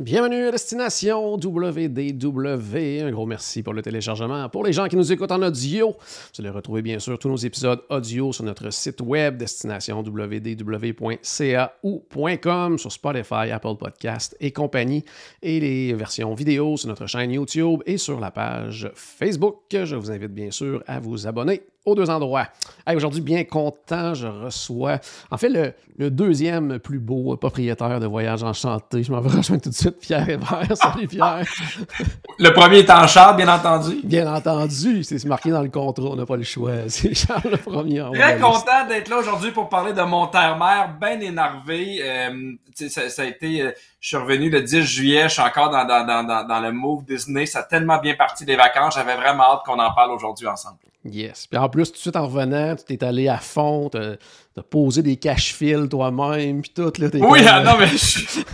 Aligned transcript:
Bienvenue 0.00 0.46
à 0.46 0.50
Destination 0.50 1.34
WDW. 1.34 3.02
Un 3.02 3.10
gros 3.10 3.26
merci 3.26 3.62
pour 3.62 3.74
le 3.74 3.82
téléchargement. 3.82 4.48
Pour 4.48 4.64
les 4.64 4.72
gens 4.72 4.88
qui 4.88 4.96
nous 4.96 5.12
écoutent 5.12 5.30
en 5.30 5.42
audio, 5.42 5.90
vous 5.90 5.96
allez 6.38 6.48
retrouver 6.48 6.80
bien 6.80 6.98
sûr 6.98 7.18
tous 7.18 7.28
nos 7.28 7.36
épisodes 7.36 7.82
audio 7.90 8.32
sur 8.32 8.44
notre 8.44 8.72
site 8.72 9.02
web 9.02 9.36
destination.wdw.ca 9.36 11.74
ou 11.82 12.02
.com 12.42 12.78
sur 12.78 12.90
Spotify, 12.90 13.50
Apple 13.52 13.76
Podcast 13.78 14.34
et 14.40 14.52
compagnie 14.52 15.04
et 15.42 15.60
les 15.60 15.92
versions 15.92 16.32
vidéo 16.32 16.78
sur 16.78 16.88
notre 16.88 17.04
chaîne 17.04 17.32
YouTube 17.32 17.82
et 17.84 17.98
sur 17.98 18.20
la 18.20 18.30
page 18.30 18.90
Facebook. 18.94 19.64
Je 19.70 19.96
vous 19.96 20.10
invite 20.10 20.32
bien 20.32 20.50
sûr 20.50 20.82
à 20.86 20.98
vous 20.98 21.26
abonner 21.26 21.60
aux 21.84 21.94
deux 21.94 22.10
endroits. 22.10 22.46
Hey, 22.86 22.96
Aujourd'hui, 22.96 23.20
bien 23.20 23.44
content, 23.44 24.14
je 24.14 24.26
reçois, 24.26 24.98
en 25.30 25.36
fait, 25.38 25.48
le, 25.48 25.72
le 25.96 26.10
deuxième 26.10 26.78
plus 26.78 26.98
beau 26.98 27.36
propriétaire 27.36 28.00
de 28.00 28.06
Voyage 28.06 28.42
Enchanté. 28.42 29.02
Je 29.02 29.12
m'en 29.12 29.20
vais 29.20 29.30
rejoindre 29.36 29.62
tout 29.62 29.70
de 29.70 29.74
suite 29.74 29.98
Pierre 29.98 30.28
Hébert. 30.28 30.74
Salut 30.74 31.06
Pierre. 31.06 31.44
Le 32.38 32.50
premier 32.52 32.78
est 32.78 32.90
en 32.90 33.06
char, 33.06 33.36
bien 33.36 33.48
entendu. 33.48 34.00
Bien 34.04 34.32
entendu, 34.32 35.04
c'est 35.04 35.22
marqué 35.26 35.50
dans 35.50 35.60
le 35.62 35.68
contrat, 35.68 36.04
on 36.04 36.16
n'a 36.16 36.26
pas 36.26 36.36
le 36.36 36.42
choix. 36.42 36.72
C'est 36.88 37.14
Charles 37.14 37.50
le 37.50 37.56
premier. 37.58 38.00
en 38.00 38.12
Très 38.12 38.38
content 38.38 38.86
d'être 38.88 39.08
là 39.08 39.18
aujourd'hui 39.18 39.50
pour 39.50 39.68
parler 39.68 39.92
de 39.92 40.02
mon 40.02 40.26
terre-mère, 40.26 40.96
bien 40.98 41.20
énervé. 41.20 42.00
Euh, 42.02 42.52
ça, 42.88 43.10
ça 43.10 43.22
a 43.22 43.24
été, 43.26 43.62
euh, 43.62 43.72
je 44.00 44.08
suis 44.08 44.16
revenu 44.16 44.48
le 44.48 44.62
10 44.62 44.82
juillet, 44.82 45.24
je 45.24 45.34
suis 45.34 45.42
encore 45.42 45.70
dans, 45.70 45.84
dans, 45.84 46.06
dans, 46.06 46.24
dans, 46.24 46.46
dans 46.46 46.60
le 46.60 46.72
move 46.72 47.04
Disney. 47.04 47.44
Ça 47.46 47.60
a 47.60 47.62
tellement 47.64 47.98
bien 47.98 48.14
parti 48.14 48.44
des 48.44 48.56
vacances, 48.56 48.94
j'avais 48.94 49.16
vraiment 49.16 49.44
hâte 49.44 49.60
qu'on 49.66 49.78
en 49.78 49.92
parle 49.92 50.12
aujourd'hui 50.12 50.46
ensemble. 50.46 50.78
Yes. 51.04 51.46
Puis 51.46 51.58
en 51.58 51.68
plus, 51.70 51.86
tout 51.86 51.92
de 51.94 51.98
suite 51.98 52.16
en 52.16 52.26
revenant, 52.26 52.76
tu 52.76 52.84
t'es 52.84 53.02
allé 53.04 53.26
à 53.28 53.38
fond, 53.38 53.88
t'as 53.88 54.16
as 54.58 54.62
posé 54.62 55.02
des 55.02 55.16
cache-fils 55.16 55.88
toi-même, 55.88 56.60
puis 56.60 56.72
tout. 56.74 56.92
Là, 56.98 57.08
t'es 57.08 57.22
Oui, 57.22 57.38
comme- 57.38 57.48
ah, 57.50 57.60
non, 57.62 57.78
mais 57.78 57.86
je, 57.86 57.96
suis- 57.96 58.44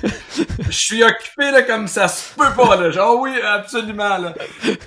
je 0.60 0.70
suis 0.70 1.02
occupé 1.02 1.50
là, 1.50 1.62
comme 1.62 1.88
ça 1.88 2.06
se 2.06 2.32
peut 2.36 2.52
pas. 2.56 2.76
Là. 2.76 2.90
Genre, 2.92 3.18
oui, 3.20 3.32
absolument. 3.42 4.16
Là. 4.18 4.34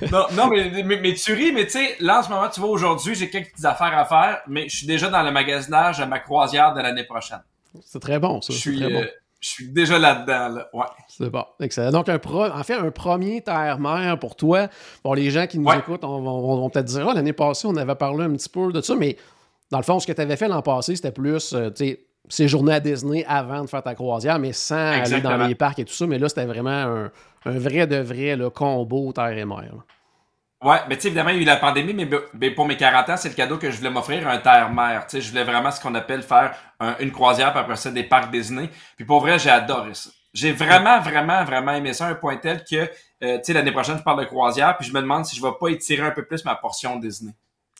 Non, 0.09 0.25
non 0.33 0.47
mais, 0.47 0.83
mais, 0.85 0.97
mais 1.01 1.13
tu 1.15 1.33
ris, 1.33 1.51
mais 1.51 1.65
tu 1.65 1.71
sais, 1.71 1.97
là 1.99 2.19
en 2.19 2.23
ce 2.23 2.29
moment, 2.29 2.47
tu 2.47 2.61
vois, 2.61 2.69
aujourd'hui, 2.69 3.13
j'ai 3.15 3.29
quelques 3.29 3.51
petites 3.51 3.65
affaires 3.65 3.97
à 3.97 4.05
faire, 4.05 4.39
mais 4.47 4.69
je 4.69 4.77
suis 4.77 4.87
déjà 4.87 5.09
dans 5.09 5.21
le 5.23 5.31
magasinage 5.31 5.97
de 5.99 6.05
ma 6.05 6.19
croisière 6.19 6.73
de 6.73 6.79
l'année 6.81 7.03
prochaine. 7.03 7.41
C'est 7.85 7.99
très 8.01 8.19
bon, 8.19 8.41
ça. 8.41 8.53
Je 8.53 8.57
c'est 8.57 8.69
suis, 8.69 8.79
très 8.79 8.89
bon. 8.89 9.01
euh, 9.01 9.07
je 9.41 9.49
suis 9.49 9.67
déjà 9.67 9.99
là-dedans. 9.99 10.47
Là. 10.55 10.69
Ouais. 10.73 10.85
C'est 11.21 11.29
bon. 11.29 11.43
Excellent. 11.59 11.91
Donc, 11.91 12.07
un 12.07 12.17
pro... 12.17 12.45
en 12.45 12.63
fait, 12.63 12.75
un 12.75 12.91
premier 12.91 13.41
terre-mère 13.41 14.17
pour 14.19 14.35
toi. 14.37 14.69
Bon, 15.03 15.13
les 15.13 15.29
gens 15.31 15.47
qui 15.47 15.59
nous 15.59 15.65
Ouais. 15.67 15.77
écoutent 15.79 16.03
on, 16.05 16.07
on- 16.25 16.55
vont 16.57 16.69
peut-être 16.69 16.85
dire, 16.85 17.05
Ah, 17.09 17.13
l'année 17.13 17.33
passée, 17.33 17.67
on 17.67 17.75
avait 17.75 17.95
parlé 17.95 18.23
un 18.23 18.31
petit 18.31 18.47
peu 18.49 18.71
de 18.71 18.79
ça, 18.81 18.95
mais 18.95 19.17
dans 19.69 19.79
le 19.79 19.83
fond, 19.83 19.99
ce 19.99 20.07
que 20.07 20.13
tu 20.13 20.21
avais 20.21 20.37
fait 20.37 20.47
l'an 20.47 20.61
passé, 20.61 20.95
c'était 20.95 21.11
plus, 21.11 21.53
euh, 21.53 21.69
tu 21.71 21.85
sais, 21.85 21.99
séjourner 22.29 22.73
à 22.75 22.79
Disney 22.79 23.25
avant 23.27 23.61
de 23.63 23.67
faire 23.69 23.83
ta 23.83 23.95
croisière, 23.95 24.39
mais 24.39 24.53
sans 24.53 24.75
aller 24.75 25.19
dans 25.21 25.35
les 25.45 25.55
parcs 25.55 25.79
et 25.79 25.85
tout 25.85 25.93
ça. 25.93 26.07
Mais 26.07 26.19
là, 26.19 26.29
c'était 26.29 26.45
vraiment 26.45 26.69
un, 26.69 27.11
un 27.45 27.57
vrai 27.59 27.85
de 27.87 27.97
vrai 27.97 28.35
le 28.37 28.49
combo 28.49 29.11
terre 29.11 29.37
et 29.37 29.45
mer. 29.45 29.57
là. 29.63 29.83
Ouais, 30.71 30.77
mais 30.89 30.95
tu 30.95 31.03
sais, 31.03 31.07
évidemment, 31.07 31.29
il 31.29 31.37
y 31.37 31.39
a 31.39 31.41
eu 31.41 31.45
la 31.45 31.55
pandémie, 31.55 31.93
mais, 31.93 32.07
mais 32.33 32.51
pour 32.51 32.65
mes 32.67 32.75
40 32.77 33.09
ans, 33.09 33.17
c'est 33.17 33.29
le 33.29 33.35
cadeau 33.35 33.57
que 33.57 33.71
je 33.71 33.77
voulais 33.77 33.89
m'offrir, 33.89 34.27
un 34.27 34.37
terre-mer. 34.39 35.05
Tu 35.07 35.17
sais, 35.17 35.21
je 35.21 35.29
voulais 35.31 35.45
vraiment 35.45 35.71
ce 35.71 35.79
qu'on 35.81 35.95
appelle 35.95 36.21
faire 36.21 36.53
un- 36.81 36.95
une 36.99 37.11
croisière, 37.11 37.51
puis 37.51 37.61
après 37.61 37.77
ça, 37.77 37.89
des 37.91 38.03
parcs 38.03 38.29
Disney. 38.31 38.69
Puis 38.97 39.05
pour 39.05 39.21
vrai, 39.21 39.39
j'ai 39.39 39.49
adoré 39.49 39.93
ça. 39.93 40.09
J'ai 40.33 40.51
vraiment, 40.51 40.99
vraiment, 41.01 41.43
vraiment 41.43 41.73
aimé 41.73 41.93
ça, 41.93 42.07
un 42.07 42.15
point 42.15 42.37
tel 42.37 42.63
que, 42.63 42.75
euh, 42.75 42.87
tu 43.37 43.39
sais, 43.43 43.53
l'année 43.53 43.71
prochaine, 43.71 43.97
je 43.97 44.03
parle 44.03 44.19
de 44.19 44.25
croisière, 44.25 44.77
puis 44.77 44.87
je 44.87 44.93
me 44.93 45.01
demande 45.01 45.25
si 45.25 45.35
je 45.35 45.41
vais 45.41 45.51
pas 45.59 45.67
étirer 45.69 46.03
un 46.03 46.11
peu 46.11 46.23
plus 46.25 46.45
ma 46.45 46.55
portion 46.55 46.97
Disney. 46.97 47.33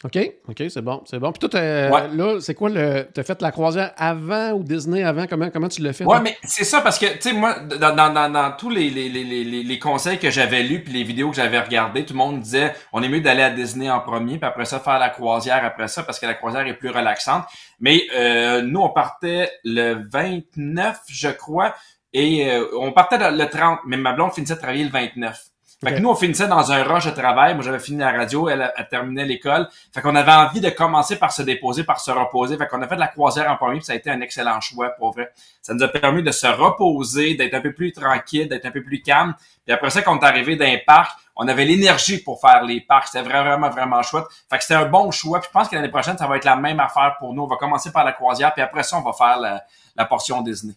OK, 0.06 0.18
OK, 0.48 0.64
c'est 0.70 0.82
bon, 0.82 1.04
c'est 1.06 1.20
bon. 1.20 1.34
Puis 1.34 1.50
toi, 1.50 1.60
Ouais. 1.60 2.08
là, 2.16 2.40
c'est 2.40 2.56
quoi 2.56 2.70
le. 2.70 3.06
T'as 3.14 3.22
fait 3.24 3.42
la 3.42 3.52
croisière 3.52 3.92
avant 3.98 4.52
ou 4.54 4.64
Disney 4.64 5.04
avant? 5.04 5.28
Comment, 5.28 5.50
comment 5.50 5.68
tu 5.68 5.82
l'as 5.82 5.92
fait? 5.92 6.06
Ouais, 6.06 6.22
mais 6.22 6.38
c'est 6.44 6.64
ça 6.64 6.80
parce 6.80 6.98
que, 6.98 7.06
tu 7.06 7.20
sais, 7.20 7.34
moi, 7.34 7.60
dans, 7.60 7.94
dans, 7.94 8.10
dans, 8.14 8.30
dans 8.32 8.52
tous 8.56 8.70
les, 8.70 8.90
les, 8.90 9.10
les, 9.10 9.26
les, 9.26 9.44
les- 9.44 9.62
les 9.64 9.78
conseils 9.80 10.18
que 10.18 10.30
j'avais 10.32 10.64
lus 10.64 10.86
puis 10.86 10.94
les 10.94 11.04
vidéos 11.04 11.32
que 11.32 11.36
j'avais 11.36 11.60
regardées, 11.60 12.06
tout 12.06 12.14
le 12.14 12.18
monde 12.20 12.40
disait 12.40 12.74
on 12.94 13.04
est 13.04 13.10
mieux 13.10 13.20
d'aller 13.20 13.44
à 13.44 13.50
Disney 13.50 13.90
en 13.92 14.00
premier, 14.00 14.38
puis 14.38 14.48
après 14.48 14.64
ça, 14.64 14.80
faire 14.80 15.00
la 15.00 15.10
croisière 15.10 15.66
après 15.66 15.90
ça, 15.90 16.02
parce 16.04 16.18
que 16.18 16.26
la 16.26 16.34
croisière 16.34 16.66
est 16.66 16.76
plus 16.78 16.92
relaxante. 16.92 17.44
Mais 17.82 18.02
euh, 18.16 18.62
nous, 18.62 18.80
on 18.80 18.90
partait 18.90 19.52
le 19.66 20.08
29, 20.10 20.98
je 21.10 21.28
crois, 21.28 21.76
et 22.14 22.50
euh, 22.52 22.66
on 22.80 22.92
partait 22.92 23.18
le- 23.18 23.38
le 23.38 23.50
30, 23.50 23.80
mais 23.86 23.98
ma 23.98 24.14
blonde 24.14 24.34
finissait 24.34 24.56
de 24.56 24.60
travailler 24.60 24.84
le 24.84 24.90
29. 24.92 25.40
Fait 25.82 25.94
que 25.94 26.00
nous, 26.00 26.10
on 26.10 26.16
finissait 26.16 26.50
dans 26.50 26.74
un 26.74 26.84
rush 26.84 27.06
de 27.06 27.12
travail. 27.12 27.54
Moi, 27.56 27.64
j'avais 27.64 27.80
fini 27.80 28.00
la 28.00 28.12
radio, 28.12 28.50
elle, 28.50 28.70
elle 28.76 28.88
terminait 28.90 29.24
l'école. 29.24 29.70
Fait 29.94 30.02
qu'on 30.02 30.14
avait 30.14 30.34
envie 30.34 30.60
de 30.60 30.70
commencer 30.70 31.18
par 31.18 31.32
se 31.32 31.42
déposer, 31.42 31.86
par 31.86 32.02
se 32.02 32.12
reposer. 32.12 32.58
Fait 32.58 32.68
qu'on 32.68 32.82
a 32.82 32.88
fait 32.90 32.96
de 32.96 33.00
la 33.00 33.08
croisière 33.08 33.50
en 33.50 33.56
premier, 33.56 33.78
puis 33.78 33.86
ça 33.86 33.94
a 33.94 33.96
été 33.96 34.10
un 34.10 34.20
excellent 34.20 34.60
choix, 34.60 34.90
pour 34.90 35.14
vrai. 35.14 35.32
Ça 35.62 35.74
nous 35.74 35.82
a 35.82 35.88
permis 35.88 36.22
de 36.22 36.32
se 36.32 36.48
reposer, 36.48 37.36
d'être 37.36 37.54
un 37.54 37.62
peu 37.62 37.72
plus 37.72 37.94
tranquille, 37.94 38.50
d'être 38.50 38.66
un 38.66 38.72
peu 38.72 38.84
plus 38.84 39.02
calme. 39.02 39.34
Puis 39.66 39.74
après 39.74 39.90
ça, 39.90 40.02
quand 40.02 40.18
on 40.18 40.20
est 40.20 40.26
arrivé 40.26 40.58
dans 40.58 40.66
les 40.66 40.80
parcs, 40.80 41.18
on 41.38 41.48
avait 41.48 41.64
l'énergie 41.64 42.18
pour 42.18 42.42
faire 42.42 42.62
les 42.66 42.82
parcs. 42.82 43.08
C'était 43.08 43.24
vraiment, 43.24 43.70
vraiment 43.70 44.02
chouette. 44.02 44.26
Fait 44.50 44.58
que 44.58 44.64
c'était 44.64 44.74
un 44.82 44.86
bon 44.86 45.12
choix. 45.12 45.40
Puis 45.40 45.48
je 45.48 45.54
pense 45.58 45.70
que 45.70 45.76
l'année 45.78 45.88
prochaine, 45.88 46.18
ça 46.18 46.28
va 46.28 46.36
être 46.36 46.44
la 46.44 46.58
même 46.58 46.82
affaire 46.82 47.16
pour 47.20 47.34
nous. 47.34 47.44
On 47.44 47.48
va 47.48 47.56
commencer 47.56 47.94
par 47.94 48.04
la 48.04 48.12
croisière, 48.12 48.54
puis 48.54 48.62
après 48.62 48.84
ça, 48.84 48.98
on 48.98 49.02
va 49.02 49.14
faire 49.14 49.40
la, 49.40 49.64
la 49.96 50.04
portion 50.04 50.42
Disney. 50.42 50.74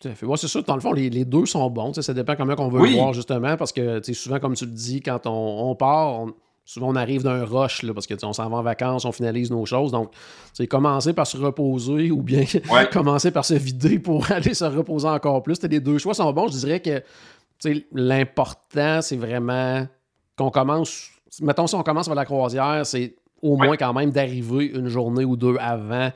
Tout 0.00 0.08
à 0.08 0.14
fait. 0.14 0.26
Ouais, 0.26 0.36
c'est 0.36 0.48
sûr, 0.48 0.62
dans 0.64 0.74
le 0.74 0.80
fond, 0.80 0.92
les, 0.92 1.08
les 1.08 1.24
deux 1.24 1.46
sont 1.46 1.68
bons. 1.70 1.92
Ça 1.94 2.12
dépend 2.12 2.36
comment 2.36 2.54
on 2.58 2.68
veut 2.68 2.80
Oui. 2.80 2.90
le 2.90 2.96
voir, 2.96 3.12
justement, 3.14 3.56
parce 3.56 3.72
que 3.72 4.00
souvent, 4.12 4.38
comme 4.38 4.54
tu 4.54 4.66
le 4.66 4.70
dis, 4.72 5.00
quand 5.00 5.26
on, 5.26 5.70
on 5.70 5.74
part, 5.74 6.20
on- 6.20 6.32
souvent 6.64 6.88
on 6.90 6.96
arrive 6.96 7.22
d'un 7.22 7.44
rush, 7.46 7.82
là, 7.82 7.94
parce 7.94 8.06
que 8.06 8.12
on 8.26 8.34
s'en 8.34 8.50
va 8.50 8.58
en 8.58 8.62
vacances, 8.62 9.06
on 9.06 9.12
finalise 9.12 9.50
nos 9.50 9.64
choses. 9.64 9.90
Donc, 9.90 10.12
c'est 10.52 10.66
commencer 10.66 11.14
par 11.14 11.26
se 11.26 11.38
reposer 11.38 12.10
ou 12.10 12.20
bien 12.22 12.44
Ouais. 12.70 12.86
commencer 12.92 13.30
par 13.30 13.44
se 13.46 13.54
vider 13.54 13.98
pour 13.98 14.30
aller 14.30 14.52
se 14.52 14.64
reposer 14.66 15.08
encore 15.08 15.42
plus. 15.42 15.62
Les 15.62 15.80
deux 15.80 15.96
choix 15.96 16.12
sont 16.12 16.30
bons. 16.34 16.48
Je 16.48 16.58
dirais 16.58 16.80
que 16.80 17.02
l'important, 17.92 19.00
c'est 19.02 19.16
vraiment 19.16 19.86
qu'on 20.36 20.50
commence. 20.50 21.08
Mettons, 21.40 21.66
si 21.66 21.74
on 21.74 21.82
commence 21.82 22.06
par 22.06 22.14
la 22.16 22.24
croisière, 22.24 22.84
c'est 22.84 23.14
au 23.42 23.56
moins 23.56 23.76
quand 23.76 23.92
même 23.92 24.10
d'arriver 24.10 24.66
une 24.74 24.88
journée 24.88 25.24
ou 25.24 25.36
deux 25.36 25.56
avant, 25.60 26.10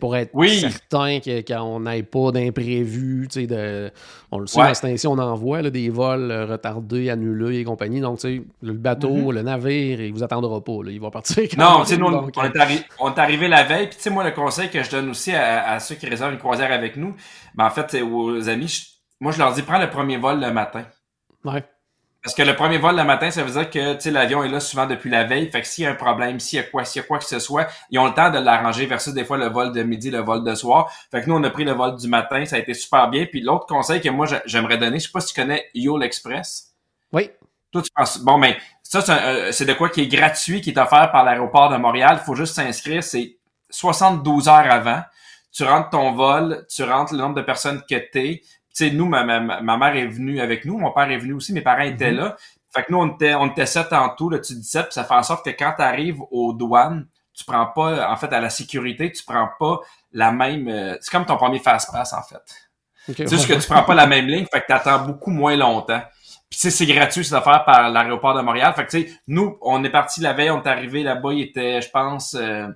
pour 0.00 0.16
être 0.16 0.30
Oui. 0.34 0.60
certain 0.60 1.18
qu'on 1.46 1.80
n'ait 1.80 2.02
pas 2.02 2.30
d'imprévu, 2.32 3.28
de, 3.34 3.90
on 4.30 4.38
le 4.38 4.46
sait, 4.46 4.60
Ouais. 4.60 4.72
temps-ci, 4.72 5.06
on 5.06 5.18
en 5.18 5.34
voit 5.34 5.62
là, 5.62 5.70
des 5.70 5.88
vols 5.90 6.30
euh, 6.30 6.46
retardés, 6.46 7.10
annulés 7.10 7.58
et 7.58 7.64
compagnie, 7.64 8.00
donc 8.00 8.18
tu 8.20 8.38
sais, 8.38 8.42
le 8.62 8.72
bateau, 8.72 9.10
Mhm. 9.14 9.30
le 9.32 9.42
navire, 9.42 10.00
il 10.00 10.12
vous 10.12 10.22
attendra 10.22 10.62
pas, 10.62 10.82
là, 10.84 10.90
il 10.90 11.00
va 11.00 11.10
partir 11.10 11.42
quand 11.50 11.58
Non, 11.58 11.84
même, 11.84 11.98
nous, 12.00 12.06
on, 12.06 12.10
donc, 12.10 12.30
on 12.36 12.42
euh, 12.42 12.46
est 12.46 12.56
arri- 12.58 12.84
on 13.00 13.12
est 13.12 13.18
arrivé 13.18 13.48
la 13.48 13.62
veille. 13.64 13.88
Puis, 13.88 13.96
tu 13.96 14.02
sais, 14.04 14.10
moi, 14.10 14.24
le 14.24 14.30
conseil 14.32 14.70
que 14.70 14.82
je 14.82 14.90
donne 14.90 15.10
aussi 15.10 15.32
à, 15.32 15.72
à 15.72 15.78
ceux 15.80 15.94
qui 15.96 16.06
réservent 16.08 16.32
une 16.32 16.38
croisière 16.38 16.72
avec 16.72 16.96
nous, 16.96 17.14
ben, 17.54 17.66
en 17.66 17.70
fait, 17.70 17.86
c'est 17.90 18.02
aux 18.02 18.48
amis, 18.48 18.68
je- 18.68 18.86
moi, 19.20 19.32
je 19.32 19.38
leur 19.38 19.52
dis, 19.52 19.62
prends 19.62 19.78
le 19.78 19.90
premier 19.90 20.16
vol 20.16 20.40
le 20.40 20.52
matin. 20.52 20.84
ouais. 21.44 21.64
Parce 22.22 22.36
que 22.36 22.42
le 22.42 22.54
premier 22.54 22.78
vol 22.78 22.94
le 22.96 23.02
matin, 23.02 23.32
ça 23.32 23.42
veut 23.42 23.50
dire 23.50 23.68
que, 23.68 24.08
l'avion 24.10 24.44
est 24.44 24.48
là 24.48 24.60
souvent 24.60 24.86
depuis 24.86 25.10
la 25.10 25.24
veille. 25.24 25.50
Fait 25.50 25.60
que 25.60 25.66
s'il 25.66 25.82
y 25.82 25.86
a 25.88 25.90
un 25.90 25.96
problème, 25.96 26.38
s'il 26.38 26.58
y 26.58 26.60
a 26.60 26.62
quoi, 26.64 26.84
s'il 26.84 27.02
y 27.02 27.04
a 27.04 27.08
quoi 27.08 27.18
que 27.18 27.24
ce 27.24 27.40
soit, 27.40 27.66
ils 27.90 27.98
ont 27.98 28.06
le 28.06 28.14
temps 28.14 28.30
de 28.30 28.38
l'arranger 28.38 28.86
versus 28.86 29.12
des 29.12 29.24
fois 29.24 29.38
le 29.38 29.46
vol 29.48 29.72
de 29.72 29.82
midi, 29.82 30.08
le 30.10 30.20
vol 30.20 30.44
de 30.44 30.54
soir. 30.54 30.88
Fait 31.10 31.20
que 31.22 31.28
nous, 31.28 31.34
on 31.34 31.42
a 31.42 31.50
pris 31.50 31.64
le 31.64 31.72
vol 31.72 31.96
du 31.96 32.06
matin. 32.06 32.44
Ça 32.44 32.56
a 32.56 32.58
été 32.60 32.74
super 32.74 33.08
bien. 33.08 33.26
Puis 33.26 33.40
l'autre 33.40 33.66
conseil 33.66 34.00
que 34.00 34.08
moi, 34.08 34.26
j'a- 34.26 34.42
j'aimerais 34.46 34.78
donner, 34.78 35.00
je 35.00 35.06
sais 35.06 35.12
pas 35.12 35.20
si 35.20 35.34
tu 35.34 35.40
connais 35.40 35.68
Yule 35.74 36.02
Express. 36.04 36.72
Oui, 37.12 37.30
Toi, 37.72 37.82
tu 37.82 37.90
penses, 37.92 38.18
bon, 38.20 38.38
ben, 38.38 38.54
ça, 38.82 39.00
c'est 39.00 39.12
un- 39.12 39.16
euh, 39.16 39.50
c'est 39.52 39.64
de 39.64 39.72
quoi 39.72 39.88
qui 39.88 40.02
est 40.02 40.06
gratuit, 40.06 40.60
qui 40.60 40.70
est 40.70 40.78
offert 40.78 41.10
par 41.10 41.24
l'aéroport 41.24 41.70
de 41.70 41.76
Montréal. 41.76 42.18
Il 42.22 42.24
faut 42.24 42.34
juste 42.36 42.54
s'inscrire. 42.54 43.02
C'est 43.02 43.36
72 43.70 44.46
heures 44.48 44.70
avant. 44.70 45.00
Tu 45.52 45.64
rentres 45.64 45.90
ton 45.90 46.12
vol, 46.12 46.66
tu 46.70 46.82
rentres 46.84 47.12
le 47.14 47.18
nombre 47.18 47.34
de 47.34 47.42
personnes 47.42 47.82
que 47.88 47.96
t'es. 47.96 48.42
Tu 48.42 48.48
sais, 48.72 48.90
nous, 48.90 49.06
ma, 49.06 49.24
ma, 49.24 49.60
ma 49.60 49.76
mère 49.76 49.96
est 49.96 50.06
venue 50.06 50.40
avec 50.40 50.64
nous, 50.64 50.78
mon 50.78 50.90
père 50.92 51.10
est 51.10 51.18
venu 51.18 51.34
aussi, 51.34 51.52
mes 51.52 51.60
parents 51.60 51.82
étaient 51.82 52.10
Mhm. 52.12 52.18
là. 52.18 52.36
Fait 52.74 52.84
que 52.84 52.92
nous, 52.92 52.98
on 52.98 53.12
était, 53.14 53.34
on 53.34 53.48
était 53.48 53.66
sept 53.66 53.92
en 53.92 54.08
tout, 54.10 54.30
là, 54.30 54.38
tu 54.38 54.54
dis 54.54 54.64
sept, 54.64 54.84
puis 54.86 54.94
ça 54.94 55.04
fait 55.04 55.14
en 55.14 55.22
sorte 55.22 55.44
que 55.44 55.50
quand 55.50 55.74
tu 55.76 55.82
arrives 55.82 56.20
aux 56.30 56.52
douanes, 56.54 57.06
tu 57.34 57.44
prends 57.44 57.66
pas, 57.66 58.10
en 58.10 58.16
fait, 58.16 58.32
à 58.32 58.40
la 58.40 58.50
sécurité, 58.50 59.10
tu 59.12 59.22
prends 59.24 59.48
pas 59.58 59.80
la 60.12 60.32
même, 60.32 60.68
euh, 60.68 60.96
c'est 61.00 61.10
comme 61.10 61.26
ton 61.26 61.36
premier 61.36 61.58
fast-pass, 61.58 62.12
en 62.12 62.22
fait. 62.22 62.42
C'est 63.26 63.28
juste 63.28 63.48
que 63.48 63.54
tu 63.54 63.66
prends 63.68 63.82
pas 63.82 63.94
la 63.94 64.06
même 64.06 64.26
ligne, 64.26 64.46
fait 64.52 64.60
que 64.60 64.66
t'attends 64.66 65.00
beaucoup 65.04 65.30
moins 65.30 65.56
longtemps. 65.56 66.00
Puis 66.48 66.58
tu 66.60 66.68
sais, 66.68 66.70
c'est 66.70 66.86
gratuit, 66.86 67.24
c'est 67.24 67.34
offert 67.34 67.64
par 67.64 67.88
l'aéroport 67.90 68.34
de 68.34 68.42
Montréal. 68.42 68.72
Fait 68.76 68.84
que 68.86 68.90
tu 68.90 69.02
sais, 69.08 69.12
nous, 69.26 69.58
on 69.62 69.82
est 69.84 69.90
parti 69.90 70.20
la 70.20 70.34
veille, 70.34 70.50
on 70.50 70.62
est 70.62 70.68
arrivé 70.68 71.02
là-bas, 71.02 71.32
il 71.32 71.40
était, 71.40 71.80
je 71.80 71.90
pense, 71.90 72.34
euh, 72.34 72.68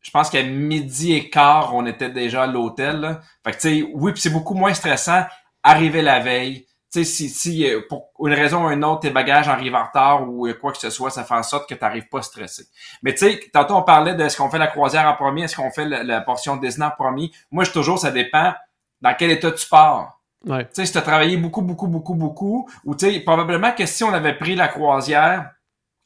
je 0.00 0.10
pense 0.10 0.30
qu'à 0.30 0.42
midi 0.42 1.12
et 1.12 1.28
quart, 1.28 1.74
on 1.74 1.84
était 1.86 2.10
déjà 2.10 2.44
à 2.44 2.46
l'hôtel. 2.46 3.20
Fait 3.44 3.52
que 3.52 3.56
tu 3.56 3.82
sais, 3.82 3.90
oui, 3.94 4.12
puis 4.12 4.20
c'est 4.20 4.30
beaucoup 4.30 4.54
moins 4.54 4.74
stressant 4.74 5.24
arriver 5.62 6.02
la 6.02 6.20
veille. 6.20 6.66
Tu 6.92 7.04
sais, 7.04 7.04
si, 7.04 7.28
si 7.28 7.70
euh, 7.70 7.82
pour 7.88 8.10
une 8.26 8.32
raison 8.32 8.66
ou 8.66 8.70
une 8.70 8.84
autre, 8.84 9.00
tes 9.00 9.10
bagages 9.10 9.48
arrivent 9.48 9.76
en 9.76 9.84
retard 9.84 10.28
ou 10.28 10.48
euh, 10.48 10.54
quoi 10.54 10.72
que 10.72 10.78
ce 10.78 10.90
soit, 10.90 11.10
ça 11.10 11.22
fait 11.22 11.34
en 11.34 11.42
sorte 11.42 11.68
que 11.68 11.74
tu 11.74 11.80
n'arrives 11.80 12.08
pas 12.08 12.22
stressé. 12.22 12.64
Mais 13.02 13.12
tu 13.12 13.18
sais, 13.18 13.40
tantôt 13.52 13.76
on 13.76 13.82
parlait 13.82 14.14
de 14.14 14.24
est-ce 14.24 14.36
qu'on 14.36 14.50
fait 14.50 14.58
la 14.58 14.66
croisière 14.66 15.06
en 15.06 15.14
premier, 15.14 15.44
est-ce 15.44 15.54
qu'on 15.54 15.70
fait 15.70 15.84
la, 15.84 16.20
portion 16.20 16.56
Disney 16.56 16.86
en 16.86 16.90
premier. 16.90 17.30
Moi, 17.52 17.62
je 17.64 17.70
toujours, 17.70 17.98
ça 17.98 18.10
dépend 18.10 18.54
dans 19.02 19.14
quel 19.14 19.30
état 19.30 19.52
tu 19.52 19.68
pars. 19.68 20.20
Ouais. 20.46 20.64
Tu 20.64 20.70
sais, 20.72 20.86
si 20.86 20.92
tu 20.92 20.98
as 20.98 21.02
travaillé 21.02 21.36
beaucoup, 21.36 21.62
beaucoup, 21.62 21.86
beaucoup, 21.86 22.14
beaucoup, 22.14 22.68
ou 22.84 22.96
tu 22.96 23.08
sais, 23.08 23.20
probablement 23.20 23.72
que 23.72 23.86
si 23.86 24.02
on 24.02 24.12
avait 24.12 24.34
pris 24.34 24.56
la 24.56 24.66
croisière 24.66 25.50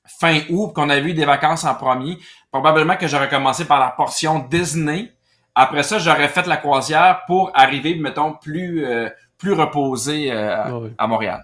fin 0.06 0.40
août, 0.50 0.72
qu'on 0.74 0.88
avait 0.90 1.10
eu 1.10 1.14
des 1.14 1.24
vacances 1.24 1.64
en 1.64 1.74
premier, 1.74 2.18
probablement 2.50 2.96
que 2.96 3.06
j'aurais 3.06 3.28
commencé 3.28 3.64
par 3.64 3.80
la 3.80 3.90
portion 3.90 4.46
Disney. 4.50 5.12
Après 5.54 5.82
ça, 5.82 5.98
j'aurais 5.98 6.28
fait 6.28 6.46
la 6.46 6.56
croisière 6.56 7.22
pour 7.26 7.50
arriver, 7.54 7.94
mettons, 7.96 8.32
plus 8.32 8.84
euh, 8.84 9.08
plus 9.38 9.52
reposé 9.52 10.32
euh, 10.32 10.88
à 10.98 11.06
Montréal. 11.06 11.42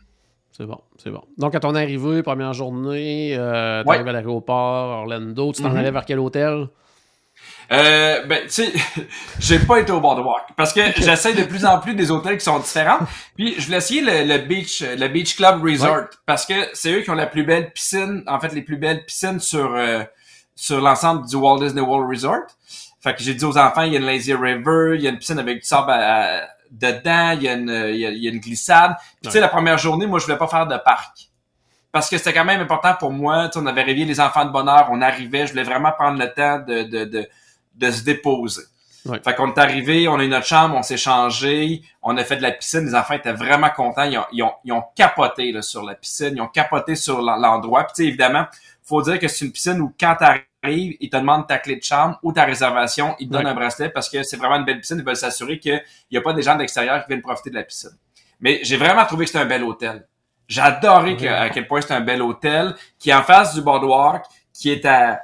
C'est 0.52 0.66
bon, 0.66 0.78
c'est 0.98 1.10
bon. 1.10 1.22
Donc, 1.38 1.54
à 1.54 1.60
ton 1.60 1.74
arrivée, 1.74 2.22
première 2.22 2.52
journée, 2.52 3.34
euh, 3.36 3.82
tu 3.82 3.90
arrives 3.90 4.08
à 4.08 4.12
l'aéroport, 4.12 5.00
Orlando, 5.00 5.52
tu 5.52 5.62
t'en 5.62 5.70
mm-hmm. 5.70 5.76
allais 5.76 5.90
vers 5.90 6.04
quel 6.04 6.18
hôtel? 6.18 6.68
Euh, 7.72 8.26
ben, 8.26 8.42
tu 8.42 8.50
sais, 8.50 8.72
j'ai 9.38 9.60
pas 9.60 9.78
été 9.78 9.92
au 9.92 10.00
boardwalk 10.00 10.42
parce 10.56 10.72
que 10.72 10.80
j'essaie 10.96 11.34
de 11.34 11.44
plus 11.44 11.64
en 11.64 11.78
plus 11.78 11.94
des 11.94 12.10
hôtels 12.10 12.36
qui 12.36 12.44
sont 12.44 12.58
différents. 12.58 12.98
Puis 13.36 13.54
je 13.58 13.66
voulais 13.66 13.78
essayer 13.78 14.00
le, 14.02 14.38
beach, 14.38 14.82
le 14.82 15.06
Beach 15.06 15.36
Club 15.36 15.62
Resort 15.62 16.08
parce 16.26 16.46
que 16.46 16.54
c'est 16.72 16.92
eux 16.92 17.02
qui 17.02 17.10
ont 17.10 17.14
la 17.14 17.26
plus 17.26 17.44
belle 17.44 17.72
piscine, 17.72 18.24
en 18.26 18.40
fait 18.40 18.52
les 18.52 18.62
plus 18.62 18.76
belles 18.76 19.04
piscines 19.04 19.38
sur 19.38 19.74
euh, 19.76 20.02
sur 20.56 20.80
l'ensemble 20.80 21.28
du 21.28 21.36
Walt 21.36 21.60
Disney 21.60 21.80
World 21.80 22.10
Resort. 22.10 22.46
Fait 23.02 23.14
que 23.14 23.22
j'ai 23.22 23.34
dit 23.34 23.44
aux 23.44 23.56
enfants, 23.56 23.82
il 23.82 23.92
y 23.92 23.96
a 23.96 24.00
une 24.00 24.04
lazy 24.06 24.34
river, 24.34 24.96
il 24.96 25.02
y 25.02 25.06
a 25.06 25.10
une 25.10 25.18
piscine 25.18 25.38
avec 25.38 25.60
du 25.60 25.66
sable 25.66 25.92
dedans, 26.70 27.32
il 27.32 27.42
y 27.42 27.48
a 27.48 27.54
une, 27.54 27.70
il 27.94 27.98
y 27.98 28.28
a, 28.28 28.30
une 28.30 28.40
glissade. 28.40 28.94
Puis 28.98 29.26
tu 29.26 29.30
sais, 29.30 29.40
la 29.40 29.48
première 29.48 29.78
journée, 29.78 30.06
moi 30.06 30.18
je 30.18 30.24
voulais 30.24 30.38
pas 30.38 30.48
faire 30.48 30.66
de 30.66 30.76
parc 30.76 31.30
parce 31.92 32.10
que 32.10 32.18
c'était 32.18 32.32
quand 32.32 32.44
même 32.44 32.60
important 32.60 32.94
pour 32.98 33.12
moi. 33.12 33.48
Tu 33.48 33.52
sais, 33.52 33.64
on 33.64 33.66
avait 33.66 33.82
réveillé 33.82 34.06
les 34.06 34.20
enfants 34.20 34.44
de 34.44 34.50
bonheur, 34.50 34.88
on 34.90 35.00
arrivait, 35.00 35.46
je 35.46 35.52
voulais 35.52 35.62
vraiment 35.62 35.92
prendre 35.92 36.18
le 36.18 36.32
temps 36.32 36.58
de, 36.58 36.82
de, 36.82 37.04
de 37.04 37.28
de 37.74 37.90
se 37.90 38.02
déposer. 38.02 38.62
Fait 39.24 39.34
qu'on 39.34 39.48
est 39.52 39.58
arrivé, 39.58 40.08
on 40.08 40.18
a 40.18 40.24
eu 40.24 40.28
notre 40.28 40.46
chambre, 40.46 40.76
on 40.76 40.82
s'est 40.82 40.98
changé, 40.98 41.82
on 42.02 42.16
a 42.18 42.24
fait 42.24 42.36
de 42.36 42.42
la 42.42 42.50
piscine. 42.50 42.84
Les 42.84 42.94
enfants 42.94 43.14
étaient 43.14 43.32
vraiment 43.32 43.70
contents. 43.70 44.04
Ils 44.04 44.18
ont, 44.18 44.26
ils 44.32 44.42
ont, 44.42 44.52
ils 44.64 44.72
ont 44.72 44.84
capoté 44.94 45.52
là, 45.52 45.62
sur 45.62 45.82
la 45.82 45.94
piscine, 45.94 46.34
ils 46.36 46.40
ont 46.40 46.48
capoté 46.48 46.94
sur 46.94 47.22
l'endroit. 47.22 47.86
Puis 47.86 48.06
évidemment, 48.06 48.46
faut 48.82 49.00
dire 49.02 49.18
que 49.18 49.28
c'est 49.28 49.44
une 49.46 49.52
piscine 49.52 49.80
où 49.80 49.94
quand 49.98 50.16
tu 50.18 50.24
arrives, 50.24 50.96
ils 51.00 51.08
te 51.08 51.16
demandent 51.16 51.46
ta 51.46 51.58
clé 51.58 51.76
de 51.76 51.82
chambre 51.82 52.18
ou 52.22 52.32
ta 52.32 52.44
réservation, 52.44 53.16
ils 53.18 53.28
te 53.28 53.32
donnent 53.32 53.46
un 53.46 53.54
bracelet 53.54 53.88
parce 53.88 54.08
que 54.08 54.22
c'est 54.22 54.36
vraiment 54.36 54.56
une 54.56 54.64
belle 54.64 54.80
piscine. 54.80 54.98
Ils 54.98 55.04
veulent 55.04 55.16
s'assurer 55.16 55.58
qu'il 55.58 55.82
n'y 56.12 56.18
a 56.18 56.20
pas 56.20 56.34
des 56.34 56.42
gens 56.42 56.56
d'extérieur 56.56 57.00
qui 57.02 57.08
viennent 57.08 57.22
profiter 57.22 57.50
de 57.50 57.54
la 57.54 57.62
piscine. 57.62 57.96
Mais 58.40 58.60
j'ai 58.62 58.76
vraiment 58.76 59.06
trouvé 59.06 59.24
que 59.24 59.30
c'était 59.30 59.44
un 59.44 59.48
bel 59.48 59.64
hôtel. 59.64 60.06
J'ai 60.46 60.60
adoré 60.60 61.16
à 61.28 61.48
quel 61.48 61.66
point 61.66 61.80
c'était 61.80 61.94
un 61.94 62.00
bel 62.00 62.20
hôtel 62.20 62.74
qui 62.98 63.10
est 63.10 63.14
en 63.14 63.22
face 63.22 63.54
du 63.54 63.62
boardwalk, 63.62 64.24
qui 64.52 64.70
est 64.70 64.84
à 64.84 65.20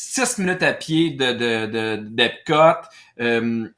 six 0.00 0.38
minutes 0.38 0.62
à 0.62 0.72
pied 0.74 1.10
de, 1.10 1.32
de, 1.66 1.96
d'Epcot. 1.96 2.86
Euh, 3.20 3.68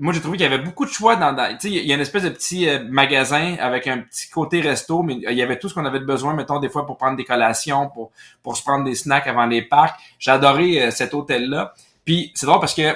moi, 0.00 0.12
j'ai 0.12 0.20
trouvé 0.20 0.36
qu'il 0.36 0.50
y 0.50 0.52
avait 0.52 0.62
beaucoup 0.62 0.84
de 0.84 0.90
choix 0.90 1.14
dans, 1.14 1.32
tu 1.32 1.42
sais, 1.60 1.70
il 1.70 1.86
y 1.86 1.92
a 1.92 1.94
une 1.94 2.00
espèce 2.00 2.24
de 2.24 2.28
petit 2.28 2.68
euh, 2.68 2.84
magasin 2.90 3.54
avec 3.60 3.86
un 3.86 3.98
petit 3.98 4.28
côté 4.28 4.60
resto, 4.60 5.04
mais 5.04 5.14
il 5.14 5.38
y 5.38 5.42
avait 5.42 5.60
tout 5.60 5.68
ce 5.68 5.74
qu'on 5.74 5.84
avait 5.84 6.00
besoin, 6.00 6.34
mettons, 6.34 6.58
des 6.58 6.68
fois 6.68 6.84
pour 6.84 6.96
prendre 6.96 7.16
des 7.16 7.24
collations, 7.24 7.88
pour, 7.88 8.10
pour 8.42 8.56
se 8.56 8.64
prendre 8.64 8.84
des 8.84 8.96
snacks 8.96 9.28
avant 9.28 9.46
les 9.46 9.62
parcs. 9.62 9.96
J'ai 10.18 10.32
adoré 10.32 10.82
euh, 10.82 10.90
cet 10.90 11.14
hôtel-là. 11.14 11.72
Puis, 12.04 12.32
c'est 12.34 12.46
drôle 12.46 12.58
parce 12.58 12.74
que, 12.74 12.92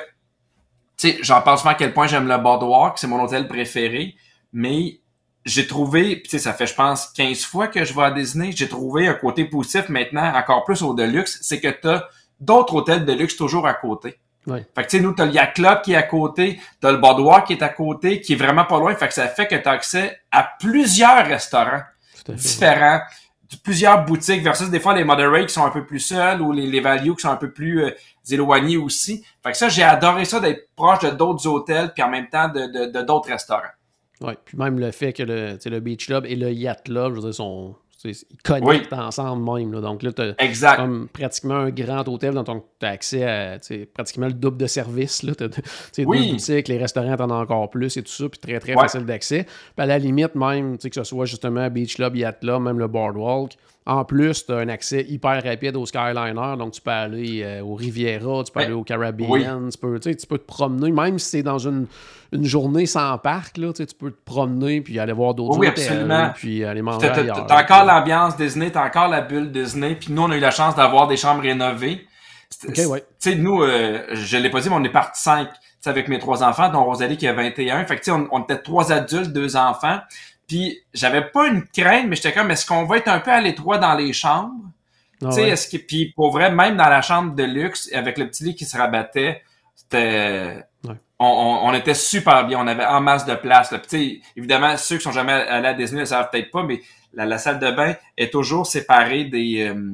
tu 0.97 1.11
sais, 1.11 1.19
j'en 1.23 1.41
parle 1.43 1.59
souvent 1.59 1.71
à 1.71 1.75
quel 1.77 1.95
point 1.95 2.09
j'aime 2.09 2.27
le 2.27 2.39
Boardwalk, 2.39 2.99
c'est 2.99 3.07
mon 3.07 3.23
hôtel 3.23 3.47
préféré, 3.47 4.17
mais 4.53 4.99
j'ai 5.45 5.69
trouvé, 5.69 6.23
tu 6.25 6.31
sais, 6.31 6.41
ça 6.41 6.53
fait, 6.53 6.67
je 6.67 6.75
pense, 6.75 7.07
15 7.07 7.45
fois 7.45 7.69
que 7.69 7.85
je 7.85 7.95
vais 7.95 8.03
à 8.03 8.11
Disney, 8.11 8.51
j'ai 8.51 8.69
trouvé 8.69 9.07
un 9.07 9.15
côté 9.15 9.45
positif 9.45 9.89
maintenant, 9.91 10.35
encore 10.35 10.65
plus 10.65 10.83
au 10.83 10.93
Deluxe, 10.93 11.39
c'est 11.41 11.61
que 11.61 11.69
t'as 11.69 12.09
d'autres 12.41 12.75
hôtels 12.75 13.05
de 13.05 13.13
luxe 13.13 13.37
toujours 13.37 13.67
à 13.67 13.75
côté. 13.75 14.19
Fait 14.47 14.65
que 14.77 14.83
tu 14.83 14.97
sais, 14.97 15.01
nous, 15.01 15.13
t'as 15.13 15.27
le 15.27 15.33
Yacht 15.33 15.55
Club 15.55 15.83
qui 15.83 15.93
est 15.93 15.97
à 15.97 16.03
côté, 16.03 16.59
t'as 16.81 16.93
le 16.93 16.99
Boudoir 16.99 17.45
qui 17.45 17.53
est 17.53 17.63
à 17.63 17.69
côté, 17.69 18.21
qui 18.21 18.33
est 18.33 18.37
vraiment 18.37 18.65
pas 18.65 18.79
loin. 18.79 18.95
Fait 18.95 19.09
que 19.09 19.15
ça 19.15 19.29
fait 19.29 19.47
que 19.47 19.57
t'as 19.57 19.73
accès 19.73 20.21
à 20.31 20.49
plusieurs 20.59 21.27
restaurants 21.27 21.83
différents, 22.29 23.01
plusieurs 23.63 24.05
boutiques 24.05 24.43
versus 24.43 24.71
des 24.71 24.81
fois 24.81 24.95
les 24.95 25.05
moderate 25.05 25.47
qui 25.47 25.55
sont 25.55 25.65
un 25.65 25.71
peu 25.71 25.85
plus 25.85 26.01
seuls 26.01 26.41
ou 26.43 26.53
les, 26.53 26.67
les 26.67 26.81
value 26.81 27.13
qui 27.13 27.23
sont 27.23 27.31
un 27.31 27.37
peu 27.37 27.51
plus 27.51 27.85
euh, 27.85 27.91
éloignés 28.31 28.77
aussi. 28.77 29.25
Fait 29.43 29.53
que 29.53 29.57
ça, 29.57 29.69
j'ai 29.69 29.83
adoré 29.83 30.25
ça 30.25 30.41
d'être 30.41 30.69
proche 30.77 31.01
de 31.01 31.11
d'autres 31.11 31.47
hôtels 31.47 31.93
puis 31.95 32.03
en 32.03 32.11
même 32.11 32.29
temps 32.29 32.49
de 32.49 32.67
d'autres 33.03 33.29
de, 33.29 33.33
restaurants. 33.33 33.63
Oui, 34.21 34.33
puis 34.45 34.59
même 34.59 34.79
le 34.79 34.91
fait 34.91 35.13
que 35.13 35.23
le, 35.23 35.59
le 35.65 35.81
Beach 35.81 36.07
Club 36.07 36.27
et 36.27 36.37
le 36.37 36.51
Yacht 36.53 36.85
Club, 36.85 37.15
je 37.15 37.21
veux 37.21 37.27
dire, 37.27 37.35
sont 37.35 37.77
ils 38.05 38.17
connectent 38.45 38.93
ensemble 38.93 39.59
même. 39.59 39.73
Là. 39.73 39.81
Donc 39.81 40.03
là, 40.03 40.13
tu 40.13 40.23
as 40.23 40.77
comme 40.77 41.09
pratiquement 41.09 41.57
un 41.57 41.71
grand 41.71 42.07
hôtel 42.09 42.35
dont 42.35 42.45
tu 42.45 42.87
as 42.87 42.91
accès 42.91 43.25
à 43.25 43.59
pratiquement 43.93 44.27
le 44.27 44.33
double 44.33 44.57
de 44.57 44.67
services. 44.67 45.23
Là. 45.23 45.35
T'as, 45.35 45.49
oui. 46.05 46.33
boutiques, 46.33 46.69
les 46.69 46.79
restaurants, 46.79 47.17
t'en 47.17 47.31
as 47.31 47.35
encore 47.35 47.71
plus 47.71 47.97
et 47.97 48.03
tout 48.03 48.13
ça, 48.13 48.29
puis 48.29 48.39
très 48.39 48.61
très 48.61 48.75
facile 48.75 49.05
d'accès. 49.05 49.45
Puis 49.45 49.83
à 49.83 49.87
la 49.87 49.99
limite, 49.99 50.35
même, 50.35 50.79
que 50.79 50.89
ce 50.93 51.05
soit 51.05 51.27
justement 51.27 51.69
Beach 51.71 51.97
Club, 51.97 52.17
Yacht 52.17 52.41
Club, 52.41 52.63
même 52.63 52.79
le 52.79 52.87
Boardwalk, 52.87 53.57
en 53.89 54.05
plus, 54.05 54.45
tu 54.45 54.53
as 54.53 54.57
un 54.57 54.69
accès 54.69 55.03
hyper 55.09 55.43
rapide 55.43 55.75
au 55.75 55.87
Skyliner, 55.87 56.57
donc 56.59 56.73
tu 56.73 56.81
peux 56.83 56.91
aller 56.91 57.43
euh, 57.43 57.63
au 57.63 57.75
Riviera, 57.75 58.45
tu 58.45 58.53
peux 58.53 58.61
aller 58.61 58.75
au 58.75 58.85
Caribbean, 58.85 59.71
tu, 59.71 59.79
peux, 59.79 59.99
tu 59.99 60.27
peux 60.29 60.37
te 60.37 60.47
promener, 60.47 60.93
même 60.93 61.19
si 61.19 61.31
c'est 61.31 61.43
dans 61.43 61.57
une, 61.57 61.87
une 62.33 62.45
journée 62.45 62.85
sans 62.85 63.17
parc, 63.17 63.57
là, 63.57 63.73
tu 63.73 63.87
peux 63.99 64.11
te 64.11 64.25
promener 64.27 64.83
puis 64.83 64.99
aller 64.99 65.15
voir 65.15 65.33
d'autres 65.33 65.59
oui, 65.59 65.69
absolument. 65.69 66.31
puis 66.35 66.65
aller 66.65 66.83
manger. 66.83 67.11
T'as 67.11 67.63
encore 67.63 67.87
l'ambiance 67.87 68.37
Disney, 68.37 68.71
t'as 68.71 68.87
encore 68.87 69.09
la 69.09 69.23
bulle 69.23 69.51
Disney, 69.51 69.95
puis 69.95 70.13
nous, 70.13 70.23
on 70.23 70.31
a 70.33 70.37
eu 70.37 70.41
la 70.41 70.51
chance 70.51 70.77
d'avoir 70.77 71.09
des 71.09 71.17
chambres 71.17 71.41
rénovées. 71.41 72.07
Okay, 72.69 72.85
ouais. 72.85 73.01
Tu 73.01 73.31
sais, 73.31 73.37
nous, 73.37 73.63
euh, 73.63 74.03
je 74.13 74.37
l'ai 74.37 74.51
pas 74.51 74.61
dit, 74.61 74.69
mais 74.69 74.77
on 74.77 74.85
est 74.85 74.93
parti 74.93 75.23
cinq 75.23 75.49
avec 75.87 76.09
mes 76.09 76.19
trois 76.19 76.43
enfants, 76.43 76.71
dont 76.71 76.85
Rosalie 76.85 77.17
qui 77.17 77.27
a 77.27 77.33
21. 77.33 77.87
Fait 77.87 77.97
que, 77.97 78.01
tu 78.01 78.11
sais, 78.11 78.11
on, 78.11 78.29
on 78.31 78.43
était 78.43 78.59
trois 78.59 78.93
adultes, 78.93 79.33
deux 79.33 79.57
enfants. 79.57 79.99
Puis 80.49 80.81
j'avais 80.95 81.23
pas 81.31 81.47
une 81.47 81.65
crainte, 81.67 82.07
mais 82.09 82.17
j'étais 82.17 82.33
comme, 82.33 82.51
est-ce 82.51 82.67
qu'on 82.67 82.85
va 82.85 82.97
être 82.97 83.09
un 83.09 83.21
peu 83.21 83.31
à 83.31 83.41
l'étroit 83.41 83.79
dans 83.79 83.95
les 83.95 84.13
chambres? 84.13 84.55
Ah 85.23 85.31
est-ce 85.37 85.69
que, 85.69 85.77
puis 85.77 86.13
pour 86.17 86.31
vrai, 86.31 86.51
même 86.51 86.77
dans 86.77 86.89
la 86.89 87.03
chambre 87.03 87.35
de 87.35 87.43
luxe, 87.43 87.91
avec 87.93 88.19
le 88.19 88.29
petit 88.29 88.45
lit 88.45 88.55
qui 88.55 88.65
se 88.65 88.77
rabattait, 88.77 89.43
c'était, 89.75 90.65
on, 91.19 91.61
on, 91.65 91.75
était 91.75 91.95
super 91.95 92.47
bien, 92.47 92.61
on 92.61 92.67
avait 92.67 92.85
en 92.85 93.01
masse 93.01 93.27
de 93.27 93.35
place. 93.35 93.73
Là. 93.73 93.79
Puis, 93.79 94.23
évidemment, 94.37 94.77
ceux 94.77 94.97
qui 94.97 95.03
sont 95.03 95.13
jamais 95.13 95.33
allés 95.33 95.69
à 95.69 95.75
Disney 95.75 96.01
ne 96.01 96.07
savent 96.07 96.31
peut-être 96.31 96.51
pas, 96.51 96.63
mais 96.63 96.81
la, 97.13 97.39
salle 97.39 97.59
de 97.59 97.71
bain 97.71 97.97
est 98.17 98.33
toujours 98.33 98.67
séparée 98.67 99.25
des, 99.25 99.69
euh, 99.69 99.93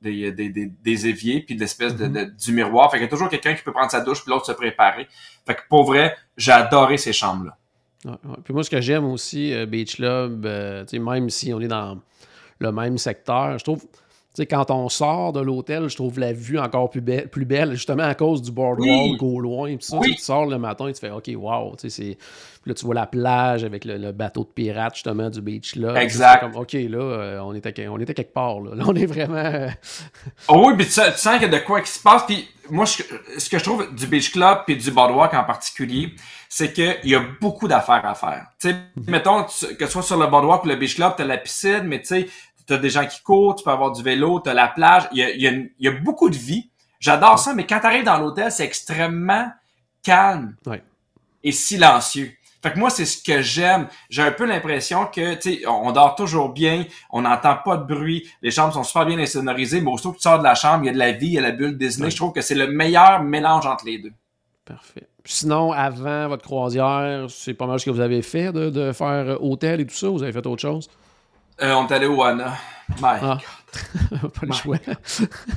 des, 0.00 0.32
des, 0.32 0.48
des, 0.48 1.06
éviers 1.06 1.40
puis 1.40 1.54
de 1.54 1.60
l'espèce 1.60 1.94
de, 1.94 2.06
mm-hmm. 2.06 2.44
du 2.44 2.52
miroir. 2.52 2.90
Fait 2.90 2.96
qu'il 2.96 3.04
y 3.04 3.08
a 3.08 3.10
toujours 3.10 3.28
quelqu'un 3.28 3.54
qui 3.54 3.62
peut 3.62 3.72
prendre 3.72 3.90
sa 3.90 4.00
douche 4.00 4.22
puis 4.22 4.30
l'autre 4.30 4.46
se 4.46 4.52
préparer. 4.52 5.06
Fait 5.46 5.54
que 5.54 5.62
pour 5.68 5.84
vrai, 5.84 6.16
j'ai 6.36 6.52
adoré 6.52 6.96
ces 6.96 7.12
chambres-là. 7.12 7.56
Puis 8.44 8.52
moi, 8.52 8.62
ce 8.62 8.70
que 8.70 8.80
j'aime 8.80 9.04
aussi, 9.06 9.52
euh, 9.52 9.66
Beach 9.66 9.96
Club, 9.96 10.44
euh, 10.44 10.84
même 10.92 11.30
si 11.30 11.52
on 11.52 11.60
est 11.60 11.68
dans 11.68 11.98
le 12.58 12.72
même 12.72 12.98
secteur, 12.98 13.58
je 13.58 13.64
trouve, 13.64 13.84
sais, 14.34 14.46
quand 14.46 14.70
on 14.70 14.88
sort 14.88 15.32
de 15.32 15.40
l'hôtel, 15.40 15.88
je 15.88 15.96
trouve 15.96 16.18
la 16.18 16.32
vue 16.32 16.58
encore 16.58 16.90
plus 16.90 17.00
belle, 17.00 17.28
plus 17.28 17.44
belle 17.44 17.72
justement 17.72 18.02
à 18.02 18.14
cause 18.14 18.42
du 18.42 18.50
boardwalk 18.50 19.22
au 19.22 19.40
loin. 19.40 19.76
Puis 19.76 19.86
ça, 19.86 19.98
tu 20.02 20.16
sors 20.16 20.46
le 20.46 20.58
matin 20.58 20.88
et 20.88 20.92
tu 20.92 21.00
fais 21.00 21.10
OK, 21.10 21.30
wow. 21.36 21.76
Puis 21.76 22.16
là, 22.66 22.74
tu 22.74 22.84
vois 22.84 22.94
la 22.94 23.06
plage 23.06 23.62
avec 23.62 23.84
le, 23.84 24.10
bateau 24.12 24.40
de 24.40 24.48
pirate 24.48 24.94
justement 24.94 25.30
du 25.30 25.40
beach 25.40 25.76
là. 25.76 26.02
Exact. 26.02 26.40
Comme, 26.40 26.56
OK, 26.56 26.72
là, 26.72 26.98
euh, 26.98 27.38
on, 27.40 27.54
était, 27.54 27.86
on 27.88 27.98
était 27.98 28.14
quelque 28.14 28.32
part. 28.32 28.60
Là, 28.60 28.74
là 28.74 28.84
on 28.86 28.94
est 28.94 29.06
vraiment. 29.06 29.68
oh 30.48 30.64
oui, 30.66 30.74
puis 30.76 30.86
tu, 30.86 30.92
sens 30.92 31.18
qu'il 31.34 31.42
y 31.42 31.44
a 31.44 31.60
de 31.60 31.64
quoi 31.64 31.80
qui 31.80 31.90
se 31.90 32.02
passe. 32.02 32.24
Puis 32.26 32.48
moi, 32.70 32.86
ce 32.86 33.50
que 33.50 33.58
je 33.58 33.62
trouve 33.62 33.94
du 33.94 34.06
beach 34.06 34.32
club 34.32 34.58
puis 34.66 34.76
du 34.76 34.90
boardwalk 34.90 35.34
en 35.34 35.44
particulier, 35.44 36.12
c'est 36.48 36.72
qu'il 36.72 36.98
y 37.04 37.14
a 37.14 37.22
beaucoup 37.40 37.68
d'affaires 37.68 38.04
à 38.04 38.14
faire. 38.14 38.46
Tu 38.60 38.70
sais, 38.70 38.74
mhm. 38.96 39.04
mettons 39.08 39.44
que 39.44 39.50
ce 39.50 39.86
soit 39.86 40.02
sur 40.02 40.16
le 40.16 40.26
boardwalk 40.26 40.64
ou 40.64 40.68
le 40.68 40.76
beach 40.76 40.96
club, 40.96 41.12
tu 41.16 41.22
as 41.22 41.26
la 41.26 41.36
piscine, 41.36 41.82
mais 41.84 42.00
tu 42.00 42.06
sais, 42.06 42.28
tu 42.66 42.74
as 42.74 42.78
des 42.78 42.90
gens 42.90 43.06
qui 43.06 43.20
courent, 43.22 43.54
tu 43.54 43.64
peux 43.64 43.70
avoir 43.70 43.92
du 43.92 44.02
vélo, 44.02 44.40
tu 44.40 44.50
as 44.50 44.54
la 44.54 44.68
plage, 44.68 45.08
il 45.12 45.18
y 45.18 45.22
a, 45.22 45.30
il 45.30 45.70
y 45.78 45.88
a, 45.88 45.92
beaucoup 45.92 46.30
de 46.30 46.36
vie. 46.36 46.70
J'adore 47.00 47.38
ça, 47.38 47.54
mais 47.54 47.66
quand 47.66 47.80
tu 47.80 47.86
arrives 47.86 48.04
dans 48.04 48.18
l'hôtel, 48.18 48.50
c'est 48.50 48.64
extrêmement 48.64 49.50
calme 50.02 50.56
et 51.42 51.52
silencieux. 51.52 52.32
Fait 52.62 52.72
que 52.72 52.78
moi, 52.78 52.88
c'est 52.88 53.04
ce 53.04 53.22
que 53.22 53.42
j'aime. 53.42 53.88
J'ai 54.08 54.22
un 54.22 54.32
peu 54.32 54.46
l'impression 54.46 55.04
que, 55.04 55.34
tu 55.34 55.56
sais, 55.56 55.66
on 55.66 55.92
dort 55.92 56.14
toujours 56.14 56.48
bien, 56.48 56.86
on 57.10 57.20
n'entend 57.20 57.56
pas 57.62 57.76
de 57.76 57.84
bruit, 57.84 58.26
les 58.40 58.50
chambres 58.50 58.72
sont 58.72 58.84
super 58.84 59.04
bien 59.04 59.18
insonorisées, 59.18 59.82
mais 59.82 59.90
aussitôt 59.90 60.12
que 60.12 60.16
tu 60.16 60.22
sors 60.22 60.38
de 60.38 60.44
la 60.44 60.54
chambre, 60.54 60.84
il 60.84 60.86
y 60.86 60.88
a 60.88 60.92
de 60.94 60.98
la 60.98 61.12
vie, 61.12 61.26
il 61.26 61.32
y 61.34 61.38
a 61.38 61.42
la 61.42 61.50
bulle 61.50 61.76
Disney. 61.76 62.10
Je 62.10 62.16
trouve 62.16 62.32
que 62.32 62.40
c'est 62.40 62.54
le 62.54 62.68
meilleur 62.68 63.22
mélange 63.22 63.66
entre 63.66 63.84
les 63.84 63.98
deux. 63.98 64.12
Parfait. 64.64 65.06
Sinon, 65.26 65.72
avant 65.72 66.28
votre 66.28 66.42
croisière, 66.42 67.26
c'est 67.28 67.52
pas 67.52 67.66
mal 67.66 67.78
ce 67.78 67.84
que 67.84 67.90
vous 67.90 68.00
avez 68.00 68.22
fait 68.22 68.50
de, 68.50 68.70
de 68.70 68.92
faire 68.92 69.42
hôtel 69.42 69.82
et 69.82 69.86
tout 69.86 69.94
ça, 69.94 70.08
vous 70.08 70.22
avez 70.22 70.32
fait 70.32 70.46
autre 70.46 70.62
chose? 70.62 70.88
Euh, 71.62 71.72
on 71.74 71.86
est 71.86 71.92
allé 71.92 72.06
au 72.06 72.22
Anna. 72.22 72.56
My 73.00 73.18
ah. 73.22 73.38
God. 74.10 74.32
Pas 74.32 74.46
le 74.46 74.52
choix. 74.52 74.76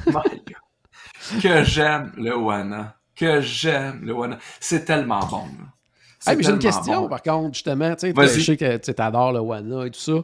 My 0.07 0.13
God. 0.13 1.41
Que 1.41 1.63
j'aime 1.63 2.13
le 2.17 2.35
Wana. 2.35 2.95
Que 3.15 3.41
j'aime 3.41 4.01
le 4.03 4.13
Wana. 4.13 4.37
C'est 4.59 4.85
tellement 4.85 5.25
bon. 5.25 5.43
Mais 6.25 6.43
j'ai 6.43 6.49
une 6.49 6.59
question, 6.59 7.07
par 7.07 7.21
contre, 7.21 7.53
justement. 7.53 7.95
Tu 7.95 8.13
sais, 8.13 8.27
je 8.27 8.41
sais 8.41 8.57
que 8.57 8.77
tu 8.77 9.01
adores 9.01 9.33
le 9.33 9.39
Wana 9.39 9.85
et 9.85 9.91
tout 9.91 9.99
ça. 9.99 10.23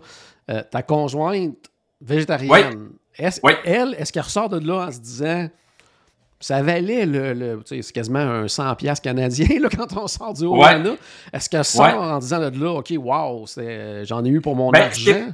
Euh, 0.51 0.63
ta 0.69 0.83
conjointe 0.83 1.69
végétarienne, 2.01 2.89
est 3.17 3.41
elle, 3.63 3.95
est-ce 3.97 4.11
qu'elle 4.11 4.23
ressort 4.23 4.49
de 4.49 4.59
là 4.65 4.87
en 4.87 4.91
se 4.91 4.99
disant 4.99 5.47
ça 6.43 6.61
valait 6.61 7.05
le, 7.05 7.61
sais, 7.65 7.81
c'est 7.81 7.93
quasiment 7.93 8.19
un 8.19 8.47
100 8.47 8.75
pièces 8.75 8.99
canadien 8.99 9.47
là, 9.61 9.69
quand 9.77 9.95
on 9.95 10.07
sort 10.07 10.33
du 10.33 10.45
Wana. 10.45 10.91
Est-ce 11.31 11.49
qu'elle 11.49 11.63
sort 11.63 12.01
en 12.01 12.19
disant 12.19 12.39
de 12.39 12.59
là, 12.59 12.71
OK, 12.71 12.93
wow, 12.97 13.45
j'en 14.03 14.25
ai 14.25 14.29
eu 14.29 14.41
pour 14.41 14.55
mon 14.55 14.69
ben, 14.69 14.83
argent? 14.83 15.31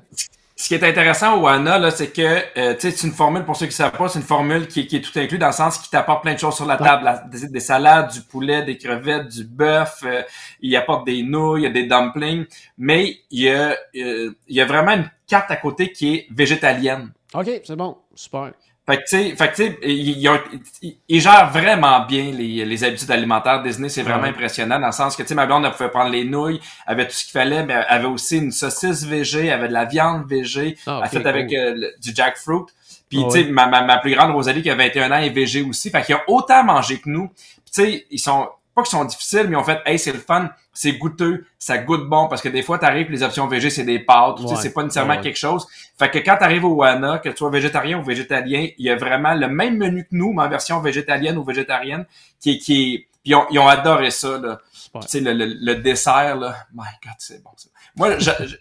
ce 0.60 0.68
qui 0.68 0.74
est 0.74 0.84
intéressant 0.84 1.38
au 1.38 1.44
WANA, 1.44 1.80
là, 1.80 1.90
c'est 1.90 2.12
que 2.12 2.22
euh, 2.58 2.76
c'est 2.78 3.04
une 3.04 3.14
formule, 3.14 3.46
pour 3.46 3.56
ceux 3.56 3.68
qui 3.68 3.72
ne 3.72 3.76
savent 3.76 3.98
pas, 3.98 4.10
c'est 4.10 4.20
une 4.20 4.26
formule 4.26 4.68
qui, 4.68 4.88
qui, 4.88 4.98
est 4.98 5.02
tout 5.02 5.18
inclus 5.18 5.38
dans 5.38 5.48
le 5.48 5.54
sens 5.54 5.78
qui 5.78 5.90
t'apporte 5.90 6.22
plein 6.22 6.34
de 6.34 6.40
choses 6.40 6.56
sur 6.56 6.66
la 6.66 6.76
table. 6.76 7.10
des, 7.32 7.60
salades, 7.62 8.12
du 8.12 8.20
poulet, 8.20 8.64
des 8.64 8.78
crevettes, 8.78 9.30
du 9.30 9.46
bœuf, 9.46 10.02
euh, 10.04 10.22
il 10.60 10.76
apporte 10.76 11.06
des 11.06 11.24
nouilles, 11.24 11.62
il 11.62 11.64
y 11.64 11.68
a 11.68 11.70
des 11.70 11.88
dumplings, 11.88 12.46
mais 12.78 13.20
il 13.32 13.44
y 13.44 13.50
a, 13.50 13.70
euh, 13.96 14.34
il 14.50 14.56
y 14.56 14.60
a 14.60 14.66
vraiment 14.66 14.92
une 14.92 15.10
carte 15.28 15.50
à 15.50 15.56
côté 15.56 15.94
qui 15.94 16.14
est 16.14 16.28
végétalienne. 16.30 17.14
OK, 17.34 17.50
c'est 17.64 17.78
bon. 17.78 17.96
Super. 18.14 18.52
Fait 18.90 18.98
que, 18.98 19.04
tu 19.04 19.08
sais, 19.10 19.36
fait 19.36 19.52
que, 19.52 19.88
il, 19.88 20.98
il, 21.08 21.22
gère 21.22 21.52
vraiment 21.52 22.08
bien 22.08 22.32
les, 22.32 22.66
les 22.66 22.84
habitudes 22.84 23.12
alimentaires. 23.12 23.62
Disney, 23.62 23.88
c'est 23.88 24.02
vraiment 24.02 24.24
impressionnant 24.24 24.80
dans 24.80 24.88
le 24.88 24.92
sens 24.92 25.16
que, 25.16 25.22
tu 25.22 25.28
sais, 25.28 25.36
ma 25.36 25.46
blonde, 25.46 25.64
elle 25.64 25.74
pouvait 25.74 25.90
prendre 25.90 26.10
les 26.10 26.24
nouilles, 26.24 26.60
avait 26.88 27.06
tout 27.06 27.14
ce 27.14 27.24
qu'il 27.24 27.34
fallait, 27.34 27.64
mais 27.64 27.74
elle 27.74 27.86
avait 27.88 28.08
aussi 28.08 28.38
une 28.38 28.52
saucisse 28.52 29.06
végé, 29.06 29.46
elle 29.46 29.54
avait 29.54 29.68
de 29.68 29.74
la 29.74 29.86
viande 29.86 30.28
végé, 30.28 30.76
ah, 30.88 31.02
elle 31.04 31.10
fait 31.10 31.28
avec 31.28 31.54
euh, 31.54 31.92
du 32.02 32.16
jackfruit. 32.16 32.64
Puis, 33.10 33.20
ah 33.24 33.28
tu 33.32 33.44
sais, 33.44 33.52
ma, 33.52 33.68
ma, 33.68 33.84
ma, 33.84 34.00
plus 34.00 34.16
grande, 34.16 34.32
Rosalie, 34.32 34.64
qui 34.64 34.72
a 34.72 34.76
21 34.76 35.12
ans, 35.12 35.20
est 35.20 35.30
végé 35.30 35.62
aussi. 35.62 35.92
Fait 35.92 36.02
qu'ils 36.02 36.16
ont 36.16 36.22
autant 36.28 36.64
mangé 36.64 36.98
que 36.98 37.10
nous. 37.10 37.28
tu 37.28 37.84
sais, 37.84 38.08
ils 38.10 38.20
sont 38.20 38.50
pas 38.80 38.88
qu'ils 38.88 38.98
sont 38.98 39.06
difficiles, 39.06 39.48
mais 39.50 39.56
en 39.56 39.64
fait, 39.64 39.82
hey, 39.86 40.00
c'est 40.00 40.12
le 40.12 40.20
fun, 40.20 40.50
c'est 40.74 40.94
goûteux, 40.94 41.46
ça 41.58 41.78
goûte 41.78 42.08
bon, 42.10 42.28
parce 42.28 42.42
que 42.42 42.50
des 42.50 42.64
fois, 42.64 42.80
t'arrives, 42.80 43.10
les 43.12 43.24
options 43.24 43.48
végé, 43.48 43.70
c'est 43.70 43.84
des 43.84 44.00
pâtes, 44.00 44.38
tu 44.40 44.48
sais, 44.48 44.56
c'est 44.56 44.74
pas 44.74 44.84
nécessairement 44.84 45.20
quelque 45.22 45.38
chose. 45.38 45.68
Fait 45.98 46.10
que 46.10 46.20
quand 46.20 46.38
t'arrives 46.38 46.66
au 46.66 46.76
WANA, 46.76 47.20
que 47.20 47.30
tu 47.30 47.38
sois 47.38 47.50
végétarien 47.50 48.00
ou 48.00 48.04
végétalien, 48.04 48.68
il 48.78 48.86
y 48.86 48.90
a 48.90 48.96
vraiment 48.96 49.34
le 49.34 49.48
même 49.48 49.78
menu 49.78 50.04
que 50.04 50.16
nous, 50.16 50.34
mais 50.34 50.44
en 50.44 50.50
version 50.50 50.80
végétalienne 50.80 51.38
ou 51.38 51.44
végétarienne, 51.44 52.06
qui 52.40 52.52
est, 52.52 52.58
qui 52.58 52.94
est, 52.94 53.08
puis 53.24 53.34
ils 53.52 53.60
ont, 53.60 53.68
adoré 53.68 54.12
ça, 54.12 54.38
là. 54.38 54.60
Tu 55.02 55.08
sais, 55.08 55.20
le, 55.20 55.34
le, 55.34 55.76
dessert, 55.76 56.38
là, 56.38 56.56
my 56.74 56.88
God, 57.04 57.14
c'est 57.20 57.44
bon, 57.44 57.52
ça. 57.58 57.70
Moi, 57.96 58.16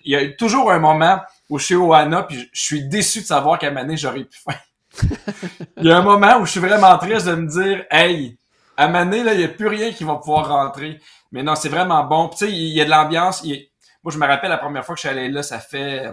il 0.04 0.12
y 0.12 0.16
a 0.16 0.32
toujours 0.32 0.72
un 0.72 0.80
moment 0.80 1.20
où 1.48 1.58
je 1.58 1.64
suis 1.64 1.74
au 1.74 1.86
WANA, 1.86 2.24
puis 2.24 2.48
je 2.52 2.62
suis 2.62 2.88
déçu 2.88 3.20
de 3.20 3.24
savoir 3.24 3.58
qu'à 3.58 3.70
Mané, 3.70 3.96
j'aurais 3.96 4.24
pu 4.24 4.38
faire. 4.38 4.60
Il 5.76 5.86
y 5.86 5.92
a 5.92 5.98
un 5.98 6.02
moment 6.02 6.38
où 6.38 6.46
je 6.46 6.52
suis 6.52 6.60
vraiment 6.60 6.96
triste 6.98 7.26
de 7.26 7.34
me 7.34 7.46
dire, 7.46 7.84
hey, 7.90 8.36
à 8.78 8.86
Mané, 8.86 9.24
là, 9.24 9.34
il 9.34 9.38
n'y 9.38 9.44
a 9.44 9.48
plus 9.48 9.66
rien 9.66 9.90
qui 9.90 10.04
va 10.04 10.14
pouvoir 10.14 10.48
rentrer. 10.48 11.00
Mais 11.32 11.42
non, 11.42 11.56
c'est 11.56 11.68
vraiment 11.68 12.04
bon. 12.04 12.28
Tu 12.28 12.36
sais, 12.38 12.52
il 12.52 12.72
y 12.72 12.80
a 12.80 12.84
de 12.84 12.90
l'ambiance. 12.90 13.44
Moi, 13.44 14.12
je 14.12 14.18
me 14.18 14.26
rappelle 14.26 14.50
la 14.50 14.56
première 14.56 14.86
fois 14.86 14.94
que 14.94 15.00
je 15.00 15.08
suis 15.08 15.18
allé 15.18 15.28
là, 15.28 15.42
ça 15.42 15.58
fait, 15.58 16.06
euh, 16.06 16.12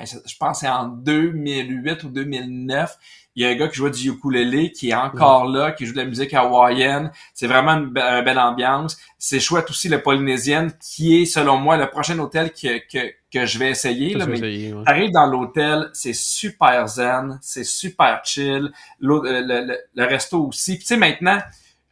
je 0.00 0.36
pense 0.40 0.60
c'est 0.60 0.68
en 0.68 0.88
2008 0.88 2.04
ou 2.04 2.08
2009. 2.08 2.96
Il 3.36 3.42
y 3.42 3.46
a 3.46 3.50
un 3.50 3.54
gars 3.54 3.68
qui 3.68 3.76
jouait 3.76 3.90
du 3.90 4.08
ukulélé 4.08 4.72
qui 4.72 4.90
est 4.90 4.94
encore 4.94 5.46
là, 5.46 5.72
qui 5.72 5.84
joue 5.84 5.92
de 5.92 5.98
la 5.98 6.06
musique 6.06 6.32
hawaïenne. 6.32 7.10
C'est 7.34 7.48
vraiment 7.48 7.72
une, 7.72 7.90
belle 7.90 8.38
ambiance. 8.38 8.96
C'est 9.18 9.40
chouette 9.40 9.68
aussi 9.68 9.90
le 9.90 10.00
Polynésienne, 10.00 10.72
qui 10.80 11.20
est, 11.20 11.26
selon 11.26 11.58
moi, 11.58 11.76
le 11.76 11.90
prochain 11.90 12.18
hôtel 12.18 12.52
que, 12.52 12.78
que, 12.90 13.12
que 13.30 13.44
je 13.44 13.58
vais 13.58 13.70
essayer. 13.70 14.14
Là, 14.14 14.24
mais 14.24 14.72
arrive 14.86 15.10
dans 15.10 15.26
l'hôtel, 15.26 15.90
c'est 15.92 16.14
super 16.14 16.88
zen, 16.88 17.38
c'est 17.42 17.64
super 17.64 18.22
chill. 18.24 18.72
Le, 19.00 19.20
le, 19.22 19.78
le, 19.94 20.04
resto 20.04 20.46
aussi. 20.46 20.78
tu 20.78 20.86
sais, 20.86 20.96
maintenant, 20.96 21.40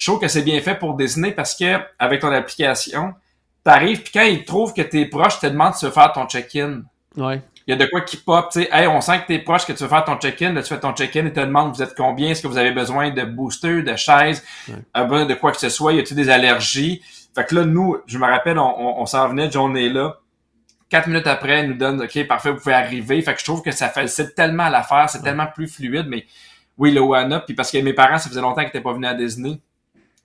je 0.02 0.11
trouve 0.11 0.21
que 0.21 0.26
c'est 0.26 0.42
bien 0.42 0.61
fait 0.61 0.75
pour 0.75 0.97
Disney 0.97 1.30
parce 1.30 1.54
que 1.54 1.78
avec 1.97 2.23
ton 2.23 2.32
application, 2.32 3.14
t'arrives 3.62 4.02
puis 4.02 4.11
quand 4.12 4.25
ils 4.25 4.44
trouvent 4.44 4.75
que 4.75 4.82
t'es 4.82 5.04
proche, 5.04 5.38
te 5.38 5.47
demandent 5.47 5.75
tu 5.78 5.85
veux 5.85 5.92
faire 5.92 6.12
ton 6.12 6.26
check-in. 6.26 6.82
Ouais. 7.16 7.40
Il 7.68 7.71
y 7.71 7.73
a 7.73 7.76
de 7.76 7.88
quoi 7.88 8.00
qui 8.00 8.16
pop, 8.16 8.49
tu 8.50 8.62
sais, 8.62 8.68
hey, 8.73 8.88
on 8.88 9.00
sent 9.00 9.21
que 9.21 9.26
t'es 9.28 9.38
proche, 9.38 9.64
que 9.64 9.73
tu 9.73 9.85
veux 9.85 9.88
faire 9.88 10.04
ton 10.04 10.16
check-in, 10.16 10.54
là, 10.54 10.62
tu 10.62 10.75
fais 10.75 10.80
ton 10.80 10.92
check-in 10.92 11.25
et 11.26 11.32
te 11.32 11.38
demandent 11.38 11.73
vous 11.73 11.82
êtes 11.85 11.94
combien, 11.97 12.30
est-ce 12.30 12.42
que 12.42 12.49
vous 12.49 12.59
avez 12.59 12.73
besoin 12.73 13.11
de 13.11 13.23
booster, 13.23 13.85
de 13.85 13.94
chaises, 13.94 14.42
ouais. 14.68 15.25
de 15.25 15.35
quoi 15.35 15.52
que 15.52 15.61
ce 15.61 15.68
soit, 15.68 15.92
y 15.92 16.00
a-t-il 16.00 16.16
des 16.16 16.30
allergies? 16.30 17.00
Fait 17.32 17.44
que 17.44 17.54
là, 17.54 17.64
nous, 17.64 17.99
je 18.06 18.18
me 18.18 18.26
rappelle, 18.26 18.59
on, 18.59 19.00
on, 19.00 19.06
s'en 19.06 19.28
venait, 19.28 19.52
John 19.52 19.76
est 19.76 19.88
là. 19.88 20.18
Quatre 20.88 21.06
minutes 21.06 21.28
après, 21.28 21.61
elle 21.61 21.68
nous 21.68 21.76
donne, 21.76 22.02
OK, 22.02 22.26
parfait, 22.26 22.50
vous 22.50 22.59
pouvez 22.59 22.75
arriver. 22.75 23.23
Fait 23.23 23.35
que 23.35 23.38
je 23.38 23.44
trouve 23.44 23.62
que 23.62 23.71
ça 23.71 23.88
facilite 23.88 24.35
tellement 24.35 24.68
l'affaire, 24.68 25.09
c'est 25.09 25.23
tellement 25.23 25.47
plus 25.47 25.68
fluide, 25.68 26.06
mais 26.09 26.26
oui, 26.76 26.92
le 26.92 27.00
Wana, 27.00 27.38
puis 27.38 27.54
parce 27.54 27.71
que 27.71 27.78
mes 27.78 27.92
parents, 27.92 28.18
ça 28.18 28.28
faisait 28.28 28.40
longtemps 28.40 28.62
qu'ils 28.62 28.66
n'étaient 28.66 28.80
pas 28.80 28.94
venus 28.94 29.09
à 29.09 29.14
Disney. 29.14 29.61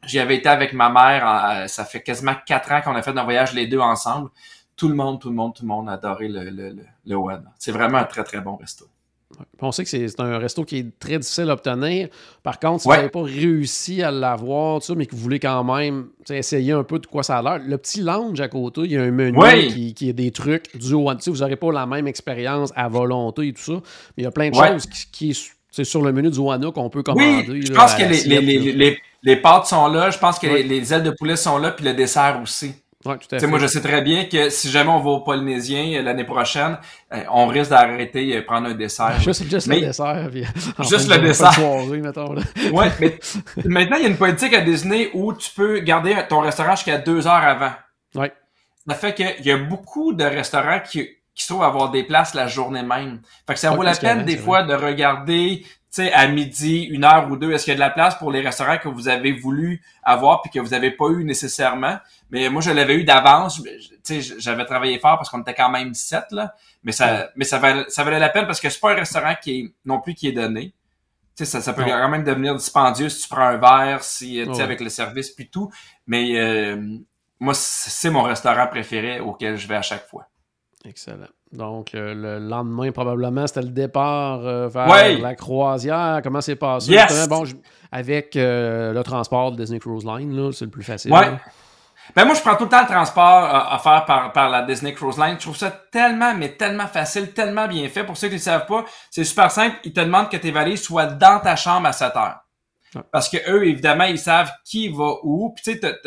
J'y 0.05 0.19
avais 0.19 0.37
été 0.37 0.47
avec 0.47 0.73
ma 0.73 0.89
mère, 0.89 1.27
euh, 1.27 1.67
ça 1.67 1.83
fait 1.83 2.01
quasiment 2.01 2.35
quatre 2.45 2.71
ans 2.71 2.81
qu'on 2.81 2.95
a 2.95 3.01
fait 3.01 3.17
un 3.17 3.23
voyage 3.23 3.53
les 3.53 3.67
deux 3.67 3.79
ensemble. 3.79 4.29
Tout 4.75 4.89
le 4.89 4.95
monde, 4.95 5.19
tout 5.19 5.29
le 5.29 5.35
monde, 5.35 5.55
tout 5.55 5.63
le 5.63 5.67
monde 5.67 5.89
a 5.89 5.93
adoré 5.93 6.27
le, 6.27 6.49
le, 6.49 6.75
le, 7.05 7.15
One. 7.15 7.43
C'est 7.57 7.71
vraiment 7.71 7.97
un 7.97 8.03
très, 8.03 8.23
très 8.23 8.39
bon 8.39 8.55
resto. 8.55 8.85
On 9.59 9.71
sait 9.71 9.83
que 9.83 9.89
c'est 9.89 10.19
un 10.21 10.37
resto 10.37 10.63
qui 10.63 10.77
est 10.77 10.99
très 10.99 11.17
difficile 11.17 11.49
à 11.49 11.53
obtenir. 11.53 12.07
Par 12.43 12.59
contre, 12.59 12.81
si 12.81 12.87
vous 12.87 12.93
n'avez 12.93 13.09
pas 13.09 13.23
réussi 13.23 14.01
à 14.01 14.11
l'avoir, 14.11 14.79
mais 14.95 15.05
que 15.05 15.15
vous 15.15 15.21
voulez 15.21 15.39
quand 15.39 15.63
même 15.63 16.07
essayer 16.29 16.71
un 16.71 16.83
peu 16.83 16.99
de 16.99 17.07
quoi 17.07 17.23
ça 17.23 17.39
a 17.39 17.41
l'air, 17.41 17.59
le 17.59 17.77
petit 17.77 18.01
lounge 18.01 18.39
à 18.39 18.47
côté, 18.47 18.81
il 18.85 18.91
y 18.91 18.97
a 18.97 19.01
un 19.01 19.11
menu 19.11 19.37
qui, 19.69 19.93
qui, 19.93 20.09
est 20.09 20.13
des 20.13 20.31
trucs 20.31 20.77
du 20.77 20.93
One. 20.93 21.17
Vous 21.25 21.37
n'aurez 21.37 21.57
pas 21.57 21.71
la 21.71 21.85
même 21.85 22.07
expérience 22.07 22.71
à 22.75 22.87
volonté 22.87 23.47
et 23.47 23.53
tout 23.53 23.61
ça, 23.61 23.73
mais 23.73 24.19
il 24.19 24.23
y 24.23 24.27
a 24.27 24.31
plein 24.31 24.49
de 24.49 24.55
choses 24.55 24.85
qui, 24.85 25.11
qui 25.11 25.53
c'est 25.77 25.83
sur 25.83 26.01
le 26.01 26.11
menu 26.11 26.31
du 26.31 26.39
Wana 26.39 26.71
qu'on 26.71 26.89
peut 26.89 27.03
commander. 27.03 27.45
Oui, 27.49 27.65
je 27.65 27.73
pense 27.73 27.93
que 27.93 28.03
les, 28.03 28.41
les, 28.41 28.73
les, 28.73 28.97
les, 29.23 29.35
pâtes 29.35 29.65
sont 29.65 29.87
là, 29.87 30.09
je 30.09 30.17
pense 30.17 30.39
que 30.39 30.47
les, 30.47 30.93
ailes 30.93 31.03
de 31.03 31.11
poulet 31.11 31.35
sont 31.35 31.57
là, 31.57 31.71
puis 31.71 31.85
le 31.85 31.93
dessert 31.93 32.39
aussi. 32.41 32.75
Ouais, 33.05 33.17
tout 33.17 33.35
à 33.35 33.39
fait. 33.39 33.47
Moi, 33.47 33.59
je 33.59 33.67
sais 33.67 33.81
très 33.81 34.01
bien 34.01 34.25
que 34.25 34.49
si 34.49 34.69
jamais 34.69 34.89
on 34.89 34.99
va 34.99 35.11
au 35.11 35.19
Polynésien 35.21 35.99
euh, 35.99 36.01
l'année 36.01 36.23
prochaine, 36.23 36.77
euh, 37.13 37.23
on 37.31 37.45
risque 37.45 37.69
d'arrêter 37.69 38.29
et 38.29 38.41
prendre 38.41 38.67
un 38.67 38.73
dessert. 38.73 39.19
Juste, 39.21 39.49
juste 39.49 39.67
le 39.67 39.79
dessert. 39.79 40.29
juste 40.79 41.07
le 41.07 41.17
dessert. 41.19 41.53
ouais, 42.73 42.91
mais 42.99 43.19
maintenant, 43.65 43.97
il 43.97 44.03
y 44.03 44.05
a 44.05 44.09
une 44.09 44.17
politique 44.17 44.53
à 44.53 44.61
Disney 44.61 45.09
où 45.13 45.31
tu 45.33 45.51
peux 45.51 45.79
garder 45.79 46.15
ton 46.27 46.39
restaurant 46.39 46.75
jusqu'à 46.75 46.97
deux 46.97 47.27
heures 47.27 47.33
avant. 47.33 47.71
Ouais. 48.15 48.33
Ça 48.87 48.95
fait 48.95 49.13
qu'il 49.13 49.45
y 49.45 49.51
a 49.51 49.57
beaucoup 49.57 50.13
de 50.13 50.23
restaurants 50.23 50.79
qui 50.79 51.07
qui 51.37 51.43
se 51.43 51.49
trouvent 51.49 51.63
avoir 51.63 51.91
des 51.91 52.03
places 52.03 52.33
la 52.33 52.47
journée 52.47 52.81
même. 52.81 53.21
Fait 53.45 53.53
que 53.53 53.59
ça 53.59 53.69
vaut 53.69 53.83
la 53.83 53.95
peine 53.95 54.25
des 54.25 54.37
fois 54.37 54.63
de 54.63 54.73
regarder, 54.73 55.63
sais, 56.03 56.13
à 56.13 56.27
midi, 56.27 56.83
une 56.83 57.03
heure 57.03 57.29
ou 57.29 57.37
deux, 57.37 57.51
est-ce 57.51 57.65
qu'il 57.65 57.71
y 57.71 57.75
a 57.75 57.75
de 57.75 57.79
la 57.79 57.89
place 57.89 58.15
pour 58.15 58.31
les 58.31 58.41
restaurants 58.41 58.77
que 58.77 58.87
vous 58.87 59.07
avez 59.07 59.31
voulu 59.31 59.81
avoir 60.03 60.41
puis 60.41 60.51
que 60.51 60.59
vous 60.59 60.73
avez 60.73 60.91
pas 60.91 61.09
eu 61.09 61.23
nécessairement? 61.23 61.97
Mais 62.31 62.49
moi, 62.49 62.61
je 62.61 62.71
l'avais 62.71 62.95
eu 62.95 63.03
d'avance. 63.03 63.61
Tu 63.61 64.21
sais, 64.21 64.35
j'avais 64.39 64.65
travaillé 64.65 64.99
fort 64.99 65.17
parce 65.17 65.29
qu'on 65.29 65.41
était 65.41 65.53
quand 65.53 65.69
même 65.69 65.93
sept, 65.93 66.25
là. 66.31 66.53
Mais 66.83 66.91
ça, 66.91 67.29
mais 67.35 67.45
ça 67.45 67.59
valait, 67.59 67.85
ça 67.89 68.03
valait 68.03 68.19
la 68.19 68.29
peine 68.29 68.45
parce 68.45 68.59
que 68.59 68.69
c'est 68.69 68.79
pas 68.79 68.91
un 68.91 68.95
restaurant 68.95 69.35
qui 69.41 69.59
est, 69.59 69.73
non 69.85 69.99
plus 69.99 70.13
qui 70.13 70.27
est 70.27 70.33
donné. 70.33 70.73
Tu 71.35 71.45
sais, 71.45 71.51
ça, 71.51 71.61
ça 71.61 71.73
peut 71.73 71.83
quand 71.83 72.09
même 72.09 72.23
devenir 72.23 72.55
dispendieux 72.55 73.09
si 73.09 73.23
tu 73.23 73.29
prends 73.29 73.47
un 73.47 73.57
verre, 73.57 74.03
si, 74.03 74.41
tu 74.43 74.55
sais, 74.55 74.61
avec 74.61 74.79
le 74.79 74.89
service 74.89 75.29
puis 75.29 75.49
tout. 75.49 75.71
Mais, 76.07 76.39
euh, 76.39 76.97
moi, 77.39 77.53
c'est 77.53 78.09
mon 78.09 78.23
restaurant 78.23 78.67
préféré 78.67 79.19
auquel 79.19 79.57
je 79.57 79.67
vais 79.67 79.75
à 79.75 79.81
chaque 79.81 80.07
fois. 80.07 80.27
Excellent. 80.85 81.27
Donc, 81.53 81.95
euh, 81.95 82.13
le 82.13 82.39
lendemain, 82.39 82.91
probablement, 82.91 83.47
c'était 83.47 83.61
le 83.61 83.69
départ 83.69 84.45
euh, 84.45 84.67
vers 84.67 85.19
la 85.19 85.35
croisière. 85.35 86.19
Comment 86.23 86.41
c'est 86.41 86.55
passé? 86.55 86.97
Bon, 87.29 87.43
avec 87.91 88.35
euh, 88.35 88.91
le 88.93 89.03
transport 89.03 89.53
de 89.53 89.57
Disney 89.57 89.79
Cruise 89.79 90.05
Line, 90.05 90.51
c'est 90.51 90.65
le 90.65 90.71
plus 90.71 90.83
facile. 90.83 91.11
Ouais. 91.11 91.37
Ben 92.15 92.25
moi, 92.25 92.35
je 92.35 92.41
prends 92.41 92.55
tout 92.55 92.63
le 92.65 92.69
temps 92.69 92.81
le 92.81 92.87
transport 92.87 93.25
à 93.25 93.77
faire 93.79 94.05
par, 94.05 94.31
par 94.31 94.49
la 94.49 94.61
Disney 94.63 94.93
Cruise 94.93 95.17
Line. 95.17 95.35
Je 95.35 95.43
trouve 95.43 95.57
ça 95.57 95.71
tellement, 95.91 96.33
mais 96.33 96.55
tellement 96.55 96.87
facile, 96.87 97.33
tellement 97.33 97.67
bien 97.67 97.87
fait. 97.89 98.05
Pour 98.05 98.15
ceux 98.15 98.29
qui 98.29 98.35
ne 98.35 98.39
savent 98.39 98.65
pas, 98.65 98.85
c'est 99.11 99.25
super 99.25 99.51
simple. 99.51 99.75
Ils 99.83 99.91
te 99.91 99.99
demandent 99.99 100.29
que 100.29 100.37
tes 100.37 100.51
valises 100.51 100.83
soient 100.83 101.05
dans 101.05 101.39
ta 101.39 101.57
chambre 101.57 101.87
à 101.87 101.91
7 101.91 102.15
heures. 102.15 102.39
Parce 103.11 103.29
que 103.29 103.37
eux, 103.49 103.67
évidemment, 103.67 104.05
ils 104.05 104.19
savent 104.19 104.51
qui 104.63 104.87
va 104.89 105.15
où. 105.23 105.53
Puis 105.53 105.63
tu 105.75 105.79
sais, 105.79 106.01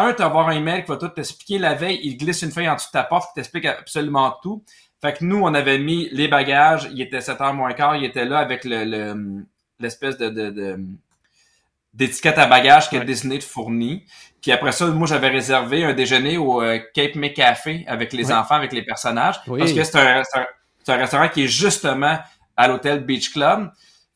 un, 0.00 0.12
tu 0.12 0.18
vas 0.18 0.26
avoir 0.26 0.48
un 0.48 0.52
email 0.52 0.82
qui 0.82 0.88
va 0.90 0.96
tout 0.96 1.08
t'expliquer 1.08 1.58
la 1.58 1.74
veille, 1.74 2.00
il 2.02 2.16
glisse 2.16 2.42
une 2.42 2.50
feuille 2.50 2.68
en 2.68 2.74
dessous 2.74 2.88
de 2.88 2.92
ta 2.92 3.04
porte 3.04 3.28
qui 3.28 3.34
t'explique 3.34 3.66
absolument 3.66 4.34
tout. 4.42 4.64
Fait 5.00 5.14
que 5.14 5.24
nous, 5.24 5.40
on 5.42 5.54
avait 5.54 5.78
mis 5.78 6.08
les 6.12 6.28
bagages, 6.28 6.88
il 6.92 7.00
était 7.00 7.20
7h 7.20 7.54
moins 7.54 7.72
quart, 7.72 7.96
il 7.96 8.04
était 8.04 8.26
là 8.26 8.38
avec 8.38 8.64
le, 8.64 9.44
l'espèce 9.78 10.18
de, 10.18 10.28
de, 10.28 10.78
d'étiquette 11.94 12.38
à 12.38 12.46
bagages 12.46 12.90
que 12.90 12.96
Disney 12.98 13.38
te 13.38 13.44
fournit. 13.44 14.04
Puis 14.42 14.52
après 14.52 14.72
ça, 14.72 14.86
moi, 14.86 15.06
j'avais 15.06 15.28
réservé 15.28 15.84
un 15.84 15.92
déjeuner 15.92 16.36
au 16.36 16.62
euh, 16.62 16.78
Cape 16.94 17.14
May 17.14 17.32
Café 17.32 17.84
avec 17.86 18.12
les 18.12 18.32
enfants, 18.32 18.54
avec 18.54 18.72
les 18.72 18.82
personnages. 18.82 19.40
Parce 19.46 19.72
que 19.72 19.84
c'est 19.84 19.98
un, 19.98 20.22
c'est 20.82 20.92
un, 20.92 20.96
restaurant 20.96 21.28
qui 21.28 21.44
est 21.44 21.48
justement 21.48 22.18
à 22.56 22.68
l'hôtel 22.68 23.04
Beach 23.04 23.32
Club. 23.32 23.70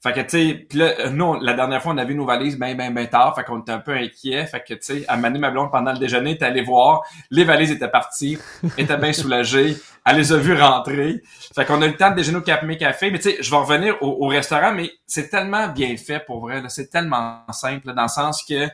Fait 0.04 0.12
que, 0.12 0.20
tu 0.20 0.28
sais, 0.28 0.54
pis 0.68 0.76
là, 0.76 1.08
nous, 1.08 1.40
la 1.40 1.54
dernière 1.54 1.82
fois, 1.82 1.94
on 1.94 1.96
a 1.96 2.04
vu 2.04 2.14
nos 2.14 2.26
valises 2.26 2.58
bien, 2.58 2.74
bien, 2.74 2.90
bien 2.90 3.06
tard. 3.06 3.34
Fait 3.34 3.42
qu'on 3.42 3.60
était 3.60 3.72
un 3.72 3.78
peu 3.78 3.92
inquiets. 3.92 4.44
Fait 4.44 4.62
que, 4.62 4.74
tu 4.74 4.82
sais, 4.82 5.04
à 5.08 5.16
Mané, 5.16 5.38
ma 5.38 5.50
blonde, 5.50 5.70
pendant 5.70 5.92
le 5.92 5.98
déjeuner, 5.98 6.36
t'es 6.36 6.44
allé 6.44 6.60
voir. 6.60 7.00
Les 7.30 7.44
valises 7.44 7.70
étaient 7.70 7.88
parties. 7.88 8.36
était 8.76 8.98
bien 8.98 9.14
soulagée. 9.14 9.78
Elle 10.04 10.16
les 10.18 10.30
a 10.30 10.36
vues 10.36 10.60
rentrer. 10.60 11.22
Fait 11.54 11.64
qu'on 11.64 11.80
a 11.80 11.86
eu 11.86 11.92
le 11.92 11.96
temps 11.96 12.10
de 12.10 12.16
déjeuner 12.16 12.36
au 12.36 12.42
Cap 12.42 12.68
Café. 12.76 13.10
Mais 13.10 13.18
tu 13.18 13.30
sais, 13.30 13.38
je 13.40 13.50
vais 13.50 13.56
revenir 13.56 13.96
au, 14.02 14.26
restaurant, 14.26 14.74
mais 14.74 14.90
c'est 15.06 15.30
tellement 15.30 15.68
bien 15.68 15.96
fait 15.96 16.20
pour 16.20 16.40
vrai. 16.40 16.62
C'est 16.68 16.90
tellement 16.90 17.40
simple, 17.50 17.94
dans 17.94 18.02
le 18.02 18.08
sens 18.08 18.44
que... 18.46 18.68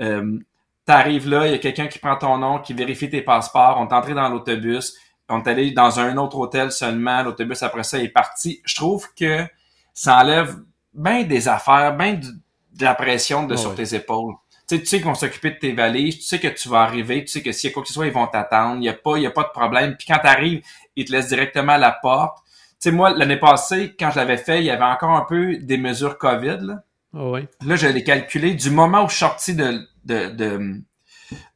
Euh, 0.00 0.38
T'arrives 0.84 1.30
là, 1.30 1.46
il 1.46 1.52
y 1.52 1.54
a 1.54 1.58
quelqu'un 1.58 1.86
qui 1.86 1.98
prend 1.98 2.14
ton 2.16 2.36
nom, 2.36 2.58
qui 2.58 2.74
vérifie 2.74 3.08
tes 3.08 3.22
passeports, 3.22 3.78
on 3.80 3.88
est 3.88 3.94
entré 3.94 4.12
dans 4.12 4.28
l'autobus, 4.28 4.94
on 5.30 5.42
est 5.42 5.48
allé 5.48 5.70
dans 5.70 5.98
un 5.98 6.18
autre 6.18 6.36
hôtel 6.36 6.70
seulement, 6.70 7.22
l'autobus 7.22 7.62
après 7.62 7.84
ça 7.84 7.98
est 8.00 8.10
parti. 8.10 8.60
Je 8.66 8.74
trouve 8.74 9.08
que 9.14 9.46
ça 9.94 10.18
enlève 10.18 10.58
bien 10.94 11.24
des 11.24 11.48
affaires, 11.48 11.96
bien 11.96 12.14
de 12.14 12.84
la 12.84 12.94
pression 12.94 13.46
de, 13.46 13.56
sur 13.56 13.74
tes 13.74 13.94
épaules. 13.94 14.34
Tu 14.66 14.76
sais, 14.76 14.80
tu 14.80 14.86
sais 14.86 15.00
qu'on 15.00 15.14
s'occuper 15.14 15.50
de 15.50 15.58
tes 15.58 15.72
valises, 15.72 16.16
tu 16.16 16.22
sais 16.22 16.40
que 16.40 16.48
tu 16.48 16.68
vas 16.68 16.82
arriver, 16.82 17.22
tu 17.24 17.28
sais 17.32 17.42
que 17.42 17.52
s'il 17.52 17.68
y 17.68 17.72
a 17.72 17.74
quoi 17.74 17.82
que 17.82 17.88
ce 17.88 17.94
soit, 17.94 18.06
ils 18.06 18.12
vont 18.12 18.26
t'attendre, 18.26 18.76
il 18.76 18.80
n'y 18.80 18.88
a, 18.88 18.94
pas, 18.94 19.18
y 19.18 19.26
a 19.26 19.30
pas 19.30 19.42
de 19.42 19.50
problème. 19.50 19.96
Puis 19.96 20.06
quand 20.06 20.18
tu 20.18 20.26
arrives, 20.26 20.62
ils 20.96 21.04
te 21.04 21.12
laissent 21.12 21.28
directement 21.28 21.72
à 21.72 21.78
la 21.78 21.92
porte. 21.92 22.38
Tu 22.80 22.88
sais, 22.88 22.90
moi, 22.90 23.10
l'année 23.10 23.36
passée, 23.36 23.94
quand 23.98 24.10
je 24.10 24.16
l'avais 24.16 24.38
fait, 24.38 24.60
il 24.60 24.64
y 24.64 24.70
avait 24.70 24.84
encore 24.84 25.10
un 25.10 25.26
peu 25.28 25.58
des 25.58 25.76
mesures 25.76 26.16
COVID. 26.16 26.58
Là, 26.60 26.82
oh 27.12 27.36
là 27.36 27.76
je 27.76 27.86
l'ai 27.86 28.04
calculé 28.04 28.54
du 28.54 28.70
moment 28.70 29.04
où 29.04 29.08
je 29.08 29.14
suis 29.14 29.20
sorti 29.20 29.54
de, 29.54 29.86
de, 30.04 30.30
de, 30.30 30.80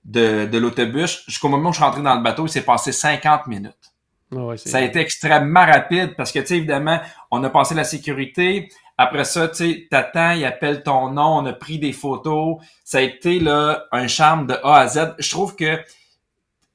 de, 0.05 0.47
de 0.47 0.59
l'autobus 0.59 1.25
jusqu'au 1.27 1.49
moment 1.49 1.71
où 1.71 1.73
je 1.73 1.79
suis 1.79 1.85
rentré 1.85 2.03
dans 2.03 2.15
le 2.15 2.23
bateau, 2.23 2.47
il 2.47 2.51
s'est 2.51 2.65
passé 2.65 2.93
50 2.93 3.47
minutes. 3.47 3.75
Oh 4.31 4.55
ça 4.57 4.79
a 4.79 4.81
été 4.83 4.99
extrêmement 5.01 5.65
rapide 5.65 6.15
parce 6.15 6.33
que, 6.33 6.41
tu 6.41 6.47
sais, 6.47 6.57
évidemment, 6.59 7.01
on 7.31 7.43
a 7.45 7.49
passé 7.49 7.75
la 7.75 7.85
sécurité. 7.85 8.69
Après 9.01 9.25
ça, 9.25 9.47
tu 9.47 9.55
sais, 9.55 9.89
t'attends, 9.89 10.33
il 10.33 10.45
appelle 10.45 10.83
ton 10.83 11.13
nom, 11.13 11.39
on 11.39 11.47
a 11.47 11.53
pris 11.53 11.79
des 11.79 11.93
photos. 11.93 12.57
Ça 12.85 12.99
a 12.99 13.03
été, 13.03 13.39
là, 13.39 13.87
un 13.93 14.09
charme 14.09 14.49
de 14.49 14.55
A 14.65 14.81
à 14.81 14.89
Z. 14.89 15.15
Je 15.21 15.31
trouve 15.31 15.55
que, 15.55 15.77
tu 15.77 15.85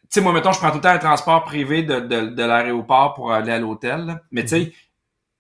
sais, 0.10 0.22
moi, 0.22 0.32
mettons, 0.32 0.54
je 0.54 0.60
prends 0.60 0.70
tout 0.70 0.78
le 0.78 0.82
temps 0.82 0.90
un 0.90 1.00
transport 1.00 1.44
privé 1.44 1.84
de, 1.84 2.00
de, 2.00 2.28
de 2.28 2.44
l'aéroport 2.44 3.14
pour 3.14 3.34
aller 3.34 3.52
à 3.52 3.60
l'hôtel. 3.60 4.22
Mais, 4.32 4.44
tu 4.44 4.48
sais, 4.48 4.60
mm-hmm. 4.62 4.74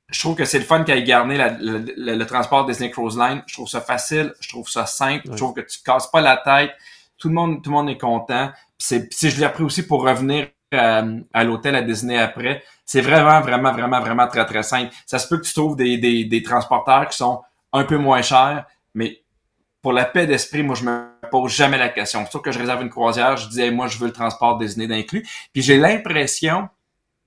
je 0.09 0.19
trouve 0.19 0.35
que 0.35 0.43
c'est 0.43 0.59
le 0.59 0.65
fun 0.65 0.83
qu'il 0.83 0.93
ait 0.93 1.03
garné 1.03 1.37
le, 1.37 2.23
transport 2.25 2.65
Disney 2.65 2.91
Cruise 2.91 3.17
Line. 3.17 3.43
Je 3.47 3.53
trouve 3.53 3.69
ça 3.69 3.79
facile, 3.79 4.33
je 4.41 4.49
trouve 4.49 4.67
ça 4.67 4.85
simple, 4.85 5.29
je 5.31 5.37
trouve 5.37 5.53
que 5.53 5.61
tu 5.61 5.81
casses 5.85 6.11
pas 6.11 6.19
la 6.19 6.35
tête. 6.35 6.71
Tout 7.17 7.29
le 7.29 7.35
monde, 7.35 7.63
tout 7.63 7.69
le 7.69 7.77
monde 7.77 7.89
est 7.89 7.97
content. 7.97 8.51
Puis, 8.77 9.29
je 9.29 9.37
l'ai 9.37 9.45
appris 9.45 9.63
aussi 9.63 9.87
pour 9.87 10.03
revenir 10.03 10.47
à, 10.73 11.43
l'hôtel 11.43 11.75
à 11.75 11.81
Disney 11.81 12.17
après. 12.17 12.63
C'est 12.85 13.01
vraiment, 13.01 13.41
vraiment, 13.41 13.71
vraiment, 13.71 13.99
vraiment 13.99 14.27
très, 14.27 14.45
très 14.45 14.63
simple. 14.63 14.93
Ça 15.05 15.19
se 15.19 15.27
peut 15.27 15.37
que 15.37 15.45
tu 15.45 15.53
trouves 15.53 15.75
des, 15.75 15.97
des, 15.97 16.43
transporteurs 16.43 17.07
qui 17.07 17.17
sont 17.17 17.41
un 17.71 17.83
peu 17.83 17.97
moins 17.97 18.21
chers, 18.21 18.65
mais 18.93 19.21
pour 19.81 19.93
la 19.93 20.05
paix 20.05 20.27
d'esprit, 20.27 20.63
moi, 20.63 20.75
je 20.75 20.83
me 20.83 21.05
pose 21.31 21.51
jamais 21.51 21.77
la 21.77 21.89
question. 21.89 22.21
Surtout 22.21 22.39
que 22.39 22.51
je 22.51 22.59
réserve 22.59 22.81
une 22.81 22.89
croisière, 22.89 23.37
je 23.37 23.49
dis, 23.49 23.71
moi, 23.71 23.87
je 23.87 23.97
veux 23.97 24.07
le 24.07 24.13
transport 24.13 24.57
Disney 24.57 24.87
d'inclus. 24.87 25.25
Puis 25.51 25.61
j'ai 25.61 25.77
l'impression 25.77 26.69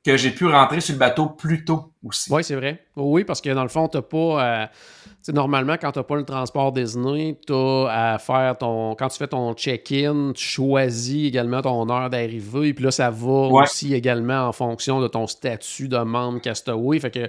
que 0.05 0.17
j'ai 0.17 0.31
pu 0.31 0.47
rentrer 0.47 0.81
sur 0.81 0.95
le 0.95 1.01
bateau 1.01 1.27
plus 1.27 1.65
tôt 1.65 1.93
aussi. 2.05 2.33
Oui, 2.33 2.45
c'est 2.45 2.55
vrai. 2.55 2.85
Oui, 2.95 3.25
parce 3.25 3.41
que 3.41 3.51
dans 3.51 3.65
le 3.65 3.69
fond, 3.69 3.89
tu 3.89 4.01
pas. 4.01 4.17
Euh, 4.17 4.67
normalement, 5.33 5.77
quand 5.81 5.93
tu 5.93 5.99
n'as 5.99 6.05
pas 6.05 6.17
le 6.17 6.25
transport 6.25 6.73
Disney, 6.73 7.39
tu 7.47 7.53
as 7.53 8.15
à 8.15 8.19
faire 8.19 8.57
ton. 8.59 8.95
Quand 8.95 9.09
tu 9.09 9.19
fais 9.19 9.29
ton 9.29 9.55
check-in, 9.55 10.33
tu 10.35 10.45
choisis 10.45 11.27
également 11.27 11.63
ton 11.63 11.89
heure 11.91 12.11
d'arrivée. 12.11 12.75
Puis 12.75 12.85
là, 12.85 12.91
ça 12.91 13.11
va 13.11 13.49
aussi 13.63 13.95
également 13.95 14.49
en 14.49 14.53
fonction 14.53 15.01
de 15.01 15.09
ton 15.09 15.27
statut 15.27 15.89
de 15.89 15.99
membre 15.99 16.41
Castaway. 16.41 16.99
Fait 17.01 17.11
que. 17.11 17.29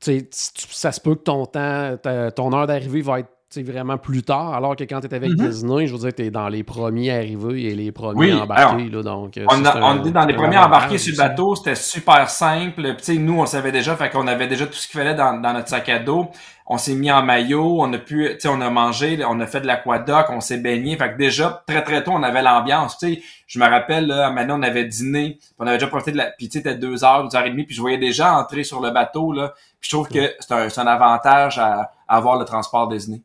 ça 0.00 0.92
se 0.92 1.00
peut 1.00 1.14
que 1.14 1.22
ton 1.22 1.46
temps, 1.46 1.96
ton 2.34 2.52
heure 2.52 2.66
d'arrivée 2.66 3.02
va 3.02 3.20
être 3.20 3.33
vraiment 3.62 3.98
plus 3.98 4.22
tard, 4.22 4.54
alors 4.54 4.76
que 4.76 4.84
quand 4.84 5.00
tu 5.00 5.06
es 5.06 5.14
avec 5.14 5.30
mm-hmm. 5.30 5.48
Disney, 5.48 5.86
je 5.86 5.92
veux 5.92 5.98
dire, 5.98 6.14
tu 6.14 6.24
es 6.24 6.30
dans 6.30 6.48
les 6.48 6.62
premiers 6.62 7.10
arrivés 7.10 7.64
et 7.64 7.74
les 7.74 7.92
premiers 7.92 8.32
embarqués. 8.32 8.88
là, 8.88 9.02
donc, 9.02 9.36
euh, 9.36 9.46
on, 9.48 9.62
on 9.64 10.04
est 10.04 10.10
dans 10.10 10.24
les 10.24 10.34
premiers 10.34 10.58
embarqués 10.58 10.98
sur 10.98 11.12
le 11.12 11.18
bateau, 11.18 11.54
c'était 11.54 11.74
super 11.74 12.28
simple. 12.28 12.94
Puis, 12.96 13.18
nous, 13.18 13.40
on 13.40 13.46
savait 13.46 13.72
déjà, 13.72 13.96
fait 13.96 14.10
qu'on 14.10 14.26
avait 14.26 14.46
déjà 14.46 14.66
tout 14.66 14.74
ce 14.74 14.88
qu'il 14.88 14.98
fallait 14.98 15.14
dans, 15.14 15.40
dans, 15.40 15.52
notre 15.52 15.68
sac 15.68 15.88
à 15.88 15.98
dos. 15.98 16.28
On 16.66 16.78
s'est 16.78 16.94
mis 16.94 17.12
en 17.12 17.22
maillot, 17.22 17.82
on 17.82 17.92
a 17.92 17.98
pu, 17.98 18.26
tu 18.32 18.40
sais, 18.40 18.48
on 18.48 18.60
a 18.62 18.70
mangé, 18.70 19.22
on 19.28 19.38
a 19.40 19.46
fait 19.46 19.60
de 19.60 19.66
l'aquadoc, 19.66 20.26
on 20.30 20.40
s'est 20.40 20.56
baigné. 20.58 20.96
Fait 20.96 21.12
que 21.12 21.18
déjà, 21.18 21.62
très 21.66 21.82
très 21.82 22.02
tôt, 22.02 22.12
on 22.14 22.22
avait 22.22 22.42
l'ambiance. 22.42 22.96
Tu 22.96 23.14
sais, 23.14 23.22
je 23.46 23.58
me 23.58 23.66
rappelle, 23.66 24.06
là, 24.06 24.30
maintenant, 24.30 24.58
on 24.58 24.62
avait 24.62 24.86
dîné, 24.86 25.38
on 25.58 25.66
avait 25.66 25.76
déjà 25.76 25.88
profité 25.88 26.12
de 26.12 26.16
la... 26.16 26.30
Puis, 26.30 26.48
tu 26.48 26.62
sais, 26.62 26.74
deux 26.74 27.04
heures, 27.04 27.28
deux 27.28 27.36
heures 27.36 27.44
et 27.44 27.50
demie, 27.50 27.64
puis 27.64 27.74
je 27.74 27.80
voyais 27.80 27.98
déjà 27.98 28.34
entrer 28.34 28.64
sur 28.64 28.80
le 28.80 28.90
bateau, 28.90 29.32
là. 29.32 29.52
Puis 29.80 29.90
je 29.90 29.96
trouve 29.96 30.08
que 30.08 30.32
c'est 30.40 30.52
un, 30.52 30.68
un, 30.74 30.86
avantage 30.86 31.58
à, 31.58 31.92
à 32.08 32.16
avoir 32.16 32.38
le 32.38 32.46
transport 32.46 32.88
Disney. 32.88 33.20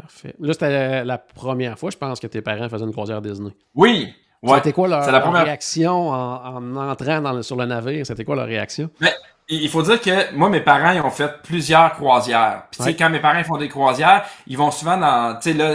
Parfait. 0.00 0.34
Là, 0.38 0.52
c'était 0.52 1.04
la 1.04 1.18
première 1.18 1.78
fois, 1.78 1.90
je 1.90 1.96
pense, 1.96 2.20
que 2.20 2.26
tes 2.26 2.42
parents 2.42 2.68
faisaient 2.68 2.84
une 2.84 2.92
croisière 2.92 3.20
Disney. 3.20 3.50
Oui! 3.74 4.14
C'était 4.42 4.72
quoi 4.72 4.88
leur, 4.88 5.32
réaction 5.32 6.08
en, 6.08 6.76
entrant 6.76 7.42
sur 7.42 7.56
le 7.56 7.66
navire? 7.66 8.06
C'était 8.06 8.24
quoi 8.24 8.36
leur 8.36 8.46
réaction? 8.46 8.88
Mais, 9.00 9.12
il 9.48 9.68
faut 9.68 9.82
dire 9.82 10.00
que 10.00 10.34
moi, 10.34 10.48
mes 10.48 10.60
parents, 10.60 10.92
ils 10.92 11.00
ont 11.00 11.10
fait 11.10 11.42
plusieurs 11.42 11.92
croisières. 11.92 12.64
Puis, 12.70 12.78
tu 12.78 12.84
sais, 12.84 12.96
quand 12.96 13.10
mes 13.10 13.20
parents 13.20 13.42
font 13.44 13.58
des 13.58 13.68
croisières, 13.68 14.24
ils 14.46 14.56
vont 14.56 14.70
souvent 14.70 14.96
dans, 14.96 15.36
tu 15.38 15.50
sais, 15.50 15.56
là, 15.56 15.74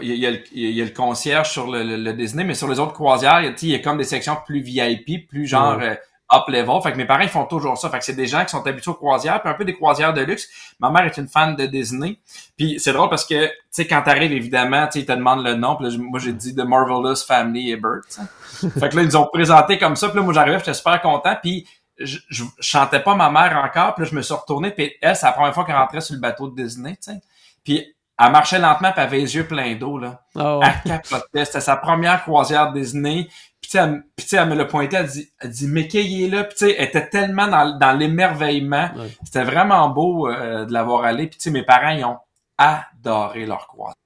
il 0.00 0.14
y, 0.14 0.26
a, 0.26 0.30
le, 0.30 0.90
concierge 0.90 1.50
sur 1.50 1.66
le, 1.70 2.12
Disney, 2.12 2.44
mais 2.44 2.54
sur 2.54 2.68
les 2.68 2.78
autres 2.78 2.92
croisières, 2.92 3.40
il 3.42 3.68
y 3.68 3.74
a 3.74 3.78
comme 3.78 3.98
des 3.98 4.04
sections 4.04 4.36
plus 4.46 4.60
VIP, 4.60 5.28
plus 5.28 5.46
genre 5.46 5.78
euh, 5.80 5.94
up 6.32 6.48
level. 6.48 6.80
Fait 6.82 6.92
que 6.92 6.96
mes 6.96 7.04
parents, 7.04 7.22
ils 7.22 7.28
font 7.28 7.44
toujours 7.44 7.76
ça. 7.78 7.88
Fait 7.90 7.98
que 7.98 8.04
c'est 8.04 8.14
des 8.14 8.26
gens 8.26 8.44
qui 8.44 8.50
sont 8.50 8.66
habitués 8.66 8.90
aux 8.90 8.94
croisières, 8.94 9.40
puis 9.40 9.50
un 9.50 9.54
peu 9.54 9.64
des 9.64 9.74
croisières 9.74 10.14
de 10.14 10.20
luxe. 10.22 10.48
Ma 10.78 10.90
mère 10.90 11.04
est 11.04 11.16
une 11.16 11.28
fan 11.28 11.56
de 11.56 11.66
Disney. 11.66 12.18
Puis 12.56 12.78
c'est 12.78 12.92
drôle 12.92 13.08
parce 13.08 13.24
que, 13.24 13.46
tu 13.46 13.52
sais, 13.70 13.86
quand 13.86 14.02
t'arrives, 14.02 14.32
évidemment, 14.32 14.86
tu 14.86 14.92
sais, 14.92 15.00
ils 15.00 15.06
te 15.06 15.12
demandent 15.12 15.44
le 15.44 15.54
nom. 15.54 15.76
Puis 15.76 15.88
là, 15.88 15.96
moi, 15.98 16.20
j'ai 16.20 16.32
dit 16.32 16.54
The 16.54 16.64
Marvelous 16.64 17.16
Family 17.26 17.72
Ebert. 17.72 18.02
fait 18.08 18.88
que 18.88 18.96
là, 18.96 19.02
ils 19.02 19.06
nous 19.06 19.16
ont 19.16 19.28
présenté 19.32 19.78
comme 19.78 19.96
ça. 19.96 20.08
Puis 20.08 20.18
là, 20.18 20.22
moi, 20.22 20.32
j'arrivais, 20.32 20.58
j'étais 20.58 20.74
super 20.74 21.00
content. 21.00 21.36
Puis 21.42 21.66
je, 21.98 22.18
je, 22.28 22.44
chantais 22.60 23.00
pas 23.00 23.14
ma 23.14 23.30
mère 23.30 23.62
encore. 23.64 23.94
Puis 23.94 24.04
là, 24.04 24.10
je 24.10 24.16
me 24.16 24.22
suis 24.22 24.34
retourné. 24.34 24.70
Puis 24.70 24.92
elle, 25.02 25.16
c'est 25.16 25.26
la 25.26 25.32
première 25.32 25.54
fois 25.54 25.64
qu'elle 25.64 25.76
rentrait 25.76 26.00
sur 26.00 26.14
le 26.14 26.20
bateau 26.20 26.48
de 26.48 26.62
Disney, 26.62 26.92
tu 26.92 27.12
sais. 27.12 27.20
Puis 27.64 27.94
elle 28.22 28.32
marchait 28.32 28.58
lentement, 28.58 28.92
puis 28.92 29.00
elle 29.00 29.06
avait 29.06 29.18
les 29.18 29.34
yeux 29.34 29.46
pleins 29.46 29.74
d'eau, 29.76 29.98
là. 29.98 30.22
Oh. 30.34 30.60
Elle 30.62 30.92
capotait. 30.92 31.44
C'était 31.44 31.60
sa 31.60 31.76
première 31.76 32.22
croisière 32.22 32.72
Disney. 32.72 33.28
Puis, 33.70 33.78
elle, 33.78 34.02
elle 34.32 34.48
me 34.48 34.54
l'a 34.56 34.64
pointé, 34.64 34.96
elle 34.96 35.06
dit, 35.06 35.30
elle 35.38 35.50
dit, 35.50 35.68
mais 35.68 35.86
qui 35.86 36.24
est 36.24 36.28
là? 36.28 36.42
Puis, 36.42 36.56
tu 36.58 36.66
sais, 36.66 36.74
elle 36.76 36.88
était 36.88 37.08
tellement 37.08 37.46
dans, 37.46 37.78
dans 37.78 37.92
l'émerveillement. 37.92 38.90
C'était 39.24 39.44
vraiment 39.44 39.88
beau 39.90 40.28
euh, 40.28 40.64
de 40.64 40.72
l'avoir 40.72 41.04
allé. 41.04 41.28
Puis, 41.28 41.38
tu 41.38 41.44
sais, 41.44 41.50
mes 41.52 41.62
parents, 41.62 41.90
ils 41.90 42.04
ont 42.04 42.18
adoré 42.58 43.46
leur 43.46 43.68
croisière. 43.68 43.96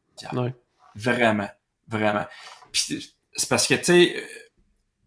Vraiment, 0.95 1.49
vraiment. 1.89 2.27
Puis, 2.73 3.15
c'est 3.33 3.49
parce 3.49 3.67
que, 3.67 3.75
tu 3.75 3.85
sais, 3.85 4.15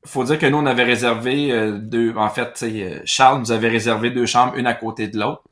faut 0.06 0.24
dire 0.24 0.40
que 0.40 0.46
nous, 0.48 0.58
on 0.58 0.66
avait 0.66 0.86
réservé 0.86 1.52
euh, 1.52 1.78
deux... 1.78 2.16
En 2.16 2.30
fait, 2.30 2.54
tu 2.54 2.60
sais, 2.60 2.84
euh, 2.84 3.02
Charles 3.06 3.40
nous 3.40 3.52
avait 3.52 3.70
réservé 3.70 4.10
deux 4.10 4.26
chambres, 4.26 4.56
une 4.56 4.66
à 4.66 4.74
côté 4.74 5.08
de 5.08 5.20
l'autre. 5.20 5.44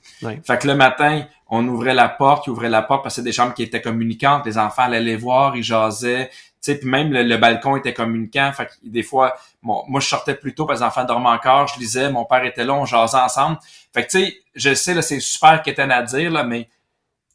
Fait 0.44 0.58
que 0.58 0.68
le 0.68 0.76
matin, 0.76 1.26
on 1.48 1.68
ouvrait 1.68 1.94
la 1.94 2.10
porte, 2.10 2.48
il 2.48 2.52
ouvrait 2.52 2.70
la 2.70 2.82
porte 2.82 3.04
parce 3.04 3.16
que 3.16 3.22
c'est 3.22 3.26
des 3.26 3.34
chambres 3.34 3.54
qui 3.54 3.64
étaient 3.64 3.82
communicantes. 3.82 4.46
Les 4.46 4.58
enfants 4.58 4.84
allaient 4.84 5.02
les 5.02 5.16
voir, 5.18 5.56
ils 5.56 5.64
jasaient 5.64 6.32
puis 6.74 6.90
même 6.90 7.12
le, 7.12 7.38
balcon 7.38 7.76
était 7.76 7.94
communicant. 7.94 8.52
Fait 8.54 8.66
que 8.66 8.72
des 8.84 9.04
fois, 9.04 9.36
bon, 9.62 9.84
moi 9.88 10.00
je 10.02 10.08
sortais 10.08 10.34
plus 10.34 10.56
tôt 10.56 10.66
parce 10.66 10.80
que 10.80 10.84
les 10.84 10.88
enfants 10.88 11.04
dormaient 11.04 11.30
encore, 11.30 11.68
je 11.68 11.80
lisais, 11.80 12.10
mon 12.10 12.26
père 12.26 12.44
était 12.44 12.64
là, 12.64 12.74
on 12.74 12.86
jasait 12.86 13.18
ensemble. 13.18 13.58
Fait 13.94 14.06
que 14.06 14.12
tu 14.12 14.26
sais, 14.26 14.38
je 14.56 14.74
sais 14.74 14.94
là, 14.94 15.02
c'est 15.02 15.20
super 15.20 15.62
qu'était 15.62 15.84
à 15.84 16.02
dire 16.02 16.32
là, 16.32 16.44
mais 16.44 16.68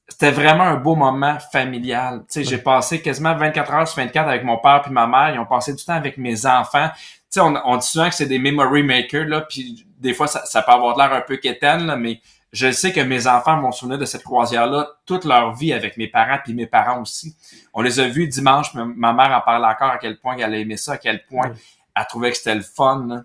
c'était 0.09 0.33
vraiment 0.33 0.65
un 0.65 0.77
beau 0.77 0.97
moment 0.97 1.39
familial. 1.53 2.21
Tu 2.21 2.43
sais, 2.43 2.45
j'ai 2.45 2.59
passé 2.59 3.01
quasiment 3.01 3.35
24 3.37 3.73
heures 3.73 3.89
sur 3.89 4.03
24 4.03 4.29
avec 4.29 4.43
mon 4.43 4.59
père 4.59 4.83
puis 4.83 4.93
ma 4.93 5.07
mère. 5.07 5.31
Ils 5.33 5.39
ont 5.39 5.47
passé 5.47 5.73
du 5.73 5.85
temps 5.85 5.95
avec 5.95 6.19
mes 6.19 6.47
enfants. 6.47 6.91
Tu 6.93 7.01
sais, 7.31 7.41
on, 7.41 7.55
on 7.65 7.77
dit 7.77 7.87
souvent 7.87 8.09
que 8.09 8.15
c'est 8.17 8.27
des 8.27 8.41
memory 8.41 8.83
makers 8.83 9.27
là, 9.27 9.43
puis 9.43 9.87
des 9.99 10.15
fois 10.15 10.27
ça, 10.27 10.45
ça 10.47 10.63
peut 10.63 10.73
avoir 10.73 10.99
l'air 10.99 11.13
un 11.13 11.21
peu 11.21 11.37
quétaine 11.37 11.87
là, 11.87 11.97
mais 11.97 12.21
je 12.53 12.71
sais 12.73 12.93
que 12.93 13.01
mes 13.01 13.27
enfants 13.27 13.61
vont 13.61 13.71
se 13.71 13.81
souvenir 13.81 13.99
de 13.99 14.05
cette 14.05 14.25
croisière-là 14.25 14.91
toute 15.07 15.25
leur 15.25 15.55
vie 15.55 15.73
avec 15.73 15.97
mes 15.97 16.09
parents 16.09 16.39
puis 16.43 16.53
mes 16.55 16.67
parents 16.67 17.01
aussi. 17.01 17.37
On 17.73 17.83
les 17.83 18.01
a 18.01 18.09
vus 18.09 18.27
dimanche, 18.27 18.75
ma 18.75 19.13
mère 19.13 19.31
en 19.31 19.41
parlait 19.41 19.67
encore 19.67 19.91
à 19.91 19.99
quel 19.99 20.19
point 20.19 20.37
elle 20.37 20.55
a 20.55 20.59
aimé 20.59 20.77
ça, 20.77 20.93
à 20.93 20.99
quel 20.99 21.25
point 21.25 21.53
elle 21.95 22.07
trouvait 22.09 22.31
que 22.31 22.37
c'était 22.37 22.57
le 22.57 22.63
fun. 22.63 23.25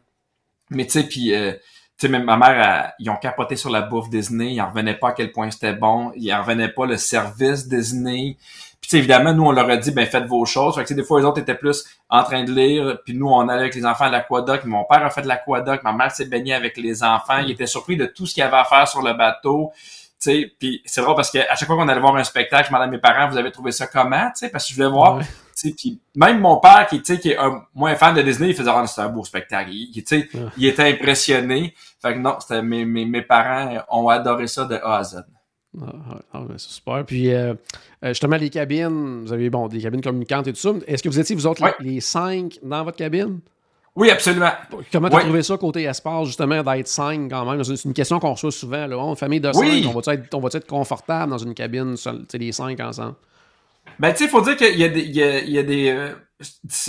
Mais 0.69 0.85
tu 0.85 0.91
sais, 0.91 1.03
puis 1.03 1.33
euh, 1.33 1.53
tu 1.53 1.61
sais, 1.97 2.07
même 2.07 2.23
ma 2.23 2.37
mère, 2.37 2.93
ils 2.99 3.09
ont 3.09 3.15
capoté 3.15 3.55
sur 3.55 3.69
la 3.69 3.81
bouffe 3.81 4.09
Disney, 4.09 4.53
ils 4.53 4.61
en 4.61 4.69
revenaient 4.69 4.97
pas 4.97 5.09
à 5.09 5.11
quel 5.13 5.31
point 5.31 5.49
c'était 5.49 5.73
bon, 5.73 6.11
ils 6.15 6.31
en 6.33 6.41
revenaient 6.41 6.71
pas 6.71 6.85
le 6.85 6.97
service 6.97 7.67
Disney. 7.67 8.37
Puis 8.81 8.97
évidemment, 8.97 9.33
nous, 9.33 9.43
on 9.43 9.51
leur 9.51 9.69
a 9.69 9.77
dit, 9.77 9.91
ben 9.91 10.05
faites 10.05 10.25
vos 10.25 10.45
choses. 10.45 10.75
Fait 10.75 10.83
que, 10.83 10.93
des 10.93 11.03
fois, 11.03 11.19
les 11.19 11.25
autres 11.25 11.39
étaient 11.39 11.55
plus 11.55 11.85
en 12.09 12.23
train 12.23 12.43
de 12.43 12.51
lire, 12.51 12.99
puis 13.03 13.15
nous, 13.15 13.27
on 13.27 13.47
allait 13.49 13.61
avec 13.61 13.75
les 13.75 13.85
enfants 13.85 14.05
à 14.05 14.09
l'aquadoc. 14.09 14.65
Mon 14.65 14.83
père 14.83 15.03
a 15.03 15.09
fait 15.09 15.23
de 15.23 15.27
l'aquadoc, 15.27 15.83
ma 15.83 15.93
mère 15.93 16.11
s'est 16.11 16.25
baignée 16.25 16.53
avec 16.53 16.77
les 16.77 17.03
enfants. 17.03 17.39
Il 17.39 17.51
était 17.51 17.65
surpris 17.65 17.97
de 17.97 18.05
tout 18.05 18.25
ce 18.25 18.33
qu'il 18.33 18.41
y 18.41 18.43
avait 18.43 18.57
à 18.57 18.65
faire 18.65 18.87
sur 18.87 19.01
le 19.01 19.13
bateau. 19.13 19.71
sais 20.19 20.51
puis 20.59 20.81
c'est 20.85 21.01
drôle 21.01 21.15
parce 21.15 21.31
qu'à 21.31 21.55
chaque 21.55 21.67
fois 21.67 21.75
qu'on 21.75 21.87
allait 21.87 21.99
voir 21.99 22.15
un 22.15 22.23
spectacle, 22.23 22.65
je 22.65 22.69
demandais 22.69 22.85
à 22.85 22.91
mes 22.91 22.99
parents, 22.99 23.29
vous 23.29 23.37
avez 23.37 23.51
trouvé 23.51 23.71
ça 23.71 23.87
comment? 23.87 24.29
sais 24.35 24.49
parce 24.49 24.65
que 24.65 24.71
je 24.71 24.75
voulais 24.75 24.89
voir. 24.89 25.19
Puis 25.61 25.99
même 26.15 26.39
mon 26.39 26.57
père, 26.57 26.85
qui, 26.87 27.01
qui 27.01 27.29
est 27.31 27.37
un 27.37 27.63
moins 27.73 27.95
fan 27.95 28.13
de 28.13 28.21
Disney, 28.21 28.49
il 28.49 28.55
faisait 28.55 28.69
ah, 28.69 28.85
c'est 28.87 29.01
un 29.01 29.09
beau 29.09 29.23
spectacle. 29.23 29.71
Il, 29.71 30.03
sais 30.05 30.29
il 30.57 30.65
était 30.67 30.89
impressionné. 30.89 31.73
Fait 32.01 32.13
que 32.13 32.19
non, 32.19 32.35
c'était 32.39 32.61
mes, 32.61 32.85
mes, 32.85 33.05
mes 33.05 33.21
parents 33.21 33.71
ont 33.89 34.09
adoré 34.09 34.47
ça 34.47 34.65
de 34.65 34.75
A 34.75 34.97
à 34.97 35.03
Z. 35.03 35.23
Ah, 35.81 35.93
ah, 36.11 36.21
ah 36.33 36.43
c'est 36.57 36.69
super. 36.69 37.05
Puis, 37.05 37.33
euh, 37.33 37.53
euh, 38.03 38.09
justement, 38.09 38.37
les 38.37 38.49
cabines, 38.49 39.23
vous 39.25 39.33
avez 39.33 39.49
bon, 39.49 39.67
des 39.67 39.79
cabines 39.81 40.01
communicantes 40.01 40.47
et 40.47 40.53
tout 40.53 40.59
ça. 40.59 40.73
Est-ce 40.87 41.03
que 41.03 41.09
vous 41.09 41.19
étiez, 41.19 41.35
vous 41.35 41.47
autres, 41.47 41.61
les, 41.79 42.01
cinq 42.01 42.59
dans 42.63 42.83
votre 42.83 42.97
cabine? 42.97 43.39
Oui, 43.95 44.09
absolument. 44.09 44.51
Comment 44.91 45.09
tu 45.09 45.15
as 45.15 45.21
trouvé 45.21 45.41
ça 45.41 45.57
côté 45.57 45.83
espace, 45.83 46.27
justement, 46.27 46.61
d'être 46.61 46.87
cinq 46.87 47.29
quand 47.29 47.49
même? 47.49 47.63
C'est 47.63 47.85
une 47.85 47.93
question 47.93 48.19
qu'on 48.19 48.33
reçoit 48.33 48.51
souvent. 48.51 48.87
Là. 48.87 48.97
On, 48.97 49.15
famille 49.15 49.39
de 49.39 49.51
cinq, 49.53 49.85
on 49.87 49.93
va-tu 49.93 50.09
être, 50.11 50.55
être, 50.57 50.67
confortable 50.67 51.31
dans 51.31 51.37
une 51.37 51.53
cabine, 51.53 51.95
les 52.33 52.51
cinq 52.51 52.79
ensemble? 52.81 53.15
Ben, 53.99 54.11
tu 54.11 54.17
sais, 54.17 54.23
il 54.25 54.29
faut 54.29 54.41
dire 54.41 54.57
qu'il 54.57 54.77
y 54.77 54.83
a 54.83 54.89
des, 54.89 55.01
il 55.01 55.15
y 55.15 55.23
a, 55.23 55.39
il 55.39 55.49
y 55.51 55.59
a 55.59 55.63
des, 55.63 55.89
euh, 55.89 56.13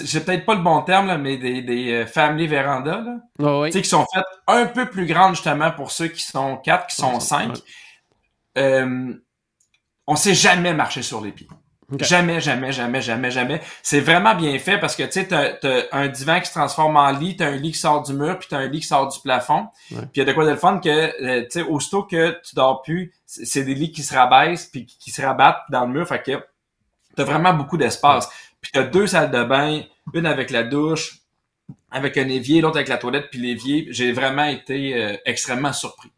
j'ai 0.04 0.20
peut-être 0.20 0.44
pas 0.44 0.54
le 0.54 0.62
bon 0.62 0.82
terme, 0.82 1.06
là, 1.06 1.18
mais 1.18 1.36
des, 1.36 1.62
des 1.62 1.92
euh, 1.92 2.06
family 2.06 2.48
veranda, 2.48 3.00
là. 3.00 3.16
Ah 3.40 3.60
oui. 3.60 3.68
Tu 3.70 3.78
sais, 3.78 3.82
qui 3.82 3.88
sont 3.88 4.04
faites 4.12 4.24
un 4.48 4.66
peu 4.66 4.86
plus 4.86 5.06
grandes, 5.06 5.34
justement, 5.34 5.70
pour 5.70 5.92
ceux 5.92 6.08
qui 6.08 6.22
sont 6.22 6.56
quatre, 6.56 6.88
qui 6.88 6.96
sont 6.96 7.14
Ouais, 7.14 7.20
cinq. 7.20 7.52
ouais. 7.52 7.60
Euh, 8.56 9.14
on 10.06 10.16
sait 10.16 10.34
jamais 10.34 10.72
marcher 10.72 11.02
sur 11.02 11.20
les 11.20 11.32
pieds. 11.32 11.48
Jamais, 12.00 12.40
jamais, 12.40 12.72
jamais, 12.72 13.00
jamais, 13.00 13.30
jamais. 13.30 13.60
C'est 13.80 14.00
vraiment 14.00 14.34
bien 14.34 14.58
fait 14.58 14.78
parce 14.78 14.96
que 14.96 15.04
tu 15.04 15.12
sais, 15.12 15.28
t'as, 15.28 15.52
t'as 15.52 15.84
un 15.92 16.08
divan 16.08 16.40
qui 16.40 16.46
se 16.46 16.52
transforme 16.52 16.96
en 16.96 17.12
lit, 17.12 17.36
t'as 17.36 17.46
un 17.46 17.56
lit 17.56 17.70
qui 17.70 17.78
sort 17.78 18.02
du 18.02 18.12
mur, 18.12 18.38
puis 18.38 18.48
t'as 18.50 18.58
un 18.58 18.66
lit 18.66 18.80
qui 18.80 18.88
sort 18.88 19.06
du 19.06 19.20
plafond. 19.20 19.68
Ouais. 19.92 19.98
Puis 20.00 20.10
il 20.16 20.18
y 20.18 20.22
a 20.22 20.24
de 20.24 20.32
quoi 20.32 20.44
de 20.44 20.50
le 20.50 20.56
fun 20.56 20.80
que, 20.80 20.88
euh, 20.88 21.42
tu 21.42 21.50
sais, 21.50 21.62
aussitôt 21.62 22.02
que 22.02 22.40
tu 22.44 22.56
dors 22.56 22.82
plus, 22.82 23.12
c'est 23.24 23.62
des 23.62 23.74
lits 23.74 23.92
qui 23.92 24.02
se 24.02 24.12
rabaissent 24.14 24.66
puis 24.66 24.84
qui 24.86 25.12
se 25.12 25.22
rabattent 25.22 25.62
dans 25.70 25.86
le 25.86 25.92
mur. 25.92 26.08
Fait 26.08 26.20
que 26.20 26.42
t'as 27.14 27.24
vraiment 27.24 27.54
beaucoup 27.54 27.76
d'espace. 27.76 28.28
Puis 28.60 28.72
t'as 28.72 28.82
deux 28.82 29.06
salles 29.06 29.30
de 29.30 29.44
bain, 29.44 29.82
une 30.12 30.26
avec 30.26 30.50
la 30.50 30.64
douche, 30.64 31.20
avec 31.92 32.16
un 32.18 32.28
évier, 32.28 32.62
l'autre 32.62 32.78
avec 32.78 32.88
la 32.88 32.98
toilette 32.98 33.30
puis 33.30 33.40
l'évier. 33.40 33.86
J'ai 33.90 34.10
vraiment 34.10 34.44
été 34.44 35.00
euh, 35.00 35.16
extrêmement 35.24 35.72
surpris. 35.72 36.10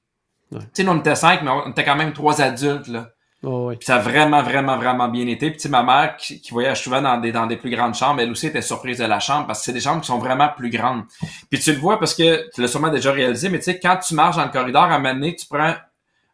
Ouais. 0.52 0.61
Tu 0.61 0.66
sais, 0.74 0.84
nous 0.84 0.92
on 0.92 0.98
était 0.98 1.14
cinq, 1.14 1.42
mais 1.42 1.50
on 1.50 1.70
était 1.70 1.84
quand 1.84 1.96
même 1.96 2.12
trois 2.12 2.40
adultes 2.40 2.88
là. 2.88 3.08
Ah 3.44 3.48
oui. 3.48 3.76
Puis 3.76 3.87
ça 3.87 3.96
a 3.96 3.98
vraiment, 4.00 4.42
vraiment, 4.42 4.76
vraiment 4.76 5.06
bien 5.08 5.26
été. 5.28 5.50
Puis 5.50 5.58
tu 5.58 5.62
sais, 5.62 5.68
ma 5.68 5.84
mère, 5.84 6.16
qui, 6.16 6.40
qui 6.40 6.50
voyage 6.50 6.82
souvent 6.82 7.00
dans 7.00 7.18
des, 7.18 7.30
dans 7.30 7.46
des 7.46 7.56
plus 7.56 7.70
grandes 7.70 7.94
chambres, 7.94 8.20
elle 8.20 8.30
aussi 8.32 8.48
était 8.48 8.62
surprise 8.62 8.98
de 8.98 9.04
la 9.04 9.20
chambre 9.20 9.46
parce 9.46 9.61
que 9.61 9.66
c'est 9.66 9.72
des 9.72 9.80
chambres 9.80 10.00
qui 10.00 10.08
sont 10.08 10.18
vraiment 10.18 10.48
plus 10.48 10.70
grandes. 10.70 11.04
Puis 11.48 11.61
tu 11.61 11.72
le 11.72 11.78
vois 11.78 12.00
parce 12.00 12.14
que 12.14 12.50
tu 12.52 12.61
l'as 12.61 12.66
sûrement 12.68 12.88
déjà 12.88 13.12
réalisé, 13.12 13.48
mais 13.48 13.58
tu 13.58 13.64
sais, 13.64 13.78
quand 13.78 13.96
tu 13.98 14.14
marches 14.14 14.37
dans 14.37 14.44
le 14.44 14.50
corridor, 14.50 14.82
à 14.82 14.94
un 14.94 14.98
moment 14.98 15.14
donné, 15.14 15.37
tu 15.37 15.46
prends 15.46 15.74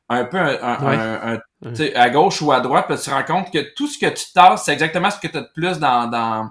un 0.09 0.24
peu 0.24 0.38
un, 0.38 0.46
un- 0.62 0.87
Ouais. 0.87 0.96
un- 0.96 1.33
un- 1.35 1.68
tu 1.70 1.77
sais, 1.77 1.94
à 1.94 2.09
gauche 2.09 2.40
ou 2.40 2.53
à 2.53 2.61
droite, 2.61 2.87
puis 2.88 2.96
tu 2.96 3.05
te 3.05 3.11
rends 3.11 3.22
compte 3.22 3.53
que 3.53 3.74
tout 3.74 3.87
ce 3.87 3.98
que 3.98 4.07
tu 4.11 4.33
tasses, 4.33 4.64
c'est 4.64 4.72
exactement 4.72 5.11
ce 5.11 5.18
que 5.18 5.27
tu 5.29 5.37
as 5.37 5.42
de 5.42 5.50
plus 5.55 5.79
dans, 5.79 6.07
dans, 6.07 6.48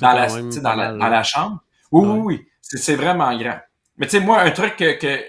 dans, 0.00 0.12
la, 0.12 0.28
même 0.28 0.48
tu 0.48 0.56
sais, 0.56 0.60
dans, 0.62 0.74
la, 0.74 0.92
dans 0.92 1.08
la 1.08 1.22
chambre. 1.22 1.58
Oui, 1.92 2.08
oui, 2.08 2.20
oui. 2.24 2.46
C'est, 2.62 2.78
c'est 2.78 2.94
vraiment 2.96 3.36
grand. 3.36 3.58
Mais 3.98 4.06
tu 4.06 4.12
sais, 4.18 4.20
moi, 4.24 4.40
un 4.40 4.50
truc 4.50 4.76
que, 4.76 4.98
que, 4.98 5.20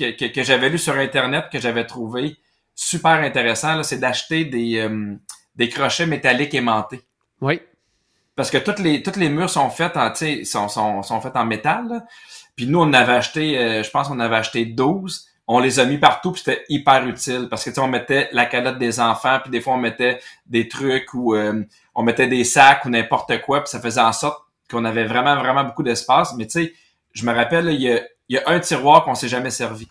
que, 0.00 0.10
que, 0.16 0.32
que 0.32 0.42
j'avais 0.42 0.70
lu 0.70 0.78
sur 0.78 0.94
Internet, 0.94 1.46
que 1.52 1.60
j'avais 1.60 1.86
trouvé 1.86 2.36
super 2.74 3.20
intéressant, 3.20 3.82
c'est 3.82 3.98
d'acheter 3.98 4.46
des, 4.46 4.78
euh, 4.78 5.14
des 5.54 5.68
crochets 5.68 6.06
métalliques 6.06 6.54
aimantés. 6.54 7.02
Oui. 7.42 7.60
Parce 8.34 8.50
que 8.50 8.56
toutes 8.56 8.78
les, 8.78 9.02
toutes 9.02 9.16
les 9.16 9.28
murs 9.28 9.50
sont 9.50 9.68
faites 9.68 9.98
en, 9.98 10.14
sont, 10.14 10.68
sont, 10.68 11.02
sont 11.02 11.20
faites 11.20 11.36
en 11.36 11.44
métal. 11.44 11.88
là. 11.88 12.04
Puis 12.56 12.66
nous, 12.66 12.80
on 12.80 12.92
avait 12.94 13.12
acheté, 13.12 13.58
euh, 13.58 13.82
je 13.82 13.90
pense 13.90 14.08
qu'on 14.08 14.18
avait 14.18 14.36
acheté 14.36 14.64
12. 14.64 15.26
On 15.46 15.58
les 15.58 15.78
a 15.78 15.84
mis 15.84 15.98
partout, 15.98 16.32
puis 16.32 16.42
c'était 16.44 16.64
hyper 16.70 17.06
utile. 17.06 17.48
Parce 17.50 17.64
que 17.64 17.70
tu 17.70 17.74
sais, 17.74 17.80
on 17.80 17.88
mettait 17.88 18.30
la 18.32 18.46
calotte 18.46 18.78
des 18.78 18.98
enfants, 18.98 19.40
puis 19.42 19.50
des 19.50 19.60
fois 19.60 19.74
on 19.74 19.78
mettait 19.78 20.20
des 20.46 20.68
trucs 20.68 21.12
ou 21.12 21.34
euh, 21.34 21.62
on 21.94 22.02
mettait 22.02 22.28
des 22.28 22.44
sacs 22.44 22.84
ou 22.86 22.88
n'importe 22.88 23.42
quoi, 23.42 23.60
puis 23.60 23.70
ça 23.70 23.80
faisait 23.80 24.00
en 24.00 24.12
sorte 24.12 24.42
qu'on 24.70 24.84
avait 24.84 25.04
vraiment, 25.04 25.36
vraiment 25.36 25.64
beaucoup 25.64 25.82
d'espace. 25.82 26.34
Mais 26.36 26.46
tu 26.46 26.52
sais, 26.52 26.72
je 27.12 27.26
me 27.26 27.34
rappelle, 27.34 27.68
il 27.70 27.82
y 27.82 27.92
a, 27.92 28.00
il 28.30 28.36
y 28.36 28.38
a 28.38 28.42
un 28.46 28.60
tiroir 28.60 29.04
qu'on 29.04 29.16
s'est 29.16 29.28
jamais 29.28 29.50
servi. 29.50 29.88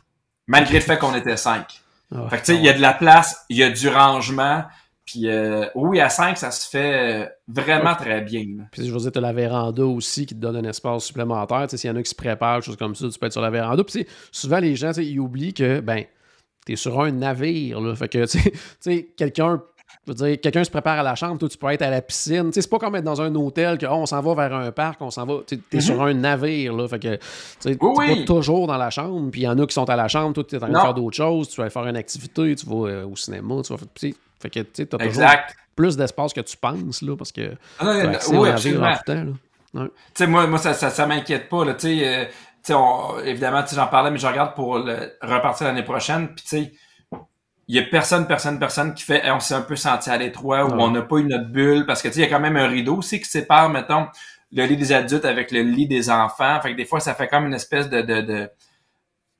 Malgré 0.47 0.75
le 0.75 0.79
fait 0.79 0.97
qu'on 0.97 1.13
était 1.13 1.35
cinq. 1.35 1.81
Ah, 2.15 2.27
Fait 2.29 2.37
que 2.37 2.45
tu 2.45 2.53
sais, 2.53 2.57
il 2.57 2.63
y 2.63 2.69
a 2.69 2.73
de 2.73 2.81
la 2.81 2.93
place, 2.93 3.45
il 3.49 3.57
y 3.57 3.63
a 3.63 3.69
du 3.69 3.89
rangement. 3.89 4.63
Puis 5.05 5.27
euh, 5.27 5.65
oui, 5.75 5.99
à 5.99 6.07
5, 6.09 6.37
ça 6.37 6.49
se 6.49 6.69
fait 6.69 7.23
euh, 7.23 7.25
vraiment 7.47 7.95
très 7.95 8.21
bien. 8.21 8.45
Puis 8.71 8.87
je 8.87 8.91
veux 8.91 8.99
dire, 8.99 9.11
tu 9.11 9.17
as 9.17 9.21
la 9.21 9.33
véranda 9.33 9.85
aussi 9.85 10.25
qui 10.25 10.35
te 10.35 10.39
donne 10.39 10.55
un 10.55 10.69
espace 10.69 11.03
supplémentaire. 11.03 11.63
Tu 11.63 11.71
sais, 11.71 11.77
s'il 11.77 11.89
y 11.89 11.93
en 11.93 11.97
a 11.97 12.01
qui 12.01 12.09
se 12.09 12.15
préparent, 12.15 12.59
des 12.59 12.65
choses 12.65 12.77
comme 12.77 12.95
ça, 12.95 13.09
tu 13.09 13.19
peux 13.19 13.25
être 13.25 13.33
sur 13.33 13.41
la 13.41 13.49
véranda. 13.49 13.83
Puis 13.83 14.07
souvent, 14.31 14.59
les 14.59 14.75
gens, 14.75 14.91
ils 14.93 15.19
oublient 15.19 15.53
que, 15.53 15.81
ben, 15.81 16.05
tu 16.65 16.73
es 16.73 16.75
sur 16.77 17.01
un 17.01 17.11
navire. 17.11 17.81
Là. 17.81 17.93
Fait 17.95 18.07
que, 18.07 18.25
tu 18.25 18.51
sais, 18.79 19.11
quelqu'un. 19.17 19.61
Je 20.07 20.11
veux 20.11 20.15
dire, 20.27 20.39
quelqu'un 20.41 20.63
se 20.63 20.69
prépare 20.71 20.99
à 20.99 21.03
la 21.03 21.15
chambre, 21.15 21.37
toi, 21.37 21.49
tu 21.49 21.57
peux 21.57 21.67
être 21.69 21.81
à 21.81 21.89
la 21.89 22.01
piscine. 22.01 22.47
Tu 22.47 22.53
sais, 22.53 22.61
c'est 22.61 22.69
pas 22.69 22.79
comme 22.79 22.95
être 22.95 23.03
dans 23.03 23.21
un 23.21 23.33
hôtel 23.35 23.77
que, 23.77 23.85
oh, 23.85 23.89
on 23.93 24.05
s'en 24.05 24.21
va 24.21 24.33
vers 24.47 24.57
un 24.57 24.71
parc, 24.71 25.01
on 25.01 25.11
s'en 25.11 25.25
va. 25.25 25.35
Tu 25.47 25.59
es 25.71 25.81
sur 25.81 26.01
un 26.01 26.13
navire, 26.13 26.73
là. 26.73 26.87
Fait 26.87 26.99
que, 26.99 27.15
tu 27.15 27.21
sais, 27.59 27.77
Oui, 27.79 28.05
t'es 28.07 28.13
oui. 28.13 28.19
pas 28.21 28.25
toujours 28.25 28.65
dans 28.67 28.77
la 28.77 28.89
chambre. 28.89 29.29
Puis 29.31 29.41
il 29.41 29.43
y 29.43 29.47
en 29.47 29.57
a 29.59 29.65
qui 29.67 29.73
sont 29.73 29.89
à 29.89 29.95
la 29.95 30.07
chambre, 30.07 30.33
toi, 30.33 30.43
tu 30.43 30.55
es 30.55 30.57
en 30.57 30.61
train 30.61 30.69
de 30.69 30.77
faire 30.79 30.93
d'autres 30.93 31.17
choses. 31.17 31.49
Tu 31.49 31.57
vas 31.57 31.63
aller 31.63 31.71
faire 31.71 31.85
une 31.87 31.97
activité, 31.97 32.55
tu 32.55 32.65
vas 32.65 32.87
euh, 32.89 33.05
au 33.05 33.15
cinéma, 33.15 33.61
tu 33.63 33.71
vas 33.73 33.77
faire. 33.77 33.87
tu 33.93 34.09
sais, 34.11 34.15
Fait 34.41 34.49
que, 34.49 34.59
tu 34.61 34.67
sais, 34.73 34.85
t'as 34.85 34.97
toujours 34.97 35.07
Exact. 35.23 35.55
plus 35.75 35.97
d'espace 35.97 36.33
que 36.33 36.41
tu 36.41 36.57
penses, 36.57 37.01
là, 37.01 37.15
parce 37.17 37.31
que. 37.31 37.51
Ah, 37.79 37.85
non, 38.03 38.11
tu 38.19 38.35
oui, 38.37 38.49
absolument. 38.49 38.93
sais, 40.13 40.27
moi, 40.27 40.47
moi, 40.47 40.57
ça, 40.59 40.73
ça, 40.73 40.89
ça 40.89 41.05
m'inquiète 41.05 41.49
pas, 41.49 41.65
là, 41.65 41.73
tu 41.73 41.87
sais, 41.99 42.07
euh, 42.07 42.25
évidemment, 43.25 43.63
j'en 43.71 43.87
parlais, 43.87 44.11
mais 44.11 44.17
je 44.17 44.27
regarde 44.27 44.53
pour 44.55 44.79
le, 44.79 45.13
repartir 45.21 45.67
l'année 45.67 45.83
prochaine, 45.83 46.27
puis 46.35 46.43
tu 46.43 46.49
sais, 46.63 46.71
il 47.69 47.75
y 47.75 47.79
a 47.79 47.83
personne, 47.83 48.25
personne, 48.27 48.57
personne 48.59 48.93
qui 48.95 49.03
fait, 49.03 49.23
Hey, 49.23 49.31
on 49.31 49.39
s'est 49.39 49.53
un 49.53 49.61
peu 49.61 49.75
senti 49.77 50.09
à 50.09 50.17
l'étroit, 50.17 50.65
ou 50.65 50.69
Ouais. 50.71 50.81
on 50.83 50.89
n'a 50.91 51.03
pas 51.03 51.17
eu 51.17 51.23
notre 51.23 51.45
bulle, 51.47 51.85
parce 51.85 52.01
que 52.01 52.07
tu 52.09 52.15
sais, 52.15 52.19
il 52.21 52.23
y 52.23 52.27
a 52.27 52.29
quand 52.29 52.39
même 52.41 52.57
un 52.57 52.67
rideau 52.67 52.97
aussi 52.97 53.19
qui 53.21 53.29
sépare, 53.29 53.69
mettons, 53.69 54.07
le 54.51 54.65
lit 54.65 54.75
des 54.75 54.91
adultes 54.91 55.23
avec 55.25 55.51
le 55.51 55.61
lit 55.61 55.87
des 55.87 56.09
enfants, 56.09 56.59
fait 56.61 56.71
que 56.71 56.77
des 56.77 56.85
fois, 56.85 56.99
ça 56.99 57.13
fait 57.13 57.27
comme 57.27 57.45
une 57.45 57.53
espèce 57.53 57.87
de, 57.89 58.01
de, 58.01 58.21
de, 58.21 58.49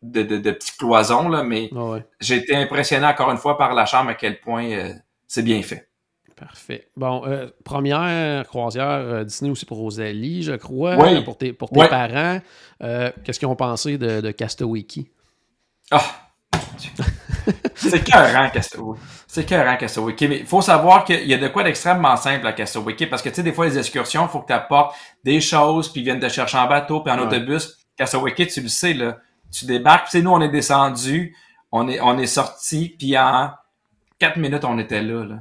de, 0.04 0.22
de, 0.24 0.38
de 0.38 0.52
petite 0.52 0.78
cloison, 0.78 1.28
là, 1.28 1.42
mais 1.44 1.70
Ah 1.76 1.84
ouais. 1.86 2.06
j'ai 2.20 2.36
été 2.38 2.56
impressionné 2.56 3.06
encore 3.08 3.32
une 3.32 3.38
fois 3.38 3.58
par 3.58 3.74
la 3.74 3.86
chambre 3.88 4.12
à 4.12 4.14
quel 4.14 4.40
point 4.40 4.66
euh, 4.70 4.94
c'est 5.28 5.42
bien 5.44 5.62
fait. 5.64 5.90
Parfait. 6.36 6.88
Bon, 6.96 7.24
euh, 7.26 7.48
première 7.66 8.46
croisière 8.48 8.86
euh, 8.88 9.24
Disney 9.26 9.50
aussi 9.52 9.66
pour 9.66 9.78
Rosalie, 9.80 10.44
je 10.44 10.54
crois, 10.54 10.96
Oui. 10.98 11.22
pour 11.24 11.38
tes, 11.38 11.52
pour 11.52 11.70
tes 11.72 11.86
parents. 11.88 12.40
Qu'est-ce 12.80 13.40
qu'ils 13.40 13.48
ont 13.48 13.56
pensé 13.58 13.98
de, 13.98 14.22
de 14.22 14.32
Castaway 14.32 14.84
Key? 14.84 15.12
Ah! 15.92 16.02
C'est 17.76 18.04
cœurant, 18.04 18.50
Castaway. 18.50 18.98
C'est 19.28 19.46
cœurant, 19.46 19.78
Castaway. 19.78 20.16
Il 20.20 20.46
faut 20.46 20.62
savoir 20.62 21.04
qu'il 21.04 21.28
y 21.28 21.34
a 21.34 21.38
de 21.38 21.48
quoi 21.48 21.64
d'extrêmement 21.64 22.16
simple 22.18 22.46
à 22.48 22.54
Castaway 22.54 22.96
parce 23.10 23.22
que, 23.22 23.30
tu 23.30 23.36
sais, 23.36 23.44
des 23.44 23.54
fois, 23.54 23.66
les 23.66 23.78
excursions, 23.78 24.24
il 24.26 24.30
faut 24.30 24.40
que 24.40 24.48
tu 24.48 24.54
apportes 24.54 24.96
des 25.24 25.42
choses, 25.42 25.92
puis 25.92 26.02
ils 26.02 26.04
viennent 26.04 26.20
te 26.20 26.30
chercher 26.30 26.58
en 26.58 26.68
bateau, 26.68 27.02
puis 27.02 27.12
en 27.14 27.18
Ouais. 27.18 27.26
autobus. 27.26 27.78
Castaway 27.98 28.34
tu 28.34 28.62
le 28.62 28.68
sais, 28.68 28.94
là. 28.94 29.18
Tu 29.52 29.66
débarques, 29.66 30.10
puis 30.10 30.22
nous, 30.22 30.32
on 30.32 30.42
est 30.42 30.50
descendus, 30.50 31.36
on 31.72 31.88
est, 31.88 32.00
on 32.02 32.18
est 32.18 32.28
sortis, 32.28 32.96
puis 32.98 33.18
en 33.18 33.52
quatre 34.20 34.38
minutes, 34.38 34.64
on 34.66 34.78
était 34.80 35.02
là, 35.02 35.24
là. 35.26 35.36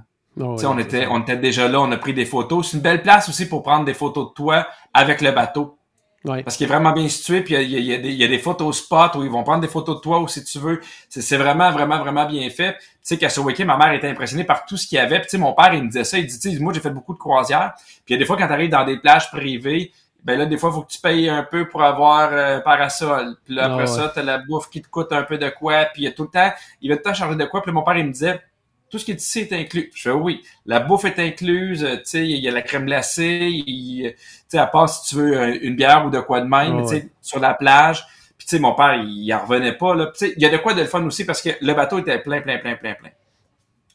Sais, 0.57 0.67
on 0.67 0.79
était, 0.79 1.07
on 1.11 1.21
était 1.21 1.37
déjà 1.37 1.67
là, 1.67 1.81
on 1.81 1.91
a 1.91 1.97
pris 1.97 2.15
des 2.15 2.25
photos. 2.25 2.71
C'est 2.71 2.77
une 2.77 2.83
belle 2.83 3.03
place 3.03 3.29
aussi 3.29 3.49
pour 3.49 3.63
prendre 3.65 3.85
des 3.85 3.95
photos 3.95 4.29
de 4.29 4.35
toi 4.35 4.69
avec 4.95 5.21
le 5.21 5.33
bateau. 5.33 5.78
Ouais. 6.25 6.43
Parce 6.43 6.57
qu'il 6.57 6.65
est 6.67 6.69
vraiment 6.69 6.91
bien 6.93 7.09
situé, 7.09 7.43
puis 7.43 7.55
il 7.55 7.71
y 7.71 7.77
a, 7.77 7.79
il 7.79 7.87
y 7.87 7.95
a 7.95 7.99
des, 7.99 8.09
il 8.09 8.17
y 8.17 8.25
a 8.25 8.29
des 8.29 8.39
photos 8.41 8.77
spots 8.79 9.17
où 9.19 9.23
ils 9.23 9.31
vont 9.31 9.45
prendre 9.45 9.61
des 9.61 9.69
photos 9.69 9.97
de 9.97 10.01
toi 10.01 10.19
ou 10.19 10.27
si 10.27 10.43
tu 10.43 10.59
veux. 10.59 10.81
C'est 11.09 11.37
vraiment, 11.37 11.71
vraiment, 11.71 11.99
vraiment 11.99 12.27
bien 12.27 12.51
fait. 12.51 12.75
Tu 12.79 12.85
sais, 13.03 13.19
qu'à 13.19 13.29
Soweke, 13.29 13.61
ma 13.61 13.77
mère 13.77 13.93
était 13.93 14.09
impressionnée 14.09 14.45
par 14.45 14.67
tout 14.67 14.77
ce 14.77 14.87
qu'il 14.87 14.97
y 14.97 15.01
avait. 15.01 15.21
Puis 15.21 15.27
tu 15.27 15.31
sais, 15.33 15.39
mon 15.39 15.53
père, 15.53 15.73
il 15.75 15.83
me 15.85 15.89
disait 15.89 16.05
ça. 16.05 16.19
Il 16.19 16.27
dit, 16.27 16.39
tu 16.39 16.53
sais, 16.53 16.59
moi, 16.59 16.73
j'ai 16.73 16.81
fait 16.81 16.91
beaucoup 16.91 17.15
de 17.15 17.19
croisières. 17.19 17.75
Puis 17.77 18.03
il 18.09 18.13
y 18.13 18.15
a 18.17 18.19
des 18.19 18.25
fois, 18.25 18.37
quand 18.37 18.49
tu 18.49 18.53
arrives 18.53 18.71
dans 18.71 18.85
des 18.85 18.99
plages 18.99 19.31
privées, 19.31 19.93
ben 20.25 20.37
là, 20.37 20.47
des 20.47 20.59
fois, 20.59 20.71
il 20.71 20.75
faut 20.75 20.83
que 20.83 20.91
tu 20.91 21.01
payes 21.01 21.29
un 21.29 21.45
peu 21.45 21.69
pour 21.69 21.85
avoir 21.85 22.33
euh, 22.33 22.57
un 22.57 22.61
parasol. 22.61 23.37
Puis 23.45 23.55
là, 23.55 23.63
Ah 23.67 23.73
après 23.73 23.83
ouais. 23.83 23.87
ça, 23.87 24.11
t'as 24.13 24.23
la 24.25 24.39
bouffe 24.39 24.69
qui 24.69 24.83
te 24.83 24.89
coûte 24.89 25.13
un 25.13 25.23
peu 25.23 25.39
de 25.39 25.49
quoi. 25.51 25.85
Puis 25.85 26.03
il 26.03 26.05
y 26.07 26.09
a 26.09 26.13
tout 26.13 26.25
le 26.25 26.31
temps, 26.31 26.53
il 26.83 26.91
va 26.91 26.97
tout 26.97 27.03
le 27.05 27.11
temps 27.13 27.15
changer 27.15 27.37
de 27.37 27.45
quoi. 27.45 27.63
Puis 27.63 27.71
là, 27.71 27.75
mon 27.75 27.83
père, 27.83 27.97
il 27.97 28.05
me 28.05 28.13
disait, 28.13 28.41
tout 28.91 28.99
ce 28.99 29.05
qui 29.05 29.13
est 29.13 29.23
ici 29.23 29.41
est 29.41 29.53
inclus. 29.53 29.91
Je 29.95 30.03
fais 30.03 30.11
oui. 30.11 30.43
La 30.67 30.81
bouffe 30.81 31.05
est 31.05 31.19
incluse, 31.19 31.85
euh, 31.85 31.97
tu 31.97 32.03
sais, 32.05 32.27
il 32.27 32.39
y 32.39 32.49
a 32.49 32.51
la 32.51 32.63
crème 32.63 32.87
glacée, 32.87 33.65
euh, 33.67 34.11
tu 34.11 34.17
sais, 34.49 34.59
à 34.59 34.67
part 34.67 34.89
si 34.89 35.09
tu 35.09 35.17
veux 35.17 35.65
une 35.65 35.77
bière 35.77 36.07
ou 36.07 36.11
de 36.11 36.21
quoi 36.21 36.41
de 36.41 36.47
même, 36.47 36.77
mais 36.77 36.83
tu 36.83 36.89
sais, 36.89 37.09
sur 37.21 37.41
la 37.41 37.55
plage. 37.55 38.05
Puis 38.37 38.47
tu 38.47 38.57
sais, 38.57 38.59
mon 38.61 38.75
père, 38.75 38.95
il, 38.95 39.33
en 39.35 39.45
revenait 39.45 39.77
pas, 39.77 39.95
là. 39.95 40.07
Tu 40.07 40.27
sais, 40.27 40.35
il 40.37 40.43
y 40.43 40.47
a 40.47 40.49
de 40.49 40.57
quoi 40.57 40.75
de 40.75 40.81
le 40.81 40.87
fun 40.87 41.05
aussi 41.05 41.25
parce 41.25 41.43
que 41.43 41.51
le 41.61 41.75
bateau 41.75 41.99
était 41.99 42.19
plein, 42.19 42.41
plein, 42.41 42.59
plein, 42.59 42.77
plein, 42.77 42.95
plein. 42.95 43.11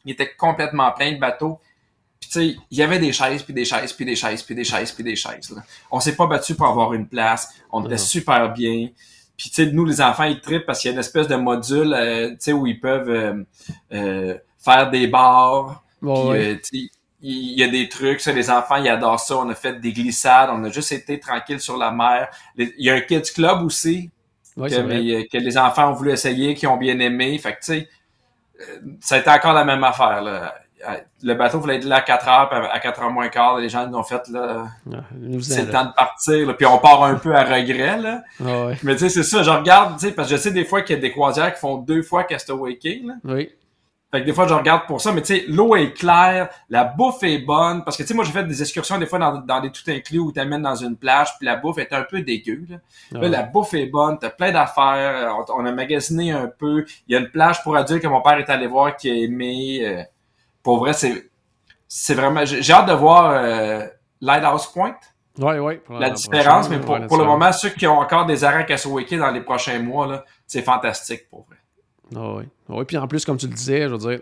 Il 0.04 0.12
était 0.12 0.34
complètement 0.36 0.92
plein 0.92 1.12
de 1.12 1.18
bateau. 1.18 1.60
Puis 2.20 2.30
tu 2.30 2.38
sais, 2.38 2.56
il 2.70 2.78
y 2.78 2.82
avait 2.82 2.98
des 2.98 3.12
chaises, 3.12 3.42
puis 3.42 3.52
des 3.52 3.64
chaises, 3.64 3.92
puis 3.92 4.04
des 4.04 4.16
chaises, 4.16 4.42
puis 4.42 4.54
des 4.54 4.64
chaises, 4.64 4.92
puis 4.92 5.04
des 5.04 5.16
chaises. 5.16 5.50
Là. 5.50 5.62
On 5.90 6.00
s'est 6.00 6.14
pas 6.14 6.26
battu 6.26 6.54
pour 6.54 6.66
avoir 6.66 6.92
une 6.94 7.06
place. 7.06 7.54
On 7.72 7.84
était 7.84 7.98
super 7.98 8.52
bien. 8.52 8.88
Puis 9.36 9.50
tu 9.50 9.64
sais, 9.64 9.72
nous 9.72 9.84
les 9.84 10.00
enfants 10.00 10.24
ils 10.24 10.40
trippent 10.40 10.66
parce 10.66 10.80
qu'il 10.80 10.90
y 10.90 10.92
a 10.92 10.94
une 10.94 11.00
espèce 11.00 11.26
de 11.26 11.36
module, 11.36 11.92
euh, 11.92 12.30
tu 12.30 12.36
sais, 12.38 12.52
où 12.52 12.66
ils 12.66 12.78
peuvent 12.78 13.10
euh, 13.10 13.44
euh, 13.92 14.38
faire 14.64 14.90
des 14.90 15.06
bars. 15.06 15.82
Puis, 16.00 16.08
ouais. 16.10 16.58
euh, 16.74 16.78
il 17.26 17.58
y 17.58 17.62
a 17.64 17.68
des 17.68 17.88
trucs, 17.88 18.20
ça, 18.20 18.32
les 18.32 18.50
enfants, 18.50 18.76
ils 18.76 18.88
adorent 18.88 19.20
ça. 19.20 19.36
On 19.38 19.48
a 19.48 19.54
fait 19.54 19.80
des 19.80 19.92
glissades, 19.92 20.50
on 20.52 20.62
a 20.64 20.70
juste 20.70 20.92
été 20.92 21.18
tranquille 21.18 21.60
sur 21.60 21.76
la 21.78 21.90
mer. 21.90 22.28
Les- 22.56 22.74
Il 22.78 22.84
y 22.86 22.90
a 22.90 22.94
un 22.94 23.00
kids 23.00 23.32
club 23.34 23.62
aussi 23.62 24.10
Ouais, 24.56 24.68
que, 24.70 24.76
mais, 24.80 25.00
euh, 25.14 25.22
que 25.32 25.38
les 25.38 25.56
enfants 25.58 25.90
ont 25.90 25.94
voulu 25.94 26.12
essayer, 26.12 26.54
qui 26.54 26.66
ont 26.66 26.76
bien 26.76 26.98
aimé. 27.00 27.36
Fait 27.38 27.52
que 27.54 27.60
tu 27.60 27.64
sais, 27.72 27.88
euh, 28.60 28.64
ça 29.00 29.16
a 29.16 29.18
été 29.18 29.30
encore 29.30 29.52
la 29.54 29.64
même 29.64 29.82
affaire. 29.82 30.20
Là. 30.22 30.54
Le 31.22 31.32
bateau 31.34 31.60
voulait 31.60 31.76
être 31.76 31.84
là 31.86 31.96
à 31.96 32.00
4 32.02 32.28
heures, 32.28 32.48
puis 32.50 32.58
à 32.70 32.78
4 32.78 33.00
heures 33.02 33.10
moins 33.10 33.28
quart, 33.28 33.56
les 33.58 33.70
gens 33.70 33.86
nous 33.88 33.96
ont 33.96 34.02
fait 34.02 34.20
là, 34.28 34.66
c'est 35.40 35.62
le 35.64 35.70
temps 35.72 35.86
de 35.86 35.92
partir, 35.94 36.46
là, 36.46 36.52
puis 36.52 36.66
on 36.66 36.76
part 36.78 37.02
un 37.04 37.14
peu 37.14 37.34
à 37.34 37.42
regret. 37.42 37.96
Là. 37.96 38.22
Ah 38.44 38.66
ouais. 38.66 38.76
Mais 38.82 38.92
tu 38.92 38.98
sais, 39.00 39.08
c'est 39.08 39.22
ça, 39.22 39.42
je 39.42 39.48
regarde, 39.50 39.98
tu 39.98 40.06
sais, 40.08 40.12
parce 40.12 40.28
que 40.28 40.36
je 40.36 40.40
sais 40.42 40.50
des 40.50 40.66
fois 40.66 40.82
qu'il 40.82 40.94
y 40.96 40.98
a 40.98 41.00
des 41.00 41.10
croisières 41.10 41.54
qui 41.54 41.60
font 41.60 41.76
deux 41.78 42.02
fois 42.02 42.24
Castaway 42.24 42.76
Cay, 42.76 43.00
là. 43.02 43.14
Oui. 43.24 43.50
Fait 44.14 44.20
que 44.20 44.26
des 44.26 44.32
fois, 44.32 44.46
je 44.46 44.54
regarde 44.54 44.86
pour 44.86 45.00
ça, 45.00 45.10
mais 45.10 45.22
tu 45.22 45.34
sais, 45.34 45.44
l'eau 45.48 45.74
est 45.74 45.92
claire, 45.92 46.48
la 46.70 46.84
bouffe 46.84 47.24
est 47.24 47.40
bonne, 47.40 47.82
parce 47.82 47.96
que 47.96 48.04
tu 48.04 48.10
sais, 48.10 48.14
moi, 48.14 48.24
j'ai 48.24 48.30
fait 48.30 48.44
des 48.44 48.62
excursions 48.62 48.96
des 48.96 49.06
fois 49.06 49.18
dans, 49.18 49.38
dans 49.38 49.60
des 49.60 49.72
tout 49.72 49.82
inclus 49.88 50.20
où 50.20 50.30
t'amènes 50.30 50.62
dans 50.62 50.76
une 50.76 50.96
plage, 50.96 51.36
puis 51.36 51.46
la 51.46 51.56
bouffe 51.56 51.78
est 51.78 51.92
un 51.92 52.04
peu 52.04 52.20
dégueu, 52.20 52.64
là. 52.70 52.76
Ah 53.12 53.18
Là, 53.18 53.28
la 53.28 53.42
bouffe 53.42 53.74
est 53.74 53.86
bonne, 53.86 54.16
t'as 54.20 54.30
plein 54.30 54.52
d'affaires, 54.52 55.36
on, 55.36 55.62
on 55.62 55.66
a 55.66 55.72
magasiné 55.72 56.30
un 56.30 56.46
peu, 56.46 56.84
il 57.08 57.14
y 57.14 57.16
a 57.16 57.18
une 57.18 57.28
plage 57.28 57.60
pour 57.64 57.76
adultes 57.76 58.02
que 58.02 58.06
mon 58.06 58.22
père 58.22 58.38
est 58.38 58.48
allé 58.48 58.68
voir 58.68 58.96
qui 58.96 59.10
a 59.10 59.14
aimé, 59.14 59.80
euh, 59.82 60.04
pour 60.62 60.78
vrai, 60.78 60.92
c'est, 60.92 61.28
c'est 61.88 62.14
vraiment, 62.14 62.44
j'ai 62.44 62.72
hâte 62.72 62.86
de 62.86 62.92
voir 62.92 63.32
euh, 63.32 63.84
Lighthouse 64.20 64.68
Point. 64.68 64.94
Ouais, 65.40 65.58
ouais, 65.58 65.82
la 65.90 66.10
différence, 66.10 66.70
mais 66.70 66.78
pour, 66.78 67.04
pour 67.08 67.16
le 67.16 67.24
moment, 67.24 67.50
ceux 67.50 67.70
qui 67.70 67.88
ont 67.88 67.98
encore 67.98 68.26
des 68.26 68.44
arrêts 68.44 68.64
à 68.72 68.88
Wiki 68.88 69.16
dans 69.16 69.32
les 69.32 69.40
prochains 69.40 69.80
mois, 69.80 70.06
là, 70.06 70.24
c'est 70.46 70.62
fantastique 70.62 71.28
pour 71.28 71.46
vrai. 71.46 71.53
Ah 72.16 72.34
oui. 72.36 72.44
oui, 72.68 72.84
puis 72.84 72.96
en 72.96 73.06
plus, 73.08 73.24
comme 73.24 73.36
tu 73.36 73.46
le 73.46 73.54
disais, 73.54 73.82
je 73.82 73.94
veux 73.94 73.98
dire, 73.98 74.20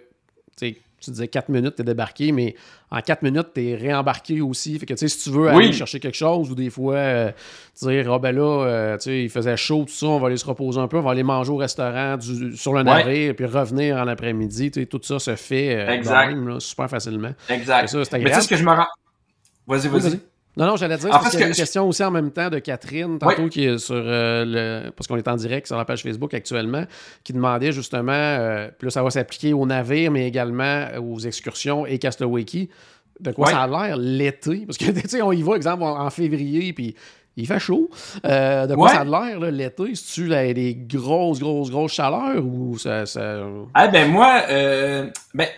tu 1.03 1.11
disais 1.11 1.29
4 1.29 1.49
minutes, 1.49 1.75
tu 1.77 1.83
es 1.83 1.85
débarqué, 1.85 2.33
mais 2.33 2.55
en 2.91 3.01
4 3.01 3.23
minutes, 3.23 3.49
tu 3.55 3.69
es 3.69 3.75
réembarqué 3.75 4.41
aussi. 4.41 4.79
Fait 4.79 4.87
que, 4.87 4.95
tu 4.95 4.99
sais, 4.99 5.09
si 5.09 5.25
tu 5.25 5.31
veux 5.31 5.49
aller 5.49 5.73
chercher 5.73 6.01
quelque 6.01 6.17
chose 6.17 6.51
ou 6.51 6.55
des 6.55 6.71
fois, 6.71 6.95
euh, 6.95 7.33
dire, 7.81 8.13
ah 8.13 8.19
ben 8.19 8.35
là, 8.35 8.65
euh, 8.65 8.97
tu 8.97 9.05
sais, 9.05 9.23
il 9.25 9.31
faisait 9.31 9.57
chaud, 9.57 9.85
tout 9.87 9.93
ça, 9.93 10.07
on 10.07 10.19
va 10.19 10.29
aller 10.29 10.37
se 10.37 10.47
reposer 10.47 10.79
un 10.79 10.89
peu, 10.89 10.99
on 10.99 11.03
va 11.03 11.11
aller 11.11 11.23
manger 11.23 11.51
au 11.51 11.57
restaurant 11.57 12.17
sur 12.55 12.73
le 12.73 12.83
navire, 12.83 13.35
puis 13.35 13.47
revenir 13.47 13.97
en 13.97 14.07
après-midi. 14.07 14.71
Tu 14.71 14.81
sais, 14.81 14.87
tout 14.87 15.01
ça 15.03 15.19
se 15.19 15.35
fait 15.37 15.75
euh, 15.77 16.61
super 16.61 16.89
facilement. 16.89 17.35
Exact. 17.49 17.89
Ça, 17.89 17.99
mais 18.13 18.25
tu 18.25 18.35
sais 18.35 18.41
ce 18.41 18.49
que 18.49 18.57
je 18.57 18.65
me 18.65 18.71
rends. 18.71 18.87
Vas-y, 19.67 19.89
vas-y. 19.89 20.21
Non, 20.57 20.67
non, 20.67 20.77
j'allais 20.77 20.99
dire, 20.99 21.09
parce 21.09 21.31
qu'il 21.31 21.41
y 21.41 21.45
a 21.45 21.47
une 21.47 21.55
question 21.55 21.89
aussi 21.89 22.05
en 22.05 22.11
même 22.11 22.31
temps 22.31 22.51
de 22.51 22.59
Catherine, 22.59 23.19
tantôt, 23.19 23.49
qui 23.49 23.65
est 23.65 23.79
sur 23.79 23.97
euh, 23.97 24.45
le. 24.47 24.91
Parce 24.91 25.07
qu'on 25.07 25.17
est 25.17 25.29
en 25.29 25.37
direct 25.37 25.67
sur 25.67 25.79
la 25.79 25.87
page 25.87 26.03
Facebook 26.03 26.35
actuellement, 26.35 26.85
qui 27.25 27.33
demandait 27.33 27.73
justement, 27.73 28.13
euh, 28.13 28.69
puis 28.79 28.87
là, 28.87 28.91
ça 28.91 29.03
va 29.03 29.11
s'appliquer 29.11 29.55
aux 29.55 29.65
navires, 29.65 30.11
mais 30.11 30.29
également 30.29 30.89
aux 30.99 31.19
excursions 31.21 31.87
et 31.87 31.99
Castaway 31.99 32.45
De 33.21 33.33
quoi 33.33 33.47
ça 33.47 33.63
a 33.63 33.67
l'air 33.67 33.97
l'été? 33.97 34.65
Parce 34.67 34.77
que, 34.77 34.91
tu 35.01 35.09
sais, 35.09 35.23
on 35.23 35.33
y 35.33 35.43
va, 35.43 35.57
exemple, 35.57 35.85
en, 35.85 36.11
février, 36.11 36.75
puis 36.75 36.95
il 37.35 37.47
fait 37.47 37.59
chaud. 37.59 37.89
Euh, 38.27 38.67
de 38.67 38.75
quoi 38.75 38.91
ça 38.91 39.01
a 39.01 39.05
l'air 39.05 39.41
l'été? 39.51 39.95
Si 39.95 40.13
tu 40.13 40.35
as 40.35 40.53
des 40.53 40.75
grosses, 40.75 41.41
grosses, 41.41 41.71
grosses 41.71 41.95
chaleurs 41.95 42.45
ou 42.45 42.77
ça. 42.77 43.07
ça... 43.07 43.41
Ah, 43.73 43.89
ben 43.89 44.11
moi, 44.11 44.43
ben, 45.33 45.49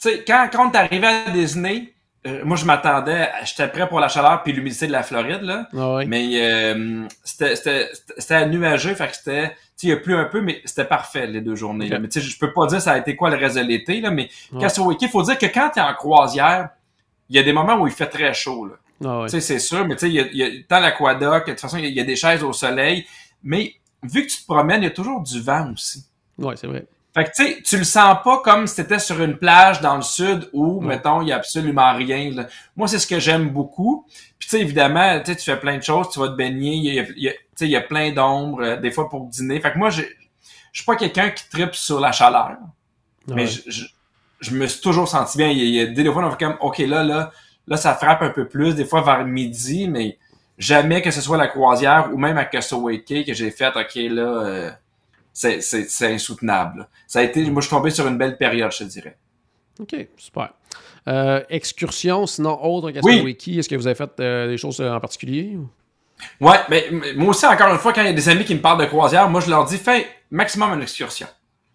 tu 0.00 0.10
sais, 0.10 0.24
quand, 0.24 0.48
quand 0.52 0.76
arrivé 0.76 1.08
à 1.08 1.30
Disney, 1.32 1.93
euh, 1.93 1.93
moi, 2.44 2.56
je 2.56 2.64
m'attendais, 2.64 3.28
j'étais 3.44 3.68
prêt 3.68 3.88
pour 3.88 4.00
la 4.00 4.08
chaleur 4.08 4.42
puis 4.42 4.52
l'humidité 4.52 4.86
de 4.86 4.92
la 4.92 5.02
Floride, 5.02 5.42
là. 5.42 5.68
Ah 5.76 6.00
mais 6.06 6.30
euh, 6.34 7.06
c'était 7.22 8.46
nuageux, 8.46 8.94
fait 8.94 9.08
que 9.08 9.16
c'était, 9.16 9.48
tu 9.78 9.86
il 9.86 9.88
y 9.90 9.92
a 9.92 9.96
plus 9.98 10.14
un 10.14 10.24
peu, 10.24 10.40
mais 10.40 10.62
c'était 10.64 10.86
parfait 10.86 11.26
les 11.26 11.42
deux 11.42 11.54
journées. 11.54 11.88
Là. 11.88 11.98
Mais 11.98 12.08
tu 12.08 12.20
sais, 12.20 12.26
je 12.26 12.38
peux 12.38 12.52
pas 12.52 12.66
dire 12.66 12.80
ça 12.80 12.92
a 12.92 12.98
été 12.98 13.14
quoi 13.14 13.28
le 13.28 13.36
reste 13.36 13.56
de 13.56 13.62
l'été, 13.62 14.00
là, 14.00 14.10
mais 14.10 14.30
ouais. 14.52 14.66
il 15.00 15.08
faut 15.08 15.22
dire 15.22 15.36
que 15.36 15.46
quand 15.46 15.70
tu 15.74 15.80
es 15.80 15.82
en 15.82 15.92
croisière, 15.94 16.70
il 17.28 17.36
y 17.36 17.38
a 17.38 17.42
des 17.42 17.52
moments 17.52 17.76
où 17.76 17.86
il 17.86 17.92
fait 17.92 18.06
très 18.06 18.32
chaud, 18.32 18.66
là. 18.66 18.74
Ah 19.04 19.24
tu 19.24 19.30
sais, 19.30 19.40
c'est 19.40 19.58
sûr, 19.58 19.86
mais 19.86 19.96
tu 19.96 20.00
sais, 20.00 20.08
il 20.08 20.14
y 20.14 20.20
a, 20.20 20.26
il 20.32 20.36
y 20.36 20.42
a 20.44 20.62
tant 20.68 20.80
l'aquadoc, 20.80 21.46
de 21.46 21.50
toute 21.50 21.60
façon, 21.60 21.76
il 21.76 21.86
y, 21.86 22.00
a, 22.00 22.04
des 22.04 22.16
chaises 22.16 22.42
au 22.42 22.52
soleil, 22.52 23.06
mais 23.42 23.74
vu 24.02 24.26
que 24.26 24.30
tu 24.32 24.40
te 24.40 24.46
promènes, 24.46 24.82
il 24.82 24.84
y 24.84 24.88
a 24.88 24.92
toujours 24.92 25.20
du 25.20 25.40
vent 25.40 25.72
aussi. 25.72 26.06
Oui, 26.38 26.54
c'est 26.56 26.68
vrai. 26.68 26.86
Fait 27.14 27.24
que 27.24 27.30
tu 27.30 27.44
sais, 27.44 27.62
tu 27.62 27.78
le 27.78 27.84
sens 27.84 28.16
pas 28.24 28.38
comme 28.42 28.66
si 28.66 28.74
c'était 28.74 28.98
sur 28.98 29.22
une 29.22 29.36
plage 29.36 29.80
dans 29.80 29.94
le 29.94 30.02
sud 30.02 30.50
où, 30.52 30.80
mettons, 30.80 31.22
il 31.22 31.28
y 31.28 31.32
a 31.32 31.36
absolument 31.36 31.94
rien. 31.94 32.32
Là. 32.32 32.48
Moi, 32.76 32.88
c'est 32.88 32.98
ce 32.98 33.06
que 33.06 33.20
j'aime 33.20 33.50
beaucoup. 33.50 34.04
Puis 34.36 34.48
tu 34.48 34.56
sais, 34.56 34.60
évidemment, 34.60 35.20
tu 35.24 35.34
fais 35.36 35.56
plein 35.56 35.78
de 35.78 35.82
choses, 35.82 36.10
tu 36.10 36.18
vas 36.18 36.28
te 36.28 36.34
baigner, 36.34 36.74
il 36.74 36.94
y 36.94 36.98
a, 36.98 37.04
il 37.16 37.34
il 37.60 37.68
y 37.68 37.76
a 37.76 37.80
plein 37.80 38.10
d'ombres, 38.10 38.64
euh, 38.64 38.76
des 38.76 38.90
fois 38.90 39.08
pour 39.08 39.26
dîner. 39.26 39.60
Fait 39.60 39.72
que 39.72 39.78
moi, 39.78 39.90
je 39.90 40.02
suis 40.72 40.84
pas 40.84 40.96
quelqu'un 40.96 41.30
qui 41.30 41.48
tripe 41.48 41.76
sur 41.76 42.00
la 42.00 42.10
chaleur. 42.10 42.56
Mais 43.28 43.46
je, 43.46 43.86
je, 44.40 44.54
me 44.54 44.66
suis 44.66 44.80
toujours 44.80 45.06
senti 45.06 45.38
bien. 45.38 45.50
Il 45.50 45.68
y 45.68 45.80
a, 45.80 45.86
des 45.86 46.12
fois, 46.12 46.26
on 46.26 46.30
fait 46.32 46.44
comme, 46.44 46.56
OK, 46.60 46.78
là, 46.78 47.04
là, 47.04 47.30
là, 47.68 47.76
ça 47.76 47.94
frappe 47.94 48.22
un 48.22 48.30
peu 48.30 48.48
plus, 48.48 48.74
des 48.74 48.84
fois 48.84 49.02
vers 49.02 49.24
midi, 49.24 49.86
mais 49.88 50.18
jamais 50.58 51.00
que 51.00 51.12
ce 51.12 51.20
soit 51.20 51.36
la 51.36 51.46
croisière 51.46 52.10
ou 52.12 52.18
même 52.18 52.36
à 52.38 52.44
Castaway 52.44 53.02
Cay 53.04 53.24
que 53.24 53.34
j'ai 53.34 53.52
fait, 53.52 53.72
OK, 53.76 53.94
là... 53.94 54.22
Euh, 54.22 54.70
c'est 55.34 56.14
insoutenable. 56.14 56.88
Ça 57.06 57.18
a 57.18 57.22
été, 57.22 57.42
moi, 57.50 57.60
je 57.60 57.66
suis 57.66 57.76
tombé 57.76 57.90
sur 57.90 58.06
une 58.06 58.16
belle 58.16 58.38
période, 58.38 58.72
je 58.72 58.78
te 58.78 58.84
dirais. 58.84 59.18
OK, 59.80 59.94
super. 60.16 60.54
Euh, 61.08 61.42
excursion, 61.50 62.26
sinon 62.26 62.64
autre 62.64 62.90
que 62.92 63.00
oui. 63.02 63.20
Wiki, 63.20 63.58
est-ce 63.58 63.68
que 63.68 63.74
vous 63.74 63.86
avez 63.86 63.96
fait 63.96 64.10
euh, 64.20 64.48
des 64.48 64.56
choses 64.56 64.80
en 64.80 65.00
particulier? 65.00 65.58
Ouais, 66.40 66.56
mais 66.70 66.86
moi 67.16 67.30
aussi, 67.30 67.44
encore 67.44 67.72
une 67.72 67.78
fois, 67.78 67.92
quand 67.92 68.02
il 68.02 68.06
y 68.06 68.10
a 68.10 68.14
des 68.14 68.28
amis 68.28 68.44
qui 68.44 68.54
me 68.54 68.60
parlent 68.60 68.80
de 68.80 68.86
croisière, 68.86 69.28
moi, 69.28 69.40
je 69.40 69.50
leur 69.50 69.64
dis, 69.64 69.76
fais 69.76 70.06
maximum 70.30 70.72
une 70.74 70.82
excursion. 70.82 71.26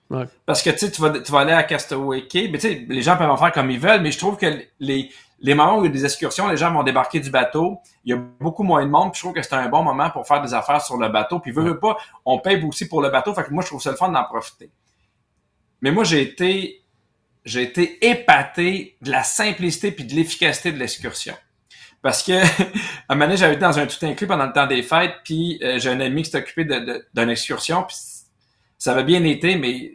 Ouais. 0.10 0.24
Parce 0.46 0.64
que, 0.64 0.72
tu 0.72 1.02
vas, 1.02 1.20
tu 1.20 1.32
vas 1.32 1.40
aller 1.40 1.52
à 1.52 1.64
Castaway 1.64 2.26
Cay, 2.28 2.48
mais 2.48 2.58
tu 2.58 2.68
sais, 2.68 2.86
les 2.88 3.02
gens 3.02 3.16
peuvent 3.18 3.30
en 3.30 3.38
faire 3.38 3.52
comme 3.52 3.70
ils 3.70 3.80
veulent, 3.80 4.02
mais 4.02 4.12
je 4.12 4.18
trouve 4.18 4.38
que 4.38 4.48
les, 4.80 5.12
les 5.42 5.56
moments 5.56 5.78
où 5.78 5.86
il 5.86 5.88
y 5.88 5.90
a 5.90 5.94
des 5.94 6.06
excursions, 6.06 6.48
les 6.48 6.58
gens 6.58 6.72
vont 6.72 6.84
débarquer 6.84 7.20
du 7.20 7.30
bateau, 7.30 7.80
il 8.04 8.12
y 8.12 8.14
a 8.14 8.18
beaucoup 8.18 8.64
moins 8.64 8.86
de 8.86 8.90
monde, 8.90 9.12
puis 9.12 9.20
je 9.20 9.24
trouve 9.24 9.34
que 9.34 9.42
c'est 9.42 9.54
un 9.54 9.70
bon 9.70 9.84
moment 9.84 10.10
pour 10.10 10.28
faire 10.28 10.42
des 10.42 10.54
affaires 10.54 10.82
sur 10.82 10.98
le 10.98 11.10
bateau, 11.10 11.40
puis 11.40 11.52
veut, 11.52 11.64
veut 11.64 11.80
pas, 11.80 11.98
on 12.26 12.40
paye 12.40 12.62
aussi 12.64 12.88
pour 12.88 13.02
le 13.02 13.10
bateau, 13.10 13.34
fait 13.34 13.44
que 13.44 13.52
moi, 13.52 13.64
je 13.64 13.68
trouve 13.70 13.82
ça 13.82 13.92
le 13.92 13.98
fun 13.98 14.10
d'en 14.10 14.24
profiter. 14.26 14.72
Mais 15.82 15.92
moi, 15.92 16.04
j'ai 16.04 16.22
été, 16.22 16.84
j'ai 17.46 17.64
été 17.64 18.06
épaté 18.10 18.98
de 19.02 19.12
la 19.12 19.24
simplicité 19.24 19.92
puis 19.92 20.04
de 20.04 20.14
l'efficacité 20.14 20.72
de 20.72 20.78
l'excursion. 20.78 21.36
Parce 22.02 22.24
que, 22.24 22.34
à 22.42 22.46
un 23.10 23.16
moment 23.16 23.26
donné, 23.26 23.38
j'avais 23.38 23.54
été 23.54 23.62
dans 23.62 23.80
un 23.80 23.86
tout 23.86 24.06
inclus 24.06 24.28
pendant 24.28 24.46
le 24.46 24.54
temps 24.54 24.68
des 24.68 24.84
fêtes, 24.84 25.16
puis 25.24 25.60
euh, 25.64 25.80
j'ai 25.80 25.90
un 25.90 26.00
ami 26.02 26.24
qui 26.24 26.32
s'est 26.32 26.38
occupé 26.38 26.66
d'une 26.66 27.30
excursion, 27.30 27.84
puis 27.84 27.96
ça 28.78 28.92
avait 28.92 29.04
bien 29.04 29.24
été, 29.24 29.56
mais 29.56 29.94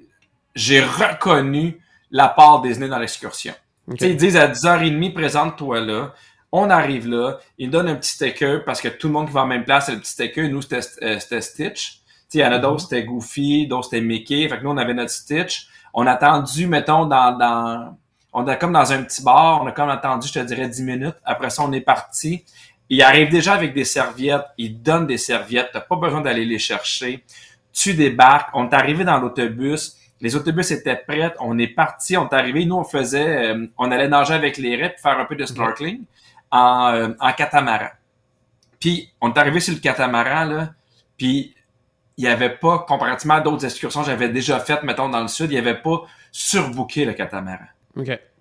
j'ai 0.54 0.82
reconnu 0.82 1.80
la 2.10 2.28
part 2.28 2.62
Disney 2.62 2.88
dans 2.88 2.98
l'excursion. 2.98 3.54
Ils 4.00 4.16
disent 4.16 4.36
à 4.36 4.48
10h30, 4.48 5.12
présente-toi 5.12 5.80
là. 5.80 6.14
On 6.56 6.70
arrive 6.70 7.08
là, 7.08 7.38
ils 7.58 7.68
donnent 7.68 7.88
un 7.88 7.96
petit 7.96 8.10
sticker 8.10 8.64
parce 8.64 8.80
que 8.80 8.86
tout 8.86 9.08
le 9.08 9.12
monde 9.12 9.26
qui 9.26 9.32
va 9.32 9.42
en 9.42 9.46
même 9.46 9.64
place, 9.64 9.86
c'est 9.86 9.92
le 9.92 9.98
petit 9.98 10.12
sticker. 10.12 10.48
Nous, 10.48 10.62
c'était 10.62 10.80
euh, 11.02 11.40
Stitch. 11.40 12.00
Il 12.32 12.40
y 12.40 12.44
en 12.44 12.52
a 12.52 12.58
d'autres, 12.58 12.74
mhm. 12.74 12.78
c'était 12.78 13.04
Goofy, 13.04 13.66
d'autres, 13.66 13.90
c'était 13.90 14.00
Mickey. 14.00 14.48
Fait 14.48 14.58
que 14.58 14.62
nous, 14.62 14.70
on 14.70 14.76
avait 14.76 14.94
notre 14.94 15.10
Stitch. 15.10 15.68
On 15.92 16.06
a 16.06 16.12
attendu, 16.12 16.66
mettons, 16.66 17.06
dans, 17.06 17.36
dans... 17.36 17.96
On 18.32 18.46
a 18.46 18.56
comme 18.56 18.72
dans 18.72 18.92
un 18.92 19.02
petit 19.02 19.22
bar, 19.22 19.62
on 19.62 19.66
a 19.66 19.72
comme 19.72 19.88
attendu, 19.88 20.26
je 20.28 20.34
te 20.34 20.38
dirais, 20.40 20.68
10 20.68 20.82
minutes. 20.82 21.16
Après 21.24 21.50
ça, 21.50 21.62
on 21.62 21.72
est 21.72 21.80
parti. 21.80 22.44
Ils 22.88 23.02
arrivent 23.02 23.30
déjà 23.30 23.54
avec 23.54 23.74
des 23.74 23.84
serviettes. 23.84 24.46
Ils 24.58 24.80
donnent 24.80 25.06
des 25.06 25.18
serviettes. 25.18 25.70
T'as 25.72 25.80
pas 25.80 25.96
besoin 25.96 26.20
d'aller 26.20 26.44
les 26.44 26.58
chercher. 26.58 27.24
Tu 27.72 27.94
débarques. 27.94 28.50
On 28.54 28.68
est 28.68 28.74
arrivé 28.74 29.04
dans 29.04 29.18
l'autobus 29.18 29.96
les 30.24 30.36
autobus 30.36 30.70
étaient 30.70 30.96
prêts, 30.96 31.34
on 31.38 31.58
est 31.58 31.68
parti, 31.68 32.16
on 32.16 32.26
est 32.26 32.34
arrivé. 32.34 32.64
Nous, 32.64 32.76
on 32.76 32.82
faisait, 32.82 33.52
euh, 33.52 33.66
on 33.76 33.90
allait 33.92 34.08
nager 34.08 34.32
avec 34.32 34.56
les 34.56 34.74
raies 34.74 34.96
faire 34.96 35.18
un 35.18 35.26
peu 35.26 35.36
de 35.36 35.44
snorkeling 35.44 36.00
en, 36.50 36.94
euh, 36.94 37.08
en 37.20 37.32
catamaran. 37.32 37.90
Puis, 38.80 39.12
on 39.20 39.34
est 39.34 39.38
arrivé 39.38 39.60
sur 39.60 39.74
le 39.74 39.80
catamaran, 39.80 40.46
là, 40.46 40.70
puis 41.18 41.54
il 42.16 42.24
n'y 42.24 42.30
avait 42.30 42.56
pas, 42.56 42.78
comparativement 42.88 43.34
à 43.34 43.40
d'autres 43.42 43.66
excursions 43.66 44.00
que 44.00 44.06
j'avais 44.06 44.30
déjà 44.30 44.58
faites, 44.60 44.82
mettons, 44.82 45.10
dans 45.10 45.20
le 45.20 45.28
sud, 45.28 45.50
il 45.50 45.54
n'y 45.54 45.58
avait 45.58 45.82
pas 45.82 46.04
surbooké 46.32 47.04
le 47.04 47.12
catamaran. 47.12 47.66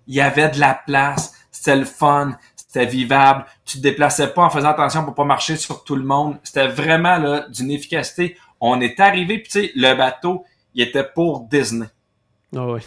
Il 0.06 0.14
y 0.14 0.22
avait 0.22 0.48
de 0.48 0.60
la 0.60 0.80
place, 0.86 1.34
c'était 1.50 1.76
le 1.76 1.84
fun, 1.84 2.38
c'était 2.56 2.86
vivable, 2.86 3.44
tu 3.66 3.76
te 3.76 3.82
déplaçais 3.82 4.28
pas 4.28 4.40
en 4.40 4.48
faisant 4.48 4.70
attention 4.70 5.04
pour 5.04 5.14
pas 5.14 5.24
marcher 5.24 5.56
sur 5.56 5.84
tout 5.84 5.96
le 5.96 6.04
monde. 6.04 6.38
C'était 6.44 6.68
vraiment 6.68 7.18
là 7.18 7.46
d'une 7.50 7.70
efficacité. 7.70 8.38
On 8.58 8.80
est 8.80 8.98
arrivé, 9.00 9.36
puis 9.38 9.50
tu 9.50 9.60
sais, 9.60 9.72
le 9.76 9.94
bateau, 9.94 10.46
il 10.74 10.82
était 10.82 11.04
pour 11.04 11.40
Disney. 11.42 11.86
Ah 12.56 12.66
oui. 12.66 12.80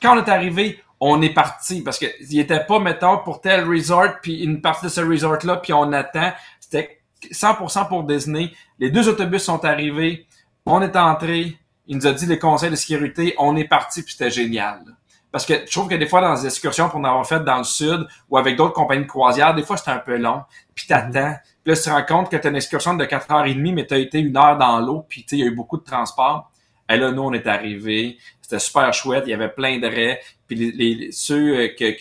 quand 0.00 0.16
on 0.16 0.24
est 0.24 0.28
arrivé, 0.28 0.80
on 1.00 1.20
est 1.22 1.34
parti 1.34 1.82
parce 1.82 1.98
que 1.98 2.06
il 2.20 2.38
était 2.38 2.64
pas 2.64 2.78
mettons 2.78 3.18
pour 3.18 3.40
tel 3.40 3.68
resort 3.68 4.20
puis 4.22 4.42
une 4.42 4.60
partie 4.60 4.86
de 4.86 4.90
ce 4.90 5.00
resort 5.00 5.44
là 5.44 5.56
puis 5.56 5.72
on 5.72 5.92
attend. 5.92 6.32
C'était 6.60 7.00
100% 7.30 7.88
pour 7.88 8.04
Disney. 8.04 8.52
Les 8.78 8.90
deux 8.90 9.08
autobus 9.08 9.42
sont 9.42 9.64
arrivés, 9.64 10.26
on 10.66 10.80
est 10.82 10.96
entré, 10.96 11.58
il 11.86 11.96
nous 11.96 12.06
a 12.06 12.12
dit 12.12 12.26
les 12.26 12.38
conseils 12.38 12.70
de 12.70 12.76
sécurité, 12.76 13.34
on 13.38 13.56
est 13.56 13.68
parti 13.68 14.02
puis 14.02 14.12
c'était 14.12 14.30
génial. 14.30 14.80
Parce 15.34 15.46
que 15.46 15.66
je 15.66 15.72
trouve 15.72 15.88
que 15.88 15.96
des 15.96 16.06
fois, 16.06 16.20
dans 16.20 16.32
les 16.32 16.46
excursions 16.46 16.88
qu'on 16.88 17.02
a 17.02 17.24
fait 17.24 17.42
dans 17.42 17.58
le 17.58 17.64
sud 17.64 18.06
ou 18.30 18.38
avec 18.38 18.56
d'autres 18.56 18.72
compagnies 18.72 19.02
de 19.02 19.08
croisière, 19.08 19.52
des 19.52 19.64
fois, 19.64 19.76
c'est 19.76 19.90
un 19.90 19.98
peu 19.98 20.16
long. 20.16 20.42
Puis 20.76 20.86
t'attends. 20.86 21.30
Mm 21.30 21.38
Puis 21.64 21.72
là, 21.72 21.76
tu 21.76 21.82
te 21.82 21.90
rends 21.90 22.04
compte 22.04 22.30
que 22.30 22.36
tu 22.36 22.46
as 22.46 22.50
une 22.50 22.56
excursion 22.56 22.94
de 22.94 23.04
4h30, 23.04 23.74
mais 23.74 23.84
tu 23.84 23.94
as 23.94 23.98
été 23.98 24.20
une 24.20 24.36
heure 24.36 24.56
dans 24.56 24.78
l'eau. 24.78 25.04
Puis 25.08 25.26
il 25.32 25.38
y 25.40 25.42
a 25.42 25.46
eu 25.46 25.50
beaucoup 25.56 25.76
de 25.76 25.82
transport. 25.82 26.52
Et 26.88 26.96
là, 26.96 27.10
nous, 27.10 27.22
on 27.22 27.32
est 27.32 27.46
arrivés. 27.46 28.18
C'était 28.40 28.58
super 28.58 28.92
chouette. 28.92 29.24
Il 29.26 29.30
y 29.30 29.34
avait 29.34 29.48
plein 29.48 29.78
de 29.78 29.86
raies. 29.86 30.20
Puis 30.46 30.56
les, 30.72 31.12
ceux 31.12 31.56
euh, 31.56 31.68
que, 31.68 31.92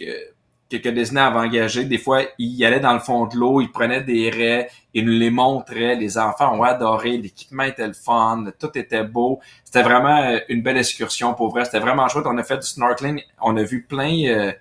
que, 0.77 0.89
Disney 0.89 1.21
avait 1.21 1.39
engagés, 1.39 1.85
des 1.85 1.97
fois, 1.97 2.23
ils 2.37 2.65
allaient 2.65 2.79
dans 2.79 2.93
le 2.93 2.99
fond 2.99 3.25
de 3.27 3.37
l'eau, 3.37 3.61
ils 3.61 3.71
prenaient 3.71 4.01
des 4.01 4.29
raies, 4.29 4.69
ils 4.93 5.05
nous 5.05 5.13
les 5.13 5.29
montraient. 5.29 5.95
Les 5.95 6.17
enfants 6.17 6.57
ont 6.57 6.63
adoré. 6.63 7.17
L'équipement 7.17 7.63
était 7.63 7.87
le 7.87 7.93
fun. 7.93 8.45
Tout 8.59 8.77
était 8.77 9.03
beau. 9.03 9.39
C'était 9.63 9.83
vraiment 9.83 10.21
euh, 10.21 10.39
une 10.49 10.61
belle 10.61 10.77
excursion 10.77 11.33
pour 11.33 11.49
vrai. 11.51 11.65
C'était 11.65 11.79
vraiment 11.79 12.07
chouette. 12.09 12.25
On 12.27 12.37
a 12.37 12.43
fait 12.43 12.57
du 12.57 12.67
snorkeling. 12.67 13.21
On 13.41 13.55
a 13.55 13.63
vu 13.63 13.83
plein, 13.83 14.25
euh, 14.25 14.51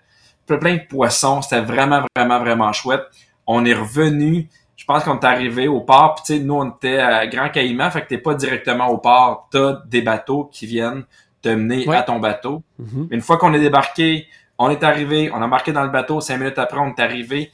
plein 0.46 0.74
de 0.74 0.86
poissons. 0.88 1.42
C'était 1.42 1.62
vraiment, 1.62 2.04
vraiment, 2.14 2.38
vraiment 2.38 2.72
chouette. 2.72 3.02
On 3.46 3.64
est 3.64 3.74
revenu 3.74 4.48
je 4.82 4.86
pense 4.88 5.04
qu'on 5.04 5.16
est 5.16 5.24
arrivé 5.24 5.68
au 5.68 5.80
port, 5.80 6.16
puis 6.16 6.24
tu 6.26 6.32
sais, 6.34 6.44
nous, 6.44 6.54
on 6.54 6.68
était 6.68 6.98
à 6.98 7.24
Grand 7.28 7.50
Caïman, 7.50 7.88
fait 7.92 8.02
que 8.02 8.08
t'es 8.08 8.18
pas 8.18 8.34
directement 8.34 8.88
au 8.88 8.98
port, 8.98 9.46
t'as 9.52 9.74
des 9.86 10.02
bateaux 10.02 10.50
qui 10.52 10.66
viennent 10.66 11.04
te 11.40 11.50
mener 11.50 11.88
à 11.94 12.02
ton 12.02 12.18
bateau. 12.18 12.64
Mhm. 12.80 13.06
Une 13.12 13.20
fois 13.20 13.36
qu'on 13.36 13.54
est 13.54 13.60
débarqué, 13.60 14.26
on 14.58 14.70
est 14.70 14.82
arrivé, 14.82 15.30
on 15.32 15.40
a 15.40 15.46
marqué 15.46 15.70
dans 15.70 15.84
le 15.84 15.88
bateau, 15.88 16.20
cinq 16.20 16.38
minutes 16.38 16.58
après, 16.58 16.80
on 16.80 16.88
est 16.88 16.98
arrivé. 16.98 17.52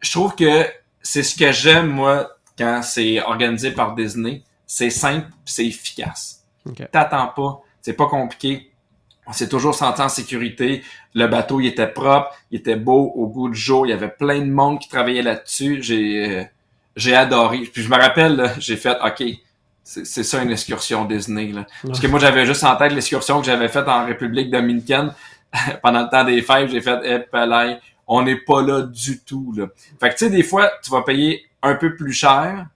Je 0.00 0.10
trouve 0.10 0.34
que 0.34 0.64
c'est 1.02 1.22
ce 1.22 1.36
que 1.36 1.52
j'aime, 1.52 1.88
moi, 1.88 2.30
quand 2.56 2.80
c'est 2.82 3.22
organisé 3.22 3.70
par 3.72 3.94
Disney. 3.94 4.42
C'est 4.66 4.88
simple, 4.88 5.28
c'est 5.44 5.66
efficace. 5.66 6.46
Okay. 6.66 6.86
T'attends 6.90 7.26
pas, 7.26 7.60
c'est 7.82 7.92
pas 7.92 8.06
compliqué. 8.06 8.70
on 9.26 9.34
s'est 9.34 9.50
toujours 9.50 9.74
senti 9.74 10.00
en 10.00 10.08
sécurité. 10.08 10.82
Le 11.12 11.26
bateau, 11.26 11.60
il 11.60 11.66
était 11.66 11.88
propre, 11.88 12.34
il 12.50 12.60
était 12.60 12.76
beau, 12.76 13.12
au 13.14 13.26
goût 13.26 13.50
du 13.50 13.54
jour. 13.54 13.86
Il 13.86 13.90
y 13.90 13.92
avait 13.92 14.08
plein 14.08 14.38
de 14.38 14.50
monde 14.50 14.78
qui 14.78 14.88
travaillait 14.88 15.20
là-dessus. 15.20 15.82
J'ai, 15.82 16.38
euh, 16.38 16.44
j'ai 16.96 17.14
adoré. 17.14 17.58
Puis 17.72 17.82
je 17.82 17.88
me 17.88 17.96
rappelle, 17.96 18.52
j'ai 18.58 18.76
fait, 18.76 18.96
OK, 19.04 19.22
c'est, 19.82 20.04
ça 20.04 20.42
une 20.42 20.50
excursion 20.50 21.04
Disney. 21.04 21.52
Là. 21.52 21.66
Parce 21.86 22.00
que 22.00 22.06
moi, 22.06 22.18
j'avais 22.18 22.46
juste 22.46 22.64
en 22.64 22.76
tête 22.76 22.92
l'excursion 22.92 23.40
que 23.40 23.46
j'avais 23.46 23.68
faite 23.68 23.86
en 23.88 24.06
République 24.06 24.50
dominicaine 24.50 25.12
pendant 25.82 26.02
le 26.02 26.08
temps 26.08 26.24
des 26.24 26.42
fêtes. 26.42 26.70
J'ai 26.70 26.80
fait, 26.80 26.98
eh, 27.04 27.76
on 28.06 28.22
n'est 28.22 28.36
pas 28.36 28.62
là 28.62 28.82
du 28.82 29.20
tout. 29.20 29.52
Là. 29.56 29.66
Fait 30.00 30.10
que 30.10 30.14
tu 30.14 30.24
sais, 30.24 30.30
des 30.30 30.42
fois, 30.42 30.70
tu 30.82 30.90
vas 30.90 31.02
payer 31.02 31.46
un 31.62 31.74
peu 31.74 31.94
plus 31.94 32.12
cher 32.12 32.66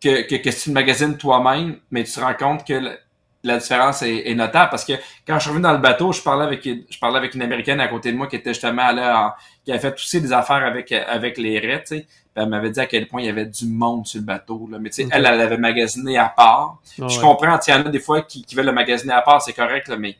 que, 0.00 0.22
que, 0.28 0.36
que 0.36 0.50
si 0.50 0.64
tu 0.64 0.70
magasines 0.70 1.16
toi-même, 1.16 1.78
mais 1.90 2.04
tu 2.04 2.12
te 2.12 2.20
rends 2.20 2.34
compte 2.34 2.66
que 2.66 2.98
la 3.44 3.58
différence 3.58 4.02
est, 4.02 4.34
notable 4.34 4.70
parce 4.70 4.84
que 4.84 4.94
quand 5.26 5.34
je 5.34 5.40
suis 5.40 5.48
revenu 5.50 5.62
dans 5.62 5.72
le 5.72 5.78
bateau, 5.78 6.12
je 6.12 6.22
parlais 6.22 6.44
avec 6.44 6.64
je 6.64 6.98
parlais 6.98 7.18
avec 7.18 7.34
une 7.34 7.42
américaine 7.42 7.78
à 7.78 7.88
côté 7.88 8.10
de 8.10 8.16
moi 8.16 8.26
qui 8.26 8.36
était 8.36 8.52
justement 8.54 8.90
là 8.90 9.36
qui 9.64 9.70
avait 9.70 9.80
fait 9.80 9.94
aussi 9.94 10.20
des 10.20 10.32
affaires 10.32 10.64
avec 10.64 10.90
avec 10.92 11.38
les 11.38 11.58
raies, 11.58 11.82
tu 11.86 11.98
sais. 11.98 12.06
Elle 12.34 12.48
m'avait 12.48 12.70
dit 12.70 12.80
à 12.80 12.86
quel 12.86 13.06
point 13.06 13.20
il 13.20 13.26
y 13.26 13.30
avait 13.30 13.46
du 13.46 13.66
monde 13.66 14.08
sur 14.08 14.18
le 14.18 14.26
bateau. 14.26 14.66
Là. 14.68 14.78
Mais 14.80 14.90
tu 14.90 15.04
sais, 15.04 15.08
elle, 15.12 15.24
elle 15.24 15.40
avait 15.40 15.56
magasiné 15.56 16.18
à 16.18 16.28
part. 16.28 16.78
Ah 17.00 17.06
je 17.06 17.20
comprends, 17.20 17.56
il 17.64 17.70
y 17.70 17.74
en 17.74 17.86
a 17.86 17.90
des 17.90 18.00
fois 18.00 18.22
qui, 18.22 18.44
qui 18.44 18.56
veulent 18.56 18.66
le 18.66 18.72
magasiner 18.72 19.12
à 19.12 19.22
part, 19.22 19.40
c'est 19.40 19.52
correct, 19.52 19.86
là, 19.86 19.96
mais 19.96 20.16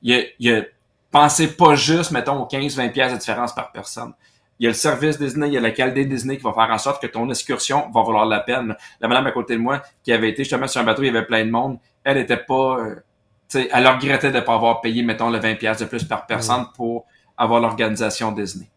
il 0.00 0.14
y 0.14 0.18
a, 0.18 0.22
il 0.38 0.50
y 0.50 0.52
a 0.54 0.62
pensez 1.10 1.54
pas 1.54 1.74
juste, 1.74 2.12
mettons, 2.12 2.40
aux 2.40 2.46
15-20 2.46 2.92
pièces 2.92 3.12
de 3.12 3.18
différence 3.18 3.54
par 3.54 3.72
personne 3.72 4.14
il 4.60 4.64
y 4.64 4.66
a 4.66 4.70
le 4.70 4.74
service 4.74 5.18
Disney, 5.18 5.48
il 5.48 5.54
y 5.54 5.56
a 5.56 5.60
la 5.60 5.70
qualité 5.70 6.04
Disney 6.04 6.36
qui 6.36 6.42
va 6.42 6.52
faire 6.52 6.70
en 6.70 6.76
sorte 6.76 7.00
que 7.00 7.06
ton 7.06 7.28
excursion 7.30 7.90
va 7.94 8.02
valoir 8.02 8.26
la 8.26 8.40
peine. 8.40 8.76
La 9.00 9.08
madame 9.08 9.26
à 9.26 9.32
côté 9.32 9.54
de 9.54 9.58
moi, 9.58 9.82
qui 10.04 10.12
avait 10.12 10.28
été 10.28 10.44
justement 10.44 10.68
sur 10.68 10.82
un 10.82 10.84
bateau, 10.84 11.02
il 11.02 11.06
y 11.06 11.08
avait 11.08 11.24
plein 11.24 11.46
de 11.46 11.50
monde, 11.50 11.78
elle 12.04 12.18
était 12.18 12.36
pas, 12.36 12.78
euh, 12.78 13.64
elle 13.72 13.86
regrettait 13.86 14.30
de 14.30 14.36
ne 14.36 14.40
pas 14.40 14.54
avoir 14.54 14.80
payé, 14.80 15.02
mettons, 15.02 15.30
le 15.30 15.38
20 15.38 15.54
de 15.80 15.84
plus 15.84 16.04
par 16.04 16.26
personne 16.26 16.66
pour 16.76 17.06
avoir 17.36 17.60
l'organisation 17.60 18.32
Disney. 18.32 18.68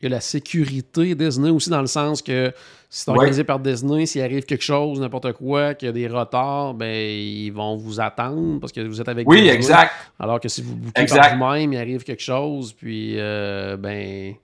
Il 0.00 0.04
y 0.04 0.06
a 0.06 0.08
la 0.08 0.20
sécurité 0.20 1.14
Disney 1.14 1.50
aussi 1.50 1.68
dans 1.68 1.80
le 1.80 1.86
sens 1.86 2.22
que 2.22 2.52
si 2.88 3.02
c'est 3.02 3.10
organisé 3.10 3.44
par 3.44 3.58
Disney, 3.60 4.06
s'il 4.06 4.22
arrive 4.22 4.44
quelque 4.44 4.64
chose, 4.64 5.00
n'importe 5.00 5.32
quoi, 5.34 5.74
qu'il 5.74 5.86
y 5.86 5.88
a 5.90 5.92
des 5.92 6.08
retards, 6.08 6.74
ben 6.74 6.94
ils 6.94 7.50
vont 7.50 7.76
vous 7.76 8.00
attendre 8.00 8.58
parce 8.58 8.72
que 8.72 8.80
vous 8.80 9.00
êtes 9.00 9.08
avec 9.08 9.28
Oui, 9.28 9.48
exact. 9.48 9.92
Alors 10.18 10.40
que 10.40 10.48
si 10.48 10.62
vous 10.62 10.76
bouquez 10.76 11.04
par 11.06 11.36
vous-même, 11.36 11.72
il 11.72 11.78
arrive 11.78 12.04
quelque 12.04 12.22
chose, 12.22 12.72
puis 12.72 13.16
euh, 13.18 13.76
ben 13.76 14.34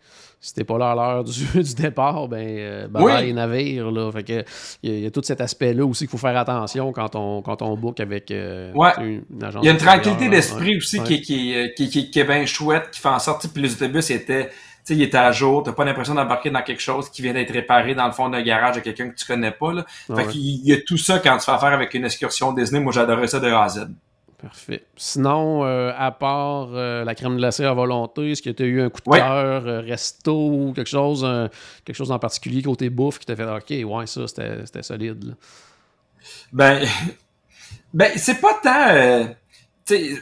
si 0.42 0.52
t'es 0.52 0.64
pas 0.64 0.76
là 0.76 0.90
à 0.90 0.94
l'heure 0.96 1.24
du, 1.24 1.44
du, 1.62 1.74
départ, 1.74 2.26
ben, 2.26 2.44
euh, 2.44 2.88
ben 2.88 3.20
les 3.20 3.32
navires, 3.32 3.92
là. 3.92 4.10
Fait 4.10 4.24
que, 4.24 4.44
il 4.82 4.98
y, 4.98 5.06
a 5.06 5.10
tout 5.12 5.22
cet 5.22 5.40
aspect-là 5.40 5.86
aussi 5.86 6.00
qu'il 6.00 6.10
faut 6.10 6.18
faire 6.18 6.36
attention 6.36 6.92
quand 6.92 7.14
on, 7.14 7.42
quand 7.42 7.62
on 7.62 7.76
book 7.76 8.00
avec 8.00 8.32
euh, 8.32 8.72
une, 8.98 9.22
agence. 9.42 9.62
Il 9.62 9.66
y 9.66 9.68
a 9.68 9.72
une 9.72 9.78
tranquillité 9.78 10.28
d'esprit 10.28 10.76
aussi 10.76 11.00
Qui, 11.04 11.20
qui, 11.20 11.54
qui, 11.76 11.88
qui, 11.88 12.10
qui, 12.10 12.18
est 12.18 12.24
bien 12.24 12.44
chouette, 12.44 12.90
qui 12.90 13.00
fait 13.00 13.08
en 13.08 13.20
sorte 13.20 13.52
que 13.52 13.60
les 13.60 13.72
autobus 13.72 14.10
étaient, 14.10 14.50
tu 14.84 14.96
sais, 14.96 15.16
à 15.16 15.30
jour, 15.30 15.62
t'as 15.62 15.72
pas 15.72 15.84
l'impression 15.84 16.16
d'embarquer 16.16 16.50
dans 16.50 16.62
quelque 16.62 16.82
chose 16.82 17.08
qui 17.08 17.22
vient 17.22 17.32
d'être 17.32 17.52
réparé 17.52 17.94
dans 17.94 18.06
le 18.06 18.12
fond 18.12 18.28
d'un 18.28 18.42
garage 18.42 18.74
de 18.74 18.80
quelqu'un 18.80 19.10
que 19.10 19.14
tu 19.14 19.24
connais 19.24 19.52
pas, 19.52 19.72
là. 19.72 19.86
Fait 20.12 20.26
qu'il 20.26 20.66
y 20.66 20.72
a 20.72 20.76
tout 20.84 20.98
ça 20.98 21.20
quand 21.20 21.38
tu 21.38 21.44
fais 21.44 21.52
affaire 21.52 21.72
avec 21.72 21.94
une 21.94 22.04
excursion 22.04 22.52
Disney. 22.52 22.80
Moi, 22.80 22.92
j'adorais 22.92 23.28
ça 23.28 23.38
de 23.38 23.48
A 23.48 23.62
à 23.62 23.68
Z. 23.68 23.86
Parfait. 24.42 24.84
Sinon, 24.96 25.64
euh, 25.64 25.92
à 25.96 26.10
part 26.10 26.70
euh, 26.72 27.04
la 27.04 27.14
crème 27.14 27.36
glacée 27.36 27.64
à 27.64 27.72
volonté, 27.74 28.32
est-ce 28.32 28.42
que 28.42 28.50
tu 28.50 28.62
as 28.64 28.66
eu 28.66 28.82
un 28.82 28.90
coup 28.90 29.00
de 29.00 29.16
cœur, 29.16 29.66
euh, 29.66 29.80
resto 29.80 30.32
ou 30.32 30.72
quelque 30.74 30.90
chose, 30.90 31.24
quelque 31.84 31.94
chose 31.94 32.10
en 32.10 32.18
particulier 32.18 32.60
côté 32.60 32.90
bouffe 32.90 33.20
qui 33.20 33.26
t'a 33.26 33.36
fait 33.36 33.44
OK, 33.44 33.88
ouais, 33.88 34.06
ça, 34.08 34.26
c'était 34.26 34.82
solide. 34.82 35.36
Ben, 36.52 36.84
ben 37.94 38.10
c'est 38.16 38.40
pas 38.40 38.54
tant. 38.54 39.32
il 39.90 40.18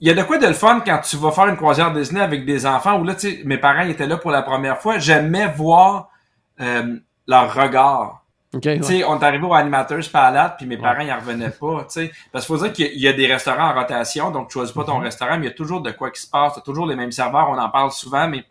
y 0.00 0.08
a 0.08 0.14
de 0.14 0.22
quoi 0.22 0.38
de 0.38 0.46
le 0.46 0.54
fun 0.54 0.80
quand 0.80 1.00
tu 1.00 1.18
vas 1.18 1.30
faire 1.30 1.48
une 1.48 1.56
croisière 1.56 1.92
Disney 1.92 2.22
avec 2.22 2.46
des 2.46 2.64
enfants 2.64 2.98
où 2.98 3.04
là, 3.04 3.14
tu 3.14 3.30
sais, 3.30 3.42
mes 3.44 3.58
parents 3.58 3.86
étaient 3.86 4.06
là 4.06 4.16
pour 4.16 4.30
la 4.30 4.40
première 4.40 4.80
fois. 4.80 4.98
J'aimais 4.98 5.48
voir 5.48 6.08
leur 6.58 7.54
regard 7.54 8.21
Okay, 8.54 8.82
sais, 8.82 9.04
On 9.04 9.18
est 9.18 9.24
arrivé 9.24 9.46
au 9.46 9.54
Animators 9.54 10.10
Palette, 10.12 10.52
puis 10.58 10.66
mes 10.66 10.76
parents, 10.76 11.00
ils 11.00 11.10
en 11.10 11.16
revenaient 11.16 11.50
pas. 11.50 11.86
sais 11.88 12.12
Parce 12.30 12.44
qu'il 12.44 12.54
faut 12.54 12.62
dire 12.62 12.72
qu'il 12.72 13.00
y 13.00 13.08
a 13.08 13.12
des 13.14 13.26
restaurants 13.26 13.70
en 13.70 13.74
rotation, 13.74 14.30
donc 14.30 14.48
tu 14.48 14.54
choisis 14.54 14.74
pas 14.74 14.84
ton 14.84 15.00
mm-hmm. 15.00 15.04
restaurant, 15.04 15.38
mais 15.38 15.46
il 15.46 15.48
y 15.48 15.52
a 15.52 15.54
toujours 15.54 15.80
de 15.80 15.90
quoi 15.90 16.10
qui 16.10 16.20
se 16.20 16.28
passe. 16.28 16.54
Tu 16.54 16.62
toujours 16.62 16.86
les 16.86 16.96
mêmes 16.96 17.12
serveurs, 17.12 17.48
on 17.48 17.58
en 17.58 17.70
parle 17.70 17.90
souvent, 17.92 18.28
mais 18.28 18.44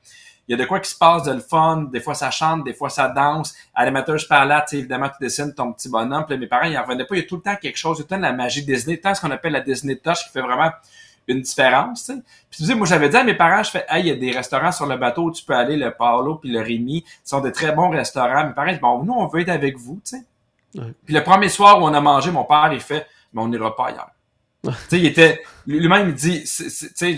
il 0.47 0.57
y 0.57 0.59
a 0.59 0.63
de 0.63 0.67
quoi 0.67 0.79
qui 0.79 0.89
se 0.89 0.97
passe 0.97 1.23
de 1.23 1.33
le 1.33 1.39
fun. 1.39 1.87
Des 1.91 1.99
fois, 1.99 2.15
ça 2.15 2.31
chante, 2.31 2.63
des 2.63 2.73
fois, 2.73 2.89
ça 2.89 3.09
danse. 3.09 3.53
Animators 3.75 4.27
Palette, 4.27 4.73
évidemment, 4.73 5.07
tu 5.07 5.23
dessines 5.23 5.53
ton 5.53 5.71
petit 5.71 5.87
bonhomme. 5.87 6.25
Puis 6.27 6.37
mes 6.37 6.47
parents, 6.47 6.65
ils 6.65 6.77
en 6.77 6.83
revenaient 6.83 7.05
pas. 7.05 7.15
Il 7.15 7.21
y 7.21 7.23
a 7.23 7.27
tout 7.27 7.35
le 7.35 7.41
temps 7.43 7.55
quelque 7.55 7.77
chose. 7.77 7.99
Il 7.99 8.01
y 8.01 8.03
a 8.03 8.07
tout 8.07 8.15
le 8.15 8.21
temps 8.21 8.27
la 8.27 8.33
magie 8.33 8.65
Disney, 8.65 8.97
tout 8.97 9.01
le 9.03 9.09
temps 9.09 9.15
ce 9.15 9.21
qu'on 9.21 9.31
appelle 9.31 9.53
la 9.53 9.61
Disney 9.61 9.97
Touch 9.97 10.23
qui 10.25 10.29
fait 10.31 10.41
vraiment 10.41 10.71
une 11.31 11.41
différence. 11.41 12.03
sais 12.03 12.21
Puis 12.49 12.59
tu 12.59 12.65
sais, 12.65 12.75
moi 12.75 12.85
j'avais 12.87 13.09
dit 13.09 13.15
à 13.17 13.23
mes 13.23 13.33
parents, 13.33 13.63
je 13.63 13.71
fais 13.71 13.85
Hey, 13.89 14.03
il 14.03 14.07
y 14.07 14.11
a 14.11 14.15
des 14.15 14.31
restaurants 14.31 14.71
sur 14.71 14.85
le 14.85 14.97
bateau 14.97 15.23
où 15.23 15.31
tu 15.31 15.43
peux 15.43 15.55
aller, 15.55 15.77
le 15.77 15.91
Paolo 15.91 16.35
puis 16.35 16.51
le 16.51 16.61
Rémi, 16.61 17.03
sont 17.23 17.41
de 17.41 17.49
très 17.49 17.71
bons 17.71 17.89
restaurants. 17.89 18.47
Mes 18.47 18.53
parents 18.53 18.71
disent 18.71 18.81
Bon, 18.81 19.03
nous, 19.03 19.13
on 19.13 19.27
veut 19.27 19.41
être 19.41 19.49
avec 19.49 19.77
vous, 19.77 20.01
tu 20.05 20.17
sais. 20.17 20.25
Puis 21.05 21.13
le 21.13 21.23
premier 21.23 21.49
soir 21.49 21.81
où 21.81 21.85
on 21.85 21.93
a 21.93 22.01
mangé, 22.01 22.31
mon 22.31 22.45
père, 22.45 22.69
il 22.71 22.79
fait, 22.79 23.05
mais 23.33 23.41
on 23.41 23.47
n'ira 23.47 23.75
pas 23.75 23.87
ailleurs. 23.87 24.11
tu 24.63 24.71
sais, 24.89 24.99
il 24.99 25.05
était, 25.05 25.41
lui-même, 25.65 26.09
il 26.09 26.15
dit, 26.15 26.43
tu 26.43 26.69
sais, 26.69 27.15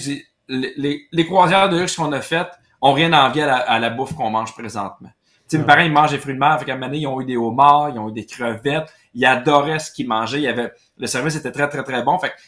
les, 0.48 1.08
les, 1.12 1.26
croisières 1.26 1.70
de 1.70 1.78
luxe 1.78 1.96
qu'on 1.96 2.12
a 2.12 2.22
faites 2.22 2.52
ont 2.82 2.94
rien 2.94 3.14
à 3.14 3.28
envier 3.28 3.44
à 3.44 3.80
la, 3.80 3.90
bouffe 3.90 4.14
qu'on 4.14 4.30
mange 4.30 4.54
présentement. 4.54 5.10
Tu 5.50 5.56
sais, 5.56 5.58
mes 5.58 5.66
parents, 5.66 5.82
ils 5.82 5.92
mangent 5.92 6.12
des 6.12 6.20
fruits 6.20 6.34
de 6.34 6.40
mer. 6.40 6.58
Fait 6.60 6.66
qu'à 6.66 6.74
un 6.74 6.78
moment 6.78 6.94
ils 6.94 7.08
ont 7.08 7.22
eu 7.22 7.26
des 7.26 7.38
homards, 7.38 7.90
ils 7.90 8.00
ont 8.00 8.10
eu 8.10 8.14
des 8.14 8.26
crevettes. 8.26 8.94
Ils 9.14 9.26
adoraient 9.26 9.80
ce 9.80 9.92
qu'ils 9.92 10.08
mangeaient. 10.08 10.40
Il 10.40 10.44
y 10.44 10.48
avait, 10.48 10.72
le 10.98 11.08
service 11.08 11.36
était 11.36 11.52
très, 11.52 11.70
très, 11.70 11.84
très 11.84 12.04
bon. 12.04 12.18
Fait 12.18 12.30
que, 12.30 12.36
tu 12.36 12.44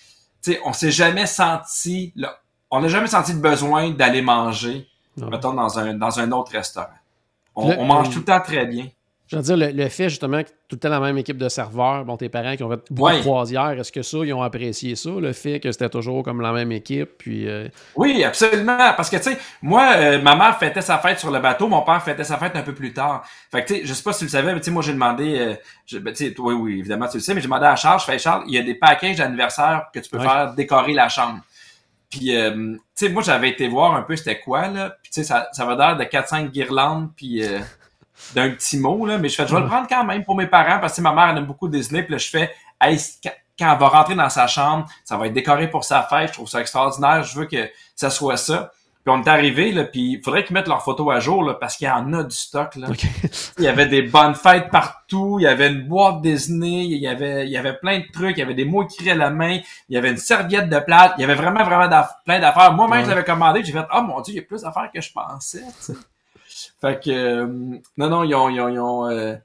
sais, 0.51 0.61
on 0.65 0.73
s'est 0.73 0.91
jamais 0.91 1.25
senti, 1.25 2.11
là, 2.15 2.39
on 2.71 2.81
n'a 2.81 2.87
jamais 2.87 3.07
senti 3.07 3.33
le 3.33 3.39
besoin 3.39 3.91
d'aller 3.91 4.21
manger, 4.21 4.87
mettons, 5.17 5.53
dans 5.53 5.79
un, 5.79 5.93
dans 5.93 6.19
un 6.19 6.31
autre 6.31 6.51
restaurant. 6.51 6.87
on 7.55 7.85
mange 7.85 8.09
tout 8.09 8.19
le 8.19 8.25
temps 8.25 8.41
très 8.41 8.65
bien. 8.65 8.87
Je 9.27 9.37
veux 9.37 9.41
dire, 9.41 9.57
le, 9.57 9.89
fait 9.89 10.09
justement 10.09 10.43
que 10.43 10.49
tout 10.49 10.75
le 10.75 10.77
temps 10.77 10.89
la 10.89 10.99
même 10.99 11.17
équipe 11.17 11.37
de 11.37 11.49
serveurs, 11.49 12.05
bon, 12.05 12.15
tes 12.15 12.29
parents 12.29 12.55
qui 12.55 12.63
ont 12.63 12.69
fait 12.69 12.81
beaucoup 12.91 13.11
de 13.11 13.21
croisières, 13.21 13.71
est-ce 13.71 13.91
que 13.91 14.03
ça, 14.03 14.19
ils 14.23 14.33
ont 14.33 14.43
apprécié 14.43 14.95
ça, 14.95 15.09
le 15.09 15.33
fait 15.33 15.59
que 15.59 15.71
c'était 15.71 15.89
toujours 15.89 16.21
comme 16.21 16.41
la 16.41 16.51
même 16.51 16.71
équipe? 16.71 17.09
Puis, 17.17 17.47
euh, 17.47 17.67
Oui, 17.95 18.23
absolument. 18.23 18.93
Parce 18.95 19.09
que, 19.09 19.17
tu 19.17 19.23
sais, 19.23 19.39
moi, 19.63 19.93
euh, 19.95 20.21
ma 20.21 20.35
mère 20.35 20.59
fêtait 20.59 20.81
sa 20.81 20.99
fête 20.99 21.19
sur 21.19 21.31
le 21.31 21.39
bateau, 21.39 21.67
mon 21.67 21.81
père 21.81 22.03
fêtait 22.03 22.23
sa 22.23 22.37
fête 22.37 22.55
un 22.55 22.61
peu 22.61 22.75
plus 22.75 22.93
tard. 22.93 23.25
Fait 23.51 23.63
que, 23.63 23.73
tu 23.73 23.79
sais, 23.79 23.85
je 23.85 23.93
sais 23.93 24.03
pas 24.03 24.13
si 24.13 24.19
tu 24.19 24.25
le 24.25 24.29
savais, 24.31 24.53
mais 24.53 24.59
tu 24.59 24.65
sais, 24.65 24.71
moi, 24.71 24.83
j'ai 24.83 24.93
demandé, 24.93 25.39
euh, 25.39 25.99
ben, 26.01 26.13
tu 26.13 26.27
sais, 26.27 26.35
oui, 26.37 26.53
oui, 26.53 26.79
évidemment, 26.79 27.07
tu 27.07 27.17
le 27.17 27.23
sais, 27.23 27.33
mais 27.33 27.41
j'ai 27.41 27.47
demandé 27.47 27.65
à 27.65 27.75
Charles, 27.75 28.01
je 28.01 28.05
fais, 28.05 28.19
Charles, 28.19 28.43
il 28.47 28.53
y 28.53 28.59
a 28.59 28.61
des 28.61 28.75
packages 28.75 29.17
d'anniversaire 29.17 29.87
que 29.91 29.99
tu 29.99 30.09
peux 30.09 30.19
faire 30.19 30.53
décorer 30.53 30.93
la 30.93 31.09
chambre. 31.09 31.39
Puis, 32.11 32.27
tu 32.27 32.79
sais, 32.93 33.09
moi, 33.09 33.23
j'avais 33.23 33.49
été 33.49 33.67
voir 33.67 33.95
un 33.95 34.03
peu 34.03 34.15
c'était 34.15 34.39
quoi, 34.39 34.67
là. 34.67 34.95
Puis, 35.01 35.11
tu 35.11 35.21
sais, 35.21 35.23
ça, 35.23 35.49
ça 35.51 35.65
va 35.65 35.75
l'air 35.75 35.97
de 35.97 36.03
4-5 36.03 36.51
guirlandes, 36.51 37.09
puis 37.15 37.41
d'un 38.33 38.49
petit 38.51 38.77
mot, 38.77 39.05
là, 39.05 39.17
mais 39.17 39.29
je 39.29 39.35
fais, 39.35 39.47
je 39.47 39.55
vais 39.55 39.61
le 39.61 39.67
prendre 39.67 39.87
quand 39.87 40.03
même 40.03 40.23
pour 40.23 40.35
mes 40.35 40.47
parents 40.47 40.79
parce 40.79 40.95
que 40.95 41.01
ma 41.01 41.13
mère 41.13 41.29
elle 41.29 41.37
aime 41.37 41.45
beaucoup 41.45 41.67
Disney, 41.67 42.03
puis 42.03 42.13
là, 42.13 42.17
je 42.17 42.29
fais, 42.29 42.51
hey, 42.81 42.99
quand 43.57 43.71
elle 43.71 43.79
va 43.79 43.87
rentrer 43.87 44.15
dans 44.15 44.29
sa 44.29 44.47
chambre, 44.47 44.87
ça 45.03 45.17
va 45.17 45.27
être 45.27 45.33
décoré 45.33 45.69
pour 45.69 45.83
sa 45.83 46.03
fête, 46.03 46.29
je 46.29 46.33
trouve 46.33 46.49
ça 46.49 46.59
extraordinaire, 46.61 47.23
je 47.23 47.39
veux 47.39 47.45
que 47.45 47.69
ça 47.95 48.09
soit 48.09 48.37
ça. 48.37 48.71
Puis 49.05 49.13
on 49.15 49.21
est 49.21 49.29
arrivé, 49.29 49.71
là, 49.71 49.83
puis 49.83 50.13
il 50.13 50.21
faudrait 50.23 50.43
qu'ils 50.43 50.55
mettent 50.55 50.67
leurs 50.67 50.81
photos 50.81 51.13
à 51.13 51.19
jour, 51.19 51.43
là, 51.43 51.53
parce 51.53 51.77
qu'il 51.77 51.85
y 51.85 51.91
en 51.91 52.11
a 52.13 52.23
du 52.23 52.35
stock, 52.35 52.75
là. 52.75 52.87
il 53.59 53.63
y 53.63 53.67
avait 53.67 53.85
des 53.85 54.01
bonnes 54.01 54.33
fêtes 54.33 54.71
partout, 54.71 55.37
il 55.39 55.43
y 55.43 55.47
avait 55.47 55.67
une 55.67 55.87
boîte 55.87 56.23
Disney, 56.23 56.85
il 56.85 56.97
y 56.97 57.07
avait, 57.07 57.45
il 57.45 57.51
y 57.51 57.57
avait 57.57 57.77
plein 57.77 57.99
de 57.99 58.05
trucs, 58.11 58.35
il 58.37 58.39
y 58.39 58.43
avait 58.43 58.55
des 58.55 58.65
mots 58.65 58.83
écrits 58.83 59.11
à 59.11 59.15
la 59.15 59.29
main, 59.29 59.59
il 59.89 59.93
y 59.93 59.97
avait 59.97 60.09
une 60.09 60.17
serviette 60.17 60.69
de 60.69 60.79
plate, 60.79 61.13
il 61.19 61.21
y 61.21 61.23
avait 61.23 61.35
vraiment, 61.35 61.63
vraiment 61.63 61.87
plein 62.25 62.39
d'affaires. 62.39 62.73
Moi-même, 62.73 63.05
je 63.05 63.09
l'avais 63.11 63.23
commandé, 63.23 63.63
j'ai 63.63 63.73
fait, 63.73 63.85
oh 63.93 64.01
mon 64.01 64.21
dieu, 64.21 64.33
il 64.33 64.37
y 64.37 64.39
a 64.39 64.43
plus 64.43 64.63
d'affaires 64.63 64.89
que 64.91 64.99
je 64.99 65.11
pensais, 65.13 65.63
fait 66.81 67.03
que, 67.03 67.09
euh, 67.09 67.47
non, 67.97 68.09
non, 68.09 68.23
ils 68.23 68.35
ont, 68.35 68.49
ils 68.49 68.61
ont, 68.61 68.69
ils 68.69 68.79
ont, 68.79 69.09
euh, 69.09 69.35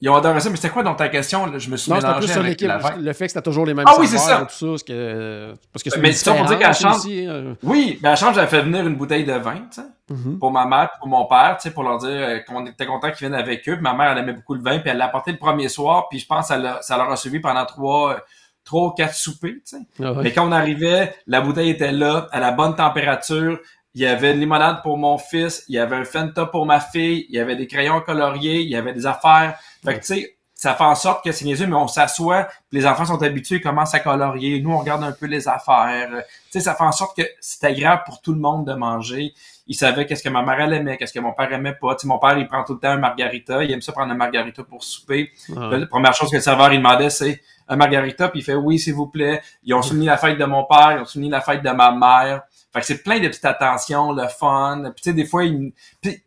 ils 0.00 0.10
ont 0.10 0.14
adoré 0.14 0.40
ça. 0.40 0.50
Mais 0.50 0.56
c'était 0.56 0.70
quoi 0.70 0.82
dans 0.82 0.94
ta 0.94 1.08
question? 1.08 1.58
Je 1.58 1.70
me 1.70 1.76
suis 1.76 1.90
non, 1.90 1.96
mélangé 1.96 2.18
plus 2.18 2.32
sur 2.32 2.42
l'équipe. 2.42 2.70
Le 2.98 3.12
fait 3.12 3.26
que 3.26 3.32
c'était 3.32 3.42
toujours 3.42 3.66
les 3.66 3.74
mêmes 3.74 3.86
ah, 3.88 3.96
oui, 3.98 4.06
c'est 4.06 4.18
ça. 4.18 4.46
tout 4.46 4.76
ça. 4.76 4.84
Que, 4.86 5.54
parce 5.72 5.82
que 5.82 5.90
c'est 5.90 6.00
mais 6.00 6.12
ça 6.12 6.34
pour 6.34 6.44
dire 6.46 6.58
qu'à 6.58 6.72
chambre, 6.72 7.02
euh. 7.08 7.54
oui, 7.62 7.98
mais 8.02 8.10
à 8.10 8.16
chambre, 8.16 8.34
j'avais 8.34 8.46
fait 8.46 8.62
venir 8.62 8.86
une 8.86 8.96
bouteille 8.96 9.24
de 9.24 9.32
vin, 9.32 9.62
tu 9.70 9.80
sais, 9.80 9.86
mm-hmm. 10.12 10.38
pour 10.38 10.50
ma 10.50 10.66
mère, 10.66 10.90
pour 10.98 11.08
mon 11.08 11.24
père, 11.26 11.56
tu 11.58 11.68
sais, 11.68 11.74
pour 11.74 11.82
leur 11.82 11.98
dire 11.98 12.44
qu'on 12.44 12.66
était 12.66 12.86
content 12.86 13.08
qu'ils 13.08 13.28
viennent 13.28 13.34
avec 13.34 13.68
eux. 13.68 13.74
Puis 13.74 13.82
ma 13.82 13.94
mère, 13.94 14.12
elle 14.12 14.18
aimait 14.18 14.34
beaucoup 14.34 14.54
le 14.54 14.62
vin, 14.62 14.78
puis 14.78 14.90
elle 14.90 14.98
l'a 14.98 15.06
apporté 15.06 15.32
le 15.32 15.38
premier 15.38 15.68
soir, 15.68 16.08
puis 16.10 16.18
je 16.18 16.26
pense 16.26 16.48
que 16.48 16.54
ça, 16.54 16.78
ça 16.82 16.96
leur 16.96 17.10
a 17.10 17.16
suivi 17.16 17.40
pendant 17.40 17.64
trois, 17.64 18.18
trois 18.66 18.88
ou 18.88 18.90
quatre 18.90 19.14
soupers, 19.14 19.54
tu 19.54 19.60
sais. 19.64 19.78
Ah 20.02 20.12
mais 20.22 20.32
quand 20.32 20.46
on 20.46 20.52
arrivait, 20.52 21.14
la 21.26 21.40
bouteille 21.40 21.70
était 21.70 21.92
là, 21.92 22.28
à 22.32 22.40
la 22.40 22.50
bonne 22.50 22.74
température, 22.74 23.58
il 23.96 24.02
y 24.02 24.06
avait 24.06 24.34
une 24.34 24.40
limonade 24.40 24.82
pour 24.82 24.98
mon 24.98 25.16
fils, 25.16 25.64
il 25.68 25.74
y 25.74 25.78
avait 25.78 25.96
un 25.96 26.04
Fanta 26.04 26.44
pour 26.44 26.66
ma 26.66 26.80
fille, 26.80 27.24
il 27.30 27.34
y 27.34 27.38
avait 27.38 27.56
des 27.56 27.66
crayons 27.66 28.02
coloriés, 28.02 28.60
il 28.60 28.68
y 28.68 28.76
avait 28.76 28.92
des 28.92 29.06
affaires. 29.06 29.58
Fait 29.82 29.94
que, 29.94 30.00
tu 30.00 30.06
sais, 30.06 30.36
ça 30.54 30.74
fait 30.74 30.84
en 30.84 30.94
sorte 30.94 31.24
que 31.24 31.32
c'est 31.32 31.46
niaiseux, 31.46 31.66
mais 31.66 31.76
on 31.76 31.88
s'assoit, 31.88 32.46
les 32.72 32.86
enfants 32.86 33.06
sont 33.06 33.22
habitués, 33.22 33.56
ils 33.56 33.62
commencent 33.62 33.94
à 33.94 34.00
colorier. 34.00 34.60
Nous, 34.60 34.70
on 34.70 34.76
regarde 34.76 35.02
un 35.02 35.12
peu 35.12 35.24
les 35.24 35.48
affaires. 35.48 36.10
Tu 36.10 36.22
sais, 36.50 36.60
ça 36.60 36.74
fait 36.74 36.84
en 36.84 36.92
sorte 36.92 37.16
que 37.16 37.22
c'est 37.40 37.64
agréable 37.64 38.02
pour 38.04 38.20
tout 38.20 38.34
le 38.34 38.38
monde 38.38 38.66
de 38.66 38.74
manger. 38.74 39.32
Ils 39.66 39.74
savaient 39.74 40.04
qu'est-ce 40.04 40.22
que 40.22 40.28
ma 40.28 40.42
mère 40.42 40.60
elle 40.60 40.74
aimait, 40.74 40.98
qu'est-ce 40.98 41.14
que 41.14 41.20
mon 41.20 41.32
père 41.32 41.50
aimait 41.50 41.72
pas. 41.80 41.94
Tu 41.94 42.02
sais, 42.02 42.06
mon 42.06 42.18
père, 42.18 42.36
il 42.36 42.46
prend 42.46 42.64
tout 42.64 42.74
le 42.74 42.80
temps 42.80 42.90
un 42.90 42.98
margarita. 42.98 43.64
Il 43.64 43.72
aime 43.72 43.80
ça 43.80 43.92
prendre 43.92 44.12
un 44.12 44.16
margarita 44.16 44.62
pour 44.62 44.84
souper. 44.84 45.32
La 45.48 45.86
première 45.86 46.12
chose 46.12 46.30
que 46.30 46.36
le 46.36 46.42
serveur, 46.42 46.70
il 46.70 46.80
demandait, 46.80 47.08
c'est 47.08 47.40
un 47.66 47.76
margarita, 47.76 48.28
puis 48.28 48.40
il 48.40 48.42
fait 48.42 48.54
oui, 48.54 48.78
s'il 48.78 48.92
vous 48.92 49.06
plaît. 49.06 49.40
Ils 49.64 49.72
ont 49.72 49.80
souligné 49.82 50.08
la 50.08 50.18
fête 50.18 50.36
de 50.36 50.44
mon 50.44 50.64
père, 50.64 50.92
ils 50.98 51.00
ont 51.00 51.06
souligné 51.06 51.30
la 51.30 51.40
fête 51.40 51.62
de 51.62 51.70
ma 51.70 51.92
mère. 51.92 52.42
Fait 52.76 52.80
que 52.82 52.86
c'est 52.88 53.02
plein 53.02 53.20
de 53.20 53.28
petites 53.28 53.46
attentions, 53.46 54.12
le 54.12 54.28
fun. 54.28 54.82
Puis 54.94 55.02
tu 55.02 55.10
sais, 55.10 55.14
des 55.14 55.24
fois, 55.24 55.44
ils... 55.44 55.72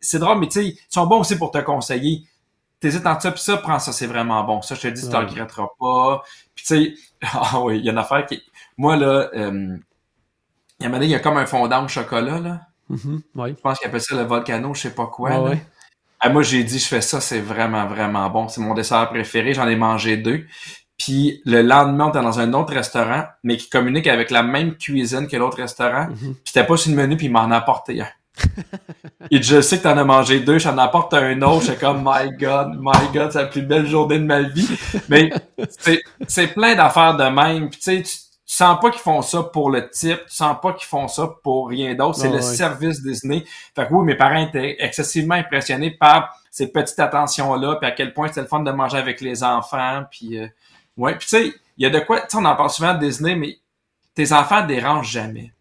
C'est 0.01 0.17
drôle, 0.17 0.39
mais 0.39 0.47
tu 0.47 0.53
sais, 0.53 0.65
ils 0.65 0.79
sont 0.89 1.05
bons 1.05 1.19
aussi 1.19 1.37
pour 1.37 1.51
te 1.51 1.59
conseiller. 1.59 2.23
T'hésites 2.79 3.05
entre 3.05 3.21
ça 3.21 3.31
puis 3.31 3.41
ça, 3.41 3.57
prends 3.57 3.77
ça, 3.77 3.91
c'est 3.91 4.07
vraiment 4.07 4.43
bon. 4.43 4.63
Ça, 4.63 4.73
je 4.73 4.81
te 4.81 4.87
dis, 4.87 5.03
tu 5.03 5.09
t'en 5.09 5.19
regretteras 5.19 5.67
pas. 5.79 6.23
Puis 6.55 6.65
tu 6.65 6.75
sais, 6.75 6.93
ah 7.33 7.61
oui, 7.61 7.77
il 7.77 7.85
y 7.85 7.89
a 7.89 7.91
une 7.91 7.99
affaire 7.99 8.25
qui... 8.25 8.41
Moi, 8.77 8.95
là, 8.95 9.29
euh... 9.35 9.77
il 10.79 10.89
y 10.89 10.91
a 10.91 10.97
il 11.03 11.09
y 11.09 11.13
a 11.15 11.19
comme 11.19 11.37
un 11.37 11.45
fondant 11.45 11.85
au 11.85 11.87
chocolat, 11.87 12.39
là. 12.39 12.61
Mm-hmm. 12.89 13.21
oui. 13.35 13.49
Je 13.55 13.61
pense 13.61 13.77
qu'il 13.77 13.87
appelle 13.87 14.01
ça 14.01 14.15
le 14.15 14.23
volcano, 14.23 14.73
je 14.73 14.81
sais 14.81 14.95
pas 14.95 15.05
quoi. 15.05 15.29
Ah, 15.31 15.41
ouais. 15.41 15.61
Ah, 16.19 16.29
moi, 16.29 16.41
j'ai 16.41 16.63
dit, 16.63 16.79
je 16.79 16.87
fais 16.87 17.01
ça, 17.01 17.21
c'est 17.21 17.41
vraiment, 17.41 17.85
vraiment 17.85 18.27
bon. 18.31 18.47
C'est 18.47 18.59
mon 18.59 18.73
dessert 18.73 19.07
préféré. 19.09 19.53
J'en 19.53 19.67
ai 19.67 19.75
mangé 19.75 20.17
deux. 20.17 20.47
Puis 20.99 21.41
le 21.45 21.61
lendemain, 21.61 22.07
on 22.07 22.09
était 22.09 22.21
dans 22.21 22.39
un 22.39 22.53
autre 22.53 22.73
restaurant, 22.73 23.23
mais 23.43 23.57
qui 23.57 23.69
communique 23.69 24.05
avec 24.05 24.29
la 24.29 24.43
même 24.43 24.75
cuisine 24.75 25.27
que 25.27 25.37
l'autre 25.37 25.57
restaurant. 25.57 26.07
Mhm. 26.09 26.17
Puis 26.17 26.41
c'était 26.45 26.65
pas 26.65 26.77
sur 26.77 26.91
le 26.91 26.97
menu, 26.97 27.17
puis 27.17 27.27
il 27.27 27.31
m'en 27.31 27.49
a 27.49 27.57
apporté 27.57 28.01
un. 28.01 28.07
Et 29.31 29.41
je 29.41 29.61
sais 29.61 29.77
que 29.79 29.83
t'en 29.83 29.97
as 29.97 30.03
mangé 30.03 30.41
deux, 30.41 30.59
j'en 30.59 30.77
apporte 30.77 31.13
un 31.13 31.41
autre, 31.41 31.65
j'étais 31.65 31.77
comme 31.79 32.01
my 32.05 32.31
god, 32.37 32.77
my 32.79 33.13
god, 33.13 33.31
c'est 33.31 33.39
la 33.39 33.45
plus 33.45 33.61
belle 33.61 33.87
journée 33.87 34.19
de 34.19 34.25
ma 34.25 34.41
vie. 34.41 34.67
Mais 35.09 35.29
c'est, 35.79 36.01
c'est 36.27 36.47
plein 36.47 36.75
d'affaires 36.75 37.15
de 37.15 37.23
même. 37.23 37.69
Puis 37.69 37.79
tu 37.79 37.97
sais, 37.97 38.01
tu, 38.01 38.11
sens 38.45 38.79
pas 38.81 38.89
qu'ils 38.89 39.01
font 39.01 39.21
ça 39.21 39.43
pour 39.43 39.69
le 39.69 39.89
type, 39.89 40.25
tu 40.27 40.35
sens 40.35 40.57
pas 40.61 40.73
qu'ils 40.73 40.87
font 40.87 41.07
ça 41.07 41.29
pour 41.43 41.69
rien 41.69 41.93
d'autre. 41.93 42.17
C'est 42.17 42.27
Ah 42.27 42.31
le 42.31 42.35
ouais. 42.37 42.41
service 42.41 43.01
Disney. 43.01 43.45
Fait 43.75 43.87
que 43.87 43.93
oui, 43.93 44.03
mes 44.03 44.15
parents 44.15 44.41
étaient 44.41 44.75
excessivement 44.79 45.35
impressionnés 45.35 45.91
par 45.91 46.35
ces 46.49 46.71
petites 46.71 46.99
attentions-là, 46.99 47.75
puis 47.75 47.87
à 47.87 47.91
quel 47.91 48.13
point 48.13 48.27
c'était 48.27 48.41
le 48.41 48.47
fun 48.47 48.61
de 48.61 48.71
manger 48.71 48.97
avec 48.97 49.21
les 49.21 49.43
enfants, 49.43 50.03
puis 50.09 50.39
euh, 50.39 50.47
ouais. 50.99 51.15
Puis 51.15 51.27
tu 51.27 51.37
sais, 51.37 51.53
il 51.77 51.83
y 51.83 51.85
a 51.85 51.89
de 51.89 51.99
quoi, 51.99 52.21
tu 52.21 52.27
sais, 52.29 52.37
on 52.37 52.45
en 52.45 52.55
parle 52.55 52.69
souvent 52.69 52.93
de 52.93 52.99
Disney, 52.99 53.35
mais 53.35 53.57
tes 54.15 54.31
enfants 54.33 54.65
dérangent 54.65 55.09
jamais. 55.11 55.53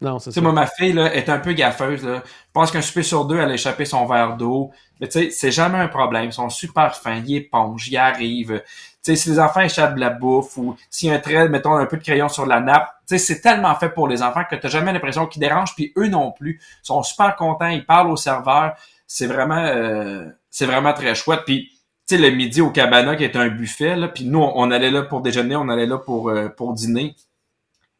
Non, 0.00 0.18
c'est 0.18 0.30
Tu 0.30 0.34
ça. 0.34 0.40
sais, 0.40 0.40
moi, 0.42 0.52
ma 0.52 0.66
fille, 0.66 0.92
là, 0.92 1.14
est 1.14 1.28
un 1.30 1.38
peu 1.38 1.52
gaffeuse, 1.54 2.04
là. 2.04 2.22
Je 2.26 2.30
pense 2.52 2.70
qu'un 2.70 2.82
souper 2.82 3.02
sur 3.02 3.24
deux, 3.24 3.38
elle 3.38 3.50
a 3.50 3.54
échappé 3.54 3.84
son 3.86 4.04
verre 4.06 4.36
d'eau. 4.36 4.70
Mais 5.00 5.08
tu 5.08 5.20
sais, 5.20 5.30
c'est 5.30 5.50
jamais 5.50 5.78
un 5.78 5.88
problème. 5.88 6.26
Ils 6.26 6.32
sont 6.32 6.50
super 6.50 6.94
fins, 6.96 7.22
ils 7.26 7.36
épongent, 7.36 7.88
ils 7.88 7.96
arrivent. 7.96 8.62
Tu 9.02 9.12
sais, 9.12 9.16
si 9.16 9.30
les 9.30 9.40
enfants 9.40 9.60
échappent 9.60 9.94
de 9.94 10.00
la 10.00 10.10
bouffe 10.10 10.56
ou 10.58 10.76
s'il 10.90 11.08
y 11.08 11.12
a 11.12 11.14
un 11.14 11.18
trait, 11.18 11.48
mettons 11.48 11.74
un 11.76 11.86
peu 11.86 11.96
de 11.96 12.02
crayon 12.02 12.28
sur 12.28 12.44
la 12.44 12.60
nappe, 12.60 12.88
tu 13.08 13.16
sais, 13.16 13.18
c'est 13.18 13.40
tellement 13.40 13.74
fait 13.76 13.88
pour 13.90 14.06
les 14.08 14.22
enfants 14.22 14.42
que 14.50 14.56
t'as 14.56 14.68
jamais 14.68 14.92
l'impression 14.92 15.26
qu'ils 15.26 15.40
dérangent, 15.40 15.74
puis 15.74 15.92
eux 15.96 16.08
non 16.08 16.32
plus. 16.32 16.60
Ils 16.60 16.86
sont 16.86 17.02
super 17.02 17.34
contents, 17.36 17.68
ils 17.68 17.86
parlent 17.86 18.10
au 18.10 18.16
serveur. 18.16 18.74
C'est 19.06 19.26
vraiment, 19.26 19.64
euh, 19.64 20.26
c'est 20.50 20.66
vraiment 20.66 20.92
très 20.92 21.14
chouette. 21.14 21.40
Puis, 21.46 21.70
sais, 22.06 22.18
le 22.18 22.30
midi 22.30 22.60
au 22.60 22.70
Cabana, 22.70 23.16
qui 23.16 23.24
est 23.24 23.36
un 23.36 23.48
buffet, 23.48 23.96
là, 23.96 24.08
puis 24.08 24.24
nous, 24.24 24.40
on, 24.40 24.70
allait 24.70 24.90
là 24.90 25.02
pour 25.02 25.20
déjeuner, 25.20 25.56
on 25.56 25.68
allait 25.68 25.86
là 25.86 25.98
pour, 25.98 26.28
euh, 26.28 26.48
pour 26.48 26.72
dîner. 26.72 27.16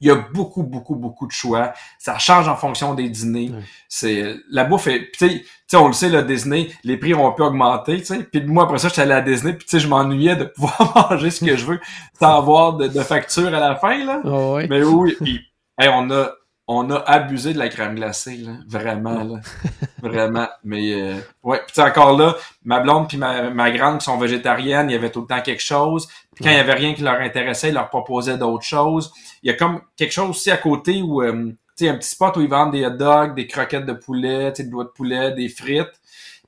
Il 0.01 0.09
y 0.09 0.11
a 0.11 0.15
beaucoup, 0.15 0.63
beaucoup, 0.63 0.95
beaucoup 0.95 1.27
de 1.27 1.33
choix. 1.33 1.73
Ça 1.99 2.19
change 2.19 2.49
en 2.49 2.57
fonction 2.57 2.93
des 2.93 3.09
dîners. 3.09 3.51
C'est 3.89 4.37
la 4.51 4.65
bouffe 4.65 4.89
est. 4.89 5.11
Tu 5.13 5.19
sais, 5.19 5.39
tu 5.39 5.47
sais, 5.69 5.77
on 5.79 5.87
le 5.87 5.95
sait, 5.95 6.11
le 6.11 6.23
Disney, 6.23 6.69
les 6.85 6.99
prix 6.99 7.15
ont 7.15 7.35
augmenté, 7.35 8.01
tu 8.01 8.05
sais. 8.05 8.23
Puis 8.23 8.45
moi, 8.45 8.65
après 8.65 8.79
ça, 8.79 8.89
j'étais 8.89 9.01
allé 9.03 9.15
à 9.15 9.23
Disney, 9.23 9.55
puis 9.55 9.65
tu 9.65 9.71
sais, 9.71 9.81
je 9.81 9.89
m'ennuyais 9.89 10.37
de 10.37 10.45
pouvoir 10.57 11.11
manger 11.11 11.31
ce 11.31 11.43
que 11.43 11.57
je 11.57 11.65
veux 11.65 11.81
sans 12.19 12.37
avoir 12.37 12.75
de, 12.75 12.89
de 12.89 13.01
facture 13.01 13.47
à 13.47 13.59
la 13.59 13.75
fin, 13.77 14.05
là. 14.05 14.21
Ah. 14.23 14.67
Mais 14.69 14.83
oui, 14.85 15.17
puis, 15.19 15.41
hey, 15.79 15.89
on 15.91 16.11
a 16.11 16.31
on 16.69 16.91
a 16.91 16.97
abusé 16.97 17.55
de 17.55 17.59
la 17.59 17.69
crème 17.69 17.95
glacée, 17.95 18.37
là. 18.37 18.53
Vraiment, 18.69 19.25
là. 19.25 19.41
Vraiment. 20.03 20.49
Mais 20.65 20.95
euh, 20.95 21.15
ouais. 21.43 21.61
Puis 21.67 21.83
encore 21.83 22.17
là, 22.17 22.37
ma 22.65 22.81
blonde 22.81 23.09
puis 23.09 23.17
ma, 23.17 23.51
ma 23.51 23.71
grande 23.71 23.99
qui 23.99 24.05
sont 24.05 24.19
végétariennes, 24.19 24.91
il 24.91 24.93
y 24.93 24.97
avait 24.97 25.11
tout 25.11 25.23
le 25.23 25.27
temps 25.27 25.41
quelque 25.41 25.63
chose. 25.63 26.07
Puis 26.35 26.45
quand 26.45 26.51
il 26.51 26.57
y 26.57 26.61
avait 26.61 26.75
rien 26.75 26.95
qui 26.95 27.03
leur 27.03 27.21
intéressait, 27.21 27.69
ils 27.69 27.75
leur 27.75 27.89
proposaient 27.89 28.39
d'autres 28.39 28.65
choses. 28.65 29.13
Il 29.43 29.51
y 29.51 29.51
a 29.51 29.57
comme 29.57 29.81
quelque 29.97 30.13
chose 30.13 30.31
aussi 30.31 30.51
à 30.51 30.57
côté 30.57 31.03
où 31.03 31.23
euh, 31.23 31.53
tu 31.77 31.85
sais, 31.85 31.91
un 31.91 31.97
petit 31.97 32.11
spot 32.11 32.37
où 32.37 32.41
ils 32.41 32.49
vendent 32.49 32.73
des 32.73 32.85
hot 32.87 32.91
dogs, 32.91 33.35
des 33.35 33.47
croquettes 33.47 33.87
de 33.87 33.93
poulet, 33.93 34.53
tu 34.53 34.59
sais, 34.59 34.65
des 34.65 34.71
doigts 34.71 34.85
de 34.85 34.91
poulet, 34.91 35.33
des 35.33 35.49
frites. 35.49 35.93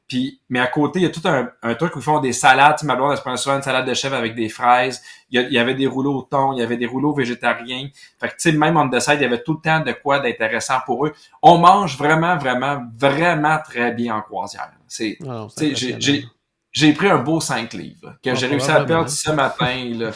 Puis, 0.09 0.41
mais 0.49 0.59
à 0.59 0.67
côté, 0.69 1.01
il 1.01 1.03
y 1.03 1.07
a 1.07 1.11
tout 1.11 1.21
un, 1.27 1.51
un 1.63 1.75
truc 1.75 1.95
où 1.95 1.99
ils 1.99 2.03
font 2.03 2.19
des 2.19 2.33
salades. 2.33 2.77
Tu 2.77 2.81
sais, 2.81 2.87
ma 2.87 2.97
blonde, 2.97 3.11
elle 3.11 3.19
se 3.19 3.23
prend 3.23 3.37
souvent 3.37 3.57
une 3.57 3.63
salade 3.63 3.87
de 3.87 3.93
chèvre 3.93 4.17
avec 4.17 4.35
des 4.35 4.49
fraises. 4.49 5.03
Il 5.31 5.39
y, 5.39 5.45
a- 5.45 5.47
il 5.47 5.53
y 5.53 5.59
avait 5.59 5.75
des 5.75 5.87
rouleaux 5.87 6.15
au 6.21 6.23
thon, 6.23 6.55
il 6.55 6.61
y 6.61 6.63
avait 6.63 6.79
des 6.79 6.87
rouleaux 6.87 7.13
végétariens. 7.13 7.89
Fait 8.19 8.29
que, 8.29 8.33
tu 8.33 8.51
sais, 8.51 8.53
même 8.53 8.79
on 8.79 8.89
the 8.89 9.01
side, 9.01 9.17
il 9.17 9.23
y 9.23 9.27
avait 9.27 9.43
tout 9.43 9.53
le 9.53 9.61
temps 9.61 9.81
de 9.81 9.93
quoi 9.93 10.19
d'intéressant 10.21 10.79
pour 10.87 11.07
eux. 11.07 11.13
On 11.43 11.59
mange 11.59 11.99
vraiment, 11.99 12.37
vraiment, 12.39 12.83
vraiment 12.97 13.59
très 13.63 13.93
bien 13.93 14.17
en 14.17 14.23
croisière. 14.23 14.71
C'est, 14.87 15.19
Ah 15.29 15.75
j'ai, 15.75 15.97
j'ai, 16.01 16.27
j'ai 16.73 16.93
pris 16.95 17.11
un 17.11 17.19
beau 17.19 17.41
5 17.41 17.75
livres, 17.75 18.15
que 18.25 18.31
Ah, 18.31 18.35
j'ai 18.35 18.47
réussi 18.47 18.71
à 18.71 18.81
perdre 18.87 19.11
ce 19.11 19.31
matin, 19.31 19.91
là. 19.95 20.11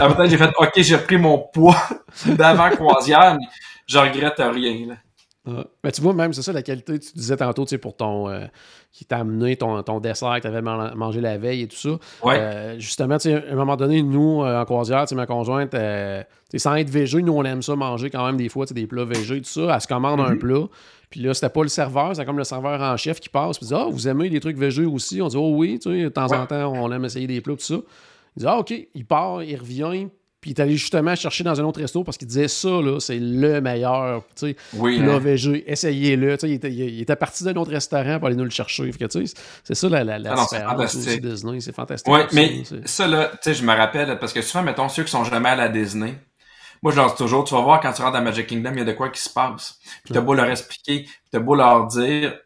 En 0.00 0.08
même 0.08 0.16
temps, 0.16 0.26
j'ai 0.26 0.38
fait, 0.38 0.50
OK, 0.58 0.72
j'ai 0.76 0.98
pris 0.98 1.18
mon 1.18 1.38
poids 1.38 1.76
d'avant 2.26 2.70
croisière, 2.70 3.36
mais 3.38 3.46
je 3.86 3.98
regrette 3.98 4.38
rien, 4.38 4.86
là. 4.88 4.94
Ah. 5.46 5.64
Mais 5.84 5.92
tu 5.92 6.00
vois, 6.00 6.12
même, 6.12 6.32
c'est 6.32 6.42
ça 6.42 6.52
la 6.52 6.62
qualité, 6.62 6.98
tu 6.98 7.12
disais 7.14 7.36
tantôt, 7.36 7.64
tu 7.64 7.70
sais, 7.70 7.78
pour 7.78 7.94
ton. 7.96 8.28
euh, 8.28 8.46
qui 8.92 9.04
t'a 9.04 9.18
amené 9.18 9.56
ton, 9.56 9.82
ton 9.82 10.00
dessert 10.00 10.34
que 10.36 10.40
tu 10.40 10.46
avais 10.46 10.62
mangé 10.62 11.20
la 11.20 11.36
veille 11.36 11.62
et 11.62 11.68
tout 11.68 11.76
ça. 11.76 11.90
Ouais. 12.22 12.36
Euh, 12.38 12.78
justement, 12.78 13.18
tu 13.18 13.30
sais, 13.30 13.46
à 13.48 13.52
un 13.52 13.54
moment 13.54 13.76
donné, 13.76 14.02
nous, 14.02 14.42
euh, 14.42 14.58
en 14.60 14.64
croisière, 14.64 15.02
tu 15.02 15.08
sais, 15.10 15.14
ma 15.14 15.26
conjointe, 15.26 15.70
tu 15.70 15.76
sais, 15.76 16.26
sans 16.58 16.74
être 16.76 16.88
végé, 16.90 17.20
nous, 17.22 17.34
on 17.34 17.44
aime 17.44 17.60
ça 17.62 17.76
manger 17.76 18.08
quand 18.10 18.24
même 18.24 18.38
des 18.38 18.48
fois, 18.48 18.64
tu 18.64 18.70
sais, 18.70 18.74
des 18.74 18.86
plats 18.86 19.04
végés, 19.04 19.40
tout 19.42 19.48
ça. 19.50 19.74
Elle 19.74 19.80
se 19.80 19.86
commande 19.86 20.20
un 20.20 20.30
Mhm. 20.30 20.38
plat. 20.38 20.64
Puis 21.10 21.20
là, 21.20 21.34
c'était 21.34 21.50
pas 21.50 21.62
le 21.62 21.68
serveur, 21.68 22.16
c'est 22.16 22.24
comme 22.24 22.38
le 22.38 22.44
serveur 22.44 22.80
en 22.80 22.96
chef 22.96 23.20
qui 23.20 23.28
passe. 23.28 23.58
Puis 23.58 23.66
il 23.66 23.68
dit 23.68 23.74
Ah, 23.76 23.86
vous 23.88 24.08
aimez 24.08 24.28
les 24.30 24.40
trucs 24.40 24.56
végés 24.56 24.86
aussi? 24.86 25.20
On 25.22 25.28
dit 25.28 25.36
Oh 25.36 25.52
oui, 25.54 25.78
tu 25.78 25.90
sais, 25.90 26.02
de 26.04 26.08
temps 26.08 26.32
en 26.32 26.46
temps, 26.46 26.72
on 26.74 26.90
aime 26.90 27.04
essayer 27.04 27.26
des 27.26 27.40
plats, 27.40 27.54
tout 27.54 27.60
ça. 27.60 27.74
Il 28.36 28.40
dit 28.40 28.46
Ah, 28.46 28.58
OK. 28.58 28.72
Il 28.94 29.04
part, 29.06 29.42
il 29.42 29.56
revient. 29.56 30.08
Puis 30.46 30.52
il 30.52 30.60
est 30.60 30.62
allé 30.62 30.76
justement 30.76 31.16
chercher 31.16 31.42
dans 31.42 31.60
un 31.60 31.64
autre 31.64 31.80
resto 31.80 32.04
parce 32.04 32.16
qu'il 32.16 32.28
disait 32.28 32.46
ça, 32.46 32.68
là, 32.68 33.00
c'est 33.00 33.18
le 33.18 33.60
meilleur. 33.60 34.22
Tu 34.36 34.50
sais, 34.50 34.56
Oui, 34.74 35.00
hein. 35.02 35.20
essayez-le. 35.66 36.36
Tu 36.36 36.40
sais, 36.42 36.48
il, 36.48 36.54
était, 36.54 36.72
il 36.72 37.00
était 37.00 37.16
parti 37.16 37.42
d'un 37.42 37.54
autre 37.56 37.72
restaurant 37.72 38.20
pour 38.20 38.28
aller 38.28 38.36
nous 38.36 38.44
le 38.44 38.50
chercher. 38.50 38.84
Fait 38.92 38.98
que, 38.98 39.04
tu 39.06 39.26
sais, 39.26 39.34
c'est 39.64 39.74
ça 39.74 39.88
la, 39.88 40.04
la, 40.04 40.20
la 40.20 40.34
Ah 40.34 40.36
non, 40.36 40.42
différence 40.44 40.94
aussi. 40.94 41.20
Disney. 41.20 41.60
C'est 41.60 41.74
fantastique. 41.74 42.12
Aussi, 42.12 42.26
mais 42.32 42.62
ça, 42.84 43.08
là, 43.08 43.32
tu 43.32 43.38
sais, 43.42 43.54
je 43.54 43.64
me 43.64 43.74
rappelle, 43.74 44.16
parce 44.20 44.32
que 44.32 44.40
souvent, 44.40 44.62
mettons, 44.62 44.88
ceux 44.88 45.02
qui 45.02 45.10
sont 45.10 45.24
jamais 45.24 45.48
à 45.48 45.56
la 45.56 45.68
Disney, 45.68 46.14
moi, 46.80 46.92
je 46.92 46.96
leur 46.98 47.10
dis 47.10 47.16
toujours, 47.16 47.42
tu 47.42 47.52
vas 47.52 47.62
voir 47.62 47.80
quand 47.80 47.92
tu 47.92 48.02
rentres 48.02 48.16
dans 48.16 48.22
Magic 48.22 48.46
Kingdom, 48.46 48.70
il 48.74 48.78
y 48.78 48.82
a 48.82 48.84
de 48.84 48.92
quoi 48.92 49.08
qui 49.08 49.20
se 49.20 49.30
passe. 49.30 49.80
Puis 50.04 50.14
t'as 50.14 50.20
beau 50.20 50.34
leur 50.34 50.48
expliquer, 50.48 51.00
puis 51.02 51.12
t'as 51.32 51.40
beau 51.40 51.56
leur 51.56 51.88
dire, 51.88 52.38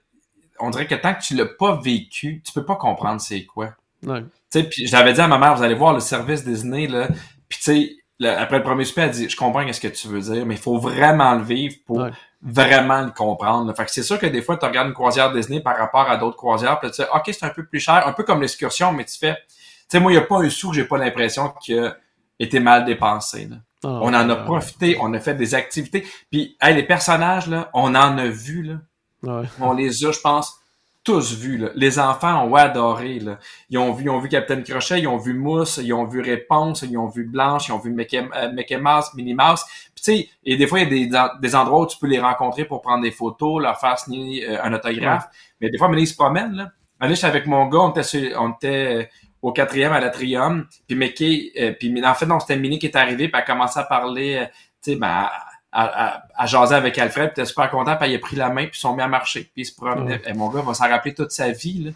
on 0.58 0.70
dirait 0.70 0.86
que 0.86 0.94
tant 0.94 1.12
que 1.12 1.20
tu 1.20 1.34
l'as 1.34 1.44
pas 1.44 1.78
vécu, 1.84 2.40
tu 2.46 2.50
peux 2.54 2.64
pas 2.64 2.76
comprendre 2.76 3.20
c'est 3.20 3.44
quoi. 3.44 3.74
Ouais. 4.06 4.22
Tu 4.22 4.28
sais, 4.48 4.62
puis 4.64 4.86
j'avais 4.86 5.12
dit 5.12 5.20
à 5.20 5.28
ma 5.28 5.36
mère, 5.36 5.54
vous 5.54 5.62
allez 5.62 5.74
voir 5.74 5.92
le 5.92 6.00
service 6.00 6.46
Disney, 6.46 6.86
là, 6.86 7.08
puis 7.50 7.58
tu 7.58 7.64
sais, 7.64 7.96
le- 8.18 8.30
après 8.30 8.56
le 8.58 8.62
premier 8.64 8.84
super, 8.86 9.04
elle 9.04 9.10
dit, 9.10 9.28
je 9.28 9.36
comprends 9.36 9.70
ce 9.72 9.80
que 9.80 9.88
tu 9.88 10.08
veux 10.08 10.20
dire, 10.20 10.46
mais 10.46 10.54
il 10.54 10.60
faut 10.60 10.78
vraiment 10.78 11.34
le 11.34 11.42
vivre 11.42 11.74
pour 11.86 11.98
Ouais. 11.98 12.10
vraiment 12.42 13.02
le 13.02 13.10
comprendre. 13.10 13.74
Fait 13.74 13.84
que 13.84 13.90
c'est 13.90 14.02
sûr 14.02 14.18
que 14.18 14.26
des 14.26 14.40
fois, 14.42 14.56
tu 14.56 14.64
regardes 14.66 14.88
une 14.88 14.94
croisière 14.94 15.32
Disney 15.32 15.60
par 15.60 15.76
rapport 15.76 16.08
à 16.10 16.16
d'autres 16.16 16.36
croisières, 16.36 16.78
puis 16.80 16.90
tu 16.90 16.96
sais, 16.96 17.06
OK, 17.14 17.22
c'est 17.26 17.44
un 17.44 17.50
peu 17.50 17.66
plus 17.66 17.80
cher, 17.80 18.06
un 18.06 18.12
peu 18.12 18.22
comme 18.22 18.40
l'excursion, 18.40 18.92
mais 18.92 19.04
tu 19.04 19.18
fais, 19.18 19.34
tu 19.34 19.40
sais, 19.88 20.00
moi, 20.00 20.12
il 20.12 20.16
n'y 20.16 20.20
a 20.22 20.26
pas 20.26 20.38
un 20.42 20.48
sou 20.50 20.70
que 20.70 20.76
j'ai 20.76 20.84
pas 20.84 20.98
l'impression 20.98 21.48
qu'il 21.62 21.78
a 21.78 21.96
été 22.38 22.60
mal 22.60 22.84
dépensé. 22.84 23.46
Là. 23.46 23.56
Non, 23.84 24.00
On 24.02 24.08
en 24.08 24.28
a 24.30 24.34
ouais, 24.34 24.44
profité, 24.44 24.98
on 25.00 25.12
a 25.14 25.18
fait 25.20 25.34
des 25.34 25.54
activités, 25.54 26.06
puis 26.30 26.56
hey, 26.60 26.74
les 26.74 26.82
personnages, 26.82 27.46
là, 27.48 27.70
on 27.74 27.94
en 27.94 28.18
a 28.18 28.26
vu, 28.26 28.62
là. 28.62 28.74
ouais. 29.22 29.46
On 29.60 29.72
les 29.72 30.04
a, 30.04 30.12
je 30.12 30.20
pense, 30.20 30.59
tous 31.02 31.34
vus. 31.38 31.56
Là. 31.58 31.70
Les 31.74 31.98
enfants 31.98 32.44
ont 32.46 32.54
adoré. 32.54 33.18
Là. 33.20 33.38
Ils 33.70 33.78
ont 33.78 33.92
vu, 33.92 34.04
ils 34.04 34.10
ont 34.10 34.18
vu 34.18 34.28
Captain 34.28 34.62
Crochet, 34.62 35.00
ils 35.00 35.08
ont 35.08 35.16
vu 35.16 35.32
Mousse, 35.34 35.80
ils 35.82 35.92
ont 35.94 36.04
vu 36.04 36.20
Réponse, 36.20 36.82
ils 36.82 36.96
ont 36.98 37.06
vu 37.08 37.24
Blanche, 37.24 37.68
ils 37.68 37.72
ont 37.72 37.78
vu 37.78 37.90
Mickey, 37.90 38.22
euh, 38.36 38.52
Mickey 38.52 38.76
Mouse, 38.76 39.12
Minnie 39.14 39.34
Mouse. 39.34 39.64
Puis 39.94 40.04
tu 40.04 40.16
sais, 40.22 40.28
et 40.44 40.56
des 40.56 40.66
fois 40.66 40.80
il 40.80 40.92
y 40.92 41.04
a 41.04 41.08
des, 41.08 41.16
en- 41.16 41.38
des 41.40 41.54
endroits 41.56 41.80
où 41.82 41.86
tu 41.86 41.96
peux 41.98 42.06
les 42.06 42.20
rencontrer 42.20 42.64
pour 42.64 42.82
prendre 42.82 43.02
des 43.02 43.10
photos, 43.10 43.62
leur 43.62 43.78
faire 43.80 43.98
signer 43.98 44.48
euh, 44.48 44.62
un 44.62 44.72
autographe. 44.74 45.26
Mais 45.60 45.70
des 45.70 45.78
fois, 45.78 45.88
mais 45.88 46.02
ils 46.02 46.06
se 46.06 46.14
promènent. 46.16 46.54
Là. 46.54 46.70
Allez, 47.00 47.14
j'étais 47.14 47.26
avec 47.28 47.46
mon 47.46 47.66
gars, 47.66 47.78
on 47.80 47.90
était, 47.90 48.02
sur- 48.02 48.38
on 48.40 48.50
était 48.50 49.02
euh, 49.02 49.04
au 49.40 49.52
quatrième 49.52 49.92
à 49.92 50.00
l'atrium. 50.00 50.66
Puis 50.86 50.96
Mickey, 50.98 51.52
euh, 51.58 51.72
puis 51.78 52.04
en 52.04 52.14
fait 52.14 52.26
non, 52.26 52.40
c'était 52.40 52.58
Minnie 52.58 52.78
qui 52.78 52.86
est 52.86 52.96
arrivée, 52.96 53.28
puis 53.28 53.32
elle 53.34 53.40
a 53.40 53.42
commencé 53.42 53.78
à 53.80 53.84
parler, 53.84 54.46
tu 54.84 54.92
sais, 54.92 54.96
ben, 54.96 55.28
à, 55.72 56.22
à, 56.36 56.46
jaser 56.46 56.74
avec 56.74 56.98
Alfred, 56.98 57.32
puis 57.32 57.42
était 57.42 57.48
super 57.48 57.70
content, 57.70 57.96
puis 57.96 58.10
il 58.10 58.16
a 58.16 58.18
pris 58.18 58.36
la 58.36 58.48
main, 58.48 58.66
puis 58.66 58.72
ils 58.74 58.80
sont 58.80 58.94
mis 58.94 59.02
à 59.02 59.08
marcher, 59.08 59.42
puis 59.52 59.62
il 59.62 59.66
se 59.66 59.74
promenait. 59.74 60.14
Ouais. 60.16 60.30
Et 60.30 60.32
mon 60.32 60.48
gars 60.48 60.62
va 60.62 60.74
s'en 60.74 60.88
rappeler 60.88 61.14
toute 61.14 61.30
sa 61.32 61.50
vie, 61.50 61.84
là. 61.84 61.90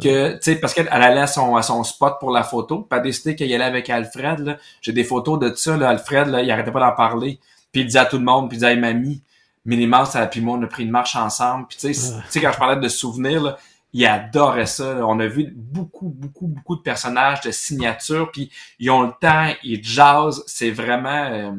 Que, 0.00 0.34
tu 0.34 0.38
sais, 0.42 0.56
parce 0.56 0.72
qu'elle 0.72 0.88
elle 0.92 1.02
allait 1.02 1.20
à 1.22 1.26
son, 1.26 1.56
à 1.56 1.62
son 1.62 1.82
spot 1.82 2.18
pour 2.20 2.30
la 2.30 2.44
photo, 2.44 2.78
puis 2.82 2.86
elle 2.92 2.98
a 2.98 3.00
décidé 3.00 3.34
qu'elle 3.34 3.52
allait 3.52 3.64
avec 3.64 3.90
Alfred, 3.90 4.38
là. 4.38 4.56
J'ai 4.80 4.92
des 4.92 5.04
photos 5.04 5.38
de 5.38 5.52
ça, 5.54 5.76
là. 5.76 5.88
Alfred, 5.90 6.28
là, 6.28 6.42
il 6.42 6.50
arrêtait 6.50 6.70
pas 6.72 6.80
d'en 6.80 6.92
parler. 6.92 7.40
Puis 7.72 7.82
il 7.82 7.86
disait 7.86 7.98
à 7.98 8.04
tout 8.06 8.16
le 8.18 8.24
monde, 8.24 8.48
puis 8.48 8.56
il 8.56 8.60
disait, 8.60 8.72
hey, 8.74 8.78
mamie, 8.78 9.22
Minimum, 9.66 10.06
ça, 10.06 10.26
puis 10.26 10.40
moi, 10.40 10.56
on 10.58 10.62
a 10.62 10.66
pris 10.66 10.84
une 10.84 10.90
marche 10.90 11.16
ensemble. 11.16 11.66
Puis 11.68 11.76
tu 11.78 11.92
sais, 11.94 12.14
Ouais. 12.14 12.40
quand 12.42 12.52
je 12.52 12.58
parlais 12.58 12.80
de 12.80 12.88
souvenirs, 12.88 13.42
là, 13.42 13.58
il 13.92 14.06
adorait 14.06 14.66
ça. 14.66 14.94
là. 14.94 15.06
On 15.06 15.20
a 15.20 15.26
vu 15.26 15.52
beaucoup, 15.54 16.08
beaucoup, 16.08 16.46
beaucoup 16.46 16.76
de 16.76 16.80
personnages 16.80 17.42
de 17.42 17.50
signature, 17.50 18.30
puis 18.32 18.50
ils 18.78 18.90
ont 18.90 19.02
le 19.02 19.12
temps, 19.20 19.52
ils 19.62 19.82
jazzent. 19.84 20.42
C'est 20.46 20.70
vraiment, 20.70 21.24
euh, 21.30 21.52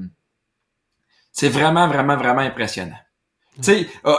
c'est 1.32 1.50
vraiment, 1.50 1.88
vraiment, 1.88 2.18
vraiment 2.18 2.42
impressionnant. 2.42 2.98
Tu 3.58 3.64
sais, 3.64 3.88
euh, 4.06 4.16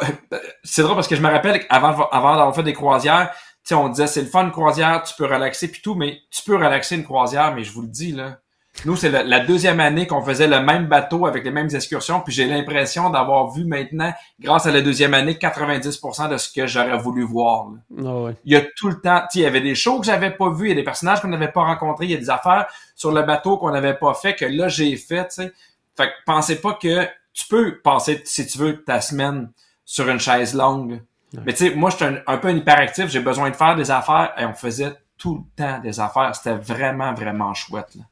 c'est 0.62 0.82
drôle 0.82 0.94
parce 0.94 1.08
que 1.08 1.16
je 1.16 1.22
me 1.22 1.30
rappelle 1.30 1.66
qu'avant 1.66 2.08
avant 2.10 2.36
d'avoir 2.36 2.54
fait 2.54 2.62
des 2.62 2.74
croisières, 2.74 3.30
tu 3.32 3.68
sais, 3.68 3.74
on 3.74 3.88
disait 3.88 4.06
c'est 4.06 4.22
le 4.22 4.26
fun 4.26 4.44
une 4.44 4.50
croisière, 4.50 5.02
tu 5.02 5.14
peux 5.16 5.24
relaxer 5.24 5.68
puis 5.68 5.80
tout, 5.82 5.94
mais 5.94 6.20
tu 6.30 6.42
peux 6.42 6.56
relaxer 6.56 6.96
une 6.96 7.04
croisière, 7.04 7.54
mais 7.54 7.64
je 7.64 7.72
vous 7.72 7.82
le 7.82 7.88
dis 7.88 8.12
là, 8.12 8.38
Nous, 8.84 8.96
c'est 8.96 9.10
la, 9.10 9.22
la 9.22 9.40
deuxième 9.40 9.80
année 9.80 10.06
qu'on 10.06 10.22
faisait 10.22 10.48
le 10.48 10.60
même 10.60 10.86
bateau 10.86 11.26
avec 11.26 11.44
les 11.44 11.50
mêmes 11.50 11.68
excursions, 11.72 12.20
puis 12.20 12.32
j'ai 12.32 12.46
l'impression 12.46 13.10
d'avoir 13.10 13.50
vu 13.50 13.64
maintenant, 13.64 14.12
grâce 14.40 14.66
à 14.66 14.72
la 14.72 14.80
deuxième 14.80 15.14
année, 15.14 15.34
90% 15.34 16.30
de 16.30 16.36
ce 16.36 16.52
que 16.52 16.66
j'aurais 16.66 16.98
voulu 16.98 17.22
voir. 17.22 17.68
Ah 17.98 18.16
ouais. 18.16 18.34
Il 18.44 18.52
y 18.52 18.56
a 18.56 18.62
tout 18.76 18.88
le 18.88 19.00
temps, 19.00 19.22
il 19.34 19.42
y 19.42 19.46
avait 19.46 19.60
des 19.60 19.74
shows 19.74 20.00
que 20.00 20.06
j'avais 20.06 20.30
pas 20.30 20.50
vus, 20.50 20.66
il 20.66 20.68
y 20.70 20.72
a 20.72 20.76
des 20.76 20.82
personnages 20.82 21.20
qu'on 21.20 21.28
n'avait 21.28 21.52
pas 21.52 21.62
rencontrés, 21.62 22.06
il 22.06 22.10
y 22.10 22.14
a 22.14 22.18
des 22.18 22.30
affaires 22.30 22.66
sur 22.96 23.12
le 23.12 23.22
bateau 23.22 23.58
qu'on 23.58 23.70
n'avait 23.70 23.94
pas 23.94 24.14
fait 24.14 24.34
que 24.34 24.44
là 24.44 24.68
j'ai 24.68 24.96
fait, 24.96 25.28
tu 25.28 25.34
sais. 25.42 25.52
Fait 25.96 26.06
que 26.08 26.12
pensez 26.26 26.60
pas 26.60 26.74
que 26.74 27.04
tu 27.32 27.46
peux 27.48 27.78
passer, 27.82 28.20
si 28.24 28.46
tu 28.46 28.58
veux, 28.58 28.82
ta 28.82 29.00
semaine 29.00 29.50
sur 29.84 30.08
une 30.08 30.20
chaise 30.20 30.54
longue. 30.54 31.00
Mais 31.46 31.52
tu 31.52 31.68
sais, 31.68 31.74
moi, 31.74 31.88
je 31.90 31.96
suis 31.96 32.04
un, 32.04 32.18
un 32.26 32.36
peu 32.38 32.48
un 32.48 32.56
hyperactif, 32.56 33.08
j'ai 33.08 33.20
besoin 33.20 33.48
de 33.50 33.56
faire 33.56 33.74
des 33.74 33.90
affaires 33.90 34.32
et 34.38 34.44
on 34.44 34.52
faisait 34.52 34.92
tout 35.16 35.34
le 35.36 35.62
temps 35.64 35.78
des 35.80 35.98
affaires. 35.98 36.34
C'était 36.36 36.56
vraiment, 36.56 37.14
vraiment 37.14 37.54
chouette. 37.54 37.94
Là. 37.94 38.02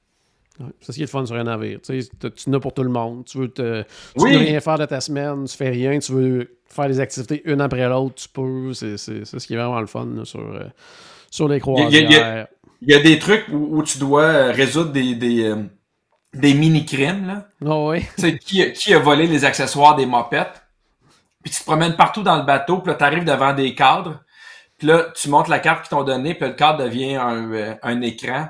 Ouais. 0.60 0.72
C'est 0.80 0.92
ce 0.92 0.96
qui 0.96 1.02
est 1.02 1.06
le 1.06 1.10
fun 1.10 1.26
sur 1.26 1.36
un 1.36 1.44
navire. 1.44 1.80
Tu 1.82 2.02
n'as 2.48 2.60
pour 2.60 2.72
tout 2.72 2.82
le 2.82 2.88
monde. 2.90 3.24
Tu 3.26 3.36
veux, 3.38 3.48
te, 3.48 3.82
tu 3.82 3.88
Oui. 4.16 4.32
veux 4.32 4.38
rien 4.38 4.60
faire 4.60 4.78
de 4.78 4.86
ta 4.86 5.00
semaine, 5.00 5.44
tu 5.44 5.56
fais 5.56 5.68
rien, 5.70 5.98
tu 5.98 6.12
veux 6.12 6.58
faire 6.66 6.86
des 6.88 6.98
activités 7.00 7.42
une 7.44 7.60
après 7.60 7.86
l'autre, 7.88 8.14
tu 8.16 8.28
peux. 8.28 8.72
C'est 8.74 8.96
c'est- 8.96 9.24
c'est 9.26 9.38
ce 9.38 9.46
qui 9.46 9.52
est 9.54 9.56
vraiment 9.56 9.80
le 9.80 9.86
fun 9.86 10.06
là, 10.14 10.24
sur, 10.24 10.40
euh, 10.40 10.64
sur 11.30 11.46
les 11.48 11.56
y 11.56 11.58
a- 11.58 11.60
croisières. 11.60 11.90
il 12.10 12.12
y 12.12 12.16
a- 12.16 12.48
Il 12.82 12.90
y 12.90 12.94
a 12.94 13.00
des 13.02 13.18
trucs 13.18 13.46
où, 13.52 13.76
où 13.78 13.82
tu 13.82 13.98
dois 13.98 14.44
résoudre 14.52 14.92
des, 14.92 15.14
des, 15.14 15.44
euh, 15.44 15.62
des 16.32 16.54
mini-crimes, 16.54 17.26
là. 17.26 17.48
Tu 18.16 18.22
sais, 18.22 18.38
qui, 18.38 18.62
a- 18.62 18.70
qui 18.70 18.94
a 18.94 18.98
volé 18.98 19.26
les 19.26 19.44
accessoires 19.44 19.96
des 19.96 20.06
mopettes? 20.06 20.62
Puis 21.42 21.52
tu 21.52 21.60
te 21.60 21.64
promènes 21.64 21.96
partout 21.96 22.22
dans 22.22 22.36
le 22.36 22.44
bateau, 22.44 22.78
puis 22.78 22.92
là, 22.92 22.94
t'arrives 22.96 23.24
devant 23.24 23.52
des 23.52 23.74
cadres, 23.74 24.20
puis 24.78 24.86
là, 24.88 25.06
tu 25.14 25.28
montes 25.28 25.48
la 25.48 25.58
carte 25.58 25.82
qu'ils 25.82 25.96
t'ont 25.96 26.04
donnée, 26.04 26.34
puis 26.34 26.48
le 26.48 26.54
cadre 26.54 26.84
devient 26.84 27.16
un, 27.16 27.52
euh, 27.52 27.74
un 27.82 28.00
écran. 28.00 28.48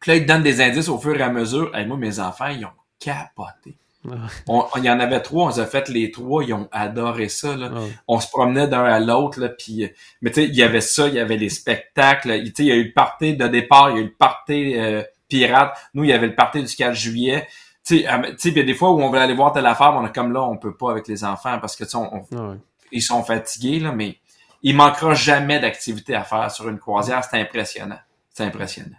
Puis 0.00 0.10
là, 0.10 0.16
ils 0.16 0.22
te 0.22 0.28
donnent 0.28 0.42
des 0.42 0.60
indices 0.60 0.88
au 0.88 0.98
fur 0.98 1.16
et 1.18 1.22
à 1.22 1.30
mesure. 1.30 1.74
Et 1.76 1.84
moi, 1.86 1.96
mes 1.96 2.20
enfants, 2.20 2.48
ils 2.48 2.64
ont 2.64 2.70
capoté. 3.00 3.76
Ah. 4.08 4.14
On, 4.46 4.64
il 4.76 4.84
y 4.84 4.90
en 4.90 5.00
avait 5.00 5.20
trois, 5.20 5.46
on 5.46 5.48
les 5.48 5.58
a 5.58 5.66
fait 5.66 5.88
les 5.88 6.10
trois, 6.10 6.44
ils 6.44 6.52
ont 6.52 6.68
adoré 6.70 7.28
ça. 7.28 7.56
Là. 7.56 7.70
Ah. 7.74 7.80
On 8.06 8.20
se 8.20 8.28
promenait 8.28 8.68
d'un 8.68 8.84
à 8.84 9.00
l'autre, 9.00 9.40
là, 9.40 9.48
puis 9.48 9.84
euh, 9.84 9.88
mais 10.22 10.30
tu 10.30 10.42
sais, 10.42 10.48
il 10.48 10.54
y 10.54 10.62
avait 10.62 10.80
ça, 10.80 11.08
il 11.08 11.14
y 11.14 11.18
avait 11.18 11.36
les 11.36 11.48
spectacles, 11.48 12.30
il 12.30 12.52
tu 12.52 12.62
sais, 12.62 12.62
il 12.64 12.68
y 12.68 12.72
a 12.72 12.76
eu 12.76 12.84
le 12.84 12.92
party 12.92 13.36
de 13.36 13.48
départ, 13.48 13.90
il 13.90 13.96
y 13.96 13.98
a 13.98 14.02
eu 14.02 14.04
le 14.06 14.14
party 14.14 14.74
euh, 14.76 15.02
pirate, 15.28 15.76
nous, 15.94 16.04
il 16.04 16.10
y 16.10 16.12
avait 16.12 16.26
le 16.28 16.34
party 16.34 16.62
du 16.62 16.74
4 16.74 16.94
juillet. 16.94 17.46
Tu 17.84 17.98
sais, 17.98 18.04
il 18.48 18.56
y 18.56 18.60
a 18.60 18.62
des 18.64 18.74
fois 18.74 18.90
où 18.90 19.00
on 19.00 19.10
veut 19.10 19.18
aller 19.18 19.34
voir 19.34 19.52
telle 19.52 19.66
affaire, 19.66 19.92
mais 19.92 19.98
on 19.98 20.06
est 20.06 20.14
comme 20.14 20.32
là, 20.32 20.42
on 20.42 20.56
peut 20.56 20.74
pas 20.76 20.90
avec 20.90 21.06
les 21.08 21.24
enfants 21.24 21.58
parce 21.60 21.76
que 21.76 21.84
tu 21.84 21.90
sais, 21.90 21.96
on- 21.96 22.14
on- 22.16 22.26
Ah 22.36 22.48
ouais. 22.50 22.56
ils 22.92 23.02
sont 23.02 23.22
fatigués, 23.22 23.78
là, 23.78 23.92
mais 23.92 24.18
il 24.62 24.74
manquera 24.74 25.14
jamais 25.14 25.60
d'activité 25.60 26.14
à 26.14 26.24
faire 26.24 26.50
sur 26.50 26.68
une 26.68 26.78
croisière, 26.78 27.22
c'est 27.22 27.40
impressionnant. 27.40 27.98
C'est 28.32 28.44
impressionnant. 28.44 28.96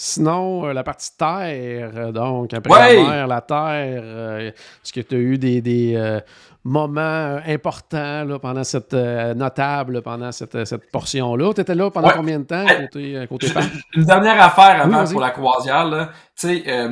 Sinon, 0.00 0.64
euh, 0.66 0.72
la 0.72 0.84
partie 0.84 1.10
terre, 1.16 1.90
euh, 1.96 2.12
donc, 2.12 2.54
après 2.54 2.72
Ouais. 2.72 3.02
la 3.02 3.10
mer, 3.10 3.26
la 3.26 3.40
terre, 3.40 4.02
euh, 4.04 4.48
est-ce 4.48 4.92
que 4.92 5.00
tu 5.00 5.16
as 5.16 5.18
eu 5.18 5.38
des, 5.38 5.60
des, 5.60 5.96
euh, 5.96 6.20
moments 6.62 7.38
importants 7.44 8.24
là, 8.24 8.38
pendant 8.38 8.62
cette 8.62 8.92
notable, 8.92 10.00
pendant 10.02 10.30
cette, 10.30 10.64
cette 10.64 10.90
portion-là? 10.92 11.52
Tu 11.52 11.62
étais 11.62 11.74
là 11.74 11.90
pendant 11.90 12.08
Ouais. 12.08 12.14
combien 12.16 12.38
de 12.38 12.44
temps 12.44 12.64
côté? 13.28 13.48
Une 13.94 14.04
dernière 14.04 14.40
affaire 14.40 14.82
avant 14.82 15.04
pour 15.04 15.20
la 15.20 15.30
croisière. 15.30 16.10
Tu 16.38 16.62
sais, 16.64 16.88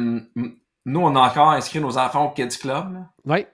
nous, 0.88 1.00
on 1.00 1.14
a 1.16 1.20
encore 1.20 1.50
inscrit 1.50 1.80
nos 1.80 1.96
enfants 1.98 2.26
au 2.26 2.30
Kids 2.30 2.59
Club. 2.61 3.04
Oui. 3.24 3.46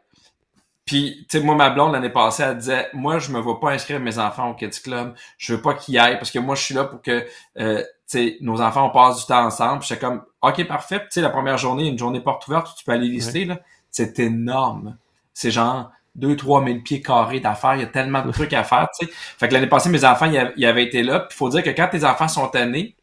Puis, 0.85 1.27
tu 1.31 1.39
sais, 1.39 1.45
moi, 1.45 1.55
ma 1.55 1.71
blonde, 1.71 1.93
l'année 1.93 2.11
passée, 2.11 2.43
elle 2.43 2.59
disait, 2.59 2.89
moi, 2.93 3.19
je 3.19 3.31
me 3.31 3.39
vois 3.39 3.61
pas 3.61 3.71
inscrire 3.71 4.01
mes 4.01 4.19
enfants 4.19 4.51
au 4.51 4.55
Kids 4.55 4.81
Club. 4.83 5.15
Je 5.39 5.55
veux 5.55 5.63
pas 5.63 5.75
qu'ils 5.75 5.99
aillent 5.99 6.19
parce 6.19 6.31
que 6.31 6.41
moi, 6.41 6.55
je 6.57 6.63
suis 6.63 6.75
là 6.75 6.85
pour 6.85 7.01
que, 7.01 7.25
euh, 7.59 7.83
sais, 8.19 8.37
nos 8.41 8.61
enfants, 8.61 8.87
on 8.87 8.91
passe 8.91 9.21
du 9.21 9.27
temps 9.27 9.45
ensemble. 9.45 9.81
Puis 9.81 9.89
j'étais 9.89 10.01
comme, 10.01 10.23
OK, 10.43 10.67
parfait. 10.67 10.99
Puis, 11.01 11.09
tu 11.09 11.15
sais, 11.15 11.21
la 11.21 11.31
première 11.31 11.59
journée, 11.59 11.87
une 11.87 11.99
journée 11.99 12.21
porte 12.21 12.47
ouverte 12.49 12.69
où 12.69 12.73
tu 12.77 12.85
peux 12.85 12.93
aller 12.93 13.09
lister, 13.09 13.45
là. 13.45 13.59
C'est 13.91 14.19
énorme. 14.21 14.97
C'est 15.35 15.51
genre 15.51 15.91
2 16.15 16.37
trois 16.37 16.65
000 16.65 16.79
pieds 16.81 17.01
carrés 17.03 17.41
d'affaires. 17.41 17.75
Il 17.75 17.81
y 17.81 17.85
a 17.85 17.87
tellement 17.87 18.23
de 18.23 18.31
trucs 18.33 18.53
à 18.53 18.65
faire, 18.65 18.89
tu 18.99 19.07
sais. 19.07 19.13
Fait 19.13 19.49
que 19.49 19.55
l'année 19.55 19.67
passée, 19.67 19.89
mes 19.91 20.05
enfants, 20.05 20.27
ils 20.57 20.65
avaient, 20.67 20.85
été 20.85 21.03
là. 21.03 21.21
Puis, 21.21 21.37
faut 21.37 21.49
dire 21.49 21.63
que 21.63 21.71
quand 21.71 21.89
tes 21.91 22.05
enfants 22.05 22.29
sont 22.29 22.49
tannés, 22.49 22.97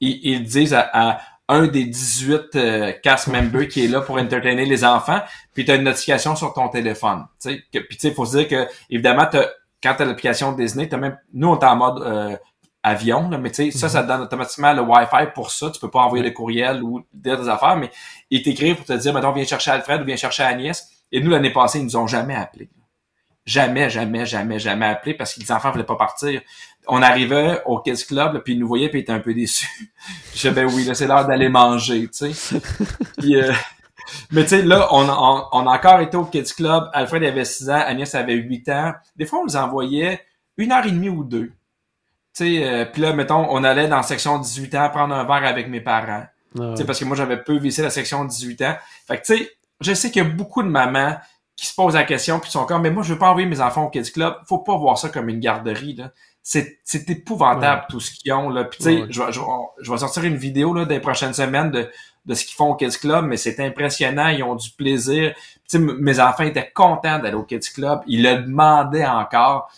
ils, 0.00 0.20
ils 0.22 0.42
disent 0.44 0.74
à, 0.74 0.88
à 0.92 1.18
un 1.48 1.66
des 1.68 1.84
18 1.84 2.40
euh, 2.56 2.92
cast 3.04 3.28
members 3.28 3.68
qui 3.68 3.84
est 3.84 3.88
là 3.88 4.00
pour 4.00 4.16
entertainer 4.18 4.64
les 4.66 4.84
enfants, 4.84 5.20
puis 5.54 5.64
tu 5.64 5.70
as 5.70 5.76
une 5.76 5.84
notification 5.84 6.34
sur 6.34 6.52
ton 6.52 6.68
téléphone. 6.68 7.24
tu 7.40 7.50
sais. 7.50 7.62
Que- 7.72 7.78
Puis 7.86 7.96
tu 7.96 8.08
sais, 8.08 8.14
faut 8.14 8.24
se 8.26 8.36
dire 8.38 8.48
que 8.48 8.68
évidemment, 8.90 9.28
quand 9.82 9.94
tu 9.94 10.02
as 10.02 10.04
l'application 10.04 10.50
Disney, 10.52 10.88
t'as 10.88 10.96
même. 10.96 11.16
Nous, 11.32 11.46
on 11.48 11.56
est 11.58 11.64
en 11.64 11.76
mode 11.76 12.02
euh, 12.02 12.36
avion, 12.86 13.28
là, 13.28 13.36
mais 13.36 13.50
tu 13.50 13.70
sais, 13.70 13.76
ça, 13.76 13.88
ça 13.88 14.02
te 14.02 14.08
donne 14.08 14.20
automatiquement 14.20 14.72
le 14.72 14.80
Wi-Fi 14.80 15.32
pour 15.34 15.50
ça. 15.50 15.70
Tu 15.70 15.80
peux 15.80 15.90
pas 15.90 16.00
envoyer 16.00 16.24
de 16.24 16.30
courriel 16.30 16.82
ou 16.84 17.04
dire 17.12 17.40
des 17.40 17.48
affaires, 17.48 17.76
mais 17.76 17.90
ils 18.30 18.42
t'écrivent 18.42 18.76
pour 18.76 18.84
te 18.84 18.92
dire, 18.92 19.12
mettons, 19.12 19.32
viens 19.32 19.44
chercher 19.44 19.72
Alfred 19.72 20.02
ou 20.02 20.04
viens 20.04 20.16
chercher 20.16 20.44
Agnès. 20.44 20.88
Et 21.10 21.20
nous, 21.20 21.30
l'année 21.30 21.52
passée, 21.52 21.80
ils 21.80 21.84
nous 21.84 21.96
ont 21.96 22.06
jamais 22.06 22.36
appelés. 22.36 22.70
Jamais, 23.44 23.90
jamais, 23.90 24.24
jamais, 24.24 24.58
jamais 24.60 24.86
appelé 24.86 25.14
parce 25.14 25.34
que 25.34 25.40
les 25.40 25.50
enfants 25.50 25.72
voulaient 25.72 25.84
pas 25.84 25.96
partir. 25.96 26.40
On 26.86 27.02
arrivait 27.02 27.60
au 27.66 27.80
Kids 27.80 28.04
Club, 28.06 28.34
là, 28.34 28.40
puis 28.40 28.54
ils 28.54 28.58
nous 28.58 28.68
voyaient, 28.68 28.88
puis 28.88 29.00
ils 29.00 29.02
étaient 29.02 29.12
un 29.12 29.20
peu 29.20 29.34
déçus. 29.34 29.92
Je 30.30 30.34
disais, 30.34 30.50
ben 30.52 30.66
oui, 30.66 30.84
là, 30.84 30.94
c'est 30.94 31.08
l'heure 31.08 31.26
d'aller 31.26 31.48
manger, 31.48 32.08
tu 32.08 32.32
sais. 32.32 32.60
Euh, 33.24 33.52
mais 34.30 34.44
tu 34.44 34.50
sais, 34.50 34.62
là, 34.62 34.86
on, 34.92 35.08
on, 35.08 35.44
on 35.50 35.66
a 35.66 35.74
encore 35.74 35.98
été 36.00 36.16
au 36.16 36.24
Kids 36.24 36.54
Club. 36.56 36.88
Alfred 36.92 37.24
avait 37.24 37.44
6 37.44 37.70
ans, 37.70 37.82
Agnès 37.84 38.14
avait 38.14 38.34
8 38.34 38.68
ans. 38.68 38.92
Des 39.16 39.26
fois, 39.26 39.40
on 39.40 39.46
les 39.46 39.56
envoyait 39.56 40.20
une 40.56 40.70
heure 40.70 40.86
et 40.86 40.92
demie 40.92 41.08
ou 41.08 41.24
deux. 41.24 41.50
Tu 42.36 42.44
sais, 42.58 42.64
euh, 42.64 42.84
puis 42.84 43.00
là, 43.02 43.12
mettons, 43.14 43.46
on 43.50 43.64
allait 43.64 43.88
dans 43.88 43.96
la 43.96 44.02
section 44.02 44.38
18 44.38 44.74
ans 44.74 44.90
prendre 44.90 45.14
un 45.14 45.24
verre 45.24 45.46
avec 45.48 45.68
mes 45.68 45.80
parents. 45.80 46.24
Ah 46.24 46.28
Tu 46.54 46.60
ouais. 46.60 46.76
sais, 46.76 46.84
parce 46.84 46.98
que 46.98 47.04
moi, 47.06 47.16
j'avais 47.16 47.42
peu 47.42 47.56
visité 47.56 47.82
la 47.82 47.90
section 47.90 48.24
18 48.24 48.62
ans. 48.62 48.76
Fait 49.06 49.18
que, 49.18 49.24
tu 49.26 49.36
sais, 49.38 49.50
je 49.80 49.94
sais 49.94 50.10
qu'il 50.10 50.22
y 50.22 50.26
a 50.26 50.28
beaucoup 50.28 50.62
de 50.62 50.68
mamans 50.68 51.16
qui 51.56 51.66
se 51.66 51.74
posent 51.74 51.94
la 51.94 52.04
question 52.04 52.38
puis 52.38 52.48
qui 52.48 52.52
sont 52.52 52.66
comme, 52.66 52.82
mais 52.82 52.90
moi, 52.90 53.02
je 53.02 53.14
veux 53.14 53.18
pas 53.18 53.30
envoyer 53.30 53.48
mes 53.48 53.60
enfants 53.62 53.84
au 53.84 53.88
Kids 53.90 54.12
Club. 54.12 54.34
Faut 54.46 54.58
pas 54.58 54.76
voir 54.76 54.98
ça 54.98 55.08
comme 55.08 55.28
une 55.30 55.40
garderie, 55.40 55.94
là. 55.94 56.10
C'est, 56.42 56.78
c'est 56.84 57.08
épouvantable, 57.10 57.86
tout 57.88 57.98
ce 58.00 58.12
qu'ils 58.12 58.32
ont, 58.34 58.50
là. 58.50 58.64
Puis, 58.64 58.78
tu 58.78 58.84
sais, 58.84 58.90
Ouais, 59.02 59.06
je, 59.10 59.22
vais- 59.22 59.32
je, 59.32 59.40
vais- 59.40 59.46
je 59.80 59.90
vais 59.90 59.98
sortir 59.98 60.22
une 60.24 60.36
vidéo, 60.36 60.74
là, 60.74 60.84
des 60.84 61.00
prochaines 61.00 61.32
semaines 61.34 61.70
de, 61.70 61.90
de 62.26 62.34
ce 62.34 62.44
qu'ils 62.44 62.54
font 62.54 62.70
au 62.70 62.74
Kids 62.76 62.98
Club, 63.00 63.24
mais 63.24 63.36
c'est 63.38 63.58
impressionnant. 63.60 64.28
Ils 64.28 64.42
ont 64.44 64.54
du 64.54 64.70
plaisir. 64.70 65.32
Tu 65.68 65.78
sais, 65.78 65.78
mes 65.78 66.20
enfants 66.20 66.44
étaient 66.44 66.70
contents 66.72 67.18
d'aller 67.18 67.34
au 67.34 67.42
Kids 67.44 67.70
Club. 67.74 68.00
Ils 68.06 68.22
le 68.22 68.42
demandaient 68.42 69.06
encore. 69.06 69.70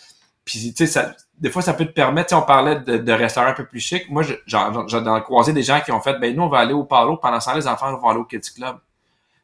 Puis, 0.45 0.73
tu 0.75 0.85
sais, 0.85 0.91
ça, 0.91 1.15
des 1.39 1.49
fois, 1.49 1.61
ça 1.61 1.73
peut 1.73 1.85
te 1.85 1.91
permettre, 1.93 2.29
sais, 2.29 2.35
on 2.35 2.41
parlait 2.41 2.79
de, 2.81 2.97
de 2.97 3.11
restaurants 3.13 3.47
un 3.47 3.53
peu 3.53 3.65
plus 3.65 3.79
chic. 3.79 4.09
Moi, 4.09 4.23
je- 4.23 4.33
j'en 4.45 4.73
j'en- 4.73 4.87
j'en 4.87 5.17
ai 5.17 5.21
croisé 5.21 5.53
des 5.53 5.63
gens 5.63 5.79
qui 5.81 5.91
ont 5.91 6.01
fait, 6.01 6.19
ben, 6.19 6.35
nous, 6.35 6.43
on 6.43 6.49
va 6.49 6.59
aller 6.59 6.73
au 6.73 6.83
Palo. 6.83 7.17
Pendant 7.17 7.39
ce 7.39 7.49
temps, 7.49 7.55
les 7.55 7.67
enfants 7.67 7.95
vont 7.97 8.09
aller 8.09 8.19
au 8.19 8.25
Kids 8.25 8.41
Club. 8.55 8.75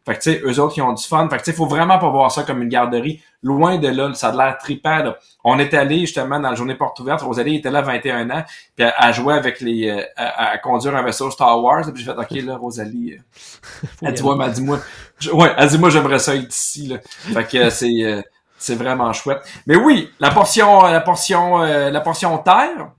Fait 0.06 0.14
que, 0.16 0.22
tu 0.22 0.34
sais, 0.34 0.42
eux 0.46 0.60
autres, 0.60 0.76
ils 0.78 0.84
ont 0.84 0.94
du 0.94 1.04
fun. 1.04 1.28
Fait 1.30 1.38
que, 1.38 1.44
tu 1.44 1.50
sais, 1.50 1.58
faut 1.58 1.66
vraiment 1.66 1.98
pas 1.98 2.10
voir 2.10 2.32
ça 2.32 2.44
comme 2.44 2.62
une 2.62 2.70
garderie. 2.70 3.24
Loin 3.42 3.78
de 3.80 3.88
là, 3.88 4.14
ça 4.14 4.28
a 4.30 4.32
l'air 4.36 4.58
trippant, 4.60 4.98
là. 4.98 5.18
On 5.44 5.58
est 5.58 5.74
allé, 5.74 6.02
justement, 6.02 6.40
dans 6.40 6.50
la 6.50 6.56
journée 6.56 6.76
porte 6.76 7.00
ouverte. 7.00 7.22
Rosalie 7.24 7.56
était 7.56 7.72
là, 7.72 7.82
21 7.82 8.30
ans. 8.30 8.44
Puis, 8.76 8.86
elle, 8.86 8.94
elle 9.02 9.14
jouait 9.16 9.34
avec 9.34 9.62
les, 9.62 9.90
euh, 9.90 10.04
à, 10.16 10.52
à 10.52 10.58
conduire 10.60 10.96
un 10.96 11.02
vaisseau 11.02 11.32
Star 11.32 11.60
Wars. 11.60 11.92
Puis, 11.92 12.04
j'ai 12.04 12.12
fait, 12.14 12.20
OK, 12.20 12.30
là, 12.46 12.56
Rosalie, 12.56 13.14
euh, 13.14 13.88
elle 14.04 14.14
dit, 14.14 14.22
ouais, 14.22 14.36
mais 14.38 14.46
elle 14.46 14.52
dit, 14.52 14.62
moi, 14.62 14.80
je- 15.18 15.32
ouais, 15.32 15.52
elle 15.58 15.70
dit, 15.70 15.80
moi, 15.80 15.90
j'aimerais 15.90 16.20
ça 16.20 16.36
être 16.36 16.54
ici, 16.56 16.88
là. 16.88 16.98
Fait 17.04 17.44
que, 17.48 17.58
euh, 17.58 17.70
c'est, 17.72 18.04
euh, 18.04 18.22
c'est 18.66 18.76
vraiment 18.76 19.14
chouette. 19.14 19.42
Mais 19.68 19.76
oui, 19.76 20.12
la 20.20 20.32
portion, 20.32 20.82
la 20.82 21.02
portion, 21.02 21.62
euh, 21.62 21.92
la 21.92 22.02
portion 22.02 22.38
terre, 22.40 22.92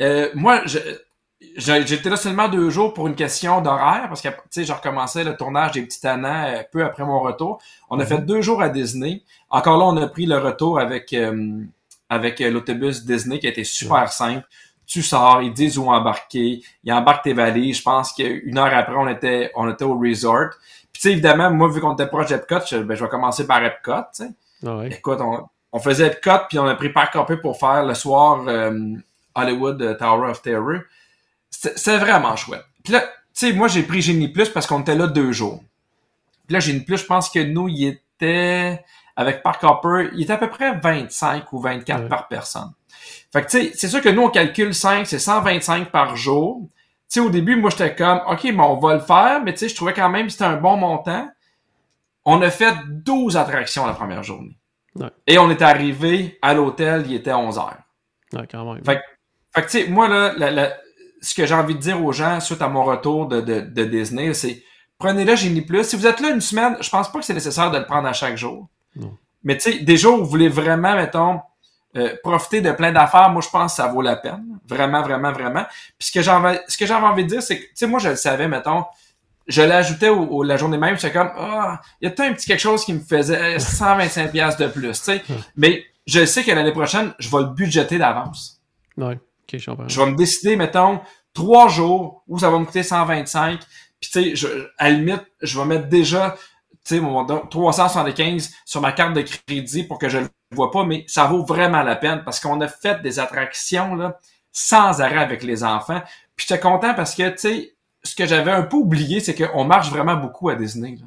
euh, 0.00 0.30
moi, 0.34 0.62
j'étais 1.56 2.08
là 2.08 2.16
seulement 2.16 2.48
deux 2.48 2.70
jours 2.70 2.94
pour 2.94 3.06
une 3.06 3.14
question 3.14 3.60
d'horaire 3.60 4.06
parce 4.08 4.22
que, 4.22 4.28
tu 4.28 4.36
sais, 4.50 4.64
je 4.64 4.72
recommençais 4.72 5.22
le 5.22 5.36
tournage 5.36 5.72
des 5.72 5.82
petits 5.82 6.00
tannants 6.00 6.46
euh, 6.46 6.62
peu 6.72 6.82
après 6.82 7.04
mon 7.04 7.20
retour. 7.20 7.60
On 7.90 8.00
a 8.00 8.06
fait 8.06 8.18
deux 8.18 8.40
jours 8.40 8.62
à 8.62 8.70
Disney. 8.70 9.22
Encore 9.50 9.76
là, 9.76 9.84
on 9.84 9.96
a 9.98 10.06
pris 10.08 10.26
le 10.26 10.38
retour 10.38 10.80
avec, 10.80 11.14
avec 12.08 12.40
l'autobus 12.40 13.04
Disney 13.04 13.38
qui 13.38 13.46
a 13.46 13.50
été 13.50 13.64
super 13.64 14.10
simple. 14.10 14.46
Tu 14.86 15.02
sors, 15.02 15.42
ils 15.42 15.52
disent 15.52 15.78
où 15.78 15.88
embarquer, 15.90 16.62
ils 16.82 16.92
embarquent 16.92 17.24
tes 17.24 17.32
valises. 17.32 17.78
Je 17.78 17.82
pense 17.82 18.12
qu'une 18.12 18.58
heure 18.58 18.74
après, 18.74 18.96
on 18.96 19.08
était, 19.08 19.50
on 19.54 19.70
était 19.70 19.84
au 19.84 19.98
resort. 19.98 20.50
Puis, 20.92 21.00
tu 21.00 21.00
sais, 21.00 21.12
évidemment, 21.12 21.50
moi, 21.50 21.68
vu 21.68 21.80
qu'on 21.80 21.94
était 21.94 22.06
proche 22.06 22.28
d'Epcot, 22.28 22.60
je, 22.66 22.78
ben, 22.78 22.94
je 22.94 23.04
vais 23.04 23.10
commencer 23.10 23.46
par 23.46 23.64
Epcot, 23.64 24.02
tu 24.14 24.24
sais. 24.24 24.30
Ah 24.66 24.76
ouais. 24.78 24.88
Écoute, 24.92 25.18
on, 25.20 25.46
on 25.72 25.78
faisait 25.78 26.06
Epcot, 26.06 26.46
puis 26.48 26.58
on 26.58 26.66
a 26.66 26.74
pris 26.74 26.90
Park 26.90 27.14
Hopper 27.16 27.36
pour 27.36 27.58
faire 27.58 27.84
le 27.84 27.94
soir 27.94 28.44
euh, 28.46 28.94
Hollywood 29.34 29.80
euh, 29.82 29.94
Tower 29.94 30.30
of 30.30 30.40
Terror. 30.42 30.80
C'était 31.50 31.98
vraiment 31.98 32.36
chouette. 32.36 32.64
Puis 32.82 32.92
là, 32.92 33.00
tu 33.00 33.06
sais, 33.32 33.52
moi, 33.52 33.68
j'ai 33.68 33.82
pris 33.82 34.02
Génie 34.02 34.28
Plus 34.28 34.48
parce 34.48 34.66
qu'on 34.66 34.80
était 34.80 34.94
là 34.94 35.06
deux 35.06 35.32
jours. 35.32 35.62
Puis 36.46 36.54
là, 36.54 36.60
Génie 36.60 36.80
Plus, 36.80 36.98
je 36.98 37.06
pense 37.06 37.30
que 37.30 37.40
nous, 37.40 37.68
il 37.68 37.86
était, 37.86 38.84
avec 39.16 39.42
Park 39.42 39.62
Hopper, 39.64 40.10
il 40.14 40.22
était 40.22 40.34
à 40.34 40.38
peu 40.38 40.48
près 40.50 40.76
25 40.78 41.52
ou 41.52 41.60
24 41.60 42.02
Ouais. 42.02 42.08
par 42.08 42.28
personne. 42.28 42.72
Fait 43.32 43.42
que, 43.42 43.50
tu 43.50 43.60
sais, 43.62 43.72
c'est 43.74 43.88
sûr 43.88 44.00
que 44.00 44.08
nous, 44.08 44.22
on 44.22 44.28
calcule 44.30 44.74
5, 44.74 45.06
c'est 45.06 45.18
125 45.18 45.90
par 45.90 46.16
jour. 46.16 46.60
Tu 46.62 46.68
sais, 47.08 47.20
au 47.20 47.30
début, 47.30 47.56
moi, 47.56 47.70
j'étais 47.70 47.94
comme, 47.94 48.20
OK, 48.28 48.44
mais 48.44 48.60
on 48.62 48.78
va 48.78 48.94
le 48.94 49.00
faire, 49.00 49.40
mais 49.42 49.52
tu 49.52 49.60
sais, 49.60 49.68
je 49.68 49.74
trouvais 49.74 49.92
quand 49.94 50.08
même 50.08 50.26
que 50.26 50.32
c'était 50.32 50.44
un 50.44 50.56
bon 50.56 50.76
montant. 50.76 51.28
On 52.24 52.40
a 52.42 52.50
fait 52.50 52.74
12 52.88 53.36
attractions 53.36 53.86
la 53.86 53.92
première 53.92 54.22
journée. 54.22 54.56
Ouais. 54.96 55.10
Et 55.26 55.38
on 55.38 55.50
est 55.50 55.60
arrivé 55.62 56.38
à 56.42 56.54
l'hôtel, 56.54 57.04
il 57.06 57.14
était 57.14 57.32
11 57.32 57.58
heures. 57.58 57.76
Ouais, 58.32 58.46
quand 58.50 58.72
même. 58.72 58.84
Fait, 58.84 59.00
fait 59.54 59.62
que, 59.62 59.66
tu 59.70 59.80
sais, 59.84 59.88
moi, 59.88 60.08
là, 60.08 60.32
la- 60.36 60.50
la- 60.50 60.72
ce 61.20 61.34
que 61.34 61.46
j'ai 61.46 61.54
envie 61.54 61.74
de 61.74 61.80
dire 61.80 62.02
aux 62.04 62.12
gens 62.12 62.38
suite 62.40 62.62
à 62.62 62.68
mon 62.68 62.84
retour 62.84 63.26
de, 63.28 63.40
de, 63.40 63.60
de 63.60 63.84
Disney, 63.84 64.32
c'est 64.34 64.62
prenez-le 64.98 65.34
Génie 65.36 65.62
Plus. 65.62 65.84
Si 65.84 65.96
vous 65.96 66.06
êtes 66.06 66.20
là 66.20 66.30
une 66.30 66.40
semaine, 66.40 66.76
je 66.80 66.88
pense 66.90 67.10
pas 67.10 67.18
que 67.18 67.24
c'est 67.24 67.34
nécessaire 67.34 67.70
de 67.70 67.78
le 67.78 67.84
prendre 67.86 68.06
à 68.08 68.12
chaque 68.12 68.36
jour. 68.36 68.68
Non. 68.96 69.16
Mais 69.42 69.56
tu 69.56 69.72
sais, 69.72 69.78
des 69.80 69.96
jours 69.96 70.14
où 70.20 70.24
vous 70.24 70.30
voulez 70.30 70.48
vraiment, 70.48 70.94
mettons, 70.94 71.40
euh, 71.96 72.14
profiter 72.22 72.60
de 72.60 72.72
plein 72.72 72.92
d'affaires, 72.92 73.30
moi 73.30 73.40
je 73.42 73.48
pense 73.48 73.72
que 73.72 73.76
ça 73.76 73.88
vaut 73.88 74.02
la 74.02 74.16
peine. 74.16 74.58
Vraiment, 74.66 75.02
vraiment, 75.02 75.32
vraiment. 75.32 75.64
Puis 75.98 76.08
ce 76.08 76.12
que 76.12 76.22
j'avais, 76.22 76.60
ce 76.68 76.76
que 76.76 76.86
j'avais 76.86 77.06
envie 77.06 77.24
de 77.24 77.28
dire, 77.28 77.42
c'est 77.42 77.58
que, 77.58 77.64
tu 77.64 77.70
sais, 77.74 77.86
moi 77.86 77.98
je 78.00 78.08
le 78.10 78.16
savais, 78.16 78.48
mettons, 78.48 78.84
je 79.46 79.62
l'ajoutais 79.62 80.08
au, 80.08 80.20
au- 80.26 80.42
la 80.42 80.56
journée 80.56 80.78
même, 80.78 80.96
j'étais 80.96 81.12
comme, 81.12 81.30
ah, 81.36 81.80
il 82.00 82.04
y 82.04 82.08
a 82.08 82.10
peut-être 82.10 82.30
un 82.30 82.34
petit 82.34 82.46
quelque 82.46 82.60
chose 82.60 82.84
qui 82.84 82.92
me 82.94 83.00
faisait 83.00 83.56
euh, 83.56 83.58
125 83.58 84.32
pièces 84.32 84.56
de 84.56 84.66
plus, 84.68 84.90
tu 84.92 85.04
sais. 85.04 85.22
Mais 85.56 85.84
je 86.06 86.24
sais 86.24 86.42
que 86.42 86.50
l'année 86.50 86.72
prochaine, 86.72 87.14
je 87.18 87.28
vais 87.30 87.38
le 87.42 87.48
budgéter 87.54 87.98
d'avance. 87.98 88.60
Ouais. 88.96 89.14
Ok, 89.16 89.58
je 89.58 89.70
comprends. 89.70 89.88
Je 89.88 90.00
vais 90.00 90.10
me 90.10 90.16
décider, 90.16 90.56
mettons, 90.56 91.00
trois 91.34 91.68
jours 91.68 92.22
où 92.28 92.38
ça 92.38 92.48
va 92.50 92.58
me 92.58 92.64
coûter 92.64 92.82
125. 92.82 93.60
Puis 94.00 94.10
tu 94.10 94.22
sais, 94.22 94.36
je, 94.36 94.48
à 94.78 94.90
la 94.90 94.96
limite, 94.96 95.24
je 95.42 95.58
vais 95.58 95.64
mettre 95.66 95.88
déjà, 95.88 96.36
tu 96.84 96.96
sais, 96.96 97.00
mon 97.00 97.24
don- 97.24 97.46
375 97.50 98.50
sur 98.64 98.80
ma 98.80 98.92
carte 98.92 99.14
de 99.14 99.22
crédit 99.22 99.84
pour 99.84 99.98
que 99.98 100.08
je 100.08 100.18
le 100.18 100.28
vois 100.52 100.70
pas, 100.70 100.84
mais 100.84 101.04
ça 101.08 101.24
vaut 101.24 101.44
vraiment 101.44 101.82
la 101.82 101.96
peine 101.96 102.22
parce 102.24 102.40
qu'on 102.40 102.60
a 102.60 102.68
fait 102.68 103.00
des 103.02 103.18
attractions 103.18 103.94
là 103.94 104.18
sans 104.52 105.00
arrêt 105.00 105.18
avec 105.18 105.42
les 105.42 105.64
enfants. 105.64 106.00
Puis 106.36 106.46
j'étais 106.48 106.60
content 106.60 106.94
parce 106.94 107.14
que 107.14 107.28
tu 107.30 107.38
sais, 107.38 107.73
ce 108.04 108.14
que 108.14 108.26
j'avais 108.26 108.50
un 108.52 108.62
peu 108.62 108.76
oublié, 108.76 109.20
c'est 109.20 109.34
qu'on 109.34 109.64
marche 109.64 109.90
vraiment 109.90 110.16
beaucoup 110.16 110.48
à 110.48 110.54
Disney. 110.54 110.96
là. 111.00 111.06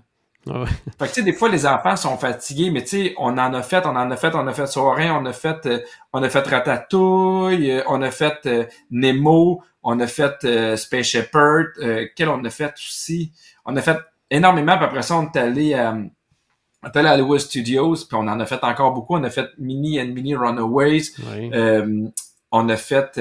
Ah 0.50 0.62
ouais. 0.62 0.68
Fait 0.98 1.08
que 1.08 1.14
tu 1.14 1.14
sais, 1.16 1.24
des 1.24 1.34
fois 1.34 1.50
les 1.50 1.66
enfants 1.66 1.98
sont 1.98 2.18
fatigués, 2.18 2.72
mais 2.72 2.82
tu 2.82 2.90
sais, 2.90 3.16
on 3.18 3.38
en 3.38 3.54
a 3.54 3.62
fait, 3.62 3.86
on 3.86 3.90
en 3.96 4.10
a 4.10 4.16
fait, 4.16 4.34
on 4.34 4.48
a 4.48 4.54
fait 4.54 4.66
Soarin, 4.68 5.20
on 5.22 5.26
a 5.26 5.34
fait, 5.34 5.66
euh, 5.66 5.80
on 6.14 6.24
a 6.24 6.30
fait 6.30 6.48
Ratatouille, 6.48 7.70
euh, 7.72 7.84
on 7.88 8.02
a 8.02 8.12
fait 8.12 8.46
euh, 8.46 8.64
Nemo, 8.90 9.62
on 9.84 10.00
a 10.00 10.08
fait 10.08 10.78
Space 10.78 11.06
Shepherd, 11.06 11.68
euh, 11.82 12.08
quel 12.16 12.30
on 12.30 12.44
a 12.46 12.50
fait 12.50 12.74
aussi, 12.76 13.34
on 13.66 13.76
a 13.76 13.82
fait 13.82 13.98
énormément, 14.32 14.78
puis 14.78 14.86
après 14.86 15.02
ça 15.02 15.18
on 15.18 15.24
est 15.30 15.38
allé 15.38 15.74
à, 15.74 15.94
on 15.94 16.88
est 16.88 16.96
allé 16.98 17.10
à 17.10 17.14
Hollywood 17.16 17.40
Studios, 17.40 17.96
puis 17.96 18.14
on 18.16 18.28
en 18.28 18.40
a 18.40 18.46
fait 18.46 18.64
encore 18.64 18.94
beaucoup, 18.94 19.16
on 19.18 19.24
a 19.26 19.30
fait 19.30 19.50
Mini 19.58 20.00
and 20.00 20.08
Mini 20.14 20.34
Runaways, 20.36 21.12
euh, 21.54 22.08
on 22.54 22.70
a 22.70 22.78
fait 22.78 23.18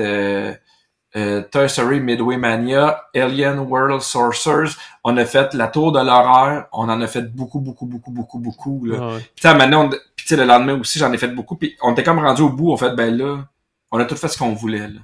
euh, 1.17 1.43
Toy 1.51 1.69
Story 1.69 2.01
Midway 2.01 2.37
Mania, 2.37 3.05
Alien 3.14 3.59
World 3.61 4.03
Sorcerers, 4.03 4.71
on 5.03 5.17
a 5.17 5.25
fait 5.25 5.55
La 5.55 5.69
Tour 5.69 5.93
de 5.93 6.01
l'horreur, 6.01 6.67
on 6.73 6.89
en 6.89 7.01
a 7.01 7.07
fait 7.07 7.23
beaucoup, 7.35 7.61
beaucoup, 7.61 7.87
beaucoup, 7.87 8.11
beaucoup, 8.11 8.39
beaucoup. 8.39 8.85
Là. 8.85 8.97
Ah 9.01 9.07
ouais. 9.14 9.31
Puis 9.35 9.55
maintenant, 9.55 9.87
on- 9.87 9.91
puis 10.14 10.37
le 10.37 10.45
lendemain 10.45 10.79
aussi, 10.79 10.99
j'en 10.99 11.12
ai 11.12 11.19
fait 11.19 11.29
beaucoup, 11.29 11.57
puis 11.57 11.77
on 11.83 11.93
était 11.93 12.03
comme 12.03 12.19
rendu 12.19 12.43
au 12.43 12.49
bout, 12.51 12.73
en 12.73 12.77
fait, 12.77 12.91
ben 12.95 13.17
là, 13.17 13.45
on 13.91 13.99
a 13.99 14.05
tout 14.05 14.17
fait 14.17 14.29
ce 14.29 14.37
qu'on 14.37 14.53
voulait. 14.55 14.89
Là. 14.89 15.01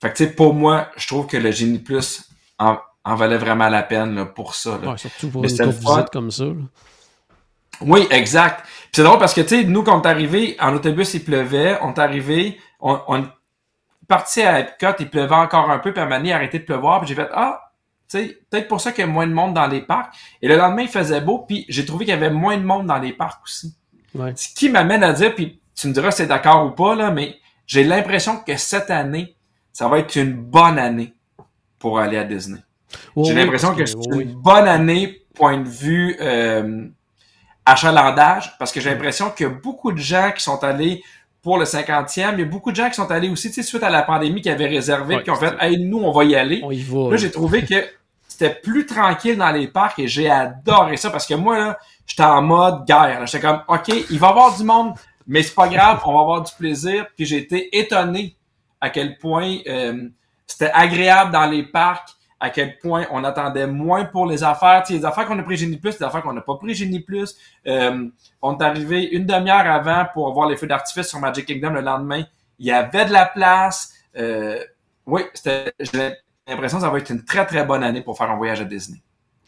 Fait 0.00 0.10
que 0.10 0.16
tu 0.16 0.24
sais, 0.24 0.30
pour 0.30 0.54
moi, 0.54 0.88
je 0.96 1.06
trouve 1.06 1.26
que 1.26 1.36
le 1.36 1.50
Génie 1.50 1.78
Plus 1.78 2.28
en, 2.58 2.76
en 3.04 3.14
valait 3.16 3.38
vraiment 3.38 3.68
la 3.68 3.82
peine 3.82 4.14
là, 4.14 4.24
pour 4.26 4.54
ça. 4.54 4.78
Là. 4.82 4.92
Ouais, 4.92 4.98
surtout 4.98 5.28
pour 5.28 5.42
Mais 5.42 5.48
une 5.48 5.70
visite 5.70 6.10
comme 6.12 6.30
ça. 6.30 6.44
Oui, 7.80 8.06
exact. 8.10 8.62
Puis 8.64 8.90
c'est 8.92 9.02
drôle 9.02 9.18
parce 9.18 9.34
que, 9.34 9.40
tu 9.40 9.48
sais, 9.48 9.64
nous, 9.64 9.82
quand 9.82 9.98
on 9.98 10.02
est 10.02 10.06
arrivé, 10.08 10.56
en 10.60 10.74
autobus, 10.74 11.12
il 11.14 11.24
pleuvait. 11.24 11.76
On 11.82 11.92
est 11.92 11.98
arrivé, 11.98 12.58
on, 12.80 13.00
on 13.08 13.26
parti 14.06 14.42
à 14.42 14.60
Epcot, 14.60 14.96
il 14.98 15.10
pleuvait 15.10 15.34
encore 15.34 15.70
un 15.70 15.78
peu, 15.78 15.92
puis 15.92 16.00
à 16.00 16.04
un 16.04 16.06
moment 16.06 16.18
donné, 16.18 16.30
il 16.30 16.32
a 16.32 16.36
arrêté 16.36 16.58
de 16.58 16.64
pleuvoir, 16.64 17.00
puis 17.00 17.08
j'ai 17.08 17.14
fait, 17.14 17.28
ah, 17.32 17.72
tu 18.08 18.18
sais, 18.18 18.38
peut-être 18.50 18.68
pour 18.68 18.80
ça 18.80 18.92
qu'il 18.92 19.04
y 19.04 19.08
a 19.08 19.10
moins 19.10 19.26
de 19.26 19.32
monde 19.32 19.54
dans 19.54 19.66
les 19.66 19.80
parcs. 19.80 20.14
Et 20.42 20.48
le 20.48 20.56
lendemain, 20.56 20.82
il 20.82 20.88
faisait 20.88 21.20
beau, 21.20 21.38
puis 21.38 21.64
j'ai 21.68 21.84
trouvé 21.84 22.04
qu'il 22.04 22.14
y 22.14 22.16
avait 22.16 22.30
moins 22.30 22.56
de 22.56 22.64
monde 22.64 22.86
dans 22.86 22.98
les 22.98 23.12
parcs 23.12 23.42
aussi. 23.44 23.74
Ouais. 24.14 24.32
Ce 24.36 24.54
qui 24.54 24.68
m'amène 24.68 25.02
à 25.02 25.12
dire, 25.12 25.34
puis 25.34 25.60
tu 25.74 25.88
me 25.88 25.92
diras 25.92 26.10
si 26.10 26.18
c'est 26.18 26.26
d'accord 26.26 26.66
ou 26.66 26.70
pas, 26.70 26.94
là, 26.94 27.10
mais 27.10 27.36
j'ai 27.66 27.84
l'impression 27.84 28.38
que 28.38 28.56
cette 28.56 28.90
année, 28.90 29.34
ça 29.72 29.88
va 29.88 29.98
être 29.98 30.14
une 30.16 30.34
bonne 30.34 30.78
année 30.78 31.14
pour 31.78 31.98
aller 31.98 32.16
à 32.16 32.24
Disney. 32.24 32.60
J'ai 33.16 33.34
l'impression 33.34 33.74
que 33.74 33.84
c'est 33.86 33.96
une 34.12 34.34
bonne 34.34 34.68
année, 34.68 35.22
point 35.34 35.58
de 35.58 35.68
vue 35.68 36.16
euh, 36.20 36.86
achalandage, 37.66 38.56
parce 38.58 38.72
que 38.72 38.80
j'ai 38.80 38.90
l'impression 38.90 39.32
a 39.36 39.48
beaucoup 39.48 39.90
de 39.90 39.98
gens 39.98 40.30
qui 40.32 40.42
sont 40.42 40.62
allés 40.62 41.02
pour 41.44 41.58
le 41.58 41.66
50e. 41.66 42.32
Il 42.32 42.38
y 42.40 42.42
a 42.42 42.44
beaucoup 42.46 42.70
de 42.70 42.76
gens 42.76 42.88
qui 42.88 42.94
sont 42.94 43.10
allés 43.10 43.28
aussi, 43.28 43.48
tu 43.48 43.54
sais, 43.54 43.62
suite 43.62 43.82
à 43.82 43.90
la 43.90 44.02
pandémie, 44.02 44.40
qui 44.40 44.48
avaient 44.50 44.66
réservé, 44.66 45.16
Ouais, 45.16 45.22
qui 45.22 45.30
ont 45.30 45.36
fait 45.36 45.54
Hey, 45.60 45.78
nous, 45.78 45.98
on 45.98 46.10
va 46.10 46.24
y 46.24 46.34
aller. 46.34 46.60
On 46.64 46.70
y 46.72 46.80
va. 46.80 47.10
Là, 47.10 47.16
j'ai 47.16 47.30
trouvé 47.30 47.64
que 47.64 47.86
c'était 48.26 48.54
plus 48.54 48.86
tranquille 48.86 49.36
dans 49.36 49.50
les 49.52 49.68
parcs 49.68 49.98
et 49.98 50.08
j'ai 50.08 50.28
adoré 50.28 50.96
ça 50.96 51.10
parce 51.10 51.26
que 51.26 51.34
moi, 51.34 51.58
là, 51.58 51.78
j'étais 52.06 52.24
en 52.24 52.40
mode 52.40 52.86
guerre. 52.86 53.26
J'étais 53.26 53.46
comme, 53.46 53.60
OK, 53.68 53.88
il 53.88 54.18
va 54.18 54.26
y 54.26 54.30
avoir 54.30 54.56
du 54.56 54.64
monde, 54.64 54.94
mais 55.26 55.42
c'est 55.42 55.54
pas 55.54 55.68
grave, 55.68 56.00
on 56.06 56.14
va 56.14 56.20
avoir 56.20 56.42
du 56.42 56.52
plaisir. 56.58 57.06
Puis 57.14 57.26
j'ai 57.26 57.36
été 57.36 57.76
étonné 57.78 58.34
à 58.80 58.88
quel 58.88 59.18
point 59.18 59.58
euh, 59.68 60.08
c'était 60.46 60.70
agréable 60.72 61.30
dans 61.30 61.46
les 61.46 61.62
parcs, 61.62 62.08
à 62.44 62.50
quel 62.50 62.78
point 62.78 63.06
on 63.10 63.24
attendait 63.24 63.66
moins 63.66 64.04
pour 64.04 64.26
les 64.26 64.44
affaires. 64.44 64.82
Tu 64.86 64.92
sais, 64.92 64.98
les 64.98 65.04
affaires 65.06 65.24
qu'on 65.24 65.38
a 65.38 65.42
pris 65.42 65.56
Génie 65.56 65.78
Plus, 65.78 65.96
des 65.96 66.04
affaires 66.04 66.22
qu'on 66.22 66.34
n'a 66.34 66.42
pas 66.42 66.56
pris 66.56 66.74
Génie 66.74 67.00
Plus. 67.00 67.34
Euh, 67.66 68.06
on 68.42 68.58
est 68.58 68.62
arrivé 68.62 69.02
une 69.04 69.24
demi-heure 69.24 69.66
avant 69.66 70.04
pour 70.12 70.30
voir 70.34 70.46
les 70.46 70.56
feux 70.58 70.66
d'artifice 70.66 71.08
sur 71.08 71.18
Magic 71.20 71.46
Kingdom 71.46 71.70
le 71.70 71.80
lendemain. 71.80 72.24
Il 72.58 72.66
y 72.66 72.70
avait 72.70 73.06
de 73.06 73.12
la 73.12 73.24
place. 73.24 73.94
Euh, 74.18 74.58
oui, 75.06 75.22
j'ai 75.42 75.72
l'impression 76.46 76.76
que 76.76 76.84
ça 76.84 76.90
va 76.90 76.98
être 76.98 77.10
une 77.10 77.24
très 77.24 77.46
très 77.46 77.64
bonne 77.64 77.82
année 77.82 78.02
pour 78.02 78.18
faire 78.18 78.30
un 78.30 78.36
voyage 78.36 78.60
à 78.60 78.64
Disney. 78.64 78.98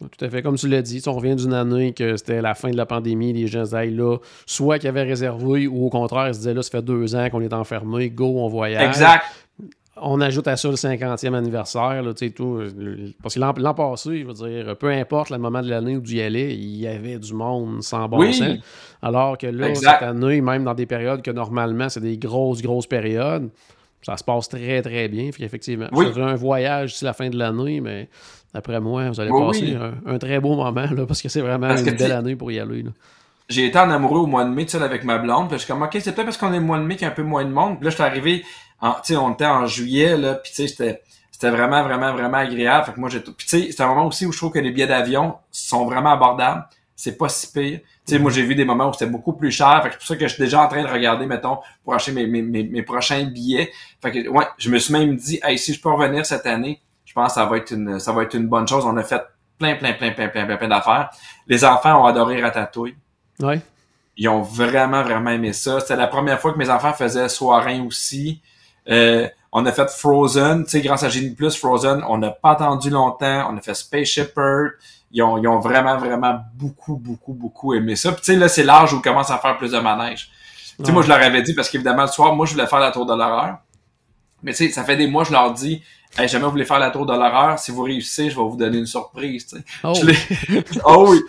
Tout 0.01 0.24
à 0.24 0.30
fait. 0.30 0.40
Comme 0.40 0.57
tu 0.57 0.66
l'as 0.66 0.80
dit, 0.80 1.03
on 1.07 1.12
revient 1.12 1.36
d'une 1.36 1.53
année 1.53 1.92
que 1.92 2.16
c'était 2.16 2.40
la 2.40 2.55
fin 2.55 2.70
de 2.70 2.76
la 2.78 2.86
pandémie, 2.86 3.34
les 3.34 3.47
gens 3.47 3.64
disaient 3.64 3.88
Hey, 3.88 3.90
là, 3.90 4.16
soit 4.47 4.78
qu'ils 4.78 4.88
avaient 4.88 5.03
réservé, 5.03 5.66
ou 5.66 5.84
au 5.84 5.90
contraire, 5.90 6.28
ils 6.28 6.34
se 6.34 6.38
disaient 6.38 6.55
là, 6.55 6.62
ça 6.62 6.70
fait 6.70 6.82
deux 6.82 7.14
ans 7.14 7.28
qu'on 7.28 7.42
est 7.42 7.53
enfermé, 7.53 8.09
go, 8.09 8.38
on 8.38 8.49
voyage. 8.49 8.88
Exact. 8.88 9.24
On 9.99 10.20
ajoute 10.20 10.47
à 10.47 10.57
ça 10.59 10.68
le 10.68 10.76
50e 10.76 11.34
anniversaire, 11.34 12.03
là, 12.03 12.12
tu 12.12 12.26
sais, 12.26 12.30
tout. 12.32 12.59
le- 12.59 13.12
Parce 13.22 13.34
que 13.36 13.40
l'an 13.40 13.74
passé, 13.74 14.20
je 14.20 14.26
veux 14.26 14.34
dire, 14.34 14.76
peu 14.76 14.90
importe 14.90 15.30
le 15.30 15.38
moment 15.38 15.62
de 15.62 15.70
l'année 15.70 15.97
où 15.97 16.01
tu 16.03 16.14
y 16.16 16.20
allais, 16.22 16.55
il 16.55 16.76
y 16.76 16.86
avait 16.86 17.18
du 17.18 17.32
monde 17.32 17.82
sans 17.82 18.07
bon 18.07 18.18
Oui. 18.20 18.34
sens. 18.34 18.59
Alors 19.01 19.38
que 19.38 19.47
là, 19.47 19.70
Exact. 19.70 20.01
cette 20.01 20.09
année, 20.09 20.40
même 20.42 20.64
dans 20.64 20.74
des 20.74 20.84
périodes 20.86 21.22
que 21.22 21.30
normalement, 21.30 21.88
c'est 21.88 22.01
des 22.01 22.18
grosses, 22.18 22.61
grosses 22.61 22.86
périodes, 22.86 23.49
ça 24.03 24.18
se 24.18 24.24
passe 24.24 24.49
très, 24.51 24.82
très 24.82 25.09
bien. 25.09 25.32
Fait 25.32 25.44
qu'effectivement, 25.44 25.86
Oui. 25.92 26.07
un 26.16 26.34
voyage 26.34 26.92
d'ici 26.92 27.05
la 27.07 27.14
fin 27.14 27.30
de 27.30 27.38
l'année, 27.38 27.80
mais 27.80 28.09
d'après 28.53 28.80
moi, 28.80 29.09
vous 29.09 29.18
allez 29.20 29.30
Oui, 29.30 29.47
passer 29.47 29.64
oui. 29.64 29.76
un, 30.07 30.14
un 30.14 30.18
très 30.18 30.40
beau 30.40 30.57
moment, 30.57 30.86
là, 30.94 31.07
parce 31.07 31.22
que 31.22 31.30
c'est 31.30 31.40
vraiment 31.40 31.68
Parce 31.68 31.80
une 31.82 31.97
belle 31.97 32.12
année 32.12 32.36
pour 32.36 32.53
y 32.53 32.61
aller. 32.61 32.82
là. 32.82 32.90
J'ai 33.49 33.66
été 33.66 33.78
en 33.78 33.88
amoureux 33.90 34.18
au 34.20 34.26
mois 34.26 34.44
de 34.44 34.51
mai, 34.51 34.66
tu 34.66 34.76
sais, 34.76 34.82
avec 34.82 35.05
ma 35.05 35.18
blonde. 35.18 35.49
Puis 35.49 35.57
je 35.59 35.64
suis 35.64 35.72
comme, 35.72 35.80
OK, 35.82 35.90
c'est 36.01 36.12
peut-être 36.12 36.24
parce 36.26 36.36
qu'on 36.36 36.53
est 36.53 36.59
le 36.59 36.64
mois 36.64 36.78
de 36.78 36.82
mai 36.84 36.97
qu'il 36.97 37.05
y 37.07 37.09
a 37.09 37.12
un 37.12 37.14
peu 37.14 37.22
moins 37.22 37.44
de 37.44 37.51
monde. 37.51 37.76
Puis 37.76 37.84
là, 37.84 37.90
je 37.90 37.94
suis 37.94 38.03
arrivé, 38.05 38.44
en, 38.81 38.93
tu 38.93 38.99
sais, 39.05 39.16
on 39.16 39.33
était 39.33 39.47
en 39.47 39.66
juillet, 39.66 40.16
là, 40.16 40.35
puis 40.35 40.51
tu 40.51 40.62
sais, 40.62 40.68
c'était, 40.68 41.03
c'était 41.31 41.51
vraiment, 41.51 41.83
vraiment, 41.83 42.12
vraiment 42.12 42.39
agréable. 42.39 42.87
Fait 42.87 42.93
que 42.93 43.01
moi, 43.01 43.09
j'ai 43.09 43.22
tout. 43.22 43.33
Puis 43.33 43.47
tu 43.47 43.61
sais, 43.61 43.72
c'est 43.72 43.83
un 43.83 43.89
moment 43.89 44.07
aussi 44.07 44.27
où 44.27 44.33
je 44.33 44.39
trouve 44.39 44.53
que 44.53 44.59
les 44.59 44.70
billets 44.70 44.87
d'avion 44.87 45.37
sont 45.51 45.85
vraiment 45.85 46.12
abordables. 46.12 46.66
C'est 46.95 47.18
pas 47.18 47.29
si 47.29 47.53
pire. 47.53 47.81
Tu 48.07 48.14
sais, 48.14 48.18
moi, 48.18 48.31
j'ai 48.31 48.43
vu 48.43 48.55
des 48.55 48.64
moments 48.64 48.89
où 48.89 48.93
c'était 48.93 49.11
beaucoup 49.11 49.35
plus 49.35 49.51
cher. 49.51 49.83
Fait 49.83 49.89
que 49.89 49.95
c'est 49.95 49.99
pour 49.99 50.07
ça 50.07 50.16
que 50.16 50.27
je 50.29 50.35
suis 50.35 50.43
déjà 50.43 50.62
en 50.62 50.68
train 50.68 50.83
de 50.83 50.89
regarder, 50.89 51.27
mettons, 51.27 51.59
pour 51.85 51.95
acheter 51.95 52.12
mes, 52.12 52.27
mes, 52.27 52.41
mes, 52.41 52.64
mes 52.64 52.83
prochains 52.83 53.24
billets. 53.24 53.70
Fait 54.01 54.12
que, 54.12 54.29
ouais, 54.29 54.47
je 54.57 54.70
me 54.70 54.79
suis 54.79 54.95
même 54.95 55.14
dit, 55.16 55.39
hey, 55.43 55.59
si 55.59 55.74
je 55.74 55.81
peux 55.81 55.91
revenir 55.91 56.24
cette 56.24 56.47
année, 56.47 56.81
je 57.05 57.12
pense 57.12 57.29
que 57.29 57.35
ça 57.35 57.45
va 57.45 57.59
être 57.59 57.70
une, 57.70 57.99
ça 57.99 58.12
va 58.12 58.22
être 58.22 58.35
une 58.35 58.49
bonne 58.49 58.66
chose. 58.66 58.87
On 58.87 58.97
a 58.97 59.03
fait 59.03 59.22
plein, 59.59 59.77
plein, 59.77 59.93
plein, 59.93 60.12
plein, 60.12 60.29
plein, 60.29 60.47
plein, 60.47 60.57
plein 60.57 60.68
d'affaires. 60.68 61.11
Les 61.47 61.64
enfants 61.64 62.03
ont 62.03 62.07
adoré 62.07 62.41
Ratatouille. 62.41 62.97
Ouais. 63.41 63.61
Ils 64.16 64.29
ont 64.29 64.41
vraiment, 64.41 65.03
vraiment 65.03 65.31
aimé 65.31 65.53
ça. 65.53 65.81
C'était 65.81 65.97
la 65.97 66.07
première 66.07 66.41
fois 66.41 66.53
que 66.53 66.59
mes 66.59 66.70
enfants 66.70 66.95
faisaient 66.95 67.29
soirin 67.29 67.85
aussi. 67.87 68.41
Euh, 68.89 69.28
on 69.53 69.64
a 69.64 69.72
fait 69.72 69.89
Frozen, 69.89 70.64
tu 70.64 70.70
sais, 70.70 70.80
grâce 70.80 71.03
à 71.03 71.09
Genie 71.09 71.30
Plus, 71.30 71.57
Frozen, 71.57 72.05
on 72.09 72.18
n'a 72.18 72.30
pas 72.30 72.53
attendu 72.53 72.91
longtemps. 72.91 73.51
On 73.51 73.57
a 73.57 73.61
fait 73.61 73.74
Spaceship 73.74 74.32
Earth. 74.37 74.74
Ils 75.12 75.22
ont, 75.22 75.39
ils 75.39 75.49
ont 75.49 75.61
vraiment, 75.61 75.97
vraiment 75.97 76.41
beaucoup, 76.55 76.97
beaucoup, 76.97 77.32
beaucoup 77.32 77.74
aimé 77.74 77.97
ça. 77.97 78.12
Puis 78.12 78.20
tu 78.20 78.32
sais, 78.32 78.39
là, 78.39 78.49
c'est 78.49 78.64
l'âge 78.64 78.93
où 78.93 78.97
ils 78.97 79.03
commencent 79.03 79.30
à 79.30 79.39
faire 79.39 79.57
plus 79.57 79.72
de 79.72 79.78
manège. 79.78 80.30
Tu 80.78 80.84
sais, 80.84 80.93
moi, 80.93 81.03
je 81.03 81.09
leur 81.09 81.22
avais 81.22 81.43
dit, 81.43 81.55
parce 81.55 81.70
qu'évidemment, 81.70 82.03
le 82.03 82.09
soir, 82.09 82.34
moi, 82.34 82.45
je 82.45 82.53
voulais 82.53 82.66
faire 82.66 82.80
la 82.80 82.91
tour 82.91 83.07
de 83.07 83.14
l'horreur. 83.14 83.59
Mais 84.43 84.53
tu 84.53 84.66
sais, 84.66 84.72
ça 84.72 84.84
fait 84.84 84.97
des 84.97 85.07
mois, 85.07 85.24
je 85.24 85.32
leur 85.32 85.53
dis, 85.53 85.82
hey, 86.18 86.28
jamais 86.28 86.45
vous 86.45 86.51
voulez 86.51 86.66
faire 86.66 86.78
la 86.78 86.91
tour 86.91 87.07
de 87.07 87.12
l'horreur, 87.12 87.59
si 87.59 87.70
vous 87.70 87.82
réussissez, 87.82 88.28
je 88.28 88.37
vais 88.37 88.43
vous 88.43 88.57
donner 88.57 88.78
une 88.78 88.87
surprise, 88.87 89.47
tu 89.47 89.57
sais. 89.57 89.64
Oh, 89.82 89.95
Je 89.99 90.07
les... 90.07 90.62
oh 90.84 91.07
oui! 91.09 91.20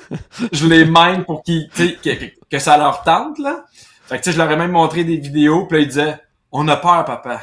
Je 0.52 0.68
les 0.68 0.84
mène 0.84 1.24
pour 1.24 1.44
qu'ils, 1.44 1.70
tu 1.74 1.88
sais, 1.88 1.94
que, 1.94 2.10
que, 2.10 2.32
que 2.52 2.60
ça 2.60 2.78
leur 2.78 3.04
tente, 3.04 3.40
là. 3.40 3.64
Fait 4.06 4.18
que, 4.18 4.24
tu 4.24 4.30
sais, 4.30 4.34
je 4.34 4.38
leur 4.38 4.52
ai 4.52 4.58
même 4.58 4.72
montré 4.72 5.06
des 5.06 5.16
vidéos, 5.16 5.66
puis 5.66 5.78
là, 5.78 5.84
ils 5.84 5.88
disaient, 5.88 6.20
on 6.52 6.68
a 6.68 6.78
peur, 6.78 7.06
papa. 7.06 7.42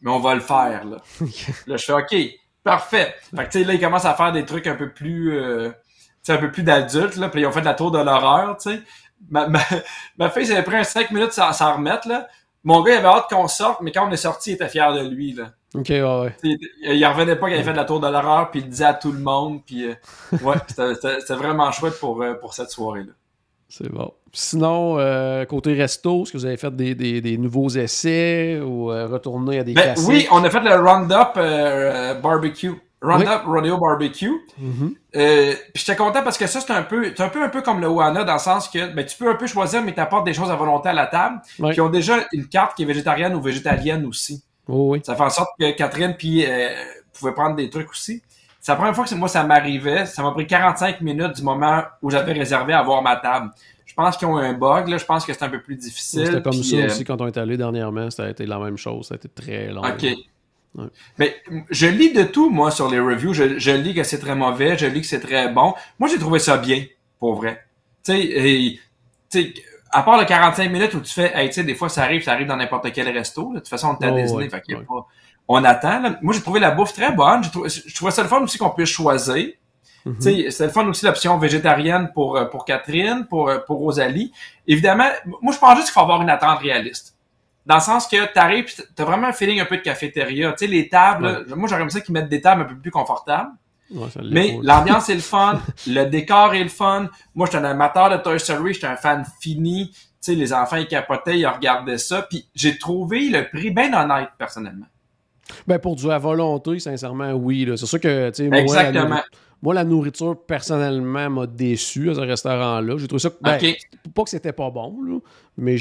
Mais 0.00 0.10
on 0.10 0.20
va 0.20 0.34
le 0.34 0.40
faire, 0.40 0.84
là. 0.84 0.98
là, 1.66 1.76
je 1.76 1.84
fais, 1.84 1.92
OK, 1.92 2.14
parfait. 2.62 3.14
Fait 3.34 3.44
que, 3.44 3.50
tu 3.50 3.58
sais, 3.58 3.64
là, 3.64 3.74
ils 3.74 3.80
commencent 3.80 4.04
à 4.04 4.14
faire 4.14 4.32
des 4.32 4.44
trucs 4.44 4.66
un 4.66 4.76
peu 4.76 4.90
plus, 4.92 5.36
euh, 5.36 5.70
tu 5.70 5.76
sais, 6.22 6.32
un 6.32 6.38
peu 6.38 6.50
plus 6.52 6.62
d'adultes, 6.62 7.16
là. 7.16 7.28
Puis 7.28 7.40
ils 7.40 7.46
ont 7.46 7.52
fait 7.52 7.60
de 7.60 7.66
la 7.66 7.74
tour 7.74 7.90
de 7.90 7.98
l'horreur, 7.98 8.56
tu 8.58 8.70
sais. 8.70 8.80
Ma, 9.30 9.48
ma, 9.48 9.60
ma 10.18 10.30
fille, 10.30 10.46
ça 10.46 10.52
avait 10.54 10.62
pris 10.62 10.76
un 10.76 10.84
5 10.84 11.10
minutes 11.10 11.36
à 11.38 11.52
s'en 11.52 11.74
remettre, 11.74 12.06
là. 12.08 12.28
Mon 12.64 12.82
gars, 12.82 12.94
il 12.94 12.96
avait 12.98 13.08
hâte 13.08 13.28
qu'on 13.30 13.48
sorte, 13.48 13.80
mais 13.80 13.92
quand 13.92 14.06
on 14.06 14.10
est 14.10 14.16
sorti, 14.16 14.50
il 14.50 14.54
était 14.54 14.68
fier 14.68 14.92
de 14.92 15.08
lui, 15.08 15.32
là. 15.32 15.52
ok, 15.74 15.88
ouais, 15.88 16.02
ouais. 16.02 16.36
Il, 16.42 16.58
il 16.82 17.06
revenait 17.06 17.36
pas 17.36 17.46
qu'il 17.46 17.54
avait 17.54 17.64
fait 17.64 17.72
de 17.72 17.76
la 17.76 17.84
tour 17.84 18.00
de 18.00 18.08
l'horreur, 18.08 18.50
puis 18.50 18.60
il 18.60 18.64
le 18.64 18.70
disait 18.70 18.84
à 18.84 18.94
tout 18.94 19.12
le 19.12 19.20
monde, 19.20 19.64
puis 19.64 19.84
euh, 19.84 19.94
ouais, 20.42 20.56
c'était 20.68 21.34
vraiment 21.34 21.70
chouette 21.72 21.98
pour, 21.98 22.20
euh, 22.22 22.34
pour 22.34 22.54
cette 22.54 22.70
soirée-là. 22.70 23.12
C'est 23.68 23.90
bon. 23.92 24.12
Sinon, 24.32 24.98
euh, 24.98 25.44
côté 25.44 25.74
resto, 25.74 26.22
est-ce 26.22 26.32
que 26.32 26.38
vous 26.38 26.46
avez 26.46 26.56
fait 26.56 26.74
des, 26.74 26.94
des, 26.94 27.20
des 27.20 27.38
nouveaux 27.38 27.68
essais 27.68 28.60
ou 28.64 28.90
euh, 28.90 29.06
retourner 29.06 29.58
à 29.58 29.64
des 29.64 29.74
Ben, 29.74 29.82
classiques? 29.94 30.08
oui, 30.08 30.26
on 30.30 30.42
a 30.44 30.50
fait 30.50 30.60
le 30.60 30.74
Roundup 30.74 31.32
euh, 31.36 32.14
Barbecue. 32.14 32.72
Roundup 33.00 33.42
Rodeo 33.46 33.78
Barbecue. 33.78 34.32
Mhm. 34.58 34.94
Euh, 35.16 35.52
puis 35.72 35.84
j'étais 35.86 35.96
content 35.96 36.22
parce 36.24 36.36
que 36.36 36.46
ça, 36.46 36.60
c'est 36.60 36.72
un 36.72 36.82
peu, 36.82 37.12
c'est 37.16 37.22
un 37.22 37.28
peu 37.28 37.42
un 37.42 37.48
peu 37.48 37.62
comme 37.62 37.80
le 37.80 37.88
Wana 37.88 38.24
dans 38.24 38.32
le 38.32 38.38
sens 38.38 38.68
que 38.68 38.92
ben, 38.92 39.04
tu 39.04 39.16
peux 39.16 39.30
un 39.30 39.34
peu 39.36 39.46
choisir, 39.46 39.82
mais 39.82 39.94
tu 39.94 40.00
apportes 40.00 40.24
des 40.26 40.34
choses 40.34 40.50
à 40.50 40.56
volonté 40.56 40.88
à 40.88 40.92
la 40.94 41.06
table. 41.06 41.40
Ils 41.58 41.80
ont 41.80 41.90
déjà 41.90 42.16
une 42.32 42.48
carte 42.48 42.76
qui 42.76 42.82
est 42.82 42.86
végétarienne 42.86 43.34
ou 43.34 43.40
végétalienne 43.40 44.04
aussi. 44.06 44.42
Oh, 44.66 44.92
oui. 44.92 45.00
Ça 45.04 45.14
fait 45.14 45.22
en 45.22 45.30
sorte 45.30 45.50
que 45.58 45.70
Catherine 45.72 46.14
puis 46.18 46.44
pouvait 47.12 47.32
prendre 47.32 47.54
des 47.56 47.70
trucs 47.70 47.90
aussi. 47.90 48.22
C'est 48.68 48.72
la 48.72 48.76
première 48.76 48.94
fois 48.94 49.06
que 49.06 49.14
moi 49.14 49.28
ça 49.28 49.44
m'arrivait. 49.44 50.04
Ça 50.04 50.22
m'a 50.22 50.30
pris 50.32 50.46
45 50.46 51.00
minutes 51.00 51.36
du 51.36 51.42
moment 51.42 51.84
où 52.02 52.10
j'avais 52.10 52.34
réservé 52.34 52.74
à 52.74 52.82
voir 52.82 53.00
ma 53.00 53.16
table. 53.16 53.50
Je 53.86 53.94
pense 53.94 54.18
qu'ils 54.18 54.28
ont 54.28 54.38
eu 54.38 54.44
un 54.44 54.52
bug. 54.52 54.88
Là. 54.88 54.98
Je 54.98 55.06
pense 55.06 55.24
que 55.24 55.32
c'est 55.32 55.42
un 55.42 55.48
peu 55.48 55.62
plus 55.62 55.74
difficile. 55.74 56.26
C'était 56.26 56.42
comme 56.42 56.52
ça 56.52 56.76
euh, 56.76 56.84
aussi 56.84 57.02
quand 57.02 57.18
on 57.22 57.26
est 57.26 57.38
allé 57.38 57.56
dernièrement. 57.56 58.10
Ça 58.10 58.24
a 58.24 58.28
été 58.28 58.44
la 58.44 58.58
même 58.58 58.76
chose. 58.76 59.06
Ça 59.08 59.14
a 59.14 59.16
été 59.16 59.30
très 59.30 59.68
long. 59.68 59.80
OK. 59.80 60.02
Ouais. 60.02 60.84
Mais 61.16 61.36
je 61.70 61.86
lis 61.86 62.12
de 62.12 62.24
tout, 62.24 62.50
moi, 62.50 62.70
sur 62.70 62.90
les 62.90 63.00
reviews. 63.00 63.32
Je, 63.32 63.58
je 63.58 63.70
lis 63.70 63.94
que 63.94 64.02
c'est 64.02 64.18
très 64.18 64.34
mauvais, 64.34 64.76
je 64.76 64.84
lis 64.84 65.00
que 65.00 65.06
c'est 65.06 65.20
très 65.20 65.48
bon. 65.50 65.72
Moi, 65.98 66.10
j'ai 66.10 66.18
trouvé 66.18 66.38
ça 66.38 66.58
bien, 66.58 66.84
pour 67.18 67.36
vrai. 67.36 67.64
Tu 68.04 68.12
sais, 68.12 68.20
et- 68.20 68.80
tu 69.30 69.42
sais, 69.44 69.54
à 69.92 70.02
part 70.02 70.18
le 70.18 70.26
45 70.26 70.70
minutes 70.70 70.92
où 70.92 71.00
tu 71.00 71.14
fais, 71.14 71.32
hey, 71.34 71.48
tu 71.48 71.54
sais, 71.54 71.64
des 71.64 71.74
fois, 71.74 71.88
ça 71.88 72.02
arrive, 72.02 72.22
ça 72.22 72.32
arrive 72.32 72.46
dans 72.48 72.56
n'importe 72.56 72.92
quel 72.92 73.08
resto. 73.08 73.44
là. 73.44 73.54
De 73.54 73.58
toute 73.60 73.68
façon, 73.68 73.96
on 73.98 74.04
est 74.04 74.08
à 74.08 74.12
Oh, 74.12 74.16
Disney, 74.20 74.42
ouais, 74.44 74.48
fait 74.50 74.60
qu'il 74.60 74.74
y 74.74 74.76
a 74.76 74.80
ouais. 74.80 74.86
pas... 74.86 75.06
On 75.48 75.64
attend. 75.64 76.00
là. 76.00 76.18
Moi, 76.20 76.34
j'ai 76.34 76.42
trouvé 76.42 76.60
la 76.60 76.70
bouffe 76.70 76.92
très 76.92 77.10
bonne. 77.10 77.40
Trouvé, 77.50 77.68
je 77.68 77.94
trouvais 77.94 78.10
ça 78.10 78.22
le 78.22 78.28
fun 78.28 78.40
aussi 78.42 78.58
qu'on 78.58 78.70
puisse 78.70 78.90
choisir. 78.90 79.48
Mhm. 80.04 80.16
Tu 80.20 80.50
C'était 80.50 80.66
le 80.66 80.70
fun 80.70 80.86
aussi 80.86 81.04
l'option 81.04 81.38
végétarienne 81.38 82.10
pour, 82.14 82.36
euh, 82.36 82.44
pour 82.44 82.64
Catherine, 82.64 83.26
pour, 83.28 83.48
euh, 83.48 83.58
pour 83.58 83.78
Rosalie. 83.78 84.32
Évidemment, 84.66 85.08
moi, 85.42 85.52
je 85.52 85.58
pense 85.58 85.74
juste 85.76 85.88
qu'il 85.88 85.94
faut 85.94 86.00
avoir 86.00 86.22
une 86.22 86.30
attente 86.30 86.60
réaliste. 86.60 87.14
Dans 87.66 87.76
le 87.76 87.80
sens 87.80 88.06
que 88.06 88.32
t'arrives 88.32 88.64
pis 88.64 88.82
t'as 88.94 89.04
vraiment 89.04 89.26
un 89.28 89.32
feeling 89.32 89.60
un 89.60 89.66
peu 89.66 89.76
de 89.76 89.82
cafétéria. 89.82 90.52
Tu 90.52 90.58
sais, 90.58 90.66
les 90.66 90.88
tables, 90.88 91.44
là, 91.46 91.56
moi, 91.56 91.68
j'aurais 91.68 91.82
aimé 91.82 91.90
ça 91.90 92.00
qu'ils 92.00 92.14
mettent 92.14 92.30
des 92.30 92.40
tables 92.40 92.62
un 92.62 92.64
peu 92.64 92.76
plus 92.76 92.90
confortables. 92.90 93.50
Ouais, 93.90 94.06
Mais 94.30 94.58
l'ambiance 94.62 95.08
est 95.08 95.14
le 95.14 95.20
fun, 95.20 95.60
le 95.86 96.04
décor 96.04 96.54
est 96.54 96.62
le 96.62 96.68
fun. 96.68 97.08
Moi, 97.34 97.46
j'étais 97.46 97.58
un 97.58 97.64
amateur 97.64 98.10
de 98.10 98.16
Toy 98.16 98.38
Story, 98.38 98.74
j'étais 98.74 98.86
un 98.86 98.96
fan 98.96 99.24
fini. 99.40 99.90
Tu 99.90 99.98
sais, 100.20 100.34
les 100.34 100.52
enfants, 100.52 100.76
ils 100.76 100.88
capotaient, 100.88 101.38
ils 101.38 101.46
regardaient 101.46 101.98
ça. 101.98 102.22
Puis 102.22 102.48
j'ai 102.54 102.78
trouvé 102.78 103.28
le 103.28 103.48
prix 103.48 103.70
bien 103.70 103.92
honnête, 103.92 104.30
personnellement. 104.38 104.86
Ben, 105.66 105.78
pour 105.78 105.96
du 105.96 106.10
à 106.10 106.18
volonté, 106.18 106.78
sincèrement, 106.78 107.32
oui. 107.32 107.68
C'est 107.76 107.86
sûr 107.86 108.00
que, 108.00 108.30
tu 108.30 108.44
sais, 108.44 108.48
moi, 108.48 108.92
la 108.92 109.24
moi, 109.60 109.84
nourriture, 109.84 110.36
personnellement, 110.46 111.28
m'a 111.30 111.46
déçu 111.46 112.10
à 112.10 112.14
ce 112.14 112.20
restaurant-là. 112.20 112.96
J'ai 112.98 113.08
trouvé 113.08 113.20
ça... 113.20 113.30
Ben. 113.40 113.58
Pas 114.14 114.22
que 114.22 114.30
c'était 114.30 114.52
pas 114.52 114.70
bon, 114.70 115.02
là, 115.02 115.18
mais 115.56 115.76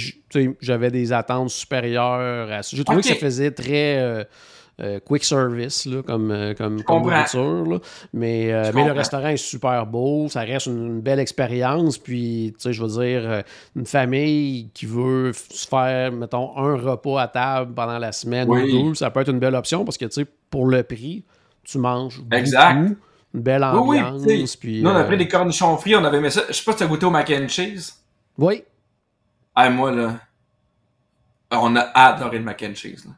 j'avais 0.59 0.91
des 0.91 1.13
attentes 1.13 1.49
supérieures 1.49 2.51
à 2.51 2.63
ça. 2.63 2.75
J'ai 2.75 2.83
trouvé 2.83 3.01
que 3.01 3.07
ça 3.07 3.15
faisait 3.15 3.51
très... 3.51 3.99
euh, 3.99 4.23
euh, 4.79 4.99
quick 4.99 5.23
service 5.23 5.85
là, 5.87 6.03
comme, 6.03 6.29
euh, 6.31 6.53
comme, 6.53 6.83
comme 6.83 7.01
nourriture. 7.03 7.65
là. 7.65 7.79
Mais, 8.13 8.53
euh, 8.53 8.71
mais 8.75 8.85
le 8.85 8.91
restaurant 8.91 9.29
est 9.29 9.37
super 9.37 9.85
beau, 9.87 10.27
ça 10.29 10.41
reste 10.41 10.67
une, 10.67 10.85
une 10.85 11.01
belle 11.01 11.19
expérience. 11.19 11.97
Puis, 11.97 12.53
tu 12.57 12.61
sais, 12.63 12.73
je 12.73 12.83
veux 12.83 13.03
dire, 13.03 13.43
une 13.75 13.85
famille 13.87 14.69
qui 14.73 14.85
veut 14.85 15.31
se 15.33 15.67
faire, 15.67 16.11
mettons, 16.11 16.55
un 16.57 16.75
repas 16.77 17.21
à 17.21 17.27
table 17.27 17.73
pendant 17.73 17.97
la 17.97 18.11
semaine 18.11 18.47
Oui. 18.49 18.71
ou 18.73 18.89
deux, 18.89 18.95
ça 18.95 19.09
peut 19.09 19.21
être 19.21 19.31
une 19.31 19.39
belle 19.39 19.55
option 19.55 19.83
parce 19.83 19.97
que, 19.97 20.05
tu 20.05 20.21
sais, 20.21 20.27
pour 20.49 20.67
le 20.67 20.83
prix, 20.83 21.23
tu 21.63 21.79
manges 21.79 22.21
Exact. 22.31 22.75
beaucoup, 22.81 22.95
une 23.33 23.41
belle 23.41 23.65
Oui, 23.73 23.79
oui, 23.97 23.99
ambiance. 24.01 24.23
tu 24.27 24.47
sais, 24.47 24.57
puis, 24.59 24.81
Nous, 24.83 24.89
on 24.89 24.95
a 24.95 25.03
pris 25.03 25.17
des 25.17 25.27
cornichons 25.27 25.75
frits, 25.77 25.95
on 25.95 26.03
avait 26.05 26.17
aimé 26.17 26.29
ça. 26.29 26.43
Je 26.47 26.53
sais 26.53 26.63
pas 26.63 26.71
si 26.73 26.77
t'as 26.77 26.85
goûté 26.87 27.05
au 27.05 27.09
mac 27.11 27.29
and 27.31 27.47
cheese. 27.47 27.93
Oui, 28.37 28.63
Ah, 29.55 29.69
moi, 29.71 29.91
là, 29.91 30.19
on 31.51 31.75
a 31.75 31.81
adoré 31.95 32.37
le 32.37 32.43
mac 32.45 32.63
and 32.63 32.75
cheese. 32.75 33.05
Là. 33.05 33.11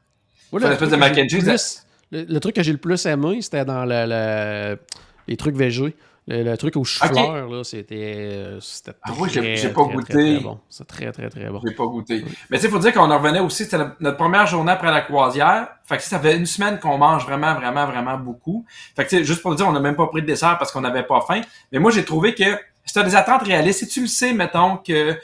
Moi, 0.52 0.62
Fait 0.62 0.70
le 0.70 0.78
truc 0.78 0.90
de 0.90 0.96
que 0.96 1.00
mac 1.00 1.14
j'ai 1.16 1.22
and 1.24 1.28
cheese, 1.30 1.44
plus- 1.44 1.84
le, 2.12 2.24
le 2.34 2.40
truc 2.40 2.56
que 2.56 2.64
j'ai 2.64 2.72
le 2.72 2.78
plus 2.80 3.06
aimé, 3.06 3.42
c'était 3.42 3.66
dans 3.66 3.86
le, 3.86 4.06
le- 4.08 4.80
les 5.28 5.38
trucs 5.38 5.56
végés. 5.56 5.96
Le, 6.28 6.44
le 6.44 6.58
truc 6.58 6.76
aux 6.76 6.84
chou-fleurs, 6.84 7.50
là, 7.50 7.64
c'était 7.64 7.96
euh, 8.18 8.60
c'était 8.62 8.92
Ah 9.02 9.12
oui, 9.18 9.30
j'ai- 9.32 9.70
pas 9.70 9.84
très, 9.84 9.94
goûté. 9.96 10.14
Très, 10.14 10.34
très 10.36 10.40
bon. 10.44 10.60
C'est 10.70 10.88
très, 10.88 11.12
très, 11.12 11.28
très 11.30 11.50
bon. 11.50 11.60
J'ai 11.66 11.74
pas 11.74 11.86
goûté. 11.86 12.24
Mais 12.52 12.58
tu 12.58 12.64
sais, 12.64 12.70
faut 12.70 12.78
dire 12.78 12.94
qu'on 12.94 13.10
en 13.10 13.18
revenait 13.18 13.40
aussi, 13.40 13.64
c'était 13.64 13.78
notre- 14.00 14.18
première 14.18 14.46
journée 14.46 14.72
après 14.72 14.92
la 14.92 15.02
croisière. 15.02 15.70
Fait 15.86 15.98
que 15.98 16.04
ça 16.04 16.20
fait 16.20 16.38
une 16.38 16.46
semaine 16.46 16.78
qu'on 16.80 17.00
mange 17.00 17.26
vraiment, 17.26 17.56
vraiment, 17.56 17.88
vraiment 17.88 18.18
beaucoup. 18.18 18.64
Fait 18.96 19.06
que 19.06 19.10
tu 19.10 19.18
sais, 19.18 19.24
juste 19.24 19.42
pour 19.42 19.50
le 19.52 19.58
dire, 19.58 19.68
on 19.68 19.72
n'a 19.72 19.80
même 19.80 19.96
pas 19.96 20.06
pris 20.06 20.22
de 20.22 20.28
dessert 20.28 20.58
parce 20.60 20.72
qu'on 20.72 20.82
n'avait 20.82 21.02
pas 21.04 21.22
faim. 21.28 21.42
Mais 21.72 21.80
moi, 21.80 21.90
j'ai 21.90 22.06
trouvé 22.06 22.36
que 22.36 22.44
c'était 22.86 23.04
des 23.06 23.16
attentes 23.16 23.42
réalistes. 23.44 23.80
Si 23.80 23.88
tu 23.88 24.02
le 24.02 24.08
sais, 24.08 24.32
mettons 24.34 24.78
que 24.78 25.18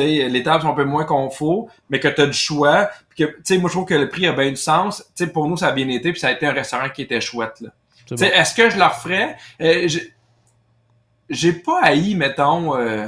sais, 0.00 0.28
les 0.28 0.42
tables 0.42 0.62
sont 0.62 0.70
un 0.70 0.74
peu 0.74 0.84
moins 0.84 1.04
confort, 1.04 1.66
mais 1.90 2.00
que 2.00 2.08
tu 2.08 2.20
as 2.20 2.26
du 2.26 2.32
choix, 2.32 2.90
puis 3.08 3.24
que, 3.24 3.32
tu 3.32 3.40
sais, 3.44 3.58
moi, 3.58 3.68
je 3.68 3.74
trouve 3.74 3.86
que 3.86 3.94
le 3.94 4.08
prix 4.08 4.26
a 4.26 4.32
bien 4.32 4.50
du 4.50 4.56
sens. 4.56 5.04
Tu 5.16 5.24
sais, 5.24 5.32
pour 5.32 5.48
nous, 5.48 5.56
ça 5.56 5.68
a 5.68 5.72
bien 5.72 5.88
été, 5.88 6.12
puis 6.12 6.20
ça 6.20 6.28
a 6.28 6.32
été 6.32 6.46
un 6.46 6.52
restaurant 6.52 6.88
qui 6.88 7.02
était 7.02 7.20
chouette, 7.20 7.60
là. 7.60 7.70
Tu 8.06 8.16
sais, 8.16 8.30
bon. 8.30 8.36
est-ce 8.36 8.54
que 8.54 8.70
je 8.70 8.78
leur 8.78 8.94
ferais? 8.94 9.36
Euh, 9.60 9.88
j'ai- 11.28 11.52
pas 11.52 11.80
haï, 11.82 12.14
mettons, 12.14 12.76
euh, 12.76 13.06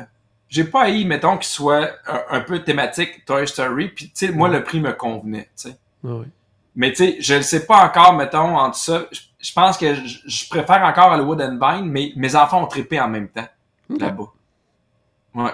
j'ai 0.49 0.65
pas 0.65 0.83
haï, 0.83 1.05
mettons, 1.05 1.37
qu'il 1.37 1.47
soit 1.47 1.91
un, 2.07 2.23
un 2.31 2.41
peu 2.41 2.61
thématique 2.61 3.25
Toy 3.25 3.47
Story, 3.47 3.89
puis 3.89 4.07
tu 4.07 4.27
sais, 4.27 4.33
moi, 4.33 4.49
le 4.49 4.63
prix 4.63 4.81
me 4.81 4.93
convenait, 4.93 5.49
tu 5.57 5.71
sais. 5.71 5.77
Ah 6.05 6.15
oui. 6.15 6.27
Mais 6.77 6.91
tu 6.91 6.97
sais, 6.97 7.17
je 7.21 7.35
ne 7.35 7.43
sais 7.43 7.67
pas 7.67 7.85
encore, 7.85 8.15
mettons, 8.15 8.57
entre 8.57 8.77
ça. 8.77 9.07
Je, 9.39 9.53
pense 9.53 9.79
que 9.79 9.95
je, 9.95 10.49
préfère 10.49 10.83
encore 10.83 11.13
Hollywood 11.13 11.41
and 11.41 11.59
Vine, 11.61 11.87
mais 11.87 12.13
mes 12.17 12.35
enfants 12.35 12.63
ont 12.63 12.67
trippé 12.67 13.01
en 13.01 13.09
même 13.09 13.29
temps, 13.29 13.47
là-bas. 13.89 14.33
Ouais. 15.35 15.53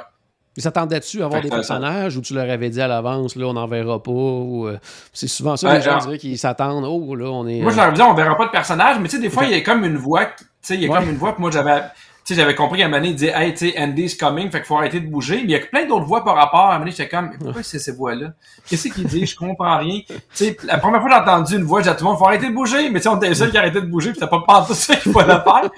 Ils 0.61 0.63
s'attendaient-tu 0.63 1.23
à 1.23 1.25
avoir 1.25 1.41
Fait 1.41 1.45
des 1.45 1.51
que 1.51 1.55
personnages 1.55 2.19
ou 2.19 2.21
tu 2.21 2.35
leur 2.35 2.49
avais 2.51 2.69
dit 2.69 2.83
à 2.83 2.87
l'avance, 2.87 3.35
là, 3.35 3.47
on 3.47 3.55
n'en 3.55 3.67
verra 3.67 4.03
pas? 4.03 4.11
ou, 4.11 4.67
euh, 4.69 4.79
c'est 5.15 5.27
souvent 5.27 5.57
ça, 5.57 5.69
Ouais, 5.69 5.77
les 5.77 5.81
gens 5.81 5.93
genre- 5.93 6.03
diraient 6.03 6.19
qu'ils 6.19 6.39
s'attendent, 6.39 6.85
oh, 6.87 7.15
là, 7.15 7.25
on 7.31 7.47
est. 7.49 7.63
Moi, 7.63 7.73
je 7.73 7.79
euh, 7.79 7.83
leur 7.85 7.93
disais, 7.93 8.05
on 8.05 8.13
verra 8.13 8.37
pas 8.37 8.45
de 8.45 8.51
personnage, 8.51 8.99
mais 9.01 9.09
tu 9.09 9.17
sais, 9.17 9.23
des 9.23 9.31
fois, 9.31 9.45
il 9.47 9.53
y 9.53 9.55
a 9.55 9.63
comme 9.63 9.85
une 9.87 9.97
voix, 9.97 10.27
tu 10.27 10.45
sais, 10.61 10.75
il 10.75 10.83
y 10.83 10.87
a 10.87 10.91
Ouais. 10.91 10.99
comme 11.01 11.09
une 11.09 11.17
voix, 11.17 11.33
puis 11.33 11.41
moi, 11.41 11.51
j'avais, 11.51 11.81
sais, 12.35 12.41
j'avais 12.41 12.55
compris 12.55 12.79
qu'à 12.79 12.87
un 12.87 12.89
moment 12.89 12.99
donné, 13.01 13.11
il 13.11 13.15
disait, 13.17 13.33
hey, 13.35 13.53
tu 13.55 13.71
sais, 13.71 13.79
Andy's 13.81 14.15
coming, 14.15 14.51
fait 14.51 14.59
qu'il 14.59 14.67
faut 14.67 14.77
arrêter 14.77 15.01
de 15.01 15.07
bouger, 15.09 15.37
mais 15.37 15.43
il 15.45 15.51
y 15.51 15.55
a 15.55 15.61
plein 15.61 15.87
d'autres 15.87 16.07
voix 16.07 16.25
par 16.25 16.35
rapport, 16.37 16.61
à 16.61 16.69
un 16.69 16.73
moment 16.73 16.79
donné, 16.81 16.91
j'étais 16.93 17.09
comme, 17.09 17.31
mais 17.31 17.39
pourquoi 17.39 17.63
c'est 17.63 17.79
ces 17.79 17.93
voix-là? 17.93 18.33
Qu'est-ce 18.69 18.89
qu'il 18.89 19.07
dit? 19.07 19.27
Je 19.27 19.37
comprends 19.37 19.79
rien. 19.79 20.01
Tu 20.09 20.17
sais, 20.33 20.57
la 20.65 20.79
première 20.79 21.01
fois 21.01 21.11
que 21.11 21.15
j'ai 21.17 21.21
entendu 21.23 21.57
une 21.57 21.65
voix, 21.65 21.81
j'ai 21.81 21.85
dit 21.85 21.89
à 21.91 21.95
tout 21.95 22.05
le 22.05 22.11
monde, 22.11 22.19
faut 22.19 22.27
arrêter 22.27 22.49
de 22.49 22.55
bouger, 22.55 22.91
mais 22.91 23.01
tu 23.01 23.05
sais, 23.05 23.09
on 23.09 23.17
était 23.17 23.29
les 23.29 23.35
seuls 23.35 23.51
qui 23.51 23.59
arrêtaient 23.59 23.81
de 23.81 23.87
bouger, 23.87 24.11
puis 24.11 24.21
t'as 24.21 24.27
pas 24.27 24.41
pensé 24.47 24.75
ça 24.75 24.97
qu'il 24.97 25.13
fallait 25.13 25.35
faire. 25.43 25.71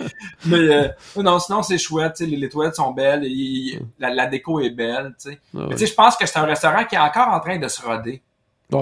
Mais, 0.46 0.56
euh, 0.58 0.88
non, 1.16 1.38
sinon, 1.38 1.62
c'est 1.62 1.78
chouette, 1.78 2.14
tu 2.16 2.24
sais, 2.24 2.30
les, 2.30 2.36
les 2.36 2.48
toilettes 2.48 2.76
sont 2.76 2.92
belles, 2.92 3.24
et 3.24 3.78
la, 3.98 4.10
la 4.14 4.26
déco 4.26 4.60
est 4.60 4.70
belle, 4.70 5.14
tu 5.22 5.30
sais. 5.30 5.38
ah 5.56 5.60
Mais 5.68 5.74
tu 5.74 5.78
sais, 5.78 5.86
je 5.86 5.94
pense 5.94 6.16
que 6.16 6.26
c'est 6.26 6.38
un 6.38 6.44
restaurant 6.44 6.84
qui 6.84 6.94
est 6.94 6.98
encore 6.98 7.28
en 7.28 7.40
train 7.40 7.58
de 7.58 7.68
se 7.68 7.82
roder 7.82 8.22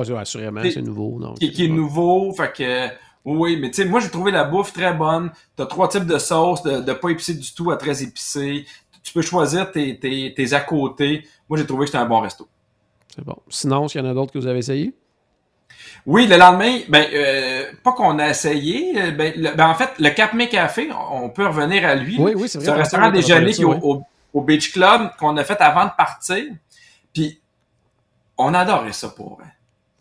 c'est- 0.04 0.16
assurément, 0.16 0.60
c'est 0.62 0.82
nouveau. 0.82 1.18
Donc, 1.20 1.38
qui, 1.38 1.50
qui 1.50 1.64
est 1.64 1.68
nouveau, 1.68 2.32
fait 2.32 2.52
que 2.52 2.88
oui, 3.24 3.56
mais 3.60 3.70
tu 3.70 3.82
sais, 3.82 3.88
moi 3.88 4.00
j'ai 4.00 4.10
trouvé 4.10 4.30
la 4.30 4.44
bouffe 4.44 4.72
très 4.72 4.92
bonne. 4.94 5.30
T'as 5.56 5.66
trois 5.66 5.88
types 5.88 6.06
de 6.06 6.18
sauces, 6.18 6.62
de, 6.62 6.80
de 6.80 6.92
pas 6.92 7.10
épicé 7.10 7.34
du 7.34 7.52
tout 7.54 7.70
à 7.70 7.76
très 7.76 8.02
épicé. 8.02 8.66
Tu 9.02 9.12
peux 9.12 9.22
choisir 9.22 9.70
tes, 9.72 9.98
tes, 9.98 10.32
tes 10.34 10.52
à 10.52 10.60
côté. 10.60 11.26
Moi 11.48 11.58
j'ai 11.58 11.66
trouvé 11.66 11.82
que 11.84 11.86
c'était 11.90 11.98
un 12.02 12.06
bon 12.06 12.20
resto. 12.20 12.48
C'est 13.14 13.24
bon. 13.24 13.36
Sinon, 13.48 13.88
s'il 13.88 14.00
y 14.00 14.04
en 14.04 14.10
a 14.10 14.14
d'autres 14.14 14.32
que 14.32 14.38
vous 14.38 14.46
avez 14.46 14.60
essayé? 14.60 14.94
Oui, 16.06 16.26
le 16.26 16.36
lendemain, 16.36 16.78
ben 16.88 17.06
euh, 17.12 17.72
pas 17.82 17.92
qu'on 17.92 18.18
a 18.18 18.28
essayé, 18.30 19.00
euh, 19.00 19.10
ben, 19.10 19.32
le- 19.36 19.54
ben, 19.54 19.68
en 19.68 19.74
fait 19.74 19.90
le 19.98 20.10
Cap 20.10 20.32
May 20.32 20.48
Café, 20.48 20.88
on 21.12 21.28
peut 21.28 21.46
revenir 21.46 21.84
à 21.86 21.94
lui. 21.94 22.16
Oui, 22.18 22.32
oui, 22.34 22.48
c'est 22.48 22.58
vrai. 22.58 22.64
C'est 22.66 22.70
un 22.72 22.76
restaurant 22.76 23.10
déjeuner 23.10 23.52
qui 23.52 23.64
au, 23.64 23.72
au, 23.82 24.02
au 24.32 24.40
Beach 24.42 24.72
Club 24.72 25.10
qu'on 25.18 25.36
a 25.36 25.44
fait 25.44 25.60
avant 25.60 25.84
de 25.86 25.90
partir. 25.96 26.44
Puis 27.12 27.40
on 28.38 28.54
adorait 28.54 28.92
ça 28.92 29.08
pour 29.10 29.36
vrai. 29.36 29.44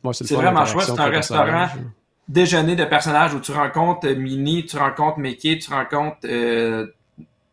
Ouais, 0.03 0.11
le 0.11 0.13
c'est 0.13 0.36
vraiment 0.36 0.65
chouette, 0.65 0.86
c'est 0.86 0.99
un 1.01 1.05
restaurant. 1.09 1.67
Déjeuner 2.30 2.76
de 2.78 2.86
personnages 2.86 3.34
où 3.34 3.42
tu 3.42 3.52
rencontres 3.52 4.08
euh, 4.08 4.16
Minnie, 4.16 4.66
tu 4.66 4.78
rencontres 4.78 5.18
Mickey, 5.20 5.58
tu 5.58 5.70
rencontres 5.74 6.20
euh, 6.26 6.88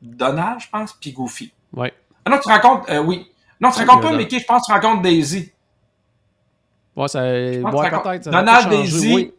Donald, 0.01 0.61
je 0.61 0.69
pense, 0.71 0.93
puis 0.93 1.11
Goofy. 1.13 1.53
Ouais. 1.73 1.93
Ah 2.25 2.31
non, 2.31 2.39
tu 2.39 2.49
rencontres, 2.49 2.85
euh, 2.91 2.99
oui. 3.03 3.27
Non, 3.61 3.71
tu 3.71 3.79
rencontres 3.81 3.97
pas 4.03 4.11
Donald. 4.11 4.19
Mickey, 4.21 4.39
je 4.39 4.45
pense 4.45 4.63
que 4.63 4.67
tu 4.67 4.73
rencontres 4.73 5.03
Daisy. 5.03 5.51
Ouais, 6.95 7.09
ça. 7.09 7.23
Ouais, 7.23 7.59
Donald, 8.21 8.69
Daisy. 8.69 9.15
Oui. 9.15 9.35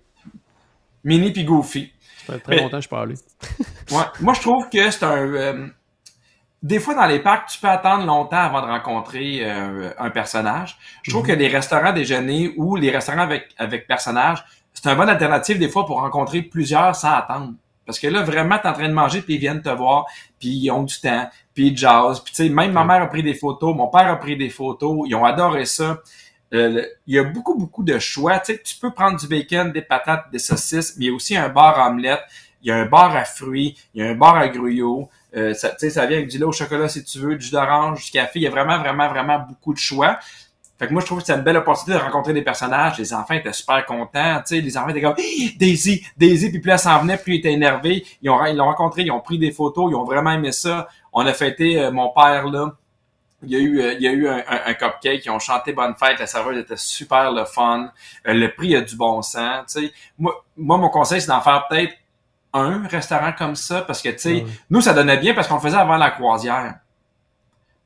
Minnie 1.04 1.32
puis 1.32 1.44
Goofy. 1.46 1.92
Ça 2.26 2.34
fait 2.34 2.40
très 2.40 2.56
Mais- 2.56 2.62
longtemps 2.64 2.78
que 2.78 2.84
je 2.84 2.90
parlais. 2.90 3.16
Ouais. 3.92 4.04
Moi, 4.20 4.34
je 4.34 4.42
trouve 4.42 4.68
que 4.70 4.92
c'est 4.92 5.04
un... 5.06 5.16
euh, 5.16 5.68
des 6.62 6.80
fois, 6.82 6.94
dans 6.94 7.06
les 7.06 7.20
parcs, 7.20 7.48
tu 7.50 7.58
peux 7.60 7.70
attendre 7.70 8.06
longtemps 8.06 8.36
avant 8.36 8.62
de 8.62 8.66
rencontrer 8.68 9.50
un 9.50 10.10
personnage. 10.10 10.78
Je 11.04 11.12
trouve 11.12 11.22
Mhm. 11.24 11.28
que 11.30 11.34
les 11.34 11.48
restaurants 11.48 11.94
déjeuner 11.94 12.54
ou 12.58 12.76
les 12.76 12.92
restaurants 12.92 13.22
avec, 13.22 13.56
avec 13.58 13.88
personnages, 13.88 14.44
c'est 14.82 14.90
une 14.90 14.98
bonne 14.98 15.10
alternative 15.10 15.58
des 15.58 15.70
fois 15.70 15.86
pour 15.86 16.02
rencontrer 16.02 16.42
plusieurs 16.44 16.96
sans 16.96 17.14
attendre. 17.14 17.54
Parce 17.86 18.00
que 18.00 18.08
là, 18.08 18.22
vraiment, 18.22 18.60
t'es 18.60 18.68
en 18.68 18.74
train 18.74 18.90
de 18.90 18.94
manger, 18.94 19.22
puis 19.22 19.36
ils 19.36 19.40
viennent 19.40 19.62
te 19.62 19.70
voir, 19.70 20.06
puis 20.40 20.50
ils 20.50 20.72
ont 20.72 20.84
du 20.84 21.00
temps, 21.00 21.30
puis 21.54 21.68
ils 21.68 21.78
jazzent. 21.78 22.20
Puis 22.20 22.34
tu 22.34 22.44
sais, 22.44 22.50
même 22.50 22.74
ma 22.74 22.84
mère 22.84 23.02
a 23.02 23.08
pris 23.08 23.24
des 23.24 23.34
photos, 23.34 23.76
mon 23.76 23.88
père 23.88 24.08
a 24.08 24.18
pris 24.18 24.36
des 24.38 24.50
photos, 24.50 25.06
ils 25.08 25.16
ont 25.16 25.26
adoré 25.26 25.66
ça. 25.66 26.00
Euh, 26.54 26.86
il 27.08 27.16
y 27.16 27.20
a 27.20 27.24
beaucoup, 27.24 27.58
beaucoup 27.58 27.84
de 27.84 27.98
choix. 27.98 28.40
Tu 28.40 28.54
sais, 28.54 28.62
tu 28.64 28.76
peux 28.76 28.92
prendre 28.92 29.18
du 29.20 29.28
bacon, 29.28 29.72
des 29.72 29.82
patates, 29.82 30.30
des 30.32 30.40
saucisses, 30.40 30.96
mais 30.98 31.06
il 31.06 31.08
y 31.08 31.12
a 31.12 31.16
aussi 31.16 31.36
un 31.36 31.50
bar 31.50 31.80
omelette, 31.90 32.22
il 32.62 32.68
y 32.68 32.72
a 32.72 32.76
un 32.76 32.86
bar 32.86 33.16
à 33.16 33.24
fruits, 33.24 33.78
il 33.94 34.04
y 34.04 34.08
a 34.08 34.12
un 34.12 34.16
bar 34.16 34.36
à 34.36 34.48
gruyot, 34.50 35.10
Euh, 35.36 35.54
ça, 35.54 35.78
ça 35.78 36.06
vient 36.06 36.18
avec 36.18 36.30
du 36.30 36.38
lait 36.38 36.46
au 36.46 36.52
chocolat 36.52 36.88
si 36.90 37.04
tu 37.04 37.20
veux, 37.20 37.36
du 37.36 37.46
jus 37.46 37.52
d'orange, 37.52 38.06
du 38.06 38.12
café. 38.12 38.40
Il 38.40 38.44
y 38.44 38.48
a 38.48 38.50
vraiment, 38.50 38.80
vraiment, 38.80 39.08
vraiment 39.10 39.40
beaucoup 39.40 39.74
de 39.74 39.78
choix. 39.78 40.20
Fait 40.80 40.88
que 40.88 40.94
moi, 40.94 41.02
je 41.02 41.08
trouve 41.08 41.20
que 41.20 41.26
c'est 41.26 41.34
une 41.34 41.42
belle 41.42 41.58
opportunité 41.58 42.00
de 42.00 42.04
rencontrer 42.04 42.34
des 42.34 42.44
personnages. 42.44 43.00
Les 43.00 43.14
enfants 43.14 43.34
étaient 43.34 43.54
super 43.54 43.84
contents. 43.86 44.42
Tu 44.46 44.56
sais, 44.56 44.62
les 44.62 44.78
enfants 44.78 44.90
étaient 44.90 45.02
comme 45.02 45.16
Daisy, 45.58 46.06
Daisy, 46.16 46.52
puis 46.52 46.60
plus 46.60 46.72
elle 46.72 46.80
s'en 46.80 47.00
venait, 47.00 47.18
plus 47.18 47.36
ils 47.36 47.40
étaient 47.40 47.54
énervés. 47.54 48.06
Ils 48.22 48.30
ont, 48.30 48.46
ils 48.46 48.56
l'ont 48.56 48.66
rencontré, 48.66 49.02
ils 49.02 49.12
ont 49.12 49.20
pris 49.20 49.40
des 49.40 49.52
photos, 49.52 49.92
ils 49.92 49.96
ont 49.96 50.04
vraiment 50.04 50.32
aimé 50.32 50.52
ça. 50.52 50.88
On 51.14 51.26
a 51.26 51.34
fêté 51.34 51.80
euh, 51.80 51.92
mon 51.92 52.10
père 52.10 52.48
là. 52.48 52.76
Il 53.44 53.52
y 53.52 53.56
a 53.56 53.60
eu, 53.60 53.80
euh, 53.80 53.94
il 53.94 54.02
y 54.02 54.08
a 54.08 54.12
eu 54.12 54.28
un, 54.28 54.44
un, 54.48 54.74
cupcake, 54.74 55.24
ils 55.26 55.30
ont 55.30 55.38
chanté 55.38 55.72
Bonne 55.72 55.94
fête, 55.96 56.20
la 56.20 56.26
serveuse 56.26 56.58
était 56.58 56.78
super 56.78 57.32
le 57.32 57.46
fun. 57.46 57.92
Euh, 58.28 58.34
le 58.34 58.52
prix 58.52 58.76
a 58.76 58.82
du 58.82 58.96
bon 58.96 59.22
sens. 59.22 59.74
Tu 59.74 59.88
sais. 59.88 59.94
Moi, 60.18 60.44
moi, 60.56 60.78
mon 60.78 60.90
conseil, 60.90 61.22
c'est 61.22 61.28
d'en 61.28 61.42
faire 61.42 61.68
peut-être 61.70 61.94
un 62.54 62.88
restaurant 62.88 63.32
comme 63.38 63.56
ça, 63.56 63.82
parce 63.82 64.02
que 64.02 64.10
tu 64.10 64.18
sais, 64.20 64.46
nous, 64.70 64.82
ça 64.82 64.94
donnait 64.94 65.18
bien 65.18 65.34
parce 65.34 65.48
qu'on 65.48 65.56
le 65.56 65.62
faisait 65.62 65.78
avant 65.78 65.98
la 65.98 66.12
croisière. 66.12 66.76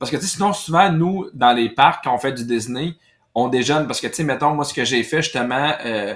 Parce 0.02 0.10
que, 0.10 0.18
tu 0.18 0.24
sais, 0.24 0.38
sinon, 0.38 0.52
souvent, 0.52 0.92
nous, 0.92 1.28
dans 1.32 1.54
les 1.54 1.70
parcs, 1.70 2.04
quand 2.04 2.16
on 2.16 2.18
fait 2.18 2.32
du 2.32 2.44
Disney, 2.44 2.96
on 3.36 3.50
déjeune. 3.50 3.86
Parce 3.86 4.02
que, 4.02 4.08
tu 4.08 4.16
sais, 4.16 4.24
mettons, 4.24 4.56
moi, 4.56 4.66
ce 4.66 4.74
que 4.74 4.84
j'ai 4.84 5.04
fait, 5.04 5.22
justement, 5.22 5.74
euh, 5.86 6.16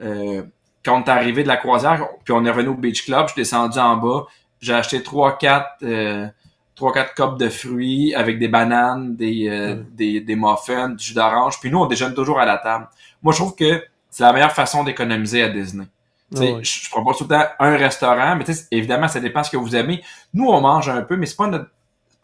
euh, 0.00 0.42
quand 0.82 0.96
on 0.96 1.04
est 1.04 1.10
arrivé 1.10 1.42
de 1.42 1.48
la 1.48 1.58
croisière, 1.58 2.02
puis 2.24 2.32
on 2.32 2.46
est 2.46 2.50
revenu 2.50 2.68
au 2.68 2.74
Beach 2.74 3.04
Club, 3.04 3.26
je 3.26 3.34
suis 3.34 3.42
descendu 3.42 3.78
en 3.78 3.98
bas, 3.98 4.24
j'ai 4.58 4.72
acheté 4.72 5.02
trois, 5.02 5.36
quatre, 5.36 5.68
euh, 5.82 6.26
trois, 6.74 6.94
quatre 6.94 7.12
copes 7.12 7.38
de 7.38 7.50
fruits 7.50 8.14
avec 8.14 8.38
des 8.38 8.48
bananes, 8.48 9.16
des, 9.16 9.50
euh, 9.50 9.82
des, 9.92 10.22
des, 10.22 10.34
muffins, 10.34 10.88
du 10.88 11.04
jus 11.04 11.12
d'orange. 11.12 11.60
Puis 11.60 11.70
nous, 11.70 11.80
on 11.80 11.86
déjeune 11.86 12.14
toujours 12.14 12.40
à 12.40 12.46
la 12.46 12.56
table. 12.56 12.88
Moi, 13.22 13.34
je 13.34 13.38
trouve 13.38 13.54
que 13.54 13.84
c'est 14.08 14.22
la 14.22 14.32
meilleure 14.32 14.52
façon 14.52 14.82
d'économiser 14.82 15.42
à 15.42 15.50
Disney. 15.50 15.84
Je, 16.32 16.62
je 16.62 16.90
propose 16.90 17.18
tout 17.18 17.24
le 17.24 17.36
temps 17.36 17.44
un 17.58 17.76
restaurant, 17.76 18.34
mais 18.34 18.46
évidemment, 18.70 19.08
ça 19.08 19.20
dépend 19.20 19.42
ce 19.44 19.50
que 19.50 19.58
vous 19.58 19.76
aimez. 19.76 20.02
Nous, 20.32 20.48
on 20.48 20.62
mange 20.62 20.88
un 20.88 21.02
peu, 21.02 21.16
mais 21.16 21.26
c'est 21.26 21.36
pas 21.36 21.48
notre 21.48 21.68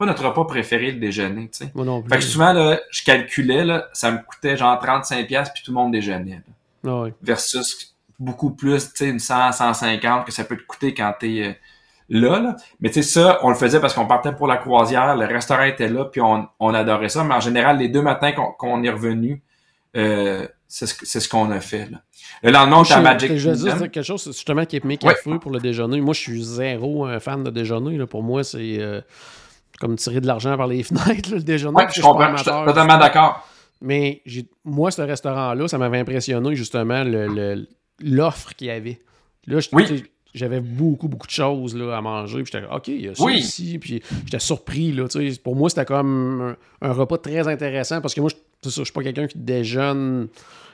pas 0.03 0.07
notre 0.07 0.27
repas 0.27 0.45
préféré 0.45 0.91
le 0.91 0.99
déjeuner, 0.99 1.49
tu 1.49 1.59
sais. 1.59 1.71
Moi 1.77 1.85
non 1.85 2.03
plus. 2.03 2.11
Fait 2.11 2.19
que 2.19 2.25
souvent, 2.25 2.53
là, 2.53 2.81
je 2.91 3.05
calculais, 3.05 3.65
là, 3.65 3.89
ça 3.93 4.11
me 4.11 4.19
coûtait 4.19 4.57
genre 4.57 4.83
35$ 4.83 5.53
puis 5.55 5.63
tout 5.65 5.71
le 5.71 5.75
monde 5.75 5.93
déjeunait. 5.93 6.43
Ah 6.85 7.03
oui. 7.03 7.11
Versus 7.23 7.95
beaucoup 8.19 8.51
plus, 8.51 8.91
tu 8.93 8.97
sais, 8.97 9.09
une 9.09 9.21
100, 9.21 9.53
150 9.53 10.27
que 10.27 10.33
ça 10.33 10.43
peut 10.43 10.57
te 10.57 10.65
coûter 10.65 10.93
quand 10.93 11.15
t'es 11.21 11.43
euh, 11.45 11.53
là, 12.09 12.41
là. 12.41 12.57
Mais 12.81 12.89
tu 12.89 13.01
sais, 13.01 13.09
ça, 13.09 13.39
on 13.43 13.51
le 13.51 13.55
faisait 13.55 13.79
parce 13.79 13.95
qu'on 13.95 14.07
partait 14.07 14.33
pour 14.33 14.49
la 14.49 14.57
croisière, 14.57 15.15
le 15.15 15.25
restaurant 15.25 15.63
était 15.63 15.89
là, 15.89 16.07
puis 16.07 16.21
on, 16.21 16.49
on 16.59 16.75
adorait 16.75 17.09
ça. 17.09 17.23
Mais 17.23 17.35
en 17.35 17.41
général, 17.41 17.79
les 17.79 17.89
deux 17.89 18.03
matins 18.03 18.33
qu'on 18.33 18.83
est 18.83 18.91
revenu, 18.91 19.41
euh, 19.97 20.49
c'est 20.67 20.87
ce, 20.87 21.21
ce 21.21 21.29
qu'on 21.29 21.49
a 21.53 21.61
fait. 21.61 21.89
Là. 21.89 21.99
Le 22.43 22.51
lendemain, 22.51 22.79
on 22.79 22.93
à 22.93 23.01
Magic 23.01 23.37
Je 23.37 23.51
veux 23.51 23.57
dire 23.57 23.79
quelque 23.79 24.03
chose 24.03 24.25
justement 24.25 24.65
qui 24.65 24.75
est 24.75 24.85
mes 24.85 24.97
cafés 24.97 25.39
pour 25.39 25.53
le 25.53 25.61
déjeuner. 25.61 26.01
Moi, 26.01 26.13
je 26.13 26.21
suis 26.21 26.43
zéro 26.43 27.05
un 27.05 27.21
fan 27.21 27.45
de 27.45 27.51
déjeuner. 27.51 27.97
Là. 27.97 28.09
Pour 28.09 28.25
moi, 28.25 28.43
c'est... 28.43 28.79
Euh, 28.81 29.01
comme 29.81 29.97
tirer 29.97 30.21
de 30.21 30.27
l'argent 30.27 30.57
par 30.57 30.67
les 30.67 30.83
fenêtres, 30.83 31.31
le 31.33 31.41
déjeuner. 31.41 31.77
Ouais, 31.77 31.87
je 31.95 32.01
comprends, 32.01 32.37
je 32.37 32.43
suis 32.43 32.51
totalement 32.51 32.99
d'accord. 32.99 33.47
Mais 33.81 34.23
moi, 34.65 34.91
ce 34.91 35.03
restaurant-là, 35.03 35.67
ça 35.69 35.77
m'avait 35.77 35.99
impressionné 35.99 36.55
justement 36.55 37.05
l'offre 38.01 38.55
qu'il 38.55 38.69
y 38.69 38.71
avait. 38.71 39.01
Là, 39.47 39.59
j'avais 40.35 40.61
beaucoup, 40.61 41.09
beaucoup 41.09 41.27
de 41.27 41.33
choses 41.33 41.77
là, 41.77 41.97
à 41.97 42.01
manger. 42.01 42.43
Puis 42.43 42.53
j'étais 42.53 42.67
OK, 42.73 42.89
il 42.89 43.03
y 43.03 43.09
a 43.09 43.15
ça 43.15 43.31
ici. 43.31 43.79
Puis 43.79 44.01
j'étais 44.25 44.39
surpris. 44.39 44.93
Là, 44.93 45.07
pour 45.43 45.57
moi, 45.57 45.69
c'était 45.69 45.85
comme 45.85 46.55
un, 46.81 46.93
repas 46.93 47.19
très 47.19 47.49
intéressant 47.49 48.01
parce 48.01 48.15
que 48.15 48.21
moi, 48.21 48.31
je 48.31 48.69
ne 48.69 48.85
suis 48.85 48.93
pas 48.93 49.03
quelqu'un 49.03 49.27
qui 49.27 49.39
déjeune 49.39 50.29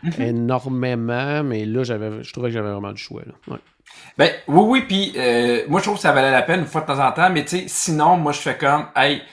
mm-hmm. 0.05 0.23
énormément, 0.23 1.43
mais 1.43 1.65
là, 1.65 1.85
je 1.85 2.33
trouvais 2.33 2.49
que 2.49 2.55
j'avais 2.55 2.71
vraiment 2.71 2.93
du 2.93 3.01
choix. 3.01 3.23
Là. 3.27 3.33
Ouais. 3.55 3.59
Ben 4.17 4.31
oui, 4.49 4.63
oui, 4.67 4.81
puis 4.83 5.13
euh, 5.17 5.65
moi 5.69 5.81
je 5.81 5.85
trouve 5.85 5.97
que 5.97 6.03
ça 6.03 6.13
valait 6.13 6.31
la 6.31 6.43
peine 6.43 6.61
une 6.61 6.67
fois 6.67 6.81
de 6.81 6.87
temps 6.87 7.05
en 7.05 7.13
temps, 7.13 7.31
mais 7.31 7.45
tu 7.45 7.59
sais, 7.59 7.65
sinon, 7.69 8.17
moi 8.17 8.33
je 8.33 8.41
fais 8.41 8.57
comme 8.57 8.87
hey, 8.97 9.21
tu 9.21 9.25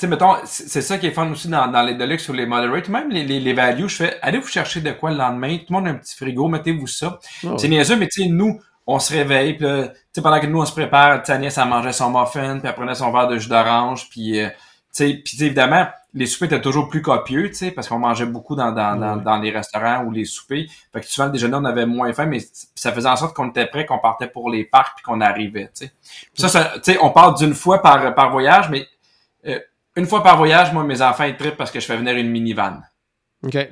sais, 0.00 0.06
mettons, 0.06 0.34
c'est 0.44 0.82
ça 0.82 0.98
qui 0.98 1.06
est 1.06 1.12
fun 1.12 1.30
aussi 1.30 1.48
dans, 1.48 1.66
dans 1.68 1.82
les 1.82 1.94
deluxe 1.94 2.28
ou 2.28 2.32
les 2.32 2.46
moderate, 2.46 2.88
même 2.88 3.10
les, 3.10 3.24
les, 3.24 3.40
les 3.40 3.52
values, 3.52 3.88
je 3.88 3.96
fais 3.96 4.18
allez 4.22 4.38
vous 4.38 4.48
chercher 4.48 4.80
de 4.80 4.92
quoi 4.92 5.10
le 5.10 5.16
lendemain, 5.16 5.56
tout 5.56 5.66
le 5.70 5.74
monde 5.74 5.88
a 5.88 5.90
un 5.90 5.94
petit 5.94 6.14
frigo, 6.14 6.46
mettez-vous 6.48 6.86
ça. 6.86 7.18
Oh. 7.44 7.56
C'est 7.58 7.68
niaiseux, 7.68 7.96
mais 7.96 8.08
tu 8.08 8.22
sais, 8.22 8.28
nous, 8.28 8.60
on 8.86 8.98
se 8.98 9.12
réveille, 9.12 9.54
puis 9.54 9.66
tu 9.66 9.90
sais, 10.12 10.22
pendant 10.22 10.40
que 10.40 10.46
nous 10.46 10.60
on 10.60 10.64
se 10.64 10.72
prépare, 10.72 11.22
Tania, 11.22 11.50
ça 11.50 11.64
mangeait 11.64 11.92
son 11.92 12.10
muffin, 12.10 12.58
puis 12.58 12.68
elle 12.68 12.74
prenait 12.74 12.94
son 12.94 13.10
verre 13.12 13.28
de 13.28 13.38
jus 13.38 13.48
d'orange, 13.48 14.08
puis 14.10 14.40
euh, 14.40 14.48
tu 14.48 14.54
sais, 14.92 15.22
puis 15.24 15.36
évidemment, 15.44 15.86
les 16.14 16.26
soupers 16.26 16.46
étaient 16.46 16.60
toujours 16.60 16.88
plus 16.88 17.02
copieux, 17.02 17.48
tu 17.48 17.54
sais, 17.54 17.70
parce 17.70 17.88
qu'on 17.88 17.98
mangeait 17.98 18.26
beaucoup 18.26 18.56
dans, 18.56 18.72
dans, 18.72 18.96
dans, 18.96 19.16
dans, 19.16 19.36
les 19.38 19.50
restaurants 19.50 20.04
ou 20.04 20.10
les 20.10 20.24
soupers. 20.24 20.66
Fait 20.92 21.00
que 21.00 21.06
souvent, 21.06 21.26
le 21.26 21.32
déjeuner, 21.32 21.56
on 21.56 21.64
avait 21.64 21.86
moins 21.86 22.12
faim, 22.12 22.26
mais 22.26 22.40
ça 22.74 22.92
faisait 22.92 23.08
en 23.08 23.16
sorte 23.16 23.36
qu'on 23.36 23.50
était 23.50 23.66
prêt, 23.66 23.84
qu'on 23.84 23.98
partait 23.98 24.28
pour 24.28 24.50
les 24.50 24.64
parcs 24.64 24.96
puis 24.96 25.04
qu'on 25.04 25.20
arrivait, 25.20 25.70
tu 25.74 25.86
sais. 25.86 25.92
Ça, 26.34 26.48
ça 26.48 26.72
tu 26.76 26.92
sais, 26.92 26.98
on 27.02 27.10
parle 27.10 27.36
d'une 27.36 27.54
fois 27.54 27.82
par, 27.82 28.14
par 28.14 28.30
voyage, 28.30 28.70
mais 28.70 28.86
euh, 29.46 29.60
une 29.96 30.06
fois 30.06 30.22
par 30.22 30.36
voyage, 30.36 30.72
moi, 30.72 30.84
mes 30.84 31.02
enfants, 31.02 31.24
ils 31.24 31.36
trippent 31.36 31.56
parce 31.56 31.70
que 31.70 31.80
je 31.80 31.86
fais 31.86 31.96
venir 31.96 32.16
une 32.16 32.30
minivan. 32.30 32.80
OK. 33.44 33.68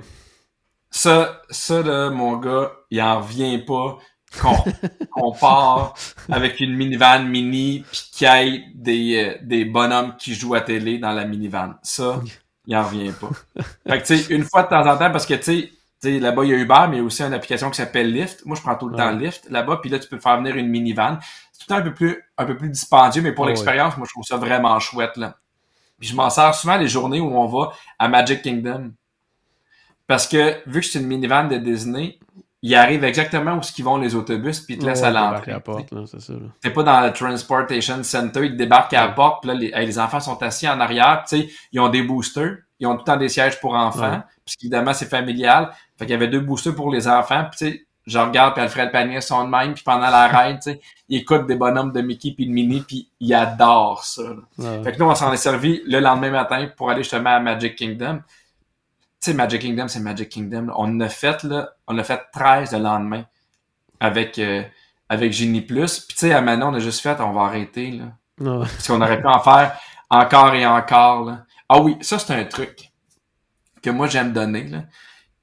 Ça, 0.91 1.43
ça, 1.51 1.83
là, 1.83 2.11
mon 2.11 2.37
gars, 2.37 2.73
il 2.91 3.01
en 3.01 3.21
revient 3.21 3.59
pas 3.59 3.99
qu'on 4.41 5.33
part 5.33 5.95
avec 6.31 6.61
une 6.61 6.75
minivan 6.75 7.25
mini 7.25 7.85
puis 7.91 8.11
qu'il 8.13 8.27
y 8.27 8.31
ait 8.31 8.65
des, 8.75 9.25
euh, 9.25 9.39
des 9.43 9.65
bonhommes 9.65 10.17
qui 10.17 10.35
jouent 10.35 10.55
à 10.55 10.61
télé 10.61 10.99
dans 10.99 11.13
la 11.13 11.25
minivan. 11.25 11.75
Ça, 11.83 12.21
il 12.67 12.77
en 12.77 12.83
revient 12.83 13.13
pas. 13.13 13.31
Fait 13.89 14.03
que 14.03 14.07
tu 14.07 14.19
sais, 14.19 14.35
une 14.35 14.45
fois 14.45 14.65
de 14.65 14.69
temps 14.69 14.87
en 14.87 14.97
temps, 14.97 15.11
parce 15.11 15.27
que 15.27 15.35
tu 15.35 15.71
sais, 16.01 16.19
là-bas, 16.21 16.45
il 16.45 16.51
y 16.51 16.55
a 16.55 16.57
Uber, 16.57 16.87
mais 16.89 16.97
il 16.97 16.99
y 16.99 17.03
a 17.03 17.05
aussi 17.05 17.23
une 17.23 17.33
application 17.33 17.71
qui 17.71 17.77
s'appelle 17.77 18.13
Lyft. 18.13 18.45
Moi, 18.45 18.57
je 18.57 18.63
prends 18.63 18.77
tout 18.77 18.89
le 18.89 18.97
temps 18.97 19.11
Lyft 19.11 19.49
là-bas, 19.51 19.79
puis 19.81 19.91
là, 19.91 19.99
tu 19.99 20.09
peux 20.09 20.19
faire 20.19 20.37
venir 20.39 20.57
une 20.57 20.69
minivan. 20.69 21.19
C'est 21.53 21.61
tout 21.61 21.67
le 21.71 21.75
temps 21.75 21.81
un 21.81 21.91
peu 21.91 21.95
plus, 21.95 22.23
un 22.37 22.45
peu 22.45 22.57
plus 22.57 22.69
dispendieux, 22.69 23.23
mais 23.23 23.33
pour 23.33 23.47
l'expérience, 23.47 23.97
moi, 23.97 24.07
je 24.07 24.13
trouve 24.13 24.25
ça 24.25 24.37
vraiment 24.37 24.79
chouette, 24.79 25.17
là. 25.17 25.37
Puis 25.99 26.09
je 26.11 26.15
m'en 26.15 26.29
sers 26.29 26.55
souvent 26.55 26.77
les 26.77 26.89
journées 26.89 27.21
où 27.21 27.39
on 27.39 27.47
va 27.47 27.73
à 27.99 28.09
Magic 28.09 28.43
Kingdom. 28.43 28.93
Parce 30.07 30.29
que, 30.29 30.57
vu 30.69 30.81
que 30.81 30.87
c'est 30.87 31.01
une 31.01 31.07
minivan 31.07 31.45
de 31.45 31.57
Disney, 31.57 32.19
ils 32.67 32.75
arrivent 32.75 33.05
exactement 33.05 33.55
où 33.55 33.63
ce 33.63 33.71
qu'ils 33.71 33.85
vont 33.85 33.97
les 33.97 34.17
autobus, 34.17 34.61
puis 34.61 34.75
ils 34.75 34.81
te 34.81 34.87
laissent 34.87 35.05
à 35.05 35.11
l'entrée. 35.11 35.53
T'es 36.61 36.71
pas 36.71 36.83
dans 36.83 37.01
le 37.01 37.13
Transportation 37.13 38.03
Center, 38.03 38.45
ils 38.45 38.53
te 38.53 38.57
débarquent 38.57 38.95
à 38.95 39.07
la 39.07 39.13
porte, 39.13 39.43
puis 39.43 39.49
là, 39.49 39.55
les, 39.55 39.87
les, 39.87 39.99
enfants 40.01 40.19
sont 40.19 40.43
assis 40.43 40.69
en 40.69 40.81
arrière, 40.81 41.23
tu 41.29 41.39
sais, 41.39 41.49
ils 41.71 41.79
ont 41.79 41.89
des 41.89 42.03
boosters, 42.03 42.57
ils 42.81 42.89
ont 42.89 42.95
tout 42.95 43.03
le 43.03 43.05
temps 43.05 43.17
des 43.17 43.29
sièges 43.29 43.61
pour 43.61 43.75
enfants, 43.75 44.21
puisqu'évidemment, 44.45 44.93
c'est 44.95 45.09
familial. 45.09 45.71
Fait 45.97 46.07
qu'il 46.07 46.13
y 46.13 46.17
avait 46.17 46.27
deux 46.27 46.41
boosters 46.41 46.75
pour 46.75 46.91
les 46.91 47.07
enfants, 47.07 47.45
puis 47.51 47.59
tu 47.59 47.73
sais, 47.73 47.87
je 48.05 48.19
regarde, 48.19 48.55
puis 48.55 48.63
Alfred 48.63 48.91
Panier 48.91 49.21
son 49.21 49.45
de 49.45 49.51
même, 49.51 49.75
puis 49.75 49.85
pendant 49.85 50.11
la 50.11 50.27
ride, 50.39 50.59
tu 50.61 50.73
sais, 50.73 50.81
il 51.09 51.19
écoute 51.19 51.47
des 51.47 51.55
bonhommes 51.55 51.93
de 51.93 52.01
Mickey 52.01 52.33
puis 52.37 52.47
de 52.47 52.53
Minnie, 52.53 52.81
puis 52.81 53.09
il 53.21 53.33
adore 53.33 54.03
ça. 54.03 54.23
Fait 54.83 54.93
que 54.93 54.99
nous, 54.99 55.07
on 55.07 55.15
s'en 55.15 55.33
est 55.33 55.37
servi 55.37 55.83
le 55.87 56.01
lendemain 56.01 56.31
matin 56.31 56.67
pour 56.77 56.91
aller 56.91 57.05
justement 57.05 57.31
à 57.31 57.39
Magic 57.39 57.77
Kingdom 57.77 58.23
sais, 59.21 59.35
Magic 59.35 59.63
Kingdom, 59.63 59.89
c'est 59.89 60.01
Magic 60.01 60.29
Kingdom. 60.29 60.73
On 60.77 61.01
a 61.01 61.09
fait, 61.09 61.43
là, 61.45 61.71
on 61.87 61.99
a 61.99 62.05
fait 62.05 62.21
13 62.33 62.73
le 62.73 62.79
lendemain 62.79 63.25
avec, 64.01 64.39
euh, 64.39 64.63
avec 65.09 65.33
Genie 65.33 65.63
Plus. 65.63 66.01
Puis, 66.01 66.17
tu 66.17 66.21
sais, 66.21 66.33
à 66.33 66.41
Manon, 66.41 66.69
on 66.69 66.75
a 66.75 66.79
juste 66.79 67.01
fait, 67.01 67.21
on 67.21 67.33
va 67.33 67.43
arrêter, 67.43 67.91
là. 67.93 68.05
Parce 68.61 68.87
qu'on 68.87 69.01
aurait 69.01 69.21
pu 69.21 69.27
en 69.27 69.41
faire 69.41 69.79
encore 70.11 70.55
et 70.55 70.67
encore, 70.67 71.25
là. 71.25 71.45
Ah 71.69 71.81
oui, 71.81 71.97
ça, 72.01 72.19
c'est 72.19 72.33
un 72.33 72.45
truc 72.45 72.93
que 73.83 73.91
moi, 73.91 74.07
j'aime 74.07 74.33
donner, 74.33 74.65
là. 74.65 74.85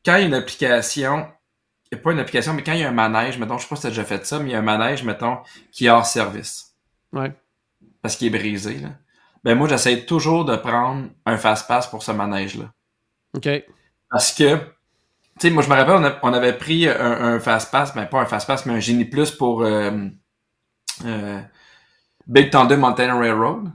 Quand 0.06 0.16
il 0.16 0.22
y 0.22 0.24
a 0.24 0.28
une 0.28 0.34
application, 0.34 1.28
il 1.92 1.96
n'y 1.96 2.02
a 2.02 2.04
pas 2.04 2.12
une 2.12 2.20
application, 2.20 2.54
mais 2.54 2.64
quand 2.64 2.74
il 2.74 2.80
y 2.80 2.84
a 2.84 2.90
un 2.90 2.94
manège, 2.94 3.38
mettons, 3.38 3.58
je 3.58 3.64
sais 3.64 3.70
pas 3.70 3.76
si 3.76 3.82
tu 3.82 3.88
as 3.88 3.92
déjà 3.92 4.04
fait 4.04 4.26
ça, 4.26 4.40
mais 4.40 4.50
il 4.50 4.52
y 4.52 4.56
a 4.56 4.60
un 4.60 4.64
manège, 4.64 5.04
mettons, 5.04 5.38
qui 5.72 5.86
est 5.86 5.90
hors 5.90 6.06
service. 6.06 6.76
Ouais. 7.12 7.34
Parce 8.02 8.16
qu'il 8.16 8.28
est 8.28 8.38
brisé, 8.38 8.80
là. 8.80 8.90
Ben, 9.44 9.58
moi, 9.58 9.68
j'essaie 9.68 10.06
toujours 10.06 10.46
de 10.46 10.56
prendre 10.56 11.10
un 11.26 11.38
fast-pass 11.38 11.88
pour 11.88 12.02
ce 12.02 12.12
manège-là. 12.12 12.72
OK. 13.36 13.50
Parce 14.10 14.32
que, 14.32 14.56
tu 14.56 14.64
sais, 15.40 15.50
moi, 15.50 15.64
je 15.64 15.70
me 15.70 15.76
rappelle, 15.76 16.20
on, 16.22 16.34
avait 16.34 16.54
pris 16.54 16.88
un, 16.88 17.40
fast-pass, 17.40 17.96
ben 17.96 18.06
pas 18.06 18.22
un 18.22 18.26
fast-pass, 18.26 18.66
mais 18.66 18.74
un 18.74 18.80
Genie 18.80 19.06
Plus 19.06 19.32
pour 19.32 19.64
euh, 19.64 19.92
euh, 21.06 21.42
Big 22.28 22.52
Thunder 22.52 22.78
Mountain 22.78 23.18
Railroad. 23.18 23.72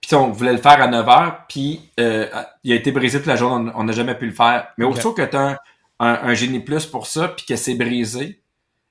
Puis 0.00 0.14
on 0.14 0.30
voulait 0.30 0.52
le 0.52 0.58
faire 0.58 0.80
à 0.82 0.88
9h, 0.88 1.46
puis 1.48 1.90
euh, 1.98 2.28
il 2.62 2.72
a 2.72 2.76
été 2.76 2.92
brisé 2.92 3.18
toute 3.18 3.26
la 3.26 3.36
journée, 3.36 3.72
on 3.74 3.84
n'a 3.84 3.92
jamais 3.92 4.14
pu 4.14 4.26
le 4.26 4.32
faire. 4.32 4.68
Mais 4.76 4.84
okay. 4.84 4.92
aussitôt 4.92 5.12
que 5.14 5.22
tu 5.22 5.36
as 5.36 5.58
un, 5.98 6.18
un, 6.22 6.34
Génie 6.34 6.60
Plus 6.60 6.84
pour 6.84 7.06
ça, 7.06 7.28
puis 7.28 7.46
que 7.46 7.56
c'est 7.56 7.74
brisé, 7.74 8.42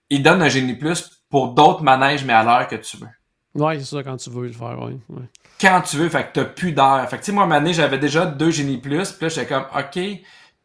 il 0.10 0.24
donne 0.24 0.42
un 0.42 0.50
Génie 0.50 0.74
Plus 0.74 1.24
pour 1.30 1.54
d'autres 1.54 1.84
manèges, 1.84 2.26
mais 2.26 2.34
à 2.34 2.44
l'heure 2.44 2.68
que 2.68 2.76
tu 2.76 2.98
veux. 2.98 3.08
Ouais, 3.56 3.80
c'est 3.80 3.86
ça, 3.86 4.04
quand 4.04 4.18
tu 4.18 4.30
veux 4.30 4.48
le 4.48 4.54
faire, 4.54 4.78
oui. 4.82 5.00
Ouais 5.10 5.30
quand 5.64 5.82
tu 5.82 5.96
veux, 5.96 6.10
fait 6.10 6.26
que 6.26 6.30
t'as 6.34 6.46
plus 6.46 6.74
d'air. 6.74 7.06
Fait 7.10 7.18
que 7.18 7.22
tu 7.24 7.28
sais, 7.28 7.32
moi, 7.32 7.52
année, 7.54 7.74
j'avais 7.74 7.98
déjà 7.98 8.26
deux 8.26 8.52
génies 8.52 8.78
plus, 8.78 9.12
puis 9.14 9.26
là, 9.26 9.30
j'étais 9.30 9.46
comme, 9.48 9.66
OK, 9.78 10.00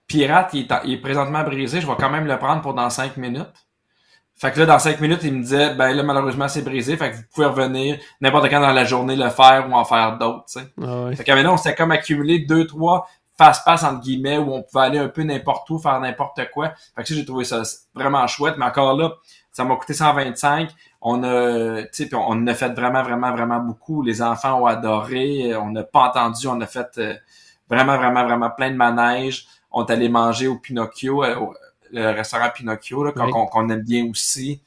Pirate, 0.08 0.50
il 0.54 0.60
est, 0.62 0.74
il 0.84 0.92
est, 0.94 1.00
présentement 1.00 1.44
brisé, 1.44 1.80
je 1.80 1.86
vais 1.86 1.94
quand 1.98 2.10
même 2.10 2.26
le 2.26 2.38
prendre 2.38 2.62
pour 2.62 2.74
dans 2.74 2.90
cinq 2.90 3.16
minutes. 3.16 3.46
Fait 4.34 4.52
que 4.52 4.60
là, 4.60 4.66
dans 4.66 4.78
cinq 4.78 5.00
minutes, 5.00 5.20
il 5.22 5.34
me 5.34 5.42
disait, 5.42 5.74
ben 5.74 5.92
là, 5.92 6.02
malheureusement, 6.02 6.48
c'est 6.48 6.62
brisé, 6.62 6.96
fait 6.96 7.10
que 7.10 7.16
vous 7.16 7.22
pouvez 7.32 7.46
revenir 7.46 7.98
n'importe 8.20 8.48
quand 8.50 8.60
dans 8.60 8.72
la 8.72 8.84
journée 8.84 9.16
le 9.16 9.30
faire 9.30 9.68
ou 9.70 9.74
en 9.74 9.84
faire 9.84 10.18
d'autres, 10.18 10.44
tu 10.52 10.60
sais. 10.60 10.66
Ah 10.82 11.04
ouais. 11.04 11.16
Fait 11.16 11.24
que 11.24 11.32
maintenant, 11.32 11.54
on 11.54 11.58
s'est 11.58 11.74
comme 11.74 11.92
accumulé 11.92 12.40
deux, 12.40 12.66
trois 12.66 13.08
face-passe, 13.36 13.84
entre 13.84 14.00
guillemets, 14.00 14.38
où 14.38 14.52
on 14.52 14.62
pouvait 14.64 14.84
aller 14.84 14.98
un 14.98 15.08
peu 15.08 15.22
n'importe 15.22 15.70
où, 15.70 15.78
faire 15.78 16.00
n'importe 16.00 16.40
quoi. 16.52 16.72
Fait 16.96 17.02
que 17.02 17.08
ça, 17.08 17.14
j'ai 17.14 17.24
trouvé 17.24 17.44
ça 17.44 17.62
vraiment 17.94 18.26
chouette. 18.26 18.56
Mais 18.58 18.64
encore 18.64 18.96
là, 18.96 19.12
ça 19.58 19.64
m'a 19.64 19.74
coûté 19.74 19.92
125. 19.92 20.70
On 21.00 21.24
a, 21.24 21.82
tu 21.82 22.04
sais, 22.04 22.14
on 22.14 22.46
a 22.46 22.54
fait 22.54 22.68
vraiment, 22.68 23.02
vraiment, 23.02 23.32
vraiment 23.32 23.58
beaucoup. 23.58 24.02
Les 24.02 24.22
enfants 24.22 24.62
ont 24.62 24.66
adoré. 24.66 25.56
On 25.56 25.72
n'a 25.72 25.82
pas 25.82 26.10
entendu. 26.10 26.46
On 26.46 26.60
a 26.60 26.66
fait 26.68 26.86
euh, 26.98 27.14
vraiment, 27.68 27.96
vraiment, 27.96 28.24
vraiment 28.24 28.50
plein 28.50 28.70
de 28.70 28.76
manèges. 28.76 29.48
On 29.72 29.84
est 29.84 29.92
allé 29.92 30.08
manger 30.08 30.46
au 30.46 30.60
Pinocchio, 30.60 31.24
euh, 31.24 31.34
le 31.90 32.10
restaurant 32.12 32.50
Pinocchio, 32.54 33.02
là, 33.02 33.10
qu'on 33.10 33.68
aime 33.68 33.82
bien 33.82 34.08
aussi. 34.08 34.62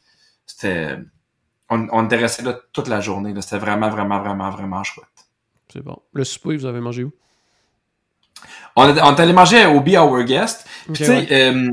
C'était, 0.46 0.98
on, 1.70 1.88
on 1.94 2.04
était 2.04 2.18
resté 2.18 2.44
là 2.44 2.58
toute 2.74 2.89
la 2.89 3.00
journée. 3.00 3.34
C'était 3.39 3.60
vraiment, 3.60 3.89
vraiment, 3.89 4.20
vraiment, 4.20 4.50
vraiment 4.50 4.84
chouette. 4.84 5.08
C'est 5.72 5.82
bon. 5.82 5.98
Le 6.12 6.26
souper, 6.26 6.58
vous 6.58 6.66
avez 6.66 6.82
mangé 6.82 7.06
où? 7.06 7.14
On 8.76 8.94
est, 8.94 9.02
on 9.02 9.16
est 9.16 9.20
allé 9.22 9.32
manger 9.32 9.66
au 9.68 9.80
Be 9.80 9.96
Our 9.96 10.24
Guest. 10.24 10.68
tu 10.94 11.06
sais, 11.06 11.28
euh, 11.32 11.72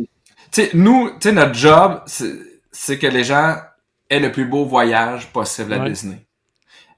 nous, 0.75 1.11
tu 1.11 1.17
sais, 1.21 1.33
notre 1.33 1.55
job, 1.55 2.03
c'est 2.07 2.49
que 2.87 3.07
les 3.07 3.25
gens 3.25 3.57
aient 4.09 4.21
le 4.21 4.33
plus 4.33 4.47
beau 4.47 4.65
voyage 4.65 5.33
possible 5.33 5.73
à 5.75 5.89
Disney. 5.89 6.27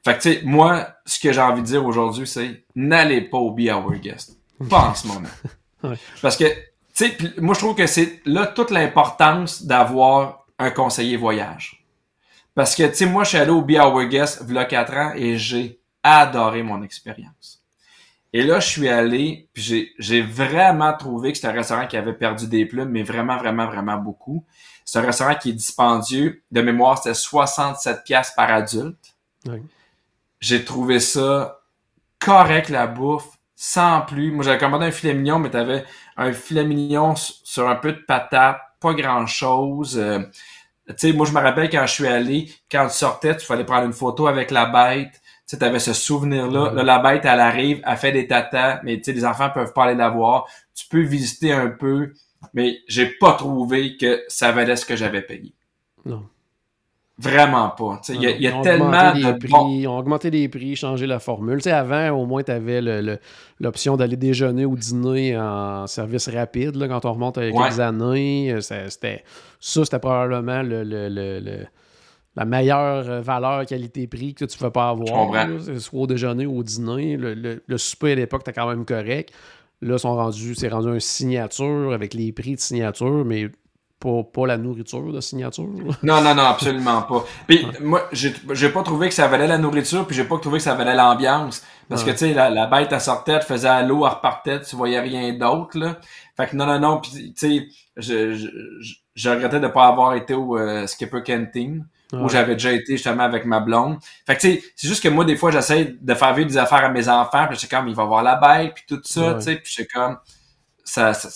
Fait 0.04 0.16
que, 0.16 0.22
tu 0.22 0.32
sais, 0.32 0.40
moi, 0.44 0.88
ce 1.04 1.18
que 1.18 1.32
j'ai 1.32 1.40
envie 1.40 1.60
de 1.60 1.66
dire 1.66 1.84
aujourd'hui, 1.84 2.26
c'est 2.26 2.64
n'allez 2.74 3.20
pas 3.20 3.38
au 3.38 3.50
Be 3.50 3.68
Our 3.70 3.94
Guest. 3.96 4.38
Pas 4.68 4.90
en 4.90 4.94
ce 4.94 5.06
moment. 5.06 5.28
Parce 6.22 6.36
que, 6.36 6.44
tu 6.44 6.54
sais, 6.92 7.16
moi, 7.38 7.54
je 7.54 7.60
trouve 7.60 7.74
que 7.74 7.86
c'est 7.86 8.20
là 8.24 8.46
toute 8.46 8.70
l'importance 8.70 9.62
d'avoir 9.62 10.46
un 10.58 10.70
conseiller 10.70 11.16
voyage. 11.16 11.84
Parce 12.54 12.74
que, 12.74 12.84
tu 12.84 12.94
sais, 12.94 13.06
moi, 13.06 13.24
je 13.24 13.30
suis 13.30 13.38
allé 13.38 13.50
au 13.50 13.62
Be 13.62 13.72
Our 13.72 14.04
Guest 14.04 14.44
il 14.48 14.54
y 14.54 14.58
a 14.58 14.64
4 14.64 14.92
ans 14.94 15.12
et 15.14 15.36
j'ai 15.36 15.80
adoré 16.02 16.62
mon 16.62 16.82
expérience. 16.82 17.62
Et 18.32 18.42
là, 18.42 18.60
je 18.60 18.68
suis 18.68 18.88
allé, 18.88 19.48
puis 19.52 19.92
j'ai 19.98 20.22
vraiment 20.22 20.92
trouvé 20.96 21.32
que 21.32 21.38
c'était 21.38 21.48
un 21.48 21.52
restaurant 21.52 21.86
qui 21.86 21.96
avait 21.96 22.12
perdu 22.12 22.46
des 22.46 22.64
plumes, 22.64 22.90
mais 22.90 23.02
vraiment, 23.02 23.36
vraiment, 23.36 23.66
vraiment 23.66 23.96
beaucoup. 23.96 24.44
C'est 24.90 24.98
un 24.98 25.02
restaurant 25.02 25.36
qui 25.36 25.50
est 25.50 25.52
dispendieux. 25.52 26.42
De 26.50 26.62
mémoire, 26.62 26.98
c'était 26.98 27.14
67 27.14 28.02
pièces 28.02 28.32
par 28.34 28.52
adulte. 28.52 29.14
J'ai 30.40 30.64
trouvé 30.64 30.98
ça 30.98 31.60
correct, 32.18 32.70
la 32.70 32.88
bouffe, 32.88 33.38
sans 33.54 34.00
plus. 34.00 34.32
Moi, 34.32 34.42
j'avais 34.42 34.58
commandé 34.58 34.86
un 34.86 34.90
filet 34.90 35.14
mignon, 35.14 35.38
mais 35.38 35.50
t'avais 35.50 35.84
un 36.16 36.32
filet 36.32 36.64
mignon 36.64 37.14
sur 37.14 37.68
un 37.68 37.76
peu 37.76 37.92
de 37.92 38.00
patate, 38.04 38.58
pas 38.80 38.92
grand-chose. 38.92 39.96
Euh, 39.96 40.18
tu 40.88 40.94
sais, 40.96 41.12
moi, 41.12 41.24
je 41.24 41.34
me 41.34 41.40
rappelle 41.40 41.70
quand 41.70 41.86
je 41.86 41.92
suis 41.92 42.08
allé, 42.08 42.52
quand 42.68 42.88
tu 42.88 42.94
sortais, 42.94 43.36
tu 43.36 43.46
fallait 43.46 43.64
prendre 43.64 43.86
une 43.86 43.92
photo 43.92 44.26
avec 44.26 44.50
la 44.50 44.66
bête 44.66 45.20
tu 45.56 45.64
avais 45.64 45.78
ce 45.78 45.92
souvenir-là. 45.92 46.72
Là, 46.72 46.82
la 46.82 46.98
bête, 46.98 47.24
elle 47.24 47.40
arrive, 47.40 47.82
elle 47.84 47.96
fait 47.96 48.12
des 48.12 48.26
tatas, 48.26 48.80
mais 48.84 48.98
tu 48.98 49.04
sais, 49.04 49.12
les 49.12 49.24
enfants 49.24 49.50
peuvent 49.50 49.72
pas 49.72 49.84
aller 49.84 49.94
la 49.94 50.08
voir. 50.08 50.46
Tu 50.74 50.86
peux 50.88 51.00
visiter 51.00 51.52
un 51.52 51.68
peu, 51.68 52.12
mais 52.54 52.78
j'ai 52.88 53.06
pas 53.06 53.34
trouvé 53.34 53.96
que 53.96 54.22
ça 54.28 54.52
valait 54.52 54.76
ce 54.76 54.86
que 54.86 54.96
j'avais 54.96 55.22
payé. 55.22 55.54
Non. 56.04 56.24
Vraiment 57.18 57.68
pas. 57.68 58.00
Il 58.08 58.22
y 58.22 58.26
a, 58.26 58.30
y 58.30 58.46
a 58.46 58.62
tellement 58.62 59.12
de 59.12 59.32
prix, 59.38 59.80
Ils 59.80 59.86
ont 59.86 59.98
augmenté 59.98 60.30
les 60.30 60.48
prix, 60.48 60.74
changé 60.74 61.06
la 61.06 61.18
formule. 61.18 61.60
Avant, 61.68 62.12
au 62.12 62.24
moins, 62.24 62.42
tu 62.42 62.50
avais 62.50 62.80
l'option 63.60 63.98
d'aller 63.98 64.16
déjeuner 64.16 64.64
ou 64.64 64.74
dîner 64.74 65.36
en 65.38 65.86
service 65.86 66.28
rapide. 66.30 66.76
Là, 66.76 66.88
quand 66.88 67.04
on 67.04 67.12
remonte 67.12 67.36
à 67.36 67.50
quelques 67.50 67.78
années, 67.78 68.52
euh, 68.52 68.60
c'était 68.62 69.22
ça, 69.60 69.84
c'était 69.84 69.98
probablement 69.98 70.62
le, 70.62 70.82
le 70.82 71.66
la 72.36 72.44
meilleure 72.44 73.08
euh, 73.08 73.20
valeur 73.20 73.66
qualité-prix 73.66 74.34
que 74.34 74.44
tu 74.44 74.56
ne 74.56 74.60
peux 74.60 74.70
pas 74.70 74.90
avoir. 74.90 75.46
soit 75.78 76.00
au 76.00 76.06
déjeuner 76.06 76.46
ou 76.46 76.58
au 76.58 76.62
dîner. 76.62 77.16
Le, 77.16 77.76
souper 77.76 78.12
à 78.12 78.14
l'époque, 78.14 78.42
était 78.42 78.52
quand 78.52 78.68
même 78.68 78.84
correct. 78.84 79.32
Là, 79.82 79.96
sont 79.96 80.14
rendus, 80.14 80.54
c'est 80.54 80.68
rendu 80.68 80.88
une 80.88 81.00
signature 81.00 81.92
avec 81.92 82.12
les 82.12 82.32
prix 82.32 82.54
de 82.54 82.60
signature, 82.60 83.24
mais 83.24 83.50
pas, 84.00 84.22
pas 84.22 84.46
la 84.46 84.56
nourriture 84.56 85.12
de 85.12 85.20
signature. 85.20 85.68
Non, 86.02 86.20
non, 86.22 86.34
non, 86.34 86.42
absolument 86.44 87.02
pas. 87.02 87.24
Puis 87.46 87.66
moi, 87.80 88.08
j'ai 88.12 88.68
pas 88.70 88.82
trouvé 88.82 89.08
que 89.08 89.14
ça 89.14 89.28
valait 89.28 89.46
la 89.46 89.58
nourriture, 89.58 90.06
puis 90.06 90.16
j'ai 90.16 90.24
pas 90.24 90.38
trouvé 90.38 90.58
que 90.58 90.64
ça 90.64 90.74
valait 90.74 90.94
l'ambiance. 90.94 91.62
Parce 91.88 92.04
que, 92.04 92.10
tu 92.10 92.18
sais, 92.18 92.34
la, 92.34 92.66
bête, 92.66 92.88
elle 92.92 93.00
sortait, 93.00 93.32
elle 93.32 93.42
faisait 93.42 93.68
à 93.68 93.82
l'eau, 93.82 94.06
elle 94.06 94.12
repartait, 94.12 94.60
tu 94.60 94.76
voyais 94.76 95.00
rien 95.00 95.32
d'autre, 95.34 95.78
là. 95.78 95.98
Fait 96.36 96.46
que 96.46 96.56
non, 96.56 96.64
non, 96.64 96.78
non, 96.78 97.00
puis, 97.00 97.10
tu 97.10 97.32
sais, 97.36 97.68
je, 97.96 98.34
je, 98.34 98.48
je, 99.14 99.30
regrettais 99.30 99.60
de 99.60 99.66
pas 99.66 99.88
avoir 99.88 100.14
été 100.14 100.32
au 100.34 100.56
euh, 100.56 100.86
Skipper 100.86 101.22
Canteen 101.26 101.84
où 102.12 102.28
j'avais 102.28 102.54
déjà 102.54 102.72
été 102.72 102.94
justement 102.96 103.22
avec 103.22 103.44
ma 103.44 103.60
blonde. 103.60 103.98
Fait 104.26 104.36
que 104.36 104.40
tu 104.40 104.54
sais, 104.54 104.62
c'est 104.76 104.88
juste 104.88 105.02
que 105.02 105.08
moi 105.08 105.24
des 105.24 105.36
fois 105.36 105.50
j'essaie 105.50 105.96
de 106.00 106.14
faire 106.14 106.34
vivre 106.34 106.48
des 106.48 106.58
affaires 106.58 106.84
à 106.84 106.88
mes 106.88 107.08
enfants, 107.08 107.46
puis 107.46 107.56
je 107.56 107.60
sais 107.60 107.68
comme 107.68 107.88
il 107.88 107.94
va 107.94 108.04
voir 108.04 108.22
la 108.22 108.36
bête 108.36 108.74
puis 108.74 108.84
tout 108.88 109.00
ça, 109.04 109.34
tu 109.34 109.42
sais, 109.42 109.56
puis 109.56 109.72
je 109.78 109.84
comme 109.92 110.18
ça, 110.84 111.14
ça, 111.14 111.28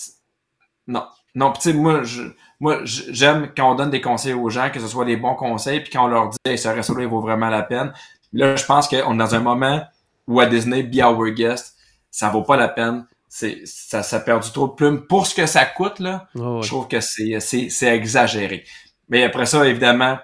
non. 0.87 1.05
Non, 1.33 1.51
tu 1.51 1.61
sais 1.61 1.73
moi 1.73 2.03
je 2.03 2.23
moi 2.59 2.79
j'aime 2.85 3.49
quand 3.55 3.71
on 3.71 3.75
donne 3.75 3.89
des 3.89 3.99
conseils 3.99 4.33
aux 4.33 4.49
gens 4.49 4.69
que 4.69 4.79
ce 4.79 4.87
soit 4.87 5.03
des 5.03 5.17
bons 5.17 5.35
conseils 5.35 5.81
puis 5.81 5.91
quand 5.91 6.05
on 6.05 6.07
leur 6.07 6.29
dit 6.29 6.37
hey, 6.45 6.57
ce 6.57 6.69
resto 6.69 6.95
là 6.95 7.03
il 7.03 7.09
vaut 7.09 7.19
vraiment 7.19 7.49
la 7.49 7.61
peine. 7.61 7.91
Là, 8.31 8.55
je 8.55 8.65
pense 8.65 8.87
qu'on 8.87 9.13
est 9.13 9.17
dans 9.17 9.35
un 9.35 9.39
moment 9.39 9.81
où 10.27 10.39
à 10.39 10.45
Disney 10.45 10.83
be 10.83 10.97
our 11.03 11.29
guest, 11.31 11.75
ça 12.09 12.29
vaut 12.29 12.43
pas 12.43 12.55
la 12.57 12.69
peine. 12.69 13.05
C'est 13.27 13.61
ça 13.65 14.01
ça 14.01 14.21
perd 14.21 14.43
du 14.43 14.51
trop 14.51 14.67
de 14.67 14.73
plumes 14.73 15.05
pour 15.07 15.27
ce 15.27 15.35
que 15.35 15.45
ça 15.45 15.65
coûte 15.65 15.99
là. 15.99 16.27
Je 16.35 16.67
trouve 16.67 16.87
que 16.87 17.01
c'est 17.01 17.41
c'est 17.41 17.67
c'est 17.69 17.93
exagéré. 17.93 18.63
Mais 19.09 19.23
après 19.23 19.45
ça 19.45 19.67
évidemment 19.67 20.17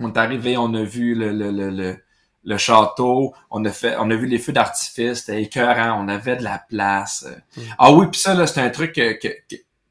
on 0.00 0.12
est 0.12 0.18
arrivé, 0.18 0.56
on 0.56 0.72
a 0.74 0.82
vu 0.82 1.14
le, 1.14 1.32
le, 1.32 1.50
le, 1.50 1.96
le, 2.44 2.56
château, 2.56 3.34
on 3.50 3.64
a 3.64 3.70
fait, 3.70 3.96
on 3.98 4.10
a 4.10 4.16
vu 4.16 4.26
les 4.26 4.38
feux 4.38 4.52
d'artifice, 4.52 5.20
c'était 5.20 5.42
écœurant, 5.42 6.02
on 6.02 6.08
avait 6.08 6.36
de 6.36 6.42
la 6.42 6.62
place. 6.68 7.26
Mm. 7.56 7.60
Ah 7.78 7.92
oui, 7.92 8.06
puis 8.10 8.20
ça, 8.20 8.34
là, 8.34 8.46
c'est 8.46 8.60
un 8.60 8.70
truc 8.70 8.92
que, 8.92 9.12
que, 9.12 9.28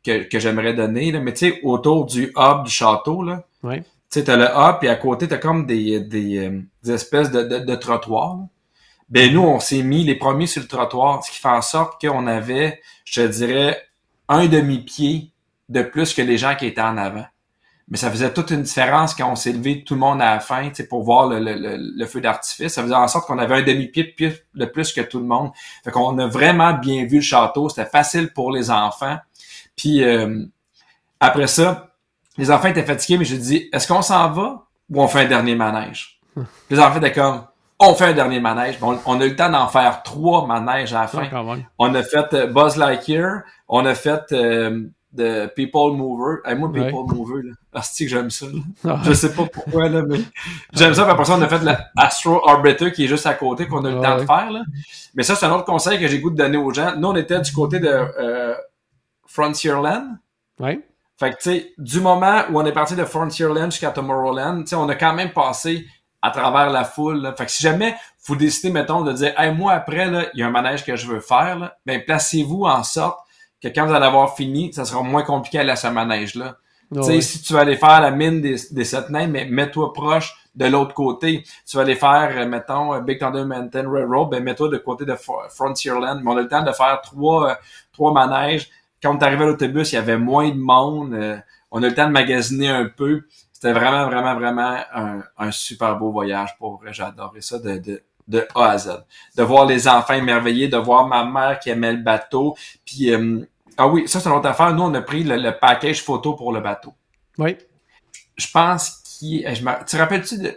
que, 0.03 0.24
que 0.24 0.39
j'aimerais 0.39 0.74
donner, 0.74 1.12
là. 1.12 1.20
mais 1.20 1.34
tu 1.34 1.51
sais, 1.51 1.60
autour 1.64 2.05
du 2.05 2.34
hub 2.36 2.64
du 2.64 2.72
château, 2.72 3.24
là, 3.24 3.43
tu 3.64 3.84
sais, 4.10 4.24
t'as 4.24 4.38
le 4.38 4.45
hub, 4.45 4.80
puis 4.80 4.89
à 4.89 4.95
côté, 4.95 5.28
t'as 5.28 5.38
comme 5.38 5.66
des, 5.66 5.99
des, 5.99 6.38
euh, 6.39 6.62
des 6.84 6.91
espèces 6.91 7.30
de, 7.32 7.43
de, 7.43 7.60
de 7.60 7.76
trottoirs. 7.76 8.39
Ben 9.10 9.34
nous, 9.34 9.41
on 9.41 9.60
s'est 9.60 9.82
mis 9.82 10.03
les 10.03 10.16
premiers 10.16 10.47
sur 10.47 10.62
le 10.62 10.68
trottoir, 10.68 11.24
ce 11.24 11.32
qui 11.32 11.38
fait 11.38 11.47
en 11.47 11.62
sorte 11.62 11.99
qu'on 11.99 12.28
avait, 12.28 12.82
je 13.05 13.22
te 13.22 13.28
dirais, 13.28 13.82
un 14.28 14.47
demi-pied 14.47 15.32
de 15.68 15.82
plus 15.82 16.14
que 16.14 16.22
les 16.22 16.38
gens 16.38 16.55
qui 16.55 16.68
étaient 16.68 16.82
en 16.82 16.97
avant 16.97 17.26
mais 17.90 17.98
ça 17.98 18.12
faisait 18.12 18.32
toute 18.32 18.52
une 18.52 18.62
différence 18.62 19.16
quand 19.16 19.32
on 19.32 19.36
s'est 19.36 19.52
levé 19.52 19.84
tout 19.84 19.96
le 19.96 20.00
monde 20.00 20.22
à 20.22 20.36
la 20.36 20.40
fin 20.40 20.70
pour 20.88 21.04
voir 21.04 21.28
le, 21.28 21.40
le, 21.40 21.78
le, 21.78 22.06
feu 22.06 22.22
d'artifice. 22.22 22.74
Ça 22.74 22.84
faisait 22.84 22.94
en 22.94 23.08
sorte 23.08 23.26
qu'on 23.26 23.40
avait 23.40 23.56
un 23.56 23.62
demi-pied 23.64 24.16
de 24.54 24.66
plus, 24.66 24.94
que 24.94 25.02
tout 25.02 25.20
le 25.20 25.26
monde. 25.26 25.52
Fait 25.84 25.90
qu'on 25.92 26.18
a 26.20 26.28
vraiment 26.28 26.74
bien 26.74 27.06
vu 27.06 27.16
le 27.16 27.22
château. 27.22 27.68
C'était 27.68 27.90
facile 27.90 28.32
pour 28.32 28.52
les 28.52 28.70
enfants. 28.70 29.18
Puis 29.76 30.04
euh, 30.04 30.46
après 31.20 31.48
ça, 31.48 31.90
les 32.38 32.52
enfants 32.52 32.68
étaient 32.68 32.86
fatigués, 32.86 33.18
mais 33.18 33.26
je 33.26 33.36
dis 33.36 33.70
est-ce 33.74 33.88
qu'on 33.88 34.04
s'en 34.04 34.30
va 34.30 34.66
ou 34.92 35.02
on 35.02 35.08
fait 35.08 35.22
un 35.22 35.28
dernier 35.28 35.56
manège? 35.56 36.20
les 36.70 36.80
enfants 36.80 36.98
étaient 36.98 37.14
comme 37.14 37.44
on 37.80 37.96
fait 37.96 38.06
un 38.06 38.14
dernier 38.14 38.40
manège. 38.40 38.78
On, 38.82 39.00
on 39.06 39.20
a 39.20 39.26
eu 39.26 39.30
le 39.30 39.36
temps 39.36 39.50
d'en 39.50 39.68
faire 39.68 40.04
trois 40.04 40.46
manèges 40.46 40.94
à 40.94 41.02
la 41.02 41.08
fin. 41.08 41.28
on 41.80 41.96
a 41.96 42.04
fait 42.04 42.34
euh, 42.34 42.48
Buzz 42.48 42.76
Lightyear, 42.76 43.42
on 43.68 43.86
a 43.86 43.96
fait 43.96 44.32
euh, 44.34 44.90
de 45.12 45.47
People 45.55 45.95
Mover. 45.95 46.38
Hey, 46.45 46.55
moi, 46.55 46.72
People 46.72 47.05
Mover, 47.07 47.43
là. 47.43 47.53
Ah, 47.74 47.82
que 47.82 48.07
j'aime 48.07 48.30
ça, 48.30 48.45
là? 48.84 48.99
Je 49.03 49.14
sais 49.14 49.34
pas 49.34 49.45
pourquoi, 49.45 49.89
là, 49.89 50.01
mais 50.01 50.20
j'aime 50.74 50.93
ça. 50.93 51.03
Puis 51.03 51.12
après 51.12 51.26
ça, 51.26 51.36
on 51.38 51.41
a 51.41 51.47
fait 51.47 51.64
l'Astro 51.95 52.47
Arbiter 52.47 52.91
qui 52.91 53.05
est 53.05 53.07
juste 53.07 53.26
à 53.26 53.34
côté, 53.34 53.68
qu'on 53.68 53.84
a 53.86 53.89
eu 53.89 53.95
le 53.95 54.01
temps 54.01 54.18
de 54.18 54.26
faire, 54.26 54.51
là. 54.51 54.62
Mais 55.16 55.24
ça, 55.24 55.36
c'est 55.36 55.45
un 55.45 55.51
autre 55.51 55.66
conseil 55.66 55.99
que 55.99 56.07
j'ai 56.07 56.20
goût 56.20 56.30
de 56.30 56.38
donner 56.38 56.57
aux 56.57 56.72
gens. 56.72 56.95
Nous, 56.95 57.07
on 57.07 57.16
était 57.16 57.39
du 57.39 57.51
côté 57.51 57.80
de 57.80 57.88
euh, 57.89 58.53
Frontierland. 59.26 60.18
Ouais. 60.60 60.80
Fait 61.20 61.32
que, 61.32 61.38
tu 61.38 61.51
sais, 61.51 61.74
du 61.78 61.99
moment 61.99 62.43
où 62.49 62.60
on 62.60 62.66
est 62.66 62.72
parti 62.72 62.95
de 62.95 63.03
Frontierland 63.03 63.72
jusqu'à 63.72 63.89
Tomorrowland, 63.89 64.62
tu 64.62 64.68
sais, 64.68 64.76
on 64.76 64.88
a 64.88 64.95
quand 64.95 65.14
même 65.14 65.32
passé 65.32 65.86
à 66.22 66.32
travers 66.32 66.70
la 66.70 66.84
foule. 66.84 67.22
Là. 67.22 67.34
Fait 67.34 67.45
que 67.45 67.51
si 67.51 67.64
jamais 67.64 67.95
vous 68.26 68.36
décidez, 68.36 68.72
mettons, 68.72 69.01
de 69.01 69.12
dire, 69.12 69.34
hey, 69.38 69.53
moi, 69.53 69.74
après, 69.74 70.10
là, 70.10 70.28
il 70.34 70.39
y 70.39 70.43
a 70.43 70.47
un 70.47 70.51
manège 70.51 70.86
que 70.86 70.95
je 70.95 71.07
veux 71.07 71.20
faire, 71.20 71.57
là, 71.57 71.78
ben, 71.86 72.01
placez-vous 72.05 72.64
en 72.66 72.84
sorte 72.84 73.20
que 73.62 73.68
quand 73.68 73.86
vous 73.86 73.93
allez 73.93 74.05
avoir 74.05 74.36
fini, 74.36 74.74
ça 74.74 74.86
sera 74.86 75.03
moins 75.03 75.24
compliqué 75.24 75.60
à 75.60 75.64
la 75.64 75.76
ce 75.76 75.88
manège-là. 75.88 76.57
tu 76.93 77.03
sais, 77.03 77.22
si 77.22 77.41
tu 77.41 77.53
vas 77.53 77.62
aller 77.62 77.76
faire 77.76 78.01
la 78.01 78.12
mine 78.12 78.41
des, 78.41 78.55
des 78.72 78.84
sept 78.84 79.10
nains, 79.10 79.28
mais 79.28 79.45
mets-toi 79.45 79.93
proche 79.93 80.36
de 80.55 80.66
l'autre 80.66 80.93
côté. 80.93 81.43
Tu 81.66 81.78
vas 81.78 81.84
aller 81.84 81.95
faire, 81.95 82.32
euh, 82.36 82.45
mettons, 82.45 82.93
euh, 82.93 83.01
Big 83.01 83.20
Thunder 83.20 83.45
Mountain 83.45 83.89
Railroad, 83.89 84.30
ben 84.30 84.43
mets-toi 84.43 84.70
de 84.70 84.78
côté 84.78 85.05
de 85.05 85.16
Frontierland. 85.49 86.22
Mais 86.24 86.32
on 86.32 86.38
a 86.38 86.41
le 86.41 86.47
temps 86.47 86.64
de 86.64 86.72
faire 86.72 87.01
trois, 87.01 87.51
euh, 87.51 87.55
trois 87.91 88.12
manèges. 88.14 88.70
Quand 89.01 89.16
on 89.16 89.20
est 89.20 89.24
arrivé 89.24 89.43
à 89.43 89.47
l'autobus, 89.47 89.91
il 89.91 89.95
y 89.95 89.97
avait 89.97 90.18
moins 90.18 90.49
de 90.49 90.57
monde. 90.57 91.41
on 91.72 91.82
a 91.82 91.88
le 91.88 91.95
temps 91.95 92.07
de 92.07 92.12
magasiner 92.12 92.70
un 92.70 92.86
peu. 92.86 93.22
C'était 93.53 93.72
vraiment, 93.72 94.05
vraiment, 94.07 94.36
vraiment 94.36 94.78
un, 94.93 95.24
un 95.38 95.51
super 95.51 95.97
beau 95.97 96.12
voyage 96.12 96.57
pour 96.57 96.80
vrai. 96.80 96.91
J'ai 96.91 97.03
adoré 97.03 97.41
ça 97.41 97.60
de, 97.60 97.78
de, 97.78 98.03
de 98.30 98.48
A 98.56 98.70
à 98.70 98.78
Z. 98.78 99.04
De 99.36 99.44
voir 99.44 99.66
les 99.66 99.88
enfants 99.88 100.14
émerveillés, 100.14 100.70
de 100.70 100.78
voir 100.78 101.08
ma 101.08 101.26
mère 101.26 101.60
qui 101.60 101.70
aimait 101.70 101.94
le 101.94 102.02
bateau. 102.02 102.56
Puis, 102.86 103.12
euh, 103.12 103.40
ah 103.76 103.88
oui, 103.88 104.08
ça 104.08 104.20
c'est 104.20 104.30
une 104.30 104.36
autre 104.36 104.48
affaire. 104.48 104.74
Nous, 104.74 104.84
on 104.84 104.94
a 104.94 105.02
pris 105.02 105.24
le, 105.24 105.52
package 105.60 106.02
photo 106.02 106.34
pour 106.34 106.54
le 106.54 106.62
bateau. 106.62 106.94
Oui. 107.38 107.58
Je 108.38 108.48
pense 108.52 109.02
qu'il... 109.04 109.44
Je 109.54 109.64
me, 109.64 109.72
tu 109.80 109.86
te 109.86 109.98
rappelles-tu 109.98 110.38
de, 110.38 110.56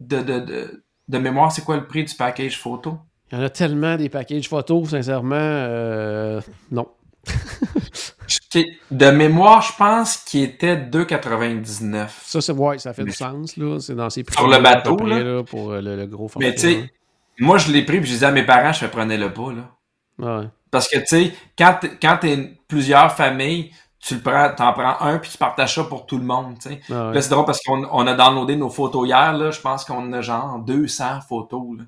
de, 0.00 0.20
de, 0.20 0.84
de, 1.08 1.18
mémoire, 1.18 1.52
c'est 1.52 1.64
quoi 1.64 1.76
le 1.76 1.86
prix 1.86 2.04
du 2.04 2.14
package 2.14 2.58
photo? 2.58 2.98
Il 3.30 3.38
y 3.38 3.40
en 3.40 3.44
a 3.44 3.50
tellement 3.50 3.96
des 3.96 4.08
packages 4.08 4.48
photos, 4.48 4.90
sincèrement, 4.90 5.34
euh, 5.36 6.40
non. 6.70 6.86
de 8.90 9.10
mémoire, 9.10 9.62
je 9.62 9.72
pense 9.76 10.16
qu'il 10.18 10.42
était 10.42 10.76
2,99. 10.76 12.08
Ça, 12.22 12.40
c'est 12.40 12.52
ouais, 12.52 12.78
ça 12.78 12.92
fait 12.92 13.04
du 13.04 13.12
sens, 13.12 13.56
là. 13.56 13.78
C'est 13.80 13.94
dans 13.94 14.10
ces 14.10 14.24
prix. 14.24 14.36
Sur 14.36 14.48
le 14.48 14.58
bateau, 14.58 14.96
près, 14.96 15.22
là. 15.22 15.42
pour 15.42 15.72
euh, 15.72 15.80
le, 15.80 15.96
le 15.96 16.06
gros 16.06 16.30
Mais 16.38 16.54
tu 16.54 16.60
sais, 16.60 16.92
moi, 17.38 17.58
je 17.58 17.70
l'ai 17.70 17.84
pris 17.84 17.98
puis 17.98 18.08
je 18.08 18.14
disais 18.14 18.26
à 18.26 18.32
mes 18.32 18.44
parents, 18.44 18.72
je 18.72 18.86
prenais 18.86 19.16
le 19.16 19.32
pas, 19.32 19.52
là. 19.52 19.70
Ouais. 20.18 20.46
Parce 20.70 20.88
que, 20.88 20.98
tu 20.98 21.06
sais, 21.06 21.32
quand, 21.58 21.78
quand 22.00 22.18
t'es 22.20 22.58
plusieurs 22.68 23.12
familles, 23.12 23.70
tu 24.00 24.14
le 24.14 24.20
prends, 24.20 24.50
t'en 24.54 24.72
prends 24.72 25.00
un 25.00 25.18
puis 25.18 25.30
tu 25.30 25.38
partages 25.38 25.74
ça 25.74 25.84
pour 25.84 26.06
tout 26.06 26.18
le 26.18 26.24
monde, 26.24 26.58
tu 26.60 26.68
sais. 26.68 26.80
Ah 26.90 27.08
ouais. 27.08 27.14
Là, 27.14 27.22
c'est 27.22 27.30
drôle 27.30 27.44
parce 27.44 27.60
qu'on 27.62 27.86
on 27.90 28.06
a 28.06 28.14
downloadé 28.14 28.56
nos 28.56 28.70
photos 28.70 29.06
hier, 29.06 29.32
là. 29.32 29.50
Je 29.50 29.60
pense 29.60 29.84
qu'on 29.84 30.12
a 30.12 30.20
genre 30.20 30.58
200 30.60 31.20
photos, 31.28 31.78
là. 31.78 31.84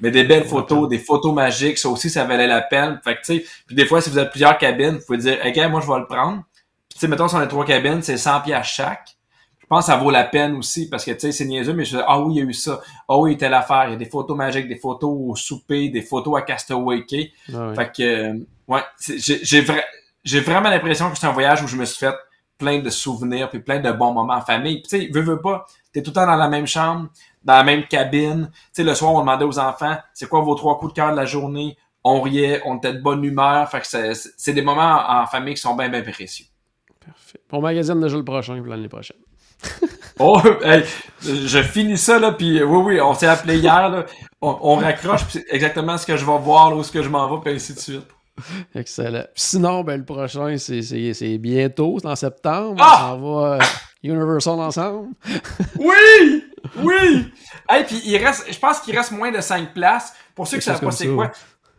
Mais 0.00 0.10
des 0.10 0.24
belles 0.24 0.44
photos, 0.44 0.88
des 0.88 0.98
photos 0.98 1.32
magiques, 1.34 1.78
ça 1.78 1.88
aussi, 1.88 2.10
ça 2.10 2.24
valait 2.24 2.46
la 2.46 2.60
peine. 2.62 3.00
Fait 3.04 3.14
que, 3.16 3.20
tu 3.20 3.38
sais, 3.38 3.44
puis 3.66 3.76
des 3.76 3.86
fois, 3.86 4.00
si 4.00 4.10
vous 4.10 4.18
avez 4.18 4.30
plusieurs 4.30 4.56
cabines, 4.58 4.96
vous 4.96 5.04
pouvez 5.06 5.18
dire, 5.18 5.38
OK, 5.44 5.70
moi, 5.70 5.80
je 5.80 5.86
vais 5.92 5.98
le 5.98 6.06
prendre. 6.06 6.42
Puis, 6.88 6.94
tu 6.94 6.98
sais, 7.00 7.08
mettons, 7.08 7.28
si 7.28 7.34
on 7.34 7.38
a 7.38 7.46
trois 7.46 7.64
cabines, 7.64 8.02
c'est 8.02 8.16
100 8.16 8.40
pièces 8.42 8.66
chaque. 8.66 9.16
Je 9.60 9.66
pense 9.66 9.84
que 9.86 9.92
ça 9.92 9.98
vaut 9.98 10.10
la 10.10 10.24
peine 10.24 10.56
aussi 10.56 10.88
parce 10.88 11.04
que, 11.04 11.10
tu 11.10 11.20
sais, 11.20 11.32
c'est 11.32 11.44
niaiseux, 11.44 11.74
mais 11.74 11.84
je 11.84 11.96
dis, 11.98 12.02
ah 12.06 12.18
oui, 12.20 12.36
il 12.36 12.38
y 12.38 12.40
a 12.40 12.44
eu 12.44 12.54
ça. 12.54 12.80
Ah 13.08 13.18
oui, 13.18 13.30
il 13.30 13.34
y 13.34 13.36
a 13.36 13.38
telle 13.40 13.54
affaire. 13.54 13.84
Il 13.88 13.90
y 13.90 13.94
a 13.94 13.98
des 13.98 14.06
photos 14.08 14.34
magiques, 14.36 14.66
des 14.66 14.76
photos 14.78 15.10
au 15.14 15.36
souper, 15.36 15.90
des 15.90 16.00
photos 16.02 16.38
à 16.38 16.42
Castaway 16.42 17.04
Cay. 17.04 17.32
Ah. 17.54 17.72
Fait 17.76 17.92
que, 17.94 18.02
euh, 18.02 18.34
ouais, 18.66 18.80
vra- 19.06 19.84
j'ai 20.24 20.40
vraiment 20.40 20.70
l'impression 20.70 21.10
que 21.10 21.18
c'est 21.18 21.26
un 21.26 21.32
voyage 21.32 21.62
où 21.62 21.66
je 21.66 21.76
me 21.76 21.84
suis 21.84 21.98
fait 21.98 22.14
plein 22.56 22.78
de 22.80 22.90
souvenirs 22.90 23.50
puis 23.50 23.60
plein 23.60 23.78
de 23.78 23.92
bons 23.92 24.12
moments 24.12 24.34
en 24.34 24.40
famille. 24.40 24.80
Puis, 24.80 24.90
tu 24.90 25.04
sais, 25.06 25.10
veux, 25.12 25.20
veux 25.20 25.40
pas, 25.40 25.66
t'es 25.92 26.02
tout 26.02 26.10
le 26.10 26.14
temps 26.14 26.26
dans 26.26 26.36
la 26.36 26.48
même 26.48 26.66
chambre, 26.66 27.08
dans 27.44 27.54
la 27.54 27.64
même 27.64 27.84
cabine. 27.86 28.50
Tu 28.52 28.58
sais, 28.72 28.84
le 28.84 28.94
soir, 28.94 29.12
on 29.14 29.20
demandait 29.20 29.44
aux 29.44 29.58
enfants, 29.58 29.96
c'est 30.14 30.28
quoi 30.28 30.40
vos 30.40 30.54
trois 30.54 30.78
coups 30.78 30.92
de 30.92 30.96
cœur 30.96 31.10
de 31.12 31.16
la 31.16 31.24
journée? 31.26 31.76
On 32.04 32.20
riait, 32.20 32.62
on 32.64 32.76
était 32.76 32.92
de 32.94 33.00
bonne 33.00 33.24
humeur. 33.24 33.68
Fait 33.70 33.80
que 33.80 33.86
c'est- 33.86 34.52
des 34.52 34.62
moments 34.62 34.82
en 35.08 35.22
en 35.22 35.26
famille 35.26 35.54
qui 35.54 35.60
sont 35.60 35.74
bien, 35.74 35.88
bien 35.88 36.02
précieux. 36.02 36.46
Parfait. 37.04 37.40
On 37.52 37.60
magazine 37.60 38.00
déjà 38.00 38.16
le 38.16 38.24
prochain 38.24 38.62
l'année 38.64 38.88
prochaine. 38.88 39.16
Oh, 40.20 40.40
hey, 40.64 40.82
je 41.22 41.62
finis 41.62 41.96
ça, 41.96 42.18
là, 42.18 42.32
puis 42.32 42.60
oui, 42.60 42.76
oui, 42.94 43.00
on 43.00 43.14
s'est 43.14 43.28
appelé 43.28 43.58
hier, 43.58 43.88
là. 43.88 44.04
On, 44.42 44.58
on 44.62 44.74
raccroche, 44.74 45.22
puis 45.22 45.34
c'est 45.34 45.46
exactement 45.54 45.96
ce 45.96 46.04
que 46.04 46.16
je 46.16 46.24
vais 46.24 46.38
voir, 46.38 46.70
là, 46.70 46.76
où 46.76 46.82
ce 46.82 46.90
que 46.90 47.02
je 47.02 47.08
m'en 47.08 47.32
vais, 47.32 47.40
puis 47.40 47.54
ainsi 47.54 47.72
de 47.72 47.78
suite. 47.78 48.06
Excellent. 48.74 49.22
Sinon, 49.36 49.84
ben, 49.84 49.98
le 49.98 50.04
prochain, 50.04 50.56
c'est 50.58 51.38
bientôt, 51.38 51.98
c'est 52.00 52.08
en 52.08 52.16
septembre. 52.16 52.78
Ah! 52.80 53.14
On 53.14 53.36
va 53.36 53.54
euh, 53.54 53.58
Universal 54.02 54.60
ensemble. 54.60 55.08
Oui! 55.78 56.44
Oui! 56.82 57.32
Hey, 57.68 57.84
puis 57.84 58.00
il 58.04 58.16
reste, 58.18 58.52
je 58.52 58.58
pense 58.58 58.80
qu'il 58.80 58.96
reste 58.96 59.12
moins 59.12 59.30
de 59.30 59.40
5 59.40 59.72
places. 59.72 60.14
Pour 60.34 60.46
ceux 60.46 60.58
qui 60.58 60.64
savent 60.64 60.80
pas 60.80 60.90
c'est 60.90 61.08
quoi. 61.08 61.30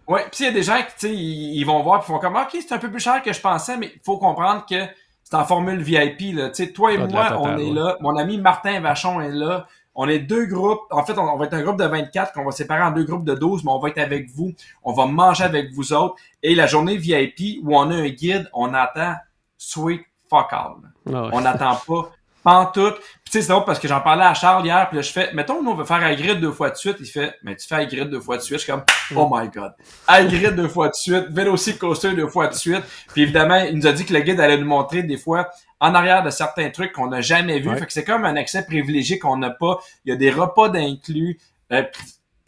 Ouais, 0.07 0.25
puis 0.31 0.39
il 0.43 0.45
y 0.45 0.49
a 0.49 0.51
des 0.51 0.63
gens 0.63 0.77
qui, 0.77 0.83
tu 0.85 0.91
sais, 0.97 1.13
ils, 1.13 1.59
ils 1.59 1.63
vont 1.63 1.83
voir, 1.83 1.99
puis 2.01 2.07
ils 2.09 2.13
font 2.15 2.19
comme, 2.19 2.35
OK, 2.35 2.49
c'est 2.51 2.71
un 2.73 2.79
peu 2.79 2.89
plus 2.89 2.99
cher 2.99 3.21
que 3.21 3.31
je 3.31 3.39
pensais, 3.39 3.77
mais 3.77 3.91
il 3.93 4.01
faut 4.03 4.17
comprendre 4.17 4.65
que 4.67 4.83
c'est 5.23 5.35
en 5.35 5.45
formule 5.45 5.81
VIP, 5.83 6.35
là. 6.35 6.49
Tu 6.49 6.65
sais, 6.65 6.71
toi 6.71 6.91
et 6.91 6.95
Ah, 6.95 7.05
moi, 7.07 7.07
totale, 7.07 7.37
on 7.39 7.57
est 7.59 7.67
ouais. 7.67 7.73
là. 7.73 7.95
Mon 8.01 8.17
ami 8.17 8.39
Martin 8.39 8.79
Vachon 8.79 9.21
est 9.21 9.31
là. 9.31 9.67
On 9.93 10.07
est 10.09 10.19
deux 10.19 10.45
groupes. 10.47 10.81
En 10.89 11.05
fait, 11.05 11.17
on, 11.17 11.21
on 11.23 11.37
va 11.37 11.45
être 11.45 11.53
un 11.53 11.61
groupe 11.61 11.77
de 11.77 11.85
24 11.85 12.33
qu'on 12.33 12.43
va 12.45 12.51
séparer 12.51 12.81
en 12.81 12.91
deux 12.91 13.03
groupes 13.03 13.25
de 13.25 13.35
12, 13.35 13.63
mais 13.63 13.71
on 13.71 13.79
va 13.79 13.89
être 13.89 13.99
avec 13.99 14.29
vous. 14.31 14.53
On 14.83 14.93
va 14.93 15.05
manger 15.05 15.43
avec 15.43 15.71
vous 15.73 15.93
autres. 15.93 16.15
Et 16.41 16.55
la 16.55 16.65
journée 16.65 16.97
VIP 16.97 17.59
où 17.63 17.77
on 17.77 17.91
a 17.91 17.95
un 17.95 18.09
guide, 18.09 18.49
on 18.53 18.73
attend 18.73 19.13
sweet 19.57 20.01
fuck 20.29 20.47
all. 20.51 20.88
Ah 21.13 21.23
ouais. 21.23 21.29
On 21.33 21.41
n'attend 21.41 21.75
pas. 21.87 22.11
Pantoute. 22.41 22.99
Puis 22.99 23.03
tu 23.25 23.31
sais, 23.33 23.41
c'est 23.41 23.51
drôle 23.51 23.65
parce 23.65 23.79
que 23.79 23.87
j'en 23.87 23.99
parlais 23.99 24.23
à 24.23 24.33
Charles 24.33 24.65
hier, 24.65 24.87
puis 24.87 24.95
là, 24.95 25.01
je 25.01 25.11
fais, 25.11 25.33
mettons, 25.33 25.61
nous, 25.61 25.71
on 25.71 25.75
veut 25.75 25.85
faire 25.85 26.03
Hagrid 26.03 26.39
deux 26.39 26.51
fois 26.51 26.69
de 26.69 26.75
suite. 26.75 26.95
Il 26.99 27.05
fait, 27.05 27.35
mais 27.43 27.55
tu 27.55 27.67
fais 27.67 27.75
Hagrid 27.75 28.09
deux 28.09 28.21
fois 28.21 28.37
de 28.37 28.41
suite. 28.41 28.59
Je 28.59 28.63
suis 28.63 28.71
comme, 28.71 28.83
oh 29.15 29.29
my 29.31 29.49
god. 29.49 29.73
Hagrid 30.07 30.55
deux 30.55 30.69
fois 30.69 30.87
de 30.89 30.93
suite, 30.93 31.25
Velocicoaster 31.29 32.13
deux 32.13 32.27
fois 32.27 32.47
de 32.47 32.53
suite. 32.53 32.83
Puis 33.13 33.23
évidemment, 33.23 33.57
il 33.57 33.77
nous 33.77 33.87
a 33.87 33.91
dit 33.91 34.05
que 34.05 34.13
le 34.13 34.21
guide 34.21 34.39
allait 34.39 34.57
nous 34.57 34.65
montrer 34.67 35.03
des 35.03 35.17
fois 35.17 35.49
en 35.81 35.93
arrière 35.93 36.23
de 36.23 36.29
certains 36.29 36.69
trucs 36.69 36.93
qu'on 36.93 37.07
n'a 37.07 37.21
jamais 37.21 37.59
vus. 37.59 37.69
Ouais. 37.69 37.77
Fait 37.77 37.85
que 37.85 37.93
c'est 37.93 38.03
comme 38.03 38.25
un 38.25 38.35
accès 38.35 38.65
privilégié 38.65 39.19
qu'on 39.19 39.37
n'a 39.37 39.49
pas. 39.49 39.79
Il 40.05 40.09
y 40.09 40.13
a 40.13 40.15
des 40.15 40.31
repas 40.31 40.69
d'inclus. 40.69 41.39
Euh, 41.71 41.83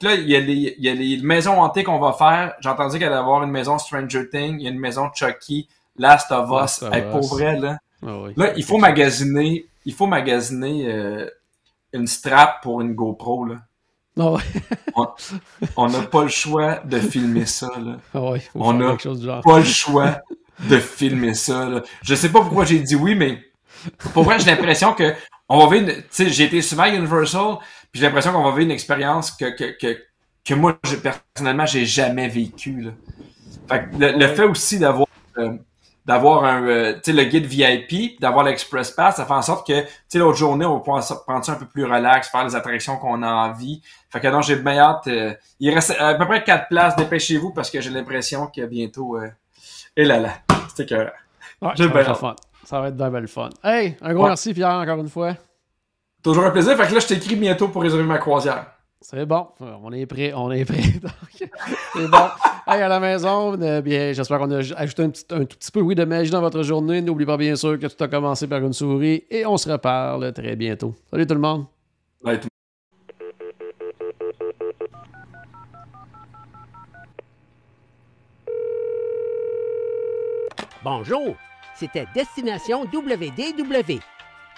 là, 0.01 0.15
il 0.15 0.29
y, 0.29 0.35
a 0.35 0.39
les, 0.39 0.75
il 0.77 0.83
y 0.83 0.89
a 0.89 0.93
les 0.93 1.17
maisons 1.21 1.61
hantées 1.61 1.83
qu'on 1.83 1.99
va 1.99 2.13
faire. 2.13 2.53
J'ai 2.61 2.69
entendu 2.69 2.97
qu'il 2.97 3.05
allait 3.05 3.15
avoir 3.15 3.43
une 3.43 3.51
maison 3.51 3.77
Stranger 3.77 4.29
Things, 4.29 4.55
il 4.59 4.63
y 4.63 4.67
a 4.67 4.71
une 4.71 4.79
maison 4.79 5.09
Chucky, 5.13 5.67
Last 5.97 6.31
of 6.31 6.49
Us. 6.49 6.81
Last 6.81 6.83
of 6.83 6.93
Hey, 6.93 7.03
pour 7.11 7.27
vrai, 7.27 7.57
là. 7.57 7.77
Ah. 8.05 8.17
Là, 8.35 8.53
il 8.57 8.63
faut 8.63 8.77
magasiner, 8.77 9.65
il 9.85 9.93
faut 9.93 10.07
magasiner 10.07 10.91
euh, 10.91 11.29
une 11.93 12.07
strap 12.07 12.61
pour 12.63 12.81
une 12.81 12.93
GoPro. 12.93 13.45
Là. 13.45 13.55
Ah. 14.19 14.35
On 15.77 15.87
n'a 15.87 16.01
pas 16.01 16.23
le 16.23 16.29
choix 16.29 16.75
de 16.85 16.99
filmer 16.99 17.45
ça. 17.45 17.69
Là. 17.79 17.97
Ah 18.13 18.19
On 18.55 18.77
faire 18.77 18.87
a 18.87 18.91
quelque 18.91 19.03
chose 19.03 19.19
du 19.19 19.25
genre. 19.25 19.41
Pas 19.41 19.59
le 19.59 19.65
choix 19.65 20.19
de 20.69 20.77
filmer 20.77 21.33
ça. 21.33 21.67
Là. 21.69 21.81
Je 22.03 22.15
sais 22.15 22.29
pas 22.29 22.41
pourquoi 22.41 22.65
j'ai 22.65 22.79
dit 22.79 22.95
oui, 22.95 23.15
mais 23.15 23.41
pour 24.13 24.23
vrai, 24.23 24.39
j'ai 24.39 24.45
l'impression 24.45 24.93
que 24.93 25.13
on 25.49 25.57
va 25.65 25.73
vivre. 25.75 25.89
une- 25.89 25.95
Tu 25.95 26.03
sais, 26.11 26.29
j'ai 26.29 26.45
été 26.45 26.61
souvent 26.61 26.83
à 26.83 26.89
Universal, 26.89 27.57
puis 27.91 27.99
j'ai 27.99 28.05
l'impression 28.07 28.31
qu'on 28.31 28.43
va 28.43 28.49
vivre 28.51 28.61
une 28.61 28.71
expérience 28.71 29.31
que 29.31 29.55
que 29.55 29.77
que, 29.79 29.97
que 30.45 30.53
moi, 30.53 30.77
je, 30.85 30.95
personnellement, 30.97 31.65
j'ai 31.65 31.85
jamais 31.85 32.27
vécu. 32.27 32.81
Là. 32.81 32.91
Fait 33.69 33.89
que 33.89 33.97
le, 33.97 34.11
le 34.17 34.27
fait 34.27 34.43
aussi 34.43 34.77
d'avoir 34.79 35.07
euh, 35.37 35.53
d'avoir 36.05 36.43
un 36.45 36.63
euh, 36.63 36.93
tu 36.95 36.99
sais 37.05 37.13
le 37.13 37.23
guide 37.25 37.45
VIP 37.45 38.19
d'avoir 38.19 38.43
l'express 38.43 38.89
pass 38.91 39.17
ça 39.17 39.25
fait 39.25 39.33
en 39.33 39.41
sorte 39.41 39.67
que 39.67 39.81
tu 39.81 39.87
sais 40.07 40.17
l'autre 40.19 40.37
journée 40.37 40.65
on 40.65 40.73
va 40.73 40.79
pouvoir 40.79 41.23
prendre 41.25 41.45
ça 41.45 41.51
un 41.51 41.55
peu 41.55 41.67
plus 41.67 41.85
relax 41.85 42.29
faire 42.29 42.43
les 42.43 42.55
attractions 42.55 42.97
qu'on 42.97 43.21
a 43.21 43.31
envie 43.31 43.81
fait 44.09 44.19
que 44.19 44.27
non 44.27 44.41
j'ai 44.41 44.55
bien 44.55 44.77
hâte 44.79 45.07
euh, 45.07 45.33
il 45.59 45.71
reste 45.73 45.95
à 45.99 46.15
peu 46.15 46.25
près 46.25 46.43
quatre 46.43 46.67
places 46.69 46.95
dépêchez-vous 46.95 47.51
parce 47.53 47.69
que 47.69 47.79
j'ai 47.81 47.91
l'impression 47.91 48.47
que 48.47 48.65
bientôt 48.65 49.17
euh, 49.17 49.29
et 49.95 50.05
là 50.05 50.19
là 50.19 50.29
c'était 50.69 50.85
que 50.95 51.09
Ouais, 51.61 51.69
J'ai 51.75 51.87
bien 51.87 52.03
fun. 52.15 52.35
Ça 52.63 52.81
va 52.81 52.87
être 52.87 52.95
bien, 52.97 53.11
bien 53.11 53.19
le 53.19 53.27
fun. 53.27 53.49
Hey, 53.63 53.95
un 54.01 54.13
gros 54.15 54.23
Ouais. 54.23 54.29
merci, 54.29 54.51
Pierre, 54.51 54.69
encore 54.71 54.97
une 54.97 55.09
fois. 55.09 55.35
toujours 56.23 56.43
un 56.45 56.49
plaisir 56.49 56.75
fait 56.75 56.87
que 56.87 56.93
là 56.95 56.99
je 56.99 57.05
t'écris 57.05 57.35
bientôt 57.35 57.67
pour 57.67 57.83
réserver 57.83 58.03
ma 58.03 58.17
croisière 58.17 58.65
C'est 59.01 59.25
bon. 59.25 59.47
Euh, 59.61 59.73
On 59.83 59.91
est 59.91 60.05
prêt. 60.05 60.31
On 60.33 60.51
est 60.51 60.63
prêt. 60.63 60.77
Donc, 61.01 61.49
c'est 61.93 62.07
bon. 62.07 62.27
Hey, 62.67 62.81
à 62.83 62.87
la 62.87 62.99
maison, 62.99 63.59
euh, 63.59 63.81
bien, 63.81 64.13
j'espère 64.13 64.37
qu'on 64.37 64.51
a 64.51 64.57
ajouté 64.57 65.01
un, 65.01 65.09
petit, 65.09 65.25
un 65.31 65.43
tout 65.45 65.57
petit 65.57 65.71
peu, 65.71 65.81
oui, 65.81 65.95
de 65.95 66.05
magie 66.05 66.29
dans 66.29 66.39
votre 66.39 66.61
journée. 66.61 67.01
N'oubliez 67.01 67.25
pas, 67.25 67.35
bien 67.37 67.55
sûr, 67.55 67.79
que 67.79 67.87
tout 67.87 68.03
a 68.03 68.07
commencé 68.07 68.47
par 68.47 68.59
une 68.59 68.73
souris 68.73 69.23
et 69.31 69.45
on 69.45 69.57
se 69.57 69.69
reparle 69.69 70.31
très 70.33 70.55
bientôt. 70.55 70.93
Salut 71.09 71.25
tout 71.25 71.33
le 71.33 71.39
monde. 71.39 71.65
Bye, 72.23 72.39
tout 72.39 72.47
Bonjour, 80.83 81.35
c'était 81.75 82.05
Destination 82.13 82.83
WDW. 82.85 83.99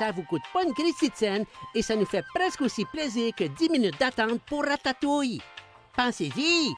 Ça 0.00 0.12
vous 0.12 0.22
coûte 0.22 0.40
pas 0.54 0.62
une 0.62 0.72
de 1.10 1.14
scène 1.14 1.44
et 1.74 1.82
ça 1.82 1.94
nous 1.94 2.06
fait 2.06 2.24
presque 2.34 2.62
aussi 2.62 2.86
plaisir 2.86 3.34
que 3.36 3.44
10 3.44 3.68
minutes 3.68 4.00
d'attente 4.00 4.40
pour 4.46 4.64
Ratatouille. 4.64 5.42
Pensez-y! 5.94 6.74